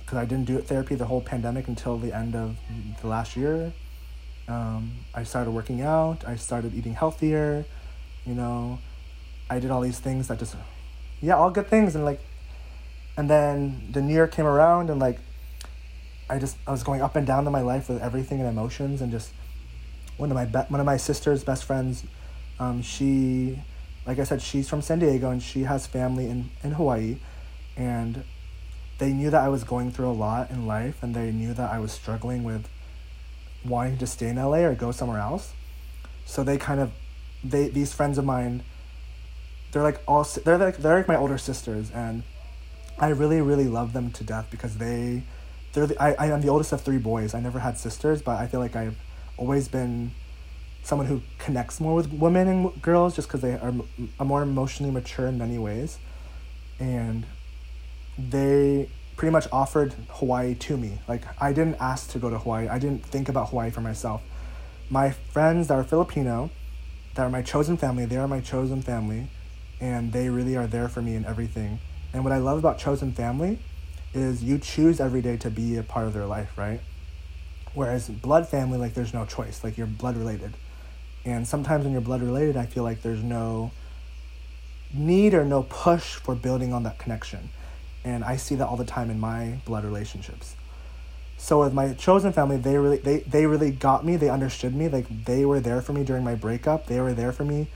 because 0.01 0.19
i 0.19 0.25
didn't 0.25 0.47
do 0.47 0.59
therapy 0.59 0.95
the 0.97 1.05
whole 1.05 1.21
pandemic 1.21 1.69
until 1.69 1.97
the 1.99 2.13
end 2.13 2.35
of 2.35 2.57
the 3.01 3.07
last 3.07 3.37
year. 3.37 3.73
Um, 4.49 4.93
i 5.15 5.23
started 5.25 5.51
working 5.51 5.83
out 5.83 6.25
i 6.27 6.35
started 6.35 6.75
eating 6.75 6.95
healthier 6.95 7.67
you 8.29 8.35
know? 8.35 8.79
I 9.51 9.59
did 9.59 9.71
all 9.71 9.81
these 9.81 9.99
things 9.99 10.29
that 10.29 10.39
just 10.39 10.55
yeah 11.21 11.37
all 11.37 11.51
good 11.51 11.69
things. 11.69 11.95
And 11.95 12.05
like 12.05 12.21
and 13.17 13.29
then 13.29 13.89
the 13.91 14.01
new 14.01 14.13
year 14.13 14.29
came 14.29 14.47
around 14.47 14.91
and 14.91 15.01
like 15.01 15.19
i 16.31 16.39
just 16.39 16.57
i 16.69 16.71
was 16.71 16.85
going 16.85 17.03
up 17.03 17.17
and 17.17 17.27
down 17.27 17.47
in 17.47 17.53
my 17.53 17.63
life 17.63 17.89
with 17.89 18.01
everything 18.01 18.39
and 18.39 18.49
emotions 18.49 19.01
and 19.01 19.11
just 19.11 19.33
one 20.19 20.31
of 20.31 20.37
my 20.37 20.45
be- 20.45 20.69
one 20.69 20.79
of 20.79 20.87
my 20.87 20.97
sister's 20.97 21.43
best 21.43 21.65
friends 21.65 22.05
um, 22.61 22.81
she 22.81 23.59
like 24.07 24.19
i 24.21 24.25
said 24.25 24.41
she's 24.41 24.69
from 24.69 24.83
san 24.83 24.99
diego 25.01 25.31
and 25.31 25.43
she 25.43 25.63
has 25.63 25.87
family 25.87 26.29
in, 26.29 26.51
in 26.63 26.73
hawaii. 26.73 27.17
And 27.79 28.25
they 28.99 29.13
knew 29.13 29.31
that 29.31 29.41
I 29.41 29.49
was 29.49 29.63
going 29.63 29.93
through 29.93 30.11
a 30.11 30.13
lot 30.13 30.51
in 30.51 30.67
life, 30.67 31.01
and 31.03 31.15
they 31.15 31.31
knew 31.31 31.55
that 31.55 31.71
I 31.71 31.79
was 31.79 31.93
struggling 31.93 32.43
with 32.43 32.69
wanting 33.65 33.99
to 33.99 34.07
stay 34.07 34.29
in 34.29 34.37
LA 34.37 34.59
or 34.59 34.75
go 34.75 34.91
somewhere 34.91 35.21
else. 35.21 35.53
So 36.27 36.43
they 36.43 36.59
kind 36.59 36.81
of, 36.81 36.91
they 37.45 37.69
these 37.69 37.93
friends 37.93 38.19
of 38.19 38.25
mine, 38.25 38.63
they're 39.73 39.83
like 39.83 40.01
all 40.07 40.25
they're 40.45 40.59
like 40.59 40.79
they're 40.79 40.97
like 40.97 41.09
my 41.09 41.17
older 41.17 41.39
sisters, 41.39 41.91
and 41.91 42.23
I 42.99 43.09
really 43.09 43.41
really 43.41 43.69
love 43.69 43.93
them 43.93 44.11
to 44.13 44.25
death 44.25 44.49
because 44.51 44.77
they, 44.79 45.23
they're 45.73 45.87
the, 45.87 46.03
I 46.03 46.15
I 46.15 46.27
am 46.27 46.41
the 46.41 46.49
oldest 46.49 46.73
of 46.73 46.81
three 46.81 46.99
boys. 46.99 47.35
I 47.35 47.41
never 47.41 47.61
had 47.61 47.79
sisters, 47.79 48.23
but 48.23 48.39
I 48.39 48.47
feel 48.47 48.61
like 48.61 48.77
I've 48.77 48.97
always 49.37 49.69
been 49.69 50.13
someone 50.83 51.07
who 51.07 51.21
connects 51.39 51.81
more 51.81 51.95
with 51.95 52.13
women 52.13 52.49
and 52.49 52.83
girls 52.83 53.15
just 53.15 53.29
because 53.29 53.43
they 53.43 53.53
are, 53.53 53.75
are 54.19 54.25
more 54.25 54.43
emotionally 54.43 54.91
mature 54.91 55.27
in 55.27 55.39
many 55.39 55.59
ways, 55.59 55.99
and 56.81 57.27
they 58.19 58.89
pretty 59.17 59.33
much 59.33 59.47
offered 59.53 59.95
Hawaii 60.11 60.55
to 60.55 60.77
me. 60.77 60.99
Like 61.07 61.23
I 61.41 61.53
didn't 61.53 61.77
ask 61.81 62.11
to 62.13 62.19
go 62.19 62.31
to 62.31 62.39
Hawaii. 62.39 62.69
I 62.69 62.79
didn't 62.79 63.05
think 63.05 63.29
about 63.29 63.51
Hawaii 63.51 63.71
for 63.71 63.81
myself. 63.81 64.23
My 64.89 65.11
friends 65.11 65.69
that 65.69 65.75
are 65.75 65.85
Filipino, 65.85 66.51
that 67.19 67.25
are 67.25 67.31
my 67.31 67.43
chosen 67.43 67.77
family, 67.77 68.05
they 68.05 68.17
are 68.17 68.29
my 68.29 68.39
chosen 68.39 68.81
family, 68.81 69.27
and 69.81 70.13
they 70.13 70.29
really 70.29 70.55
are 70.55 70.69
there 70.69 70.89
for 70.89 71.03
me 71.03 71.17
in 71.17 71.25
everything. 71.25 71.81
And 72.13 72.23
what 72.23 72.33
I 72.33 72.39
love 72.39 72.59
about 72.59 72.79
chosen 72.79 73.11
family 73.11 73.59
is 74.15 74.45
you 74.45 74.57
choose 74.57 75.01
every 75.01 75.21
day 75.21 75.37
to 75.39 75.51
be 75.51 75.77
a 75.77 75.83
part 75.83 76.07
of 76.07 76.13
their 76.13 76.27
life, 76.27 76.57
right? 76.57 76.79
Whereas 77.75 78.09
blood 78.09 78.47
family, 78.49 78.79
like 78.79 78.95
there's 78.95 79.13
no 79.13 79.27
choice, 79.27 79.65
like 79.65 79.77
you're 79.77 79.89
blood 79.89 80.17
related. 80.17 80.55
And 81.25 81.45
sometimes 81.45 81.83
when 81.83 81.93
you're 81.93 82.03
blood 82.03 82.23
related, 82.23 82.57
I 82.57 82.67
feel 82.67 82.85
like 82.85 83.03
there's 83.03 83.25
no 83.25 83.73
need 84.95 85.35
or 85.35 85.45
no 85.45 85.65
push 85.65 86.15
for 86.15 86.37
building 86.37 86.73
on 86.73 86.85
that 86.85 87.01
connection. 87.01 87.51
And 88.05 88.23
I 88.23 88.37
see 88.37 88.55
that 88.55 88.69
all 88.69 88.77
the 88.77 88.85
time 88.85 89.11
in 89.11 89.19
my 89.19 89.59
blood 89.65 89.85
relationships. 89.85 90.55
So 91.39 91.61
with 91.61 91.73
my 91.73 91.95
chosen 91.95 92.33
family, 92.33 92.57
they 92.57 92.77
really 92.77 92.99
they, 92.99 93.21
they 93.21 93.47
really 93.47 93.71
got 93.71 94.05
me, 94.05 94.17
they 94.17 94.29
understood 94.29 94.75
me, 94.75 94.89
like 94.89 95.25
they 95.25 95.45
were 95.45 95.61
there 95.61 95.81
for 95.81 95.93
me 95.93 96.05
during 96.05 96.25
my 96.25 96.35
breakup, 96.35 96.87
they 96.87 97.01
were 97.01 97.15
there 97.15 97.33
for 97.33 97.45
me 97.45 97.69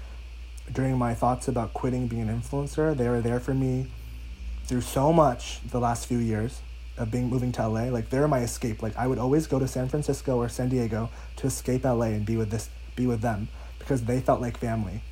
during 0.71 0.99
my 0.99 1.15
thoughts 1.15 1.49
about 1.49 1.73
quitting 1.73 2.09
being 2.09 2.29
an 2.29 2.41
influencer, 2.41 2.97
they 2.97 3.09
were 3.09 3.21
there 3.21 3.41
for 3.41 3.55
me 3.55 3.87
through 4.65 4.81
so 4.81 5.13
much 5.13 5.61
the 5.71 5.79
last 5.79 6.07
few 6.07 6.19
years 6.19 6.61
of 6.99 7.11
being 7.11 7.29
moving 7.29 7.53
to 7.53 7.67
LA. 7.67 7.85
Like 7.85 8.11
they're 8.11 8.29
my 8.29 8.41
escape. 8.41 8.83
Like 8.83 8.97
I 8.97 9.07
would 9.07 9.19
always 9.19 9.47
go 9.47 9.59
to 9.59 9.69
San 9.69 9.89
Francisco 9.89 10.37
or 10.37 10.49
San 10.49 10.69
Diego 10.69 11.11
to 11.37 11.47
escape 11.47 11.85
LA 11.85 12.07
and 12.07 12.27
be 12.27 12.37
with 12.37 12.51
this 12.51 12.69
be 12.97 13.07
with 13.07 13.23
them 13.23 13.49
because 13.79 14.05
they 14.05 14.21
felt 14.21 14.41
like 14.41 14.59
family. 14.59 15.03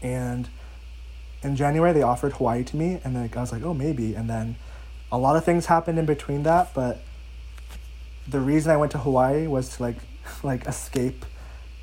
And 0.00 0.48
in 1.42 1.56
January 1.56 1.92
they 1.92 2.02
offered 2.02 2.34
Hawaii 2.34 2.62
to 2.64 2.76
me 2.76 3.00
and 3.04 3.16
then 3.16 3.30
I 3.34 3.40
was 3.40 3.52
like, 3.52 3.62
"Oh, 3.62 3.74
maybe." 3.74 4.14
And 4.14 4.28
then 4.28 4.56
a 5.10 5.18
lot 5.18 5.36
of 5.36 5.44
things 5.44 5.66
happened 5.66 5.98
in 5.98 6.06
between 6.06 6.42
that, 6.44 6.72
but 6.74 7.02
the 8.28 8.40
reason 8.40 8.70
I 8.70 8.76
went 8.76 8.92
to 8.92 8.98
Hawaii 8.98 9.46
was 9.46 9.76
to 9.76 9.82
like 9.82 9.96
like 10.42 10.66
escape 10.66 11.24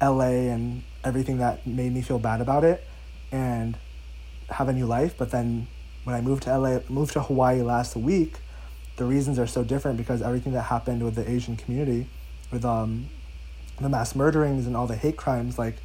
LA 0.02 0.49
and 0.53 0.84
everything 1.03 1.38
that 1.38 1.66
made 1.68 1.94
me 1.94 2.02
feel 2.02 2.20
bad 2.20 2.41
about 2.41 2.64
it 2.64 2.86
and 3.32 3.78
have 4.49 4.70
a 4.70 4.74
new 4.74 4.86
life. 4.86 5.16
But 5.18 5.32
then 5.32 5.68
when 6.03 6.16
I 6.16 6.22
moved 6.22 6.44
to 6.44 6.57
LA, 6.57 6.80
moved 6.90 7.14
to 7.14 7.22
Hawaii 7.22 7.61
last 7.61 7.95
week, 7.95 8.38
the 8.95 9.06
reasons 9.06 9.40
are 9.40 9.48
so 9.48 9.64
different 9.64 9.98
because 9.98 10.22
everything 10.22 10.53
that 10.53 10.64
happened 10.64 11.03
with 11.03 11.16
the 11.16 11.30
Asian 11.30 11.56
community, 11.56 12.07
with 12.52 12.66
um, 12.66 13.07
the 13.80 13.90
mass 13.90 14.16
murderings 14.16 14.68
and 14.68 14.76
all 14.76 14.88
the 14.88 14.95
hate 14.95 15.18
crimes, 15.18 15.57
like 15.57 15.76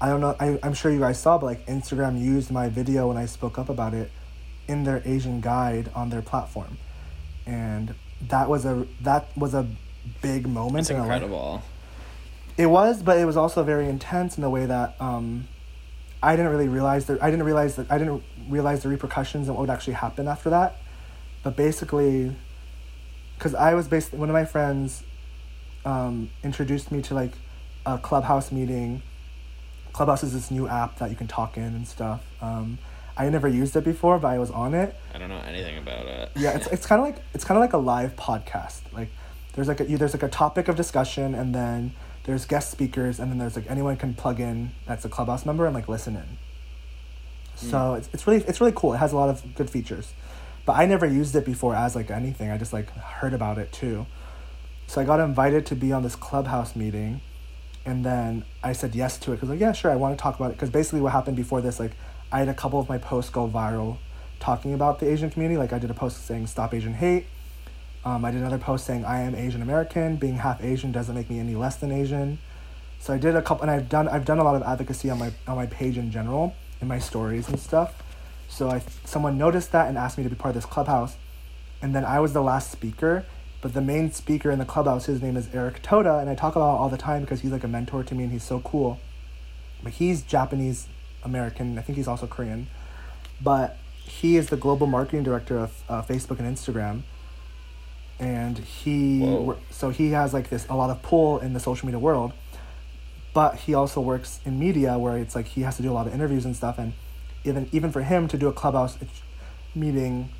I 0.00 0.08
don't 0.08 0.20
know, 0.20 0.36
I, 0.38 0.58
I'm 0.62 0.74
sure 0.74 0.92
you 0.92 1.00
guys 1.00 1.18
saw, 1.20 1.38
but 1.38 1.46
like 1.46 1.66
Instagram 1.66 2.20
used 2.20 2.50
my 2.52 2.68
video 2.68 3.08
when 3.08 3.16
I 3.16 3.26
spoke 3.26 3.58
up 3.58 3.68
about 3.68 3.94
it 3.94 4.12
in 4.68 4.84
their 4.84 5.02
Asian 5.04 5.40
guide 5.40 5.90
on 5.94 6.10
their 6.10 6.22
platform. 6.22 6.78
And 7.46 7.94
that 8.22 8.48
was 8.48 8.64
a 8.64 8.86
that 9.02 9.28
was 9.36 9.54
a 9.54 9.66
big 10.22 10.46
moment 10.48 10.80
It's 10.80 10.90
in 10.90 10.96
incredible. 10.96 11.62
It 12.56 12.66
was, 12.66 13.02
but 13.02 13.18
it 13.18 13.24
was 13.24 13.36
also 13.36 13.62
very 13.62 13.88
intense 13.88 14.36
in 14.36 14.42
the 14.42 14.50
way 14.50 14.66
that 14.66 15.00
um, 15.00 15.46
I 16.22 16.34
didn't 16.34 16.50
really 16.50 16.68
realize 16.68 17.06
that 17.06 17.22
I 17.22 17.30
didn't 17.30 17.46
realize 17.46 17.76
that 17.76 17.90
I 17.90 17.98
didn't 17.98 18.22
realize 18.48 18.82
the 18.82 18.88
repercussions 18.88 19.46
and 19.46 19.56
what 19.56 19.60
would 19.62 19.70
actually 19.70 19.94
happen 19.94 20.26
after 20.26 20.50
that. 20.50 20.76
But 21.44 21.56
basically, 21.56 22.34
because 23.36 23.54
I 23.54 23.74
was 23.74 23.86
basically 23.86 24.18
one 24.18 24.28
of 24.28 24.34
my 24.34 24.44
friends 24.44 25.04
um, 25.84 26.30
introduced 26.42 26.90
me 26.90 27.00
to 27.02 27.14
like 27.14 27.32
a 27.86 27.98
clubhouse 27.98 28.50
meeting. 28.50 29.02
Clubhouse 29.92 30.22
is 30.22 30.32
this 30.32 30.50
new 30.50 30.68
app 30.68 30.98
that 30.98 31.10
you 31.10 31.16
can 31.16 31.28
talk 31.28 31.56
in 31.56 31.62
and 31.62 31.86
stuff. 31.86 32.24
Um, 32.42 32.78
I 33.18 33.28
never 33.28 33.48
used 33.48 33.74
it 33.74 33.82
before, 33.82 34.18
but 34.18 34.28
I 34.28 34.38
was 34.38 34.50
on 34.50 34.74
it. 34.74 34.94
I 35.12 35.18
don't 35.18 35.28
know 35.28 35.42
anything 35.44 35.76
about 35.76 36.06
it. 36.06 36.30
yeah 36.36 36.56
it's, 36.56 36.68
it's 36.68 36.86
kind 36.86 37.00
of 37.00 37.06
like 37.06 37.22
it's 37.34 37.44
kind 37.44 37.58
of 37.58 37.62
like 37.62 37.72
a 37.72 37.78
live 37.78 38.14
podcast. 38.14 38.80
Like 38.92 39.08
there's 39.54 39.66
like 39.66 39.80
a 39.80 39.86
you- 39.90 39.98
there's 39.98 40.14
like 40.14 40.22
a 40.22 40.28
topic 40.28 40.68
of 40.68 40.76
discussion 40.76 41.34
and 41.34 41.52
then 41.52 41.92
there's 42.24 42.44
guest 42.44 42.70
speakers 42.70 43.18
and 43.18 43.30
then 43.30 43.38
there's 43.38 43.56
like 43.56 43.68
anyone 43.68 43.96
can 43.96 44.14
plug 44.14 44.38
in 44.38 44.70
that's 44.86 45.04
a 45.04 45.08
clubhouse 45.08 45.44
member 45.44 45.66
and 45.66 45.74
like 45.74 45.88
listen 45.88 46.14
in. 46.14 46.38
So 47.56 47.90
hmm. 47.92 47.98
it's, 47.98 48.08
it's 48.12 48.26
really 48.26 48.44
it's 48.44 48.60
really 48.60 48.72
cool. 48.74 48.94
It 48.94 48.98
has 48.98 49.12
a 49.12 49.16
lot 49.16 49.30
of 49.30 49.54
good 49.56 49.68
features. 49.68 50.12
But 50.64 50.76
i 50.76 50.84
never 50.84 51.06
used 51.06 51.34
it 51.34 51.44
before 51.44 51.74
as 51.74 51.96
like 51.96 52.10
anything. 52.10 52.50
I 52.50 52.58
just 52.58 52.72
like 52.72 52.90
heard 52.90 53.34
about 53.34 53.58
it 53.58 53.72
too. 53.72 54.06
So 54.86 55.00
i 55.00 55.04
got 55.04 55.18
invited 55.18 55.66
to 55.66 55.74
be 55.74 55.92
on 55.92 56.04
this 56.04 56.14
clubhouse 56.14 56.76
meeting 56.76 57.20
and 57.84 58.04
then 58.04 58.44
i 58.62 58.72
said 58.72 58.94
yes 58.94 59.16
to 59.18 59.32
it 59.32 59.36
because 59.36 59.48
like 59.48 59.60
yeah 59.60 59.72
sure 59.72 59.90
i 59.90 59.96
want 59.96 60.16
to 60.16 60.22
talk 60.22 60.36
about 60.36 60.50
it. 60.52 60.54
Because 60.54 60.70
basically 60.70 61.00
what 61.00 61.12
happened 61.12 61.36
before 61.36 61.60
this 61.60 61.80
like 61.80 61.92
i 62.32 62.38
had 62.38 62.48
a 62.48 62.54
couple 62.54 62.78
of 62.78 62.88
my 62.88 62.98
posts 62.98 63.30
go 63.30 63.48
viral 63.48 63.98
talking 64.40 64.74
about 64.74 64.98
the 65.00 65.10
asian 65.10 65.30
community 65.30 65.58
like 65.58 65.72
i 65.72 65.78
did 65.78 65.90
a 65.90 65.94
post 65.94 66.24
saying 66.26 66.46
stop 66.46 66.74
asian 66.74 66.94
hate 66.94 67.26
um, 68.04 68.24
I 68.24 68.30
did 68.30 68.40
another 68.40 68.58
post 68.58 68.86
saying 68.86 69.04
I 69.04 69.20
am 69.20 69.34
Asian 69.34 69.60
American. 69.60 70.16
Being 70.16 70.36
half 70.36 70.62
Asian 70.62 70.92
doesn't 70.92 71.14
make 71.14 71.28
me 71.28 71.40
any 71.40 71.54
less 71.54 71.76
than 71.76 71.92
Asian. 71.92 72.38
So 73.00 73.12
I 73.12 73.18
did 73.18 73.36
a 73.36 73.42
couple, 73.42 73.62
and 73.62 73.70
I've 73.70 73.88
done 73.88 74.08
I've 74.08 74.24
done 74.24 74.38
a 74.38 74.44
lot 74.44 74.54
of 74.54 74.62
advocacy 74.62 75.10
on 75.10 75.18
my 75.18 75.32
on 75.46 75.56
my 75.56 75.66
page 75.66 75.98
in 75.98 76.10
general, 76.10 76.54
in 76.80 76.88
my 76.88 76.98
stories 76.98 77.48
and 77.48 77.58
stuff. 77.58 78.02
So 78.48 78.70
I 78.70 78.82
someone 79.04 79.36
noticed 79.36 79.72
that 79.72 79.88
and 79.88 79.98
asked 79.98 80.16
me 80.16 80.24
to 80.24 80.30
be 80.30 80.36
part 80.36 80.56
of 80.56 80.62
this 80.62 80.70
clubhouse, 80.70 81.16
and 81.82 81.94
then 81.94 82.04
I 82.04 82.20
was 82.20 82.32
the 82.32 82.42
last 82.42 82.70
speaker. 82.70 83.26
But 83.60 83.74
the 83.74 83.80
main 83.80 84.12
speaker 84.12 84.52
in 84.52 84.60
the 84.60 84.64
clubhouse, 84.64 85.06
his 85.06 85.20
name 85.20 85.36
is 85.36 85.48
Eric 85.52 85.82
Toda, 85.82 86.18
and 86.18 86.30
I 86.30 86.36
talk 86.36 86.54
about 86.54 86.78
all 86.78 86.88
the 86.88 86.96
time 86.96 87.22
because 87.22 87.40
he's 87.40 87.50
like 87.50 87.64
a 87.64 87.68
mentor 87.68 88.04
to 88.04 88.14
me 88.14 88.22
and 88.22 88.32
he's 88.32 88.44
so 88.44 88.60
cool. 88.60 89.00
But 89.82 89.94
he's 89.94 90.22
Japanese 90.22 90.86
American. 91.24 91.78
I 91.78 91.82
think 91.82 91.96
he's 91.96 92.08
also 92.08 92.26
Korean. 92.26 92.68
But 93.40 93.76
he 94.02 94.36
is 94.36 94.48
the 94.48 94.56
global 94.56 94.86
marketing 94.86 95.22
director 95.22 95.58
of 95.58 95.82
uh, 95.88 96.02
Facebook 96.02 96.38
and 96.38 96.56
Instagram 96.56 97.02
and 98.18 98.58
he 98.58 99.20
Whoa. 99.20 99.56
so 99.70 99.90
he 99.90 100.10
has 100.10 100.34
like 100.34 100.50
this 100.50 100.66
a 100.68 100.74
lot 100.74 100.90
of 100.90 101.02
pull 101.02 101.38
in 101.38 101.52
the 101.52 101.60
social 101.60 101.86
media 101.86 101.98
world 101.98 102.32
but 103.32 103.56
he 103.56 103.74
also 103.74 104.00
works 104.00 104.40
in 104.44 104.58
media 104.58 104.98
where 104.98 105.16
it's 105.16 105.34
like 105.34 105.46
he 105.46 105.62
has 105.62 105.76
to 105.76 105.82
do 105.82 105.90
a 105.90 105.94
lot 105.94 106.06
of 106.06 106.14
interviews 106.14 106.44
and 106.44 106.56
stuff 106.56 106.78
and 106.78 106.94
even 107.44 107.68
even 107.70 107.92
for 107.92 108.02
him 108.02 108.26
to 108.26 108.36
do 108.36 108.48
a 108.48 108.52
clubhouse 108.52 108.98
meeting 109.74 110.30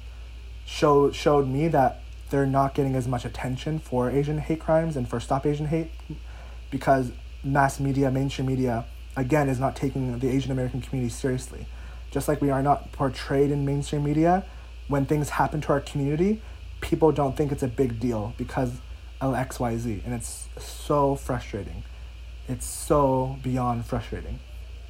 showed 0.64 1.14
showed 1.14 1.46
me 1.46 1.68
that 1.68 2.00
they're 2.30 2.46
not 2.46 2.74
getting 2.74 2.94
as 2.94 3.06
much 3.06 3.24
attention 3.24 3.78
for 3.78 4.10
Asian 4.10 4.38
hate 4.38 4.60
crimes 4.60 4.96
and 4.96 5.08
for 5.08 5.20
stop 5.20 5.46
Asian 5.46 5.66
hate 5.66 5.90
because 6.70 7.12
mass 7.44 7.78
media 7.78 8.10
mainstream 8.10 8.46
media 8.46 8.84
again 9.18 9.48
is 9.48 9.58
not 9.58 9.76
taking 9.76 10.18
the 10.18 10.28
Asian 10.28 10.52
American 10.52 10.80
community 10.80 11.12
seriously. 11.12 11.66
Just 12.10 12.28
like 12.28 12.40
we 12.40 12.50
are 12.50 12.62
not 12.62 12.92
portrayed 12.92 13.50
in 13.50 13.66
mainstream 13.66 14.04
media 14.04 14.44
when 14.88 15.04
things 15.04 15.30
happen 15.30 15.60
to 15.60 15.72
our 15.72 15.80
community 15.80 16.40
people 16.80 17.12
don't 17.12 17.36
think 17.36 17.52
it's 17.52 17.62
a 17.62 17.68
big 17.68 18.00
deal 18.00 18.34
because 18.36 18.78
of 19.20 19.34
xyz 19.34 20.04
and 20.04 20.14
it's 20.14 20.48
so 20.58 21.16
frustrating. 21.16 21.82
It's 22.48 22.64
so 22.64 23.36
beyond 23.42 23.84
frustrating. 23.84 24.38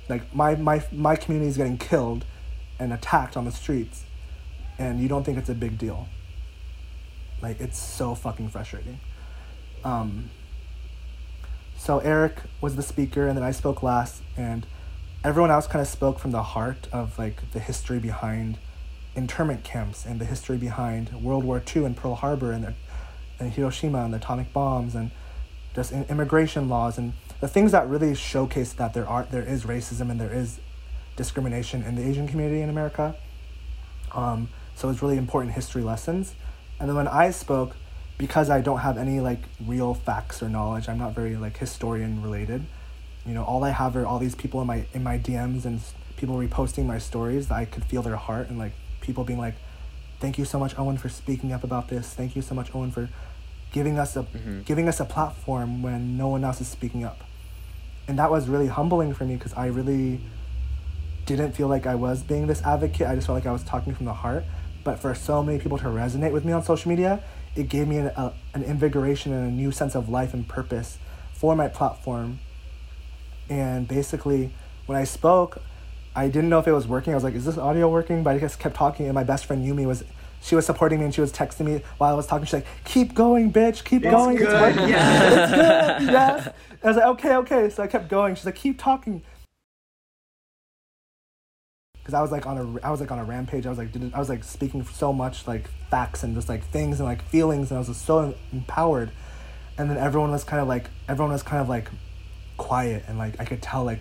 Like 0.08 0.34
my 0.34 0.54
my 0.54 0.84
my 0.92 1.16
community 1.16 1.48
is 1.48 1.56
getting 1.56 1.78
killed 1.78 2.24
and 2.78 2.92
attacked 2.92 3.36
on 3.36 3.44
the 3.44 3.52
streets 3.52 4.04
and 4.78 5.00
you 5.00 5.08
don't 5.08 5.24
think 5.24 5.38
it's 5.38 5.48
a 5.48 5.54
big 5.54 5.78
deal. 5.78 6.08
Like 7.42 7.60
it's 7.60 7.78
so 7.78 8.14
fucking 8.14 8.50
frustrating. 8.50 9.00
Um 9.84 10.30
so 11.78 12.00
eric 12.00 12.42
was 12.60 12.76
the 12.76 12.82
speaker 12.82 13.26
and 13.26 13.36
then 13.36 13.44
i 13.44 13.50
spoke 13.50 13.82
last 13.82 14.22
and 14.36 14.66
everyone 15.24 15.50
else 15.50 15.66
kind 15.66 15.80
of 15.80 15.88
spoke 15.88 16.18
from 16.18 16.32
the 16.32 16.42
heart 16.42 16.88
of 16.92 17.18
like 17.18 17.50
the 17.52 17.60
history 17.60 17.98
behind 17.98 18.58
internment 19.18 19.64
camps 19.64 20.06
and 20.06 20.20
the 20.20 20.24
history 20.24 20.56
behind 20.56 21.12
World 21.22 21.44
War 21.44 21.62
II 21.74 21.84
and 21.84 21.96
Pearl 21.96 22.14
Harbor 22.14 22.52
and, 22.52 22.64
the, 22.64 22.74
and 23.38 23.52
Hiroshima 23.52 24.04
and 24.04 24.12
the 24.12 24.18
atomic 24.18 24.52
bombs 24.52 24.94
and 24.94 25.10
just 25.74 25.92
immigration 25.92 26.68
laws 26.68 26.96
and 26.96 27.12
the 27.40 27.48
things 27.48 27.72
that 27.72 27.88
really 27.88 28.14
showcase 28.14 28.72
that 28.74 28.94
there 28.94 29.06
are 29.06 29.24
there 29.24 29.42
is 29.42 29.64
racism 29.64 30.10
and 30.10 30.20
there 30.20 30.32
is 30.32 30.60
discrimination 31.16 31.82
in 31.82 31.96
the 31.96 32.02
Asian 32.02 32.28
community 32.28 32.62
in 32.62 32.70
America. 32.70 33.16
Um, 34.12 34.48
so 34.74 34.88
it's 34.88 35.02
really 35.02 35.18
important 35.18 35.54
history 35.54 35.82
lessons. 35.82 36.34
And 36.78 36.88
then 36.88 36.96
when 36.96 37.08
I 37.08 37.30
spoke, 37.30 37.76
because 38.18 38.50
I 38.50 38.60
don't 38.60 38.78
have 38.78 38.98
any 38.98 39.20
like 39.20 39.40
real 39.64 39.94
facts 39.94 40.42
or 40.42 40.48
knowledge, 40.48 40.88
I'm 40.88 40.98
not 40.98 41.14
very 41.14 41.36
like 41.36 41.56
historian 41.56 42.20
related. 42.20 42.66
You 43.24 43.34
know, 43.34 43.44
all 43.44 43.64
I 43.64 43.70
have 43.70 43.96
are 43.96 44.04
all 44.04 44.18
these 44.18 44.34
people 44.34 44.60
in 44.60 44.66
my 44.66 44.86
in 44.92 45.02
my 45.02 45.18
DMs 45.18 45.64
and 45.64 45.80
people 46.16 46.36
reposting 46.36 46.84
my 46.84 46.98
stories 46.98 47.48
that 47.48 47.54
I 47.54 47.64
could 47.64 47.84
feel 47.84 48.02
their 48.02 48.16
heart 48.16 48.48
and 48.48 48.58
like 48.58 48.72
people 49.00 49.22
being 49.24 49.38
like, 49.38 49.54
thank 50.18 50.36
you 50.36 50.44
so 50.44 50.58
much, 50.58 50.76
Owen, 50.76 50.98
for 50.98 51.08
speaking 51.08 51.52
up 51.52 51.62
about 51.62 51.88
this. 51.88 52.12
Thank 52.12 52.34
you 52.34 52.42
so 52.42 52.54
much, 52.54 52.74
Owen, 52.74 52.90
for 52.90 53.08
giving 53.72 53.98
us 53.98 54.16
a 54.16 54.24
mm-hmm. 54.24 54.62
giving 54.62 54.88
us 54.88 54.98
a 54.98 55.04
platform 55.04 55.82
when 55.82 56.16
no 56.16 56.28
one 56.28 56.44
else 56.44 56.60
is 56.60 56.68
speaking 56.68 57.04
up. 57.04 57.22
And 58.08 58.18
that 58.18 58.30
was 58.30 58.48
really 58.48 58.66
humbling 58.66 59.14
for 59.14 59.24
me 59.24 59.36
because 59.36 59.52
I 59.54 59.66
really 59.66 60.20
didn't 61.26 61.52
feel 61.52 61.68
like 61.68 61.86
I 61.86 61.94
was 61.94 62.22
being 62.22 62.46
this 62.46 62.62
advocate. 62.62 63.06
I 63.06 63.14
just 63.14 63.26
felt 63.26 63.36
like 63.36 63.46
I 63.46 63.52
was 63.52 63.62
talking 63.62 63.94
from 63.94 64.06
the 64.06 64.14
heart. 64.14 64.44
But 64.82 64.98
for 64.98 65.14
so 65.14 65.42
many 65.42 65.58
people 65.58 65.76
to 65.78 65.84
resonate 65.84 66.32
with 66.32 66.44
me 66.44 66.52
on 66.52 66.62
social 66.62 66.88
media, 66.88 67.22
it 67.56 67.68
gave 67.68 67.88
me 67.88 67.98
an, 67.98 68.06
a, 68.08 68.32
an 68.54 68.62
invigoration 68.62 69.32
and 69.32 69.48
a 69.48 69.52
new 69.52 69.72
sense 69.72 69.94
of 69.94 70.08
life 70.08 70.34
and 70.34 70.48
purpose 70.48 70.98
for 71.32 71.54
my 71.54 71.68
platform. 71.68 72.40
And 73.48 73.86
basically, 73.88 74.52
when 74.86 74.98
I 74.98 75.04
spoke, 75.04 75.62
I 76.14 76.28
didn't 76.28 76.48
know 76.48 76.58
if 76.58 76.66
it 76.66 76.72
was 76.72 76.86
working. 76.86 77.12
I 77.12 77.16
was 77.16 77.24
like, 77.24 77.34
"Is 77.34 77.44
this 77.44 77.58
audio 77.58 77.88
working?" 77.88 78.22
But 78.22 78.36
I 78.36 78.38
just 78.38 78.58
kept 78.58 78.74
talking, 78.74 79.06
and 79.06 79.14
my 79.14 79.24
best 79.24 79.46
friend 79.46 79.64
Yumi 79.64 79.86
was, 79.86 80.04
she 80.42 80.54
was 80.54 80.66
supporting 80.66 80.98
me, 80.98 81.04
and 81.04 81.14
she 81.14 81.20
was 81.20 81.32
texting 81.32 81.66
me 81.66 81.82
while 81.98 82.12
I 82.12 82.16
was 82.16 82.26
talking. 82.26 82.44
She's 82.44 82.54
like, 82.54 82.66
"Keep 82.84 83.14
going, 83.14 83.52
bitch. 83.52 83.84
Keep 83.84 84.02
going. 84.02 84.36
good, 84.36 84.52
working. 84.52 84.88
yeah. 84.88 85.42
it's 85.42 86.04
good. 86.04 86.12
Yes." 86.12 86.48
I 86.82 86.86
was 86.88 86.96
like, 86.96 87.06
"Okay, 87.06 87.36
okay." 87.36 87.70
So 87.70 87.82
I 87.82 87.86
kept 87.86 88.08
going. 88.08 88.34
She's 88.34 88.46
like, 88.46 88.56
"Keep 88.56 88.78
talking." 88.78 89.22
Because 92.08 92.20
I 92.20 92.22
was 92.22 92.32
like 92.32 92.46
on 92.46 92.56
a, 92.56 92.86
I 92.86 92.90
was 92.90 93.00
like 93.00 93.10
on 93.10 93.18
a 93.18 93.24
rampage. 93.24 93.66
I 93.66 93.68
was 93.68 93.76
like, 93.76 93.90
I 94.14 94.18
was 94.18 94.30
like 94.30 94.42
speaking 94.42 94.82
so 94.82 95.12
much 95.12 95.46
like 95.46 95.68
facts 95.90 96.22
and 96.22 96.34
just 96.34 96.48
like 96.48 96.64
things 96.64 97.00
and 97.00 97.06
like 97.06 97.22
feelings, 97.22 97.70
and 97.70 97.76
I 97.76 97.80
was 97.80 97.88
just 97.88 98.06
so 98.06 98.34
empowered. 98.50 99.10
And 99.76 99.90
then 99.90 99.98
everyone 99.98 100.30
was 100.30 100.42
kind 100.42 100.62
of 100.62 100.68
like, 100.68 100.88
everyone 101.06 101.32
was 101.32 101.42
kind 101.42 101.60
of 101.60 101.68
like 101.68 101.90
quiet, 102.56 103.04
and 103.08 103.18
like 103.18 103.38
I 103.38 103.44
could 103.44 103.60
tell 103.60 103.84
like 103.84 104.00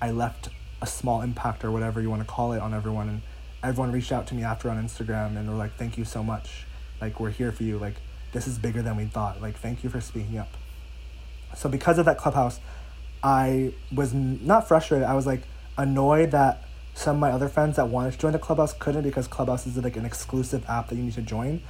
I 0.00 0.12
left 0.12 0.48
a 0.80 0.86
small 0.86 1.22
impact 1.22 1.64
or 1.64 1.72
whatever 1.72 2.00
you 2.00 2.08
want 2.08 2.22
to 2.22 2.28
call 2.28 2.52
it 2.52 2.60
on 2.60 2.72
everyone. 2.72 3.08
And 3.08 3.22
everyone 3.64 3.90
reached 3.90 4.12
out 4.12 4.28
to 4.28 4.36
me 4.36 4.44
after 4.44 4.70
on 4.70 4.80
Instagram 4.80 5.36
and 5.36 5.50
were 5.50 5.56
like 5.56 5.74
thank 5.74 5.98
you 5.98 6.04
so 6.04 6.22
much. 6.22 6.66
Like 7.00 7.18
we're 7.18 7.30
here 7.30 7.50
for 7.50 7.64
you. 7.64 7.78
Like 7.78 7.96
this 8.30 8.46
is 8.46 8.58
bigger 8.58 8.80
than 8.80 8.96
we 8.96 9.06
thought. 9.06 9.42
Like 9.42 9.56
thank 9.56 9.82
you 9.82 9.90
for 9.90 10.00
speaking 10.00 10.38
up. 10.38 10.56
So 11.56 11.68
because 11.68 11.98
of 11.98 12.04
that 12.04 12.16
clubhouse 12.16 12.60
I 13.24 13.74
was 13.92 14.14
not 14.14 14.68
frustrated. 14.68 15.04
I 15.04 15.14
was 15.14 15.26
like 15.26 15.42
annoyed 15.76 16.30
that 16.30 16.62
some 17.00 17.16
of 17.16 17.20
my 17.20 17.30
other 17.30 17.48
friends 17.48 17.76
that 17.76 17.88
wanted 17.88 18.12
to 18.12 18.18
join 18.18 18.32
the 18.32 18.38
clubhouse 18.38 18.72
couldn't 18.72 19.02
because 19.02 19.26
clubhouse 19.26 19.66
is 19.66 19.76
like 19.76 19.96
an 19.96 20.04
exclusive 20.04 20.64
app 20.68 20.88
that 20.88 20.96
you 20.96 21.02
need 21.02 21.14
to 21.14 21.22
join 21.22 21.60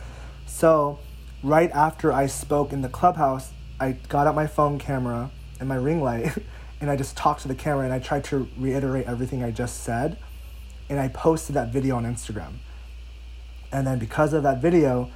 so 0.46 0.98
right 1.42 1.70
after 1.70 2.12
I 2.12 2.26
spoke 2.26 2.72
in 2.72 2.82
the 2.82 2.88
clubhouse 2.88 3.52
I 3.80 3.92
got 3.92 4.26
out 4.26 4.34
my 4.34 4.46
phone 4.46 4.78
camera 4.78 5.30
and 5.58 5.68
my 5.68 5.76
ring 5.76 6.02
light 6.02 6.36
and 6.80 6.90
I 6.90 6.96
just 6.96 7.16
talked 7.16 7.42
to 7.42 7.48
the 7.48 7.54
camera 7.54 7.84
and 7.84 7.94
I 7.94 7.98
tried 7.98 8.24
to 8.24 8.46
reiterate 8.58 9.06
everything 9.06 9.42
I 9.42 9.50
just 9.50 9.82
said. 9.82 10.18
And 10.88 10.98
I 10.98 11.08
posted 11.08 11.54
that 11.56 11.68
video 11.68 11.96
on 11.96 12.04
Instagram. 12.04 12.54
And 13.72 13.86
then 13.86 13.98
because 13.98 14.32
of 14.32 14.42
that 14.42 14.60
video, 14.60 15.10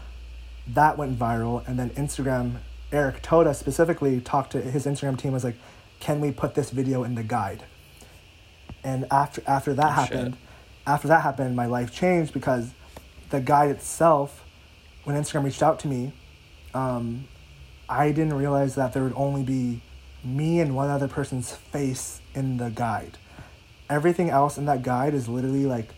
that 0.69 0.97
went 0.97 1.19
viral. 1.19 1.67
And 1.67 1.79
then 1.79 1.91
Instagram, 1.91 2.59
Eric 2.93 3.23
Toda 3.23 3.53
specifically 3.55 4.21
talked 4.21 4.53
to 4.53 4.61
his 4.61 4.87
Instagram 4.87 5.19
team, 5.19 5.33
was 5.33 5.43
like, 5.43 5.57
can 5.99 6.21
we 6.21 6.31
put 6.31 6.55
this 6.55 6.71
video 6.71 7.03
in 7.03 7.17
the 7.17 7.25
guide? 7.25 7.65
And 8.85 9.07
after 9.11 9.43
after 9.47 9.75
that 9.75 9.95
happened, 9.95 10.37
after 10.87 11.09
that 11.09 11.23
happened, 11.23 11.57
my 11.57 11.67
life 11.67 11.93
changed 11.93 12.33
because 12.33 12.71
the 13.31 13.41
guide 13.41 13.71
itself, 13.71 14.45
when 15.05 15.17
Instagram 15.17 15.45
reached 15.45 15.63
out 15.63 15.81
to 15.81 15.89
me, 15.89 16.13
um, 16.75 17.27
I 17.89 18.09
didn't 18.09 18.35
realize 18.35 18.75
that 18.75 18.93
there 18.93 19.03
would 19.03 19.15
only 19.17 19.43
be 19.43 19.81
me 20.23 20.61
and 20.61 20.77
one 20.77 20.91
other 20.91 21.09
person's 21.09 21.53
face 21.53 22.21
in 22.35 22.59
the 22.59 22.71
guide. 22.71 23.19
Everything 23.89 24.31
else 24.31 24.57
in 24.59 24.67
that 24.67 24.83
guide 24.83 25.15
is 25.15 25.29
literally 25.29 25.67
like 25.67 25.89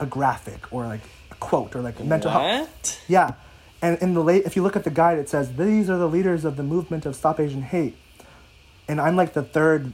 a 0.00 0.06
graphic 0.06 0.72
or 0.72 0.86
like 0.86 1.00
a 1.30 1.34
quote 1.36 1.74
or 1.74 1.80
like 1.80 2.00
mental 2.02 2.30
health. 2.30 3.00
Yeah. 3.08 3.32
And 3.80 3.98
in 3.98 4.14
the 4.14 4.22
late 4.22 4.44
if 4.44 4.56
you 4.56 4.62
look 4.62 4.76
at 4.76 4.84
the 4.84 4.90
guide 4.90 5.18
it 5.18 5.28
says 5.28 5.56
these 5.56 5.88
are 5.88 5.98
the 5.98 6.08
leaders 6.08 6.44
of 6.44 6.56
the 6.56 6.62
movement 6.62 7.06
of 7.06 7.16
stop 7.16 7.40
Asian 7.40 7.62
hate. 7.62 7.96
And 8.88 9.00
I'm 9.00 9.16
like 9.16 9.34
the 9.34 9.42
third 9.42 9.92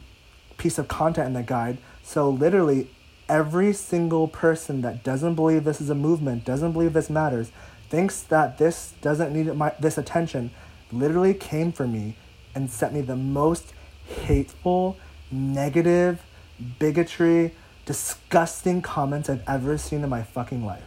piece 0.59 0.79
of 0.79 0.89
content 0.89 1.29
in 1.29 1.33
the 1.35 1.43
guide. 1.43 1.79
So 2.03 2.29
literally 2.29 2.89
every 3.29 3.73
single 3.73 4.29
person 4.29 4.83
that 4.83 5.03
doesn't 5.03 5.35
believe 5.35 5.65
this 5.65 5.81
is 5.81 5.91
a 5.91 5.95
movement, 5.95 6.45
doesn't 6.45 6.73
believe 6.73 6.93
this 6.93 7.11
matters, 7.11 7.51
thinks 7.89 8.23
that 8.23 8.59
this 8.59 8.95
doesn't 9.01 9.33
need 9.33 9.53
my 9.55 9.73
this 9.81 9.99
attention, 9.99 10.51
literally 10.93 11.35
came 11.35 11.73
for 11.73 11.87
me 11.87 12.17
and 12.55 12.71
sent 12.71 12.93
me 12.93 13.01
the 13.01 13.17
most 13.17 13.73
hateful, 14.07 14.97
negative, 15.31 16.23
bigotry, 16.79 17.53
disgusting 17.87 18.83
comments 18.83 19.29
I've 19.29 19.43
ever 19.47 19.77
seen 19.79 20.03
in 20.03 20.11
my 20.11 20.23
fucking 20.23 20.65
life. 20.65 20.85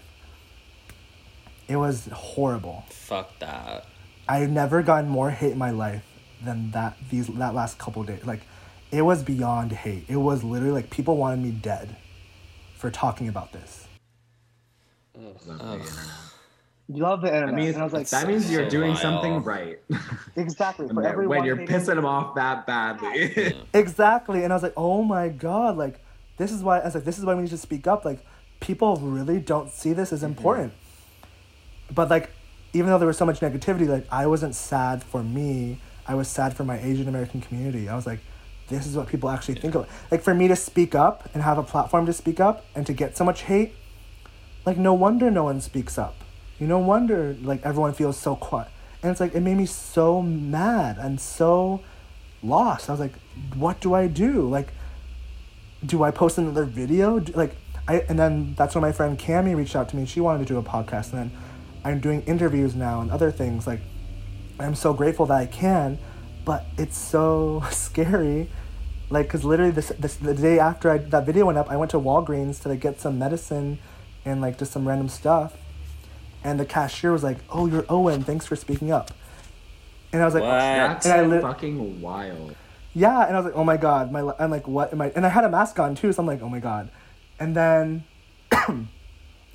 It 1.68 1.76
was 1.76 2.08
horrible. 2.08 2.86
Fuck 2.90 3.40
that. 3.40 3.86
I've 4.28 4.50
never 4.50 4.82
gotten 4.82 5.10
more 5.10 5.32
hate 5.32 5.52
in 5.52 5.58
my 5.58 5.72
life 5.72 6.04
than 6.42 6.72
that 6.72 6.98
these 7.10 7.28
that 7.28 7.54
last 7.54 7.78
couple 7.78 8.04
days. 8.04 8.26
Like 8.26 8.42
it 8.92 9.02
was 9.02 9.24
beyond 9.24 9.72
hate. 9.72 10.06
It 10.08 10.18
was 10.18 10.44
literally 10.44 10.74
like 10.74 10.90
people 10.90 11.18
wanted 11.18 11.40
me 11.40 11.52
dead 11.52 11.96
for 12.76 12.90
talking 12.90 13.28
about 13.28 13.52
this. 13.52 13.88
Love 15.16 15.46
the 15.46 15.54
internet. 15.54 15.88
Love 16.90 17.22
the 17.22 17.28
internet. 17.28 17.48
That 17.48 17.56
means, 17.56 17.74
and 17.76 17.82
I 17.82 17.84
was 17.84 17.94
like, 17.94 18.10
that 18.10 18.28
means 18.28 18.50
you're 18.50 18.64
so 18.66 18.70
doing 18.70 18.94
vile. 18.94 19.02
something 19.02 19.44
right. 19.44 19.80
exactly. 20.36 20.88
For 20.88 21.28
when 21.28 21.44
you're 21.44 21.58
pissing 21.58 21.96
them 21.96 22.06
off 22.06 22.36
that 22.36 22.66
badly. 22.66 23.56
Exactly. 23.74 24.44
And 24.44 24.54
I 24.54 24.56
was 24.56 24.64
like, 24.64 24.74
oh 24.78 25.04
my 25.04 25.28
God, 25.28 25.76
like, 25.76 26.00
this 26.38 26.52
is 26.52 26.64
why, 26.64 26.80
I 26.80 26.86
was 26.86 26.96
like, 26.96 27.04
this 27.04 27.18
is 27.18 27.26
why 27.26 27.36
we 27.36 27.42
need 27.42 27.50
to 27.50 27.58
speak 27.58 27.88
up. 27.88 28.06
Like, 28.06 28.26
people 28.60 28.96
really 28.98 29.40
don't 29.40 29.70
see 29.72 29.94
this 29.94 30.14
as 30.14 30.20
mm-hmm. 30.20 30.28
important. 30.28 30.74
But, 31.94 32.10
like, 32.10 32.32
even 32.74 32.90
though 32.90 33.00
there 33.00 33.08
was 33.08 33.18
so 33.18 33.26
much 33.26 33.40
negativity, 33.40 33.88
like, 33.88 34.06
I 34.12 34.28
wasn't 34.28 34.56
sad 34.56 35.04
for 35.04 35.24
me. 35.24 35.82
I 36.08 36.16
was 36.16 36.28
sad 36.28 36.56
for 36.56 36.64
my 36.64 36.80
Asian 36.80 37.08
American 37.08 37.42
community. 37.42 37.90
I 37.90 37.96
was 37.96 38.06
like, 38.06 38.20
this 38.70 38.86
is 38.86 38.96
what 38.96 39.08
people 39.08 39.30
actually 39.30 39.56
think 39.56 39.76
of. 39.76 39.90
Like, 40.12 40.22
for 40.22 40.34
me 40.34 40.48
to 40.48 40.56
speak 40.56 40.96
up 40.96 41.30
and 41.34 41.44
have 41.44 41.58
a 41.58 41.64
platform 41.64 42.06
to 42.06 42.14
speak 42.14 42.40
up 42.40 42.66
and 42.76 42.86
to 42.86 42.94
get 42.94 43.16
so 43.16 43.24
much 43.24 43.44
hate, 43.44 43.74
like, 44.66 44.78
no 44.78 44.94
wonder 44.94 45.32
no 45.32 45.46
one 45.46 45.62
speaks 45.62 45.98
up. 45.98 46.16
You 46.60 46.68
no 46.68 46.80
wonder, 46.80 47.36
like, 47.42 47.66
everyone 47.66 47.94
feels 47.94 48.18
so 48.18 48.36
quiet. 48.36 48.70
And 49.02 49.12
it's 49.12 49.20
like, 49.20 49.36
it 49.36 49.42
made 49.42 49.58
me 49.58 49.66
so 49.66 50.22
mad 50.22 50.98
and 50.98 51.20
so 51.20 51.82
lost. 52.44 52.90
I 52.90 52.94
was 52.94 53.00
like, 53.00 53.14
what 53.56 53.80
do 53.80 53.94
I 53.94 54.08
do? 54.08 54.48
Like, 54.50 54.70
do 55.86 56.04
I 56.04 56.12
post 56.12 56.38
another 56.38 56.66
video? 56.66 57.20
Do, 57.20 57.34
like, 57.34 57.56
I 57.88 58.00
and 58.10 58.20
then 58.20 58.56
that's 58.58 58.76
when 58.76 58.82
my 58.82 58.92
friend 58.92 59.18
Cami 59.18 59.56
reached 59.56 59.76
out 59.76 59.90
to 59.90 59.96
me. 59.96 60.06
She 60.06 60.20
wanted 60.20 60.40
to 60.40 60.46
do 60.46 60.58
a 60.58 60.64
podcast, 60.64 61.14
and 61.14 61.32
then 61.32 61.32
I'm 61.86 62.00
doing 62.00 62.22
interviews 62.24 62.76
now 62.76 63.00
and 63.00 63.12
other 63.12 63.32
things. 63.32 63.66
Like, 63.66 63.80
I'm 64.60 64.76
so 64.76 64.94
grateful 64.94 65.26
that 65.28 65.38
I 65.38 65.46
can, 65.46 66.00
but 66.48 66.66
it's 66.78 66.98
so 66.98 67.62
scary. 67.72 68.50
Like, 69.10 69.30
cause 69.30 69.44
literally 69.44 69.72
this, 69.72 69.90
this 70.00 70.16
the 70.16 70.34
day 70.34 70.58
after 70.60 70.90
I, 70.90 70.98
that 70.98 71.26
video 71.26 71.46
went 71.46 71.58
up, 71.58 71.70
I 71.70 71.78
went 71.78 71.92
to 71.92 72.00
Walgreens 72.00 72.62
to 72.64 72.70
like 72.70 72.80
get 72.80 73.00
some 73.00 73.20
medicine 73.20 73.80
and 74.26 74.42
like 74.42 74.58
just 74.58 74.72
some 74.72 74.88
random 74.88 75.10
stuff, 75.10 75.56
and 76.44 76.60
the 76.60 76.66
cashier 76.66 77.12
was 77.12 77.24
like, 77.24 77.38
"Oh, 77.50 77.68
you're 77.68 77.86
Owen. 77.90 78.24
Thanks 78.24 78.46
for 78.46 78.56
speaking 78.56 78.92
up." 78.92 79.12
And 80.12 80.22
I 80.22 80.26
was 80.26 80.34
like, 80.34 80.44
What? 80.44 80.50
That's 80.50 81.06
And 81.06 81.14
I 81.14 81.22
lit- 81.24 81.42
fucking 81.42 82.02
wild. 82.02 82.56
yeah, 82.94 83.26
and 83.28 83.36
I 83.36 83.40
was 83.40 83.46
like, 83.46 83.56
oh 83.56 83.64
my 83.66 83.76
god, 83.78 84.12
my 84.12 84.22
I'm 84.40 84.50
like, 84.50 84.66
what 84.68 84.92
am 84.94 85.02
I? 85.02 85.12
And 85.16 85.26
I 85.26 85.30
had 85.30 85.44
a 85.44 85.50
mask 85.50 85.80
on 85.80 85.96
too, 85.96 86.12
so 86.14 86.22
I'm 86.22 86.28
like, 86.28 86.42
oh 86.42 86.50
my 86.50 86.60
god. 86.60 86.90
And 87.40 87.56
then, 87.56 88.04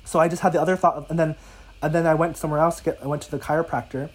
so 0.05 0.19
I 0.19 0.27
just 0.27 0.41
had 0.41 0.53
the 0.53 0.61
other 0.61 0.75
thought, 0.75 0.95
of, 0.95 1.09
and 1.09 1.17
then, 1.19 1.35
and 1.81 1.93
then 1.93 2.05
I 2.05 2.13
went 2.13 2.37
somewhere 2.37 2.59
else 2.59 2.77
to 2.77 2.83
get. 2.83 2.99
I 3.03 3.07
went 3.07 3.21
to 3.23 3.31
the 3.31 3.39
chiropractor, 3.39 4.09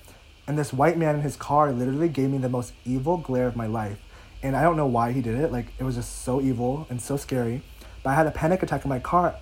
and 0.49 0.59
this 0.59 0.73
white 0.73 0.99
man 0.99 1.15
in 1.15 1.21
his 1.21 1.37
car 1.37 1.71
literally 1.71 2.09
gave 2.09 2.31
me 2.31 2.39
the 2.39 2.49
most 2.49 2.73
evil 2.85 3.19
glare 3.19 3.47
of 3.47 3.55
my 3.55 3.67
life, 3.67 3.99
and 4.43 4.57
I 4.57 4.63
don't 4.63 4.77
know 4.77 4.87
why 4.87 5.13
he 5.13 5.21
did 5.21 5.39
it. 5.39 5.53
Like 5.53 5.67
it 5.79 5.85
was 5.85 5.95
just 5.95 6.23
so 6.23 6.41
evil 6.41 6.87
and 6.91 7.01
so 7.01 7.17
scary. 7.17 7.63
But 8.03 8.11
I 8.11 8.15
had 8.15 8.27
a 8.27 8.31
panic 8.31 8.63
attack 8.63 8.85
in 8.85 8.89
my 8.89 8.99
car. 8.99 9.35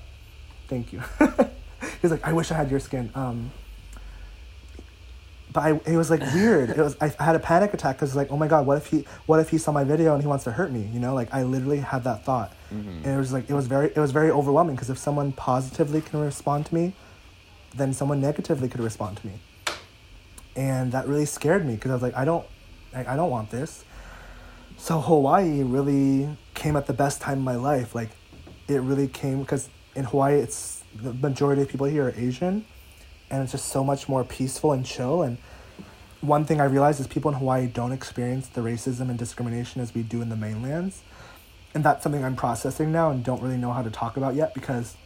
Thank 0.69 0.93
you. 0.93 1.03
He's 2.03 2.11
like, 2.11 2.27
I 2.27 2.33
wish 2.33 2.51
I 2.51 2.57
had 2.57 2.71
your 2.71 2.81
skin. 2.81 3.11
Um, 3.15 3.53
but 5.53 5.61
I, 5.63 5.81
it 5.87 5.97
was 5.97 6.11
like 6.11 6.21
weird. 6.35 6.71
It 6.71 6.79
was 6.79 6.97
I, 7.01 7.15
I 7.19 7.25
had 7.25 7.37
a 7.37 7.39
panic 7.39 7.73
attack 7.73 7.97
because 7.97 8.15
like, 8.17 8.31
oh 8.31 8.37
my 8.37 8.49
god, 8.49 8.67
what 8.67 8.77
if 8.77 8.87
he 8.87 9.07
what 9.27 9.39
if 9.39 9.49
he 9.49 9.59
saw 9.59 9.73
my 9.73 9.85
video 9.85 10.13
and 10.13 10.23
he 10.23 10.29
wants 10.29 10.45
to 10.45 10.53
hurt 10.53 10.73
me? 10.73 10.91
You 10.93 10.99
know, 10.99 11.15
like 11.15 11.33
I 11.33 11.45
literally 11.45 11.79
had 11.79 12.05
that 12.05 12.25
thought, 12.25 12.53
and 13.05 13.07
it 13.07 13.17
was 13.17 13.33
like 13.33 13.49
it 13.49 13.55
was 13.55 13.67
very 13.67 13.87
it 13.87 13.97
was 13.99 14.11
very 14.11 14.31
overwhelming 14.31 14.75
because 14.75 14.91
if 14.91 14.99
someone 14.99 15.33
positively 15.33 16.01
can 16.01 16.21
respond 16.21 16.67
to 16.67 16.75
me, 16.75 16.95
then 17.75 17.93
someone 17.95 18.21
negatively 18.21 18.69
could 18.69 18.81
respond 18.81 19.19
to 19.19 19.27
me, 19.27 19.35
and 20.57 20.91
that 20.93 21.07
really 21.07 21.27
scared 21.27 21.65
me 21.67 21.75
because 21.75 21.91
I 21.91 21.95
was 21.95 22.03
like, 22.03 22.17
I 22.17 22.25
don't, 22.25 22.47
I, 22.95 23.13
I 23.13 23.17
don't 23.17 23.31
want 23.31 23.51
this. 23.51 23.85
So 24.79 25.01
Hawaii 25.01 25.63
really 25.63 26.37
came 26.55 26.77
at 26.77 26.87
the 26.87 26.93
best 26.93 27.21
time 27.21 27.39
in 27.39 27.45
my 27.45 27.57
life. 27.57 27.95
Like, 27.95 28.11
it 28.67 28.81
really 28.81 29.09
came 29.09 29.41
because 29.41 29.69
in 29.95 30.05
Hawaii, 30.05 30.41
it's 30.41 30.83
the 30.95 31.13
majority 31.13 31.63
of 31.63 31.69
people 31.69 31.87
here 31.87 32.07
are 32.07 32.15
Asian, 32.17 32.65
and 33.31 33.43
it's 33.43 33.53
just 33.53 33.67
so 33.69 33.85
much 33.85 34.09
more 34.09 34.25
peaceful 34.25 34.73
and 34.73 34.85
chill. 34.85 35.23
And 35.23 35.39
one 36.21 36.45
thing 36.45 36.61
I 36.61 36.65
realized 36.65 37.01
is 37.01 37.07
people 37.07 37.31
in 37.31 37.37
Hawaii 37.39 37.67
don't 37.67 37.93
experience 37.93 38.49
the 38.49 38.63
racism 38.63 39.11
and 39.11 39.19
discrimination 39.19 39.81
as 39.83 39.95
we 39.95 40.03
do 40.03 40.23
in 40.23 40.29
the 40.29 40.37
mainlands, 40.37 41.03
and 41.75 41.85
that's 41.85 42.03
something 42.03 42.25
I'm 42.25 42.37
processing 42.37 42.93
now 42.93 43.11
and 43.11 43.23
don't 43.23 43.43
really 43.43 43.59
know 43.59 43.73
how 43.73 43.83
to 43.83 43.91
talk 43.91 44.17
about 44.17 44.35
yet 44.35 44.55
because 44.55 44.97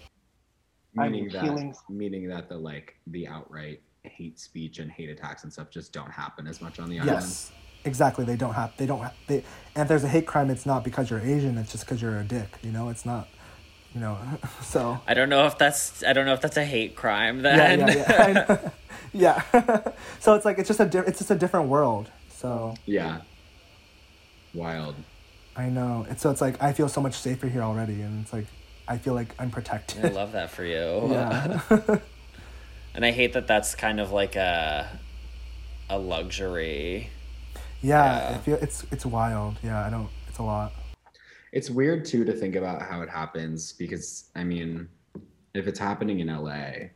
I'm 0.98 1.12
meaning 1.12 1.28
that 1.32 1.43
healing. 1.44 1.74
meaning 1.89 2.28
that 2.28 2.48
the 2.48 2.56
like 2.59 2.97
the 3.06 3.28
outright 3.28 3.82
hate 4.05 4.39
speech 4.39 4.78
and 4.78 4.90
hate 4.90 5.10
attacks 5.10 5.44
and 5.44 5.52
stuff 5.52 5.70
just 5.70 5.93
don't 5.93 6.10
happen 6.10 6.47
as 6.47 6.60
much 6.60 6.78
on 6.78 6.89
the 6.89 6.98
island. 7.01 7.20
Yes, 7.20 7.52
exactly. 7.85 8.24
They 8.24 8.36
don't 8.36 8.55
have. 8.55 8.77
They 8.77 8.86
don't. 8.86 9.01
Have, 9.01 9.14
they 9.27 9.44
and 9.74 9.82
if 9.82 9.89
there's 9.89 10.05
a 10.05 10.09
hate 10.09 10.27
crime, 10.27 10.51
it's 10.51 10.66
not 10.66 10.85
because 10.85 11.10
you're 11.10 11.20
Asian. 11.20 11.59
It's 11.59 11.72
just 11.72 11.85
because 11.85 12.01
you're 12.01 12.18
a 12.18 12.24
dick. 12.24 12.48
You 12.62 12.72
know, 12.72 12.89
it's 12.89 13.05
not. 13.05 13.28
You 13.94 14.01
know, 14.01 14.18
so 14.62 15.01
I 15.06 15.14
don't 15.14 15.28
know 15.28 15.47
if 15.47 15.59
that's 15.59 16.05
I 16.05 16.12
don't 16.12 16.24
know 16.27 16.32
if 16.35 16.40
that's 16.40 16.56
a 16.56 16.64
hate 16.64 16.94
crime 16.97 17.44
yeah, 17.44 17.77
then. 17.77 17.78
yeah, 17.81 17.94
yeah. 17.94 18.22
I 18.22 18.32
know. 18.32 18.70
yeah. 19.52 19.93
so 20.20 20.35
it's 20.35 20.44
like 20.44 20.59
it's 20.59 20.68
just 20.68 20.81
a 20.81 20.86
di- 20.86 20.98
it's 21.06 21.18
just 21.18 21.31
a 21.31 21.36
different 21.36 21.68
world. 21.68 22.10
So 22.31 22.74
Yeah. 22.86 23.22
Wild. 24.55 24.97
I 25.56 25.68
know. 25.68 26.06
It's 26.09 26.22
so 26.22 26.31
it's 26.31 26.40
like 26.40 26.62
I 26.62 26.72
feel 26.72 26.89
so 26.89 27.01
much 27.01 27.14
safer 27.14 27.48
here 27.48 27.62
already, 27.62 28.01
and 28.02 28.22
it's 28.22 28.32
like 28.32 28.47
I 28.89 28.98
feel 28.98 29.14
like 29.14 29.35
I'm 29.39 29.51
protected. 29.51 30.05
I 30.05 30.09
love 30.09 30.32
that 30.32 30.51
for 30.51 30.64
you. 30.64 31.09
yeah. 31.10 31.60
And 32.95 33.05
I 33.05 33.12
hate 33.12 33.33
that 33.35 33.47
that's 33.47 33.75
kind 33.75 34.01
of 34.01 34.12
like 34.12 34.37
a 34.37 34.99
a 35.89 35.99
luxury. 35.99 37.11
yeah. 37.81 38.31
Yeah. 38.31 38.37
I 38.37 38.39
feel 38.39 38.59
it's 38.61 38.85
it's 38.91 39.07
wild. 39.07 39.57
Yeah. 39.62 39.85
I 39.85 39.91
don't. 39.91 40.09
It's 40.29 40.39
a 40.39 40.43
lot. 40.43 40.73
It's 41.53 41.71
weird 41.71 42.05
too 42.05 42.25
to 42.25 42.33
think 42.33 42.55
about 42.57 42.83
how 42.83 43.03
it 43.03 43.09
happens 43.09 43.73
because 43.73 44.31
I 44.37 44.45
mean, 44.45 44.89
if 45.55 45.67
it's 45.67 45.79
happening 45.79 46.21
in 46.21 46.29
LA, 46.29 46.91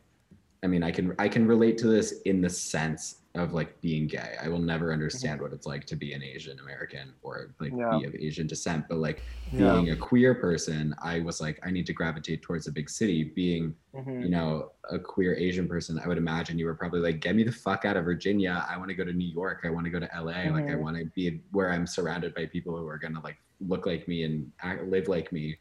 I 0.63 0.67
mean, 0.67 0.83
I 0.83 0.91
can 0.91 1.13
I 1.19 1.27
can 1.27 1.45
relate 1.47 1.77
to 1.79 1.87
this 1.87 2.21
in 2.25 2.41
the 2.41 2.49
sense 2.49 3.17
of 3.35 3.53
like 3.53 3.79
being 3.81 4.07
gay. 4.07 4.35
I 4.41 4.47
will 4.47 4.59
never 4.59 4.91
understand 4.93 5.41
what 5.41 5.53
it's 5.53 5.67
like 5.67 5.85
to 5.87 5.95
be 5.95 6.13
an 6.13 6.23
Asian 6.23 6.59
American 6.59 7.13
or 7.21 7.53
like 7.59 7.73
Yeah. 7.77 7.99
be 7.99 8.05
of 8.05 8.15
Asian 8.15 8.47
descent, 8.47 8.85
but 8.89 8.97
like 8.97 9.23
Yeah. 9.51 9.73
being 9.73 9.91
a 9.91 9.95
queer 9.95 10.35
person, 10.35 10.95
I 11.01 11.19
was 11.19 11.41
like 11.41 11.59
I 11.63 11.71
need 11.71 11.85
to 11.87 11.93
gravitate 11.93 12.41
towards 12.41 12.67
a 12.67 12.71
big 12.71 12.89
city. 12.89 13.23
Being 13.23 13.75
Mhm. 13.93 14.23
you 14.23 14.29
know, 14.29 14.71
a 14.89 14.97
queer 14.99 15.35
Asian 15.35 15.67
person, 15.67 15.99
I 15.99 16.07
would 16.07 16.17
imagine 16.17 16.57
you 16.57 16.65
were 16.65 16.75
probably 16.75 16.99
like, 17.01 17.19
get 17.19 17.35
me 17.35 17.43
the 17.43 17.51
fuck 17.51 17.85
out 17.85 17.97
of 17.97 18.05
Virginia. 18.05 18.65
I 18.69 18.77
want 18.77 18.89
to 18.89 18.95
go 18.95 19.03
to 19.05 19.13
New 19.13 19.27
York. 19.27 19.61
I 19.65 19.69
want 19.69 19.85
to 19.85 19.91
go 19.91 19.99
to 19.99 20.09
LA. 20.15 20.49
Like, 20.51 20.69
I 20.69 20.73
Mhm. 20.73 20.79
want 20.79 20.97
to 20.97 21.05
be 21.15 21.41
where 21.51 21.71
I'm 21.71 21.85
surrounded 21.85 22.33
by 22.33 22.45
people 22.45 22.77
who 22.77 22.87
are 22.87 22.97
going 22.97 23.13
to 23.13 23.19
like 23.21 23.37
look 23.59 23.85
like 23.85 24.07
me 24.07 24.23
and 24.23 24.51
act, 24.61 24.83
live 24.85 25.07
like 25.07 25.31
me. 25.31 25.59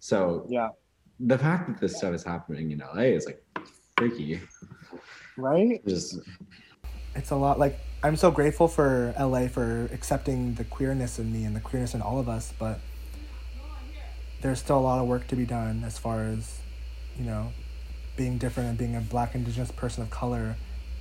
So 0.00 0.46
Yeah. 0.50 0.68
the 1.20 1.38
fact 1.38 1.68
that 1.68 1.78
this 1.80 1.96
stuff 1.96 2.14
is 2.14 2.24
happening 2.24 2.72
in 2.72 2.80
LA 2.82 3.14
is 3.14 3.26
like 3.26 3.42
freaky. 3.98 4.40
Right? 5.36 5.84
Just 5.86 6.18
it's 7.14 7.30
a 7.30 7.36
lot 7.36 7.58
like 7.58 7.78
i'm 8.02 8.16
so 8.16 8.30
grateful 8.30 8.68
for 8.68 9.14
la 9.18 9.46
for 9.48 9.88
accepting 9.92 10.54
the 10.54 10.64
queerness 10.64 11.18
in 11.18 11.32
me 11.32 11.44
and 11.44 11.54
the 11.56 11.60
queerness 11.60 11.94
in 11.94 12.02
all 12.02 12.18
of 12.18 12.28
us 12.28 12.52
but 12.58 12.80
there's 14.40 14.58
still 14.58 14.78
a 14.78 14.80
lot 14.80 15.00
of 15.00 15.06
work 15.06 15.26
to 15.26 15.36
be 15.36 15.44
done 15.46 15.82
as 15.84 15.98
far 15.98 16.24
as 16.24 16.58
you 17.16 17.24
know 17.24 17.52
being 18.16 18.38
different 18.38 18.68
and 18.68 18.78
being 18.78 18.94
a 18.96 19.00
black 19.00 19.34
indigenous 19.34 19.70
person 19.72 20.02
of 20.02 20.10
color 20.10 20.56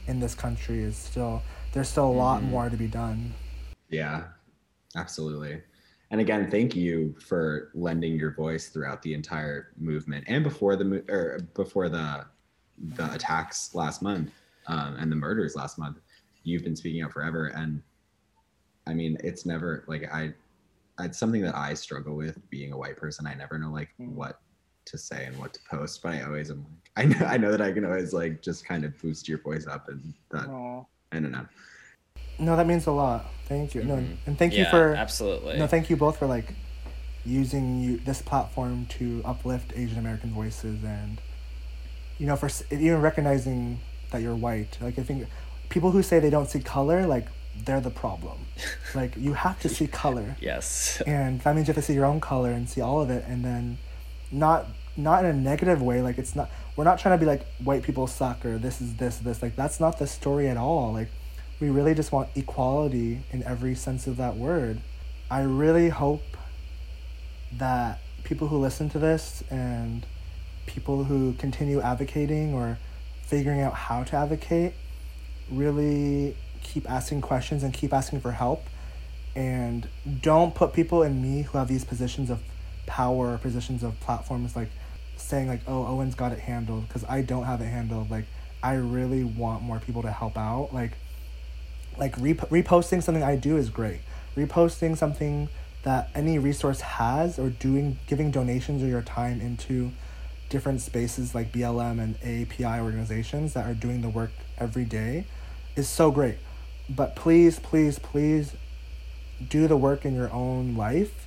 in 0.08 0.20
this 0.20 0.34
country 0.36 0.82
is 0.82 0.96
still 0.96 1.42
there's 1.74 1.90
still 1.90 2.08
a 2.08 2.12
lot 2.12 2.42
Mhm. 2.42 2.46
more 2.50 2.70
to 2.70 2.78
be 2.78 2.88
done 2.88 3.34
Yeah, 3.90 4.24
absolutely. 4.96 5.62
And 6.10 6.20
again, 6.20 6.50
thank 6.50 6.76
you 6.76 7.14
for 7.20 7.70
lending 7.76 8.16
your 8.16 8.34
voice 8.34 8.70
throughout 8.70 9.02
the 9.04 9.14
entire 9.14 9.74
movement 9.78 10.26
and 10.28 10.44
before 10.44 10.76
the 10.76 11.04
or 11.10 11.40
before 11.54 11.90
the 11.90 12.26
the 12.96 13.12
attacks 13.14 13.76
last 13.76 14.02
month 14.02 14.32
um, 14.68 14.96
and 15.00 15.12
the 15.12 15.16
murders 15.16 15.56
last 15.56 15.78
month. 15.78 15.98
You've 16.44 16.64
been 16.64 16.76
speaking 16.76 17.02
out 17.04 17.12
forever, 17.14 17.48
and 17.48 17.82
I 18.88 18.94
mean, 18.94 19.18
it's 19.24 19.46
never 19.46 19.84
like 19.88 20.12
I. 20.14 20.34
It's 21.00 21.18
something 21.18 21.42
that 21.42 21.56
I 21.56 21.74
struggle 21.74 22.16
with 22.16 22.38
being 22.50 22.72
a 22.72 22.78
white 22.78 22.98
person. 22.98 23.26
I 23.26 23.34
never 23.34 23.58
know 23.58 23.72
like 23.72 23.90
Mm. 24.00 24.14
what 24.14 24.40
to 24.86 24.98
say 24.98 25.26
and 25.26 25.38
what 25.40 25.54
to 25.54 25.60
post, 25.70 26.02
but 26.04 26.14
I 26.14 26.24
always 26.24 26.52
am 26.52 26.66
like 26.66 26.82
I 26.98 27.04
know 27.08 27.26
I 27.26 27.38
know 27.38 27.52
that 27.52 27.62
I 27.62 27.72
can 27.72 27.86
always 27.86 28.14
like 28.14 28.42
just 28.42 28.66
kind 28.66 28.84
of 28.84 28.98
boost 29.02 29.28
your 29.28 29.40
voice 29.42 29.66
up 29.68 29.88
and 29.88 30.14
that 30.32 30.48
Aw. 30.50 30.84
I 31.12 31.20
don't 31.20 31.32
know. 31.32 31.46
no 32.40 32.56
that 32.58 32.68
means 32.68 32.86
a 32.88 32.92
lot 32.92 33.26
thank 33.46 33.74
you 33.76 33.84
no 33.84 33.96
Mhm. 33.96 34.18
and 34.26 34.38
thank 34.38 34.54
you 34.58 34.66
for 34.66 34.96
absolutely. 34.96 35.58
no 35.58 35.68
thank 35.68 35.90
you 35.90 35.96
both 35.96 36.18
for 36.18 36.26
like 36.26 36.54
using 37.26 37.80
you 37.82 37.98
this 37.98 38.22
platform 38.22 38.86
to 38.88 39.22
uplift 39.24 39.72
asian 39.76 39.98
american 40.00 40.32
voices 40.34 40.84
and 40.84 41.22
you 42.18 42.26
know 42.28 42.36
for 42.36 42.50
even 42.72 43.00
recognizing 43.02 43.80
that 44.14 44.22
you're 44.22 44.36
white. 44.36 44.78
Like 44.80 44.98
i 44.98 45.04
think 45.04 45.28
people 45.70 45.92
who 45.92 46.02
say 46.02 46.20
they 46.20 46.30
don't 46.30 46.50
see 46.50 46.62
color 46.62 47.06
like 47.06 47.28
they're 47.66 47.82
the 47.82 47.92
problem. 47.92 48.38
Like 48.96 49.18
you 49.18 49.34
have 49.34 49.60
to 49.62 49.70
see 49.70 49.88
color. 49.88 50.36
Yes. 50.40 51.02
and 51.08 51.42
that 51.42 51.56
means 51.56 51.68
you 51.68 51.74
have 51.74 51.84
to 51.84 51.88
see 51.88 51.96
your 51.96 52.06
own 52.06 52.22
color 52.22 52.52
and 52.52 52.70
see 52.70 52.80
all 52.80 53.02
of 53.02 53.10
it 53.10 53.26
and 53.28 53.44
then 53.44 53.80
not 54.32 54.68
not 54.96 55.26
in 55.26 55.32
a 55.32 55.34
negative 55.34 55.82
way 55.82 56.00
like 56.04 56.20
it's 56.20 56.36
not 56.36 56.48
we're 56.76 56.84
not 56.84 57.00
trying 57.00 57.18
to 57.18 57.20
be 57.20 57.26
like 57.26 57.44
white 57.64 57.82
people 57.82 58.06
suck 58.06 58.46
or 58.46 58.60
this 58.60 58.80
is 58.82 58.96
this 58.98 59.18
this 59.18 59.42
like 59.42 59.56
that's 59.56 59.80
not 59.80 59.98
the 60.00 60.06
story 60.08 60.48
at 60.48 60.58
all. 60.58 60.94
Like 60.94 61.10
we 61.60 61.70
really 61.72 61.96
just 61.96 62.12
want 62.12 62.30
equality 62.36 63.22
in 63.32 63.42
every 63.44 63.74
sense 63.74 64.06
of 64.06 64.18
that 64.18 64.36
word. 64.36 64.82
I 65.32 65.42
really 65.42 65.90
hope 65.90 66.38
that 67.58 68.00
people 68.24 68.48
who 68.50 68.58
listen 68.58 68.90
to 68.90 69.00
this 69.00 69.44
and 69.50 70.06
people 70.66 71.06
who 71.06 71.34
continue 71.34 71.82
advocating 71.82 72.54
or 72.54 72.78
figuring 73.24 73.62
out 73.62 73.74
how 73.74 74.04
to 74.04 74.16
advocate 74.16 74.74
really 75.50 76.36
keep 76.62 76.90
asking 76.90 77.22
questions 77.22 77.64
and 77.64 77.74
keep 77.74 77.94
asking 77.94 78.22
for 78.22 78.32
help. 78.32 78.66
And 79.36 79.88
don't 80.22 80.54
put 80.54 80.74
people 80.74 81.04
in 81.04 81.22
me 81.22 81.44
who 81.44 81.58
have 81.58 81.68
these 81.68 81.84
positions 81.84 82.30
of 82.30 82.42
power 82.86 83.38
positions 83.38 83.82
of 83.82 83.98
platforms 84.02 84.58
like 84.58 84.68
saying 85.16 85.48
like 85.48 85.62
oh 85.68 85.88
owen's 85.88 86.16
got 86.16 86.34
it 86.34 86.40
handled 86.40 86.86
because 86.86 87.06
i 87.06 87.22
don't 87.22 87.46
have 87.46 87.62
it 87.62 87.66
handled. 87.66 88.12
Like 88.12 88.26
i 88.62 88.74
really 88.74 89.24
want 89.24 89.64
more 89.64 89.80
people 89.80 90.02
to 90.04 90.12
help 90.12 90.38
out. 90.38 90.70
Like 90.74 90.92
like 91.98 92.16
rep- 92.18 92.50
reposting 92.50 93.02
something 93.02 93.24
i 93.24 93.36
do 93.36 93.58
is 93.58 93.70
great. 93.70 94.02
Reposting 94.36 94.98
something 94.98 95.50
that 95.84 96.10
any 96.16 96.40
resource 96.40 96.82
has 96.82 97.38
or 97.38 97.50
doing 97.50 97.98
giving 98.08 98.32
donations 98.32 98.84
or 98.84 98.88
your 98.88 99.02
time 99.02 99.42
into 99.42 99.92
different 100.50 100.82
spaces 100.82 101.34
like 101.34 101.52
blm 101.52 102.00
and 102.00 102.20
aapi 102.22 102.80
organizations 102.80 103.54
that 103.54 103.66
are 103.66 103.74
doing 103.74 104.02
the 104.02 104.10
work 104.10 104.32
every 104.58 104.86
day 104.86 105.26
is 105.76 105.90
so 105.90 106.12
great. 106.12 106.38
But 106.90 107.16
please 107.16 107.60
please 107.60 108.00
please 108.00 108.54
do 109.50 109.68
the 109.68 109.78
work 109.78 110.06
in 110.06 110.16
your 110.16 110.32
own 110.32 110.76
life. 110.76 111.26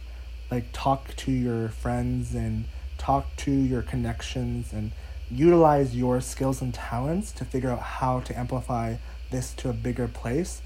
Like 0.50 0.66
talk 0.72 1.16
to 1.16 1.32
your 1.32 1.68
friends 1.68 2.34
and 2.34 2.64
talk 2.98 3.34
to 3.36 3.50
your 3.50 3.82
connections 3.82 4.72
and 4.72 4.92
utilize 5.30 5.96
your 5.96 6.20
skills 6.20 6.62
and 6.62 6.72
talents 6.72 7.32
to 7.32 7.44
figure 7.44 7.70
out 7.70 7.80
how 7.80 8.20
to 8.20 8.38
amplify 8.38 8.96
this 9.30 9.52
to 9.54 9.68
a 9.68 9.72
bigger 9.72 10.06
place 10.06 10.62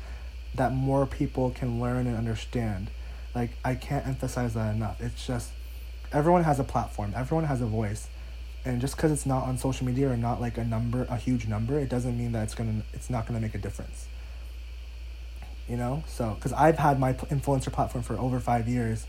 that 0.55 0.73
more 0.73 1.07
people 1.07 1.51
can 1.51 1.81
learn 1.81 2.07
and 2.07 2.17
understand. 2.17 2.91
Like 3.35 3.51
i 3.65 3.75
can't 3.75 4.07
emphasize 4.07 4.55
that 4.55 4.75
enough. 4.75 5.01
It's 5.01 5.27
just 5.27 5.53
everyone 6.13 6.45
has 6.45 6.61
a 6.61 6.65
platform. 6.65 7.15
Everyone 7.17 7.45
has 7.45 7.61
a 7.61 7.67
voice 7.67 8.09
and 8.65 8.81
just 8.81 8.97
because 8.97 9.11
it's 9.11 9.27
not 9.27 9.45
on 9.45 9.57
social 9.57 9.87
media 9.87 10.11
or 10.11 10.17
not 10.17 10.41
like 10.41 10.59
a 10.59 10.65
number 10.65 11.07
a 11.09 11.17
huge 11.17 11.47
number 11.47 11.79
it 11.79 11.89
doesn't 11.89 12.19
mean 12.19 12.33
that 12.33 12.43
it's 12.45 12.55
gonna 12.55 12.83
it's 12.93 13.11
not 13.11 13.27
gonna 13.27 13.41
make 13.41 13.55
a 13.55 13.59
difference. 13.59 14.07
You 15.69 15.77
know? 15.77 16.03
So 16.09 16.35
because 16.35 16.53
i've 16.53 16.79
had 16.79 16.99
my 16.99 17.13
influencer 17.13 17.73
platform 17.73 18.03
for 18.03 18.19
over 18.19 18.41
five 18.41 18.69
years 18.69 19.07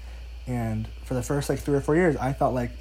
and 0.47 0.87
for 1.03 1.13
the 1.13 1.23
first 1.23 1.49
like 1.49 1.59
three 1.59 1.75
or 1.75 1.81
four 1.81 1.95
years 1.95 2.15
i 2.17 2.33
felt 2.33 2.53
like 2.53 2.71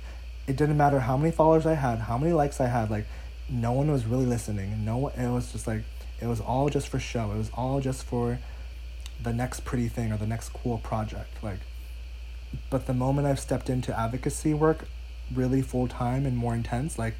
it 0.47 0.56
didn't 0.56 0.76
matter 0.76 1.01
how 1.01 1.16
many 1.16 1.30
followers 1.30 1.66
i 1.66 1.74
had 1.74 1.98
how 1.98 2.16
many 2.18 2.32
likes 2.32 2.60
i 2.60 2.66
had 2.66 2.90
like 2.90 3.06
no 3.51 3.72
one 3.72 3.90
was 3.90 4.06
really 4.06 4.26
listening. 4.26 4.84
No 4.84 4.97
one 4.98 5.12
it 5.14 5.28
was 5.28 5.52
just 5.52 5.66
like 5.66 5.82
it 6.20 6.26
was 6.26 6.40
all 6.40 6.68
just 6.68 6.88
for 6.88 6.98
show. 6.98 7.32
It 7.32 7.38
was 7.38 7.51
all 7.55 7.80
just 7.80 8.05
for 8.05 8.38
the 9.22 9.32
next 9.32 9.64
pretty 9.64 9.88
thing 9.88 10.12
or 10.12 10.16
the 10.16 10.26
next 10.26 10.51
cool 10.51 10.78
project 10.78 11.42
like. 11.42 11.59
But 12.68 12.86
the 12.86 12.94
moment 12.94 13.26
i've 13.26 13.40
stepped 13.40 13.70
into 13.70 13.97
advocacy 13.98 14.55
work 14.55 14.86
really 15.35 15.62
full 15.62 15.89
time 15.89 16.27
and 16.27 16.36
more 16.36 16.55
intense 16.55 16.98
like 16.98 17.15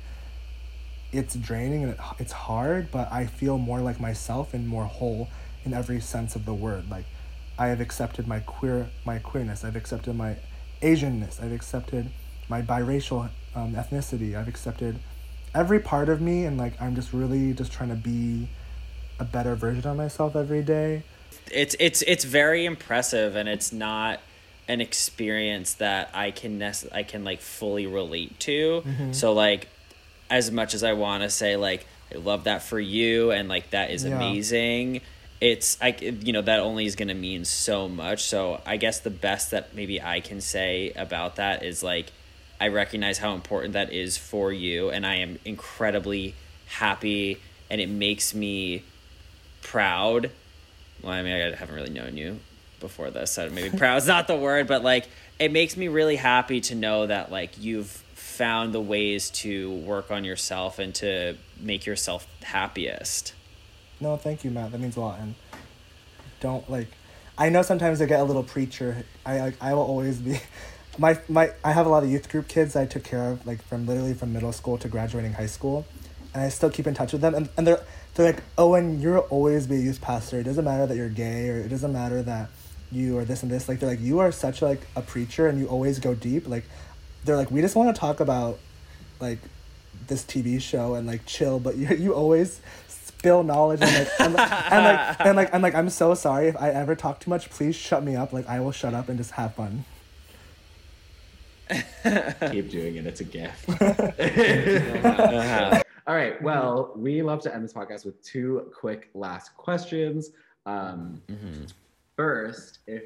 it's 1.13 1.35
draining 1.35 1.83
and 1.83 1.93
it, 1.93 1.99
it's 2.19 2.33
hard 2.33 2.91
but 2.91 3.11
i 3.13 3.27
feel 3.27 3.59
more 3.59 3.81
like 3.81 4.01
myself 4.01 4.55
and 4.55 4.67
more 4.67 4.85
whole 4.85 5.29
in 5.65 5.75
every 5.75 6.01
sense 6.01 6.35
of 6.35 6.47
the 6.47 6.55
word. 6.55 6.89
Like 6.91 7.05
i 7.59 7.67
have 7.67 7.81
accepted 7.81 8.27
my 8.27 8.41
queer 8.41 8.89
my 9.05 9.19
queerness 9.19 9.65
i've 9.65 9.77
accepted 9.77 10.15
my 10.15 10.37
asianness 10.83 11.43
i've 11.43 11.53
accepted 11.53 12.09
my 12.49 12.63
biracial 12.63 13.29
um, 13.55 13.75
ethnicity 13.75 14.35
i've 14.35 14.49
accepted 14.49 14.99
every 15.55 15.79
part 15.79 16.09
of 16.09 16.21
me 16.21 16.45
and 16.47 16.57
like 16.57 16.81
i'm 16.81 16.95
just 16.95 17.13
really 17.13 17.53
just 17.53 17.71
trying 17.73 17.91
to 17.91 17.97
be 17.97 18.49
a 19.21 19.25
better 19.25 19.55
version 19.55 19.87
of 19.89 19.97
myself 19.97 20.35
every 20.35 20.63
day. 20.63 21.03
It's 21.53 21.77
it's 21.79 22.03
it's 22.03 22.25
very 22.25 22.65
impressive 22.65 23.37
and 23.37 23.49
it's 23.49 23.73
not 23.73 24.21
an 24.71 24.81
experience 24.81 25.75
that 25.75 26.11
I 26.15 26.31
can 26.31 26.59
nec- 26.59 26.93
I 26.93 27.03
can 27.03 27.25
like 27.25 27.41
fully 27.41 27.87
relate 27.87 28.39
to. 28.41 28.83
Mm-hmm. 28.87 29.13
So 29.13 29.33
like 29.33 29.69
as 30.31 30.51
much 30.51 30.75
as 30.75 30.83
I 30.85 30.93
want 30.93 31.23
to 31.25 31.31
say 31.31 31.57
like 31.57 31.87
I 32.15 32.19
love 32.19 32.45
that 32.45 32.63
for 32.63 32.79
you 32.79 33.33
and 33.33 33.49
like 33.49 33.71
that 33.71 33.91
is 33.91 34.05
Yeah. 34.05 34.17
amazing. 34.17 35.01
It's 35.41 35.77
I 35.83 35.89
you 36.01 36.33
know 36.33 36.43
that 36.43 36.61
only 36.61 36.87
is 36.87 36.95
going 36.97 37.09
to 37.09 37.15
mean 37.15 37.45
so 37.45 37.89
much. 37.89 38.23
So 38.25 38.61
I 38.65 38.77
guess 38.77 39.01
the 39.01 39.11
best 39.11 39.51
that 39.51 39.75
maybe 39.75 40.01
I 40.01 40.21
can 40.21 40.41
say 40.41 40.93
about 40.95 41.37
that 41.37 41.63
is 41.65 41.83
like 41.83 42.13
I 42.61 42.69
recognize 42.69 43.19
how 43.19 43.35
important 43.35 43.73
that 43.73 43.91
is 43.91 44.19
for 44.19 44.53
you, 44.53 44.91
and 44.91 45.07
I 45.07 45.15
am 45.17 45.39
incredibly 45.47 46.35
happy, 46.67 47.39
and 47.71 47.81
it 47.81 47.89
makes 47.89 48.35
me 48.35 48.83
proud. 49.63 50.31
Well, 51.03 51.13
I 51.13 51.23
mean, 51.23 51.33
I 51.33 51.57
haven't 51.57 51.75
really 51.75 51.89
known 51.91 52.19
you 52.19 52.39
before 52.81 53.11
this, 53.11 53.33
so 53.33 53.49
maybe 53.51 53.77
proud 53.77 53.99
is 53.99 54.07
not 54.07 54.27
the 54.27 54.37
word, 54.37 54.67
but 54.67 54.83
like 54.83 55.09
it 55.39 55.53
makes 55.53 55.77
me 55.77 55.89
really 55.89 56.17
happy 56.17 56.61
to 56.61 56.75
know 56.75 57.07
that 57.07 57.31
like 57.31 57.59
you've 57.59 58.03
found 58.15 58.73
the 58.73 58.81
ways 58.81 59.31
to 59.31 59.71
work 59.71 60.11
on 60.11 60.25
yourself 60.25 60.79
and 60.79 60.95
to 60.95 61.37
make 61.59 61.87
yourself 61.87 62.27
happiest. 62.43 63.35
No, 64.01 64.17
thank 64.17 64.45
you, 64.45 64.51
Matt. 64.51 64.73
That 64.73 64.81
means 64.81 64.97
a 64.97 65.01
lot. 65.01 65.19
And 65.21 65.35
don't 66.41 66.69
like. 66.71 66.89
I 67.37 67.49
know 67.49 67.63
sometimes 67.63 68.01
I 68.01 68.07
get 68.07 68.21
a 68.21 68.25
little 68.25 68.43
preacher. 68.43 69.05
I 69.27 69.41
like. 69.41 69.63
I 69.63 69.75
will 69.75 69.83
always 69.83 70.19
be. 70.19 70.39
My 70.99 71.19
my. 71.29 71.53
I 71.65 71.73
have 71.73 71.87
a 71.87 71.89
lot 71.89 72.03
of 72.03 72.11
youth 72.11 72.29
group 72.29 72.49
kids 72.49 72.75
I 72.75 72.85
took 72.85 73.05
care 73.05 73.31
of 73.31 73.47
like 73.47 73.63
from 73.63 73.87
literally 73.87 74.13
from 74.13 74.33
middle 74.33 74.53
school 74.53 74.77
to 74.79 74.89
graduating 74.89 75.33
high 75.33 75.47
school, 75.47 75.87
and 76.35 76.43
I 76.43 76.49
still 76.49 76.69
keep 76.69 76.87
in 76.87 76.95
touch 76.95 77.13
with 77.13 77.23
them. 77.23 77.33
And 77.33 77.49
and 77.57 77.65
they're 77.65 77.81
they're 78.15 78.27
like, 78.27 78.43
oh, 78.59 78.73
Owen, 78.73 79.01
you'll 79.01 79.19
always 79.31 79.69
be 79.69 79.77
a 79.77 79.79
youth 79.79 80.01
pastor. 80.01 80.41
It 80.41 80.43
doesn't 80.43 80.65
matter 80.65 80.87
that 80.87 80.97
you're 80.97 81.09
gay 81.09 81.49
or 81.49 81.59
it 81.59 81.69
doesn't 81.69 81.93
matter 81.93 82.23
that 82.23 82.51
you 82.93 83.17
or 83.17 83.25
this 83.25 83.43
and 83.43 83.51
this. 83.51 83.69
Like 83.69 83.81
they're 83.81 83.89
like 83.89 84.01
you 84.01 84.19
are 84.19 84.33
such 84.33 84.63
like 84.63 84.81
a 84.97 85.03
preacher 85.03 85.47
and 85.47 85.59
you 85.59 85.67
always 85.67 85.99
go 85.99 86.15
deep. 86.15 86.49
Like 86.49 86.65
they're 87.25 87.37
like 87.37 87.51
we 87.51 87.61
just 87.61 87.77
want 87.77 87.95
to 87.95 87.99
talk 87.99 88.21
about 88.21 88.59
like 89.21 89.39
this 90.07 90.25
TV 90.25 90.61
show 90.61 90.95
and 90.95 91.07
like 91.07 91.25
chill, 91.27 91.59
but 91.59 91.77
you 91.77 91.89
you 91.89 92.15
always 92.15 92.61
spill 92.89 93.43
knowledge 93.43 93.83
and 93.83 93.93
like 93.93 94.21
and, 94.21 94.35
like 94.35 94.51
and 94.73 94.85
like 94.85 95.21
and 95.21 95.37
like 95.37 95.55
I'm 95.55 95.63
like 95.63 95.75
I'm 95.75 95.91
so 95.91 96.15
sorry 96.15 96.49
if 96.49 96.57
I 96.57 96.71
ever 96.71 96.95
talk 96.95 97.21
too 97.21 97.31
much. 97.31 97.51
Please 97.51 97.77
shut 97.77 98.03
me 98.03 98.17
up. 98.17 98.33
Like 98.33 98.49
I 98.49 98.61
will 98.61 98.73
shut 98.73 98.95
up 98.95 99.09
and 99.09 99.19
just 99.19 99.33
have 99.33 99.55
fun. 99.55 99.85
Keep 102.51 102.71
doing 102.71 102.97
it. 102.97 103.07
It's 103.07 103.21
a 103.21 103.25
gift. 103.25 103.69
Uh-huh. 103.69 105.81
All 106.07 106.17
right. 106.17 106.41
Well, 106.43 106.93
we 106.97 107.23
love 107.23 107.41
to 107.43 107.55
end 107.55 107.63
this 107.63 107.73
podcast 107.73 108.05
with 108.05 108.21
two 108.25 108.73
quick 108.75 109.11
last 109.15 109.57
questions. 109.57 110.31
Um, 110.67 111.23
First, 112.17 112.81
if 112.87 113.03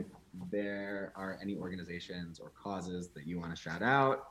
there 0.51 1.13
are 1.15 1.39
any 1.41 1.57
organizations 1.57 2.41
or 2.41 2.51
causes 2.61 3.09
that 3.15 3.27
you 3.27 3.39
want 3.39 3.55
to 3.55 3.61
shout 3.61 3.83
out, 3.83 4.25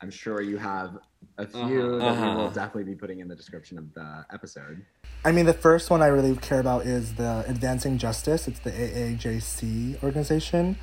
I'm 0.00 0.10
sure 0.10 0.40
you 0.40 0.56
have 0.56 0.98
a 1.38 1.46
few 1.46 1.60
that 1.60 1.68
we 1.68 1.78
will 1.78 2.02
Uh-huh. 2.02 2.48
definitely 2.48 2.84
be 2.84 2.94
putting 2.96 3.20
in 3.20 3.28
the 3.28 3.36
description 3.36 3.78
of 3.78 3.92
the 3.94 4.24
episode. 4.32 4.84
I 5.24 5.30
mean, 5.30 5.46
the 5.46 5.52
first 5.52 5.90
one 5.90 6.02
I 6.02 6.06
really 6.08 6.34
care 6.36 6.58
about 6.58 6.86
is 6.86 7.14
the 7.14 7.44
Advancing 7.46 7.98
Justice. 7.98 8.48
It's 8.48 8.58
the 8.60 8.72
AAJC 8.72 10.02
organization. 10.02 10.76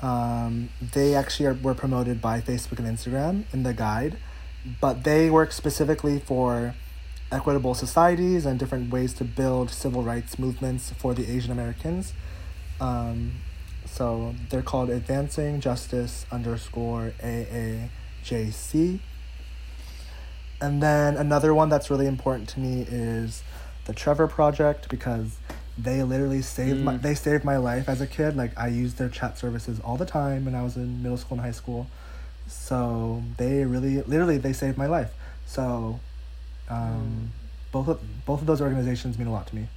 Um, 0.00 0.70
they 0.80 1.14
actually 1.14 1.46
are, 1.46 1.54
were 1.54 1.74
promoted 1.74 2.20
by 2.20 2.40
Facebook 2.40 2.78
and 2.78 2.88
Instagram 2.88 3.44
in 3.52 3.62
the 3.62 3.74
guide, 3.74 4.16
but 4.80 5.04
they 5.04 5.28
work 5.28 5.52
specifically 5.52 6.18
for 6.20 6.74
equitable 7.30 7.74
societies 7.74 8.46
and 8.46 8.58
different 8.58 8.90
ways 8.90 9.12
to 9.14 9.24
build 9.24 9.70
civil 9.70 10.02
rights 10.02 10.38
movements 10.38 10.90
for 10.90 11.14
the 11.14 11.30
Asian 11.30 11.52
Americans. 11.52 12.14
Um, 12.82 13.34
so 13.86 14.34
they're 14.50 14.62
called 14.62 14.90
Advancing 14.90 15.60
Justice 15.60 16.26
underscore 16.32 17.12
AAJC. 17.22 18.98
And 20.60 20.82
then 20.82 21.16
another 21.16 21.54
one 21.54 21.68
that's 21.68 21.90
really 21.90 22.06
important 22.06 22.48
to 22.50 22.60
me 22.60 22.84
is 22.88 23.42
the 23.84 23.92
Trevor 23.92 24.26
Project 24.26 24.88
because 24.88 25.38
they 25.78 26.02
literally 26.02 26.42
saved 26.42 26.80
my 26.80 26.96
they 26.96 27.14
saved 27.14 27.44
my 27.44 27.56
life 27.56 27.88
as 27.88 28.00
a 28.00 28.06
kid. 28.06 28.36
Like 28.36 28.52
I 28.58 28.68
used 28.68 28.98
their 28.98 29.08
chat 29.08 29.38
services 29.38 29.80
all 29.80 29.96
the 29.96 30.06
time 30.06 30.44
when 30.44 30.54
I 30.54 30.62
was 30.62 30.76
in 30.76 31.02
middle 31.02 31.16
school 31.16 31.38
and 31.38 31.46
high 31.46 31.52
school. 31.52 31.86
So 32.48 33.22
they 33.38 33.64
really 33.64 34.02
literally 34.02 34.38
they 34.38 34.52
saved 34.52 34.76
my 34.76 34.86
life. 34.86 35.12
So 35.46 36.00
um, 36.68 37.30
both 37.70 37.88
of 37.88 38.00
both 38.26 38.40
of 38.40 38.46
those 38.46 38.60
organizations 38.60 39.18
mean 39.18 39.28
a 39.28 39.32
lot 39.32 39.46
to 39.48 39.54
me. 39.54 39.68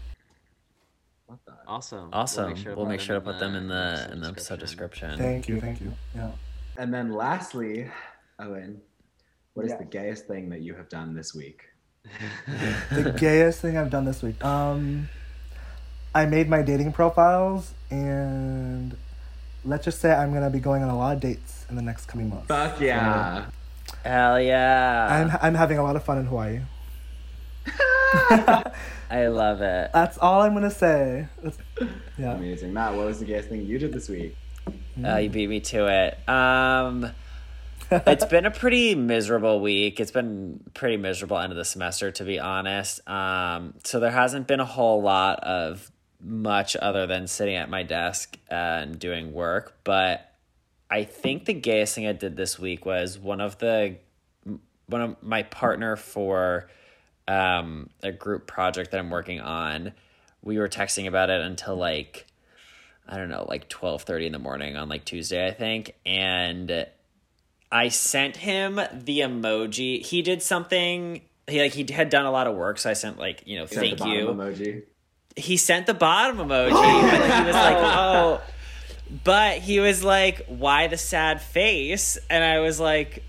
Love 1.67 1.89
that. 1.89 1.95
Awesome. 1.95 2.09
Awesome. 2.13 2.75
We'll 2.75 2.85
make 2.85 2.99
sure, 2.99 3.15
to 3.15 3.21
put 3.21 3.39
them 3.39 3.55
in 3.55 3.67
the 3.67 4.09
in 4.11 4.21
the 4.21 4.27
episode 4.29 4.59
description. 4.59 5.17
Thank 5.17 5.47
you, 5.47 5.59
thank 5.59 5.81
you. 5.81 5.93
Yeah. 6.15 6.31
And 6.77 6.93
then 6.93 7.11
lastly, 7.11 7.89
Owen, 8.39 8.81
what 9.53 9.65
is 9.65 9.71
Yes. 9.71 9.79
the 9.79 9.85
gayest 9.85 10.27
thing 10.27 10.49
that 10.49 10.61
you 10.61 10.75
have 10.75 10.89
done 10.89 11.15
this 11.15 11.33
week? 11.33 11.61
the 12.47 13.15
gayest 13.17 13.61
thing 13.61 13.77
I've 13.77 13.89
done 13.89 14.05
this 14.05 14.21
week. 14.21 14.43
Um, 14.43 15.09
I 16.13 16.25
made 16.25 16.49
my 16.49 16.61
dating 16.61 16.91
profiles, 16.93 17.73
and 17.89 18.95
let's 19.63 19.85
just 19.85 19.99
say 19.99 20.11
I'm 20.13 20.33
gonna 20.33 20.49
be 20.49 20.59
going 20.59 20.83
on 20.83 20.89
a 20.89 20.97
lot 20.97 21.15
of 21.15 21.21
dates 21.21 21.65
in 21.69 21.75
the 21.75 21.81
next 21.81 22.05
coming 22.05 22.29
months. 22.29 22.47
Fuck 22.47 22.79
yeah. 22.79 23.45
Hell 24.03 24.39
yeah! 24.39 25.07
I'm 25.09 25.37
I'm 25.41 25.55
having 25.55 25.77
a 25.77 25.83
lot 25.83 25.95
of 25.95 26.03
fun 26.03 26.19
in 26.19 26.25
Hawaii. 26.25 26.61
I 29.09 29.27
love 29.27 29.61
it. 29.61 29.91
That's 29.93 30.17
all 30.17 30.41
I'm 30.41 30.53
gonna 30.53 30.71
say. 30.71 31.27
That's, 31.41 31.57
yeah. 32.17 32.33
Amazing. 32.33 32.73
Matt, 32.73 32.95
what 32.95 33.05
was 33.05 33.19
the 33.19 33.25
gayest 33.25 33.49
thing 33.49 33.65
you 33.65 33.77
did 33.77 33.93
this 33.93 34.09
week? 34.09 34.35
Oh, 35.03 35.17
you 35.17 35.29
beat 35.29 35.49
me 35.49 35.59
to 35.59 35.87
it. 35.87 36.29
Um, 36.29 37.11
it's 37.91 38.25
been 38.25 38.45
a 38.45 38.51
pretty 38.51 38.95
miserable 38.95 39.59
week. 39.59 39.99
It's 39.99 40.11
been 40.11 40.63
pretty 40.73 40.97
miserable 40.97 41.37
end 41.37 41.51
of 41.51 41.57
the 41.57 41.65
semester, 41.65 42.11
to 42.11 42.23
be 42.23 42.39
honest. 42.39 43.07
Um, 43.07 43.75
so 43.83 43.99
there 43.99 44.11
hasn't 44.11 44.47
been 44.47 44.59
a 44.59 44.65
whole 44.65 45.01
lot 45.01 45.39
of 45.41 45.91
much 46.21 46.75
other 46.75 47.05
than 47.05 47.27
sitting 47.27 47.55
at 47.55 47.69
my 47.69 47.83
desk 47.83 48.37
and 48.49 48.97
doing 48.97 49.33
work. 49.33 49.77
But 49.83 50.31
I 50.89 51.03
think 51.03 51.45
the 51.45 51.53
gayest 51.53 51.95
thing 51.95 52.07
I 52.07 52.13
did 52.13 52.35
this 52.35 52.57
week 52.57 52.85
was 52.85 53.19
one 53.19 53.41
of 53.41 53.59
the 53.59 53.97
one 54.87 55.01
of 55.01 55.23
my 55.23 55.43
partner 55.43 55.95
for 55.95 56.69
um, 57.27 57.89
a 58.03 58.11
group 58.11 58.47
project 58.47 58.91
that 58.91 58.99
I'm 58.99 59.09
working 59.09 59.41
on. 59.41 59.93
We 60.41 60.57
were 60.57 60.69
texting 60.69 61.07
about 61.07 61.29
it 61.29 61.41
until 61.41 61.75
like 61.75 62.27
I 63.07 63.17
don't 63.17 63.29
know, 63.29 63.45
like 63.47 63.69
twelve 63.69 64.03
thirty 64.03 64.25
in 64.25 64.31
the 64.31 64.39
morning 64.39 64.75
on 64.75 64.89
like 64.89 65.05
Tuesday, 65.05 65.45
I 65.47 65.51
think, 65.51 65.95
and 66.05 66.87
I 67.71 67.89
sent 67.89 68.37
him 68.37 68.75
the 68.75 69.19
emoji. 69.19 70.03
He 70.03 70.21
did 70.21 70.41
something. 70.41 71.21
He 71.47 71.61
like 71.61 71.73
he 71.73 71.91
had 71.91 72.09
done 72.09 72.25
a 72.25 72.31
lot 72.31 72.47
of 72.47 72.55
work, 72.55 72.79
so 72.79 72.89
I 72.89 72.93
sent 72.93 73.19
like 73.19 73.43
you 73.45 73.59
know, 73.59 73.65
Sent 73.65 73.97
the 73.97 74.03
thank 74.03 74.11
you. 74.11 74.27
Emoji. 74.27 74.83
He 75.35 75.57
sent 75.57 75.85
the 75.85 75.93
bottom 75.93 76.37
emoji, 76.37 76.71
but 76.71 77.39
he 77.39 77.45
was 77.45 77.55
like, 77.55 77.77
oh. 77.79 78.41
But 79.23 79.59
he 79.59 79.79
was 79.79 80.03
like, 80.03 80.45
why 80.47 80.87
the 80.87 80.97
sad 80.97 81.41
face? 81.41 82.17
And 82.29 82.43
I 82.43 82.59
was 82.59 82.79
like, 82.79 83.23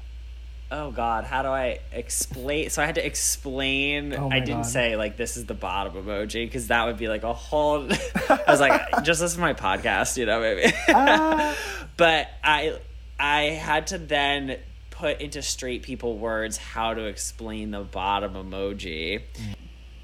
oh 0.71 0.91
god, 0.91 1.25
how 1.25 1.43
do 1.43 1.49
I 1.49 1.81
explain? 1.93 2.71
So 2.71 2.83
I 2.83 2.87
had 2.87 2.97
to 2.97 3.07
explain. 3.07 4.15
Oh 4.15 4.29
I 4.31 4.41
didn't 4.41 4.63
God. 4.63 4.67
say 4.67 4.97
like 4.97 5.17
this 5.17 5.37
is 5.37 5.47
the 5.47 5.55
bottom 5.55 5.95
emoji 5.95 6.47
because 6.47 6.69
that 6.69 6.87
would 6.87 6.99
be 6.99 7.09
like 7.09 7.23
a 7.23 7.33
whole. 7.33 7.87
I 7.91 8.45
was 8.49 8.61
like, 8.61 8.81
just 9.05 9.21
listen 9.21 9.37
to 9.37 9.41
my 9.41 9.55
podcast, 9.55 10.17
you 10.17 10.27
know, 10.27 10.41
maybe. 10.41 10.73
Ah. 10.89 11.57
but 11.97 12.29
I, 12.43 12.79
I 13.19 13.43
had 13.43 13.89
to 13.89 13.99
then 13.99 14.59
put 14.91 15.21
into 15.21 15.43
straight 15.43 15.83
people 15.83 16.17
words 16.19 16.57
how 16.57 16.95
to 16.95 17.05
explain 17.05 17.71
the 17.71 17.81
bottom 17.81 18.35
emoji. 18.35 19.21
Mm. 19.35 19.55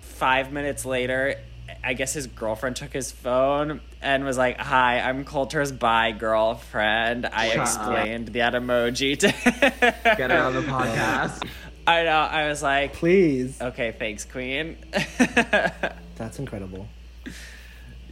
Five 0.00 0.52
minutes 0.52 0.84
later. 0.84 1.36
I 1.84 1.94
guess 1.94 2.12
his 2.12 2.26
girlfriend 2.28 2.76
took 2.76 2.92
his 2.92 3.10
phone 3.10 3.80
and 4.00 4.24
was 4.24 4.38
like, 4.38 4.58
"Hi, 4.58 5.00
I'm 5.00 5.24
Coulter's 5.24 5.72
bi 5.72 6.12
girlfriend." 6.12 7.26
I 7.26 7.48
Shut 7.48 7.56
up. 7.58 7.62
explained 7.66 8.28
that 8.28 8.52
emoji 8.54 9.18
to. 9.20 9.28
Get 10.16 10.30
it 10.30 10.32
on 10.32 10.54
the 10.54 10.60
podcast. 10.62 11.46
I 11.86 12.04
know. 12.04 12.10
I 12.10 12.48
was 12.48 12.62
like, 12.62 12.92
Please. 12.94 13.60
okay, 13.60 13.92
thanks, 13.98 14.24
Queen. 14.24 14.76
That's 16.16 16.38
incredible. 16.38 16.86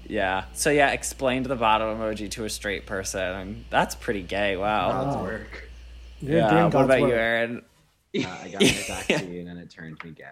yeah. 0.06 0.44
So 0.54 0.70
yeah, 0.70 0.90
explained 0.90 1.46
the 1.46 1.56
bottom 1.56 1.96
emoji 1.98 2.30
to 2.32 2.44
a 2.44 2.50
straight 2.50 2.86
person. 2.86 3.64
That's 3.70 3.94
pretty 3.94 4.22
gay. 4.22 4.56
Wow. 4.56 4.90
God's 4.90 5.16
Wow. 5.16 5.22
work. 5.22 5.68
You're 6.20 6.38
yeah. 6.38 6.64
What 6.64 6.72
God's 6.72 6.84
about 6.86 7.00
work. 7.00 7.10
you, 7.10 7.16
Aaron? 7.16 7.62
Uh, 8.16 8.20
I 8.42 8.48
got 8.48 8.60
my 8.60 8.68
vaccine 8.68 9.38
and 9.38 9.46
then 9.48 9.56
it 9.58 9.70
turned 9.70 10.02
me 10.04 10.10
gay. 10.10 10.24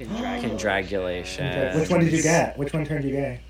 Congratulations. 0.00 1.76
Which 1.76 1.90
one 1.90 2.00
did 2.00 2.12
you 2.12 2.22
get? 2.22 2.56
Which 2.56 2.72
one 2.72 2.86
turned 2.86 3.04
you 3.04 3.12
gay? 3.12 3.40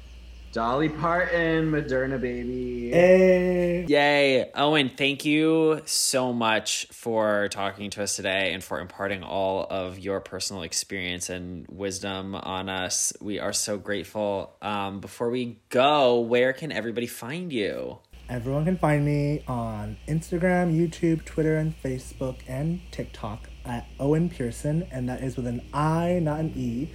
Dolly 0.52 0.88
Parton, 0.88 1.70
Moderna 1.70 2.20
baby. 2.20 2.90
Hey. 2.90 3.86
Yay. 3.86 4.50
Owen, 4.56 4.90
thank 4.90 5.24
you 5.24 5.80
so 5.84 6.32
much 6.32 6.88
for 6.90 7.46
talking 7.52 7.88
to 7.90 8.02
us 8.02 8.16
today 8.16 8.52
and 8.52 8.64
for 8.64 8.80
imparting 8.80 9.22
all 9.22 9.64
of 9.70 10.00
your 10.00 10.18
personal 10.18 10.62
experience 10.62 11.30
and 11.30 11.68
wisdom 11.68 12.34
on 12.34 12.68
us. 12.68 13.12
We 13.20 13.38
are 13.38 13.52
so 13.52 13.78
grateful. 13.78 14.56
Um, 14.60 14.98
before 14.98 15.30
we 15.30 15.60
go, 15.68 16.18
where 16.18 16.52
can 16.52 16.72
everybody 16.72 17.06
find 17.06 17.52
you? 17.52 17.98
Everyone 18.28 18.64
can 18.64 18.76
find 18.76 19.04
me 19.04 19.44
on 19.46 19.98
Instagram, 20.08 20.76
YouTube, 20.76 21.24
Twitter, 21.24 21.58
and 21.58 21.80
Facebook, 21.80 22.38
and 22.48 22.80
TikTok 22.90 23.49
at 23.64 23.86
Owen 23.98 24.28
Pearson, 24.28 24.86
and 24.90 25.08
that 25.08 25.22
is 25.22 25.36
with 25.36 25.46
an 25.46 25.62
I, 25.72 26.18
not 26.20 26.40
an 26.40 26.52
E, 26.56 26.90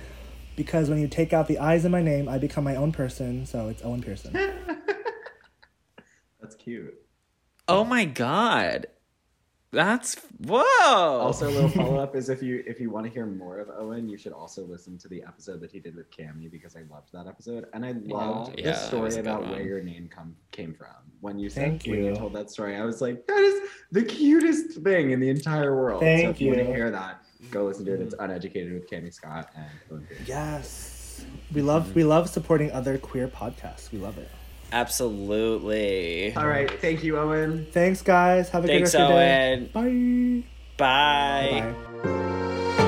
because 0.56 0.90
when 0.90 1.00
you 1.00 1.08
take 1.08 1.34
out 1.34 1.48
the 1.48 1.60
I's 1.60 1.86
in 1.86 1.92
my 1.92 2.02
name, 2.02 2.30
I 2.30 2.38
become 2.38 2.64
my 2.64 2.76
own 2.76 2.92
person, 2.92 3.46
so 3.46 3.68
it's 3.68 3.84
Owen 3.84 4.02
Pearson. 4.02 4.34
That's 6.42 6.56
cute. 6.56 6.94
Oh 7.68 7.84
my 7.84 8.06
God. 8.06 8.88
That's 9.76 10.16
whoa. 10.46 10.64
Also, 10.86 11.50
a 11.50 11.52
little 11.52 11.70
follow 11.82 11.98
up 11.98 12.16
is 12.16 12.30
if 12.30 12.42
you 12.42 12.64
if 12.66 12.80
you 12.80 12.90
want 12.90 13.06
to 13.06 13.12
hear 13.12 13.26
more 13.26 13.60
of 13.60 13.70
Owen, 13.70 14.08
you 14.08 14.18
should 14.18 14.32
also 14.32 14.64
listen 14.64 14.98
to 15.00 15.10
the 15.10 15.22
episode 15.22 15.60
that 15.60 15.72
he 15.72 15.80
did 15.80 15.96
with 15.98 16.10
Cammy 16.12 16.50
because 16.50 16.78
I 16.78 16.84
loved 16.90 17.12
that 17.12 17.28
episode 17.28 17.66
and 17.74 17.86
I 17.86 17.92
loved 17.92 18.58
Yeah, 18.58 18.64
the 18.64 18.72
that 18.72 18.78
story 18.80 19.02
was 19.02 19.18
a 19.18 19.22
good 19.22 19.28
about 19.30 19.42
one. 19.42 19.52
where 19.52 19.64
your 19.64 19.82
name 19.84 20.08
come 20.08 20.34
came 20.52 20.74
from. 20.74 20.96
When 21.20 21.38
you 21.38 21.50
said 21.50 21.64
Thank 21.82 21.86
when 21.88 22.00
you 22.06 22.12
you. 22.12 22.16
told 22.16 22.34
that 22.34 22.50
story, 22.50 22.78
I 22.78 22.86
was 22.86 23.02
like, 23.02 23.28
that 23.28 23.38
is 23.38 23.70
the 23.92 24.04
cutest 24.04 24.82
thing 24.82 25.12
in 25.12 25.20
the 25.20 25.30
entire 25.30 25.76
world. 25.76 26.00
so 26.00 26.06
Thank 26.06 26.30
if 26.30 26.40
you, 26.40 26.48
want 26.54 26.60
to 26.60 26.66
hear 26.66 26.90
that, 26.90 27.26
go 27.52 27.66
listen 27.66 27.84
to 27.86 27.96
it. 27.96 28.00
It's 28.00 28.16
mm-hmm. 28.16 28.24
Uneducated 28.24 28.72
with 28.74 28.90
Cammy 28.90 29.14
Scott 29.14 29.50
and 29.58 29.68
Owen 29.92 30.08
Yes. 30.26 31.26
We 31.54 31.62
love 31.62 31.94
we 31.96 32.06
love 32.06 32.30
supporting 32.30 32.72
other 32.72 32.98
queer 32.98 33.28
podcasts. 33.28 33.92
We 33.92 34.00
love 34.00 34.18
it. 34.18 34.30
Absolutely. 34.76 36.36
All 36.36 36.48
right, 36.48 36.70
thank 36.82 37.02
you, 37.02 37.18
Owen. 37.18 37.66
Thanks 37.72 38.02
guys. 38.02 38.50
Have 38.50 38.66
a 38.66 38.68
Thanks, 38.68 38.92
good 38.92 38.98
rest 39.00 39.10
of 39.10 39.10
your 39.10 39.20
Owen. 39.20 40.44
day. 40.44 40.44
Bye. 40.78 41.62
Bye. 41.64 41.74
Bye. 42.04 42.86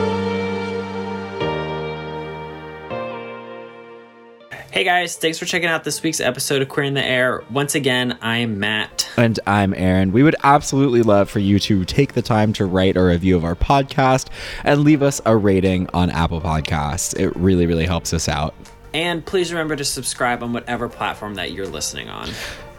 Hey 4.72 4.84
guys, 4.84 5.16
thanks 5.16 5.40
for 5.40 5.46
checking 5.46 5.70
out 5.70 5.86
this 5.86 6.04
week's 6.04 6.20
episode 6.20 6.62
of 6.62 6.70
Queering 6.70 6.94
the 6.94 7.04
Air. 7.04 7.42
Once 7.50 7.74
again, 7.74 8.18
I 8.22 8.40
am 8.40 8.60
Matt. 8.60 9.10
And 9.18 9.40
I'm 9.48 9.74
Aaron. 9.74 10.12
We 10.12 10.22
would 10.22 10.36
absolutely 10.44 11.02
love 11.02 11.30
for 11.30 11.40
you 11.40 11.58
to 11.60 11.84
take 11.86 12.14
the 12.14 12.22
time 12.22 12.54
to 12.54 12.66
write 12.66 12.96
a 12.98 13.04
review 13.04 13.36
of 13.38 13.44
our 13.46 13.56
podcast 13.56 14.28
and 14.64 14.82
leave 14.84 15.02
us 15.02 15.20
a 15.26 15.36
rating 15.36 15.90
on 15.94 16.10
Apple 16.12 16.42
Podcasts. 16.42 17.18
It 17.18 17.36
really, 17.36 17.66
really 17.66 17.86
helps 17.86 18.14
us 18.14 18.28
out. 18.30 18.54
And 18.98 19.24
please 19.24 19.54
remember 19.54 19.76
to 19.76 19.86
subscribe 19.86 20.42
on 20.42 20.54
whatever 20.54 20.90
platform 20.90 21.36
that 21.36 21.52
you're 21.52 21.68
listening 21.68 22.10
on. 22.10 22.32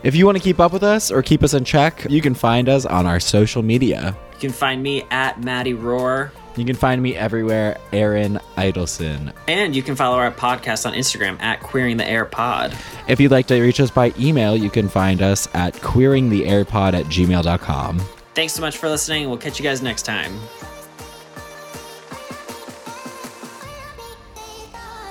If 0.03 0.16
you 0.16 0.27
want 0.27 0.36
to 0.36 0.43
keep 0.43 0.59
up 0.59 0.73
with 0.73 0.82
us 0.82 1.12
or 1.12 1.23
keep 1.23 1.45
us 1.45 1.55
in 1.55 1.65
check, 1.65 2.05
you 2.11 2.20
can 2.20 2.35
find 2.35 2.69
us 2.69 2.85
on 2.85 3.07
our 3.07 3.20
social 3.20 3.62
media. 3.62 4.16
You 4.32 4.39
can 4.40 4.51
find 4.51 4.82
me 4.82 5.05
at 5.12 5.40
Maddie 5.40 5.74
Roar. 5.74 6.32
You 6.57 6.65
can 6.65 6.74
find 6.74 7.01
me 7.01 7.15
everywhere, 7.15 7.78
Aaron 7.93 8.40
Idelson. 8.57 9.32
And 9.47 9.77
you 9.77 9.82
can 9.85 9.95
follow 9.95 10.16
our 10.16 10.32
podcast 10.32 10.86
on 10.86 10.93
Instagram 10.93 11.40
at 11.40 11.61
Queering 11.61 11.99
the 11.99 12.09
Air 12.09 12.24
Pod. 12.24 12.77
If 13.07 13.20
you'd 13.20 13.31
like 13.31 13.47
to 13.47 13.62
reach 13.62 13.78
us 13.78 13.93
by 13.93 14.12
email, 14.19 14.57
you 14.57 14.70
can 14.70 14.89
find 14.89 15.23
us 15.23 15.47
at 15.55 15.74
queeringtheairpod 15.74 16.95
at 16.95 17.05
gmail.com. 17.05 18.01
Thanks 18.35 18.55
so 18.55 18.61
much 18.61 18.77
for 18.77 18.89
listening. 18.89 19.28
We'll 19.28 19.39
catch 19.39 19.61
you 19.61 19.62
guys 19.62 19.82
next 19.82 20.03
time. 20.03 20.36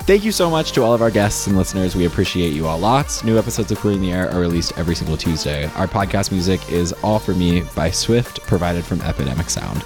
Thank 0.07 0.23
you 0.23 0.31
so 0.31 0.49
much 0.49 0.71
to 0.71 0.83
all 0.83 0.93
of 0.93 1.01
our 1.01 1.11
guests 1.11 1.47
and 1.47 1.57
listeners. 1.57 1.93
We 1.93 2.05
appreciate 2.05 2.53
you 2.53 2.65
all 2.65 2.79
lots. 2.79 3.25
New 3.25 3.37
episodes 3.37 3.73
of 3.73 3.79
Queering 3.79 3.99
the 3.99 4.13
Air 4.13 4.31
are 4.31 4.39
released 4.39 4.71
every 4.77 4.95
single 4.95 5.17
Tuesday. 5.17 5.65
Our 5.75 5.85
podcast 5.85 6.31
music 6.31 6.71
is 6.71 6.93
All 7.03 7.19
For 7.19 7.33
Me 7.33 7.63
by 7.75 7.91
Swift, 7.91 8.39
provided 8.43 8.85
from 8.85 9.01
Epidemic 9.01 9.49
Sound. 9.49 9.83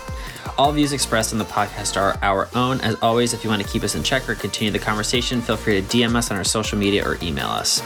All 0.60 0.72
views 0.74 0.94
expressed 0.94 1.34
in 1.34 1.40
the 1.40 1.46
podcast 1.46 2.00
are 2.00 2.20
our 2.22 2.50
own. 2.54 2.82
As 2.82 2.98
always, 3.02 3.34
if 3.34 3.44
you 3.44 3.50
want 3.50 3.64
to 3.64 3.68
keep 3.68 3.82
us 3.82 3.96
in 3.96 4.04
check 4.04 4.30
or 4.30 4.36
continue 4.36 4.72
the 4.72 4.78
conversation, 4.78 5.42
feel 5.42 5.58
free 5.58 5.82
to 5.82 5.88
DM 5.88 6.14
us 6.14 6.30
on 6.30 6.38
our 6.38 6.44
social 6.44 6.78
media 6.78 7.04
or 7.04 7.18
email 7.24 7.48
us. 7.48 7.82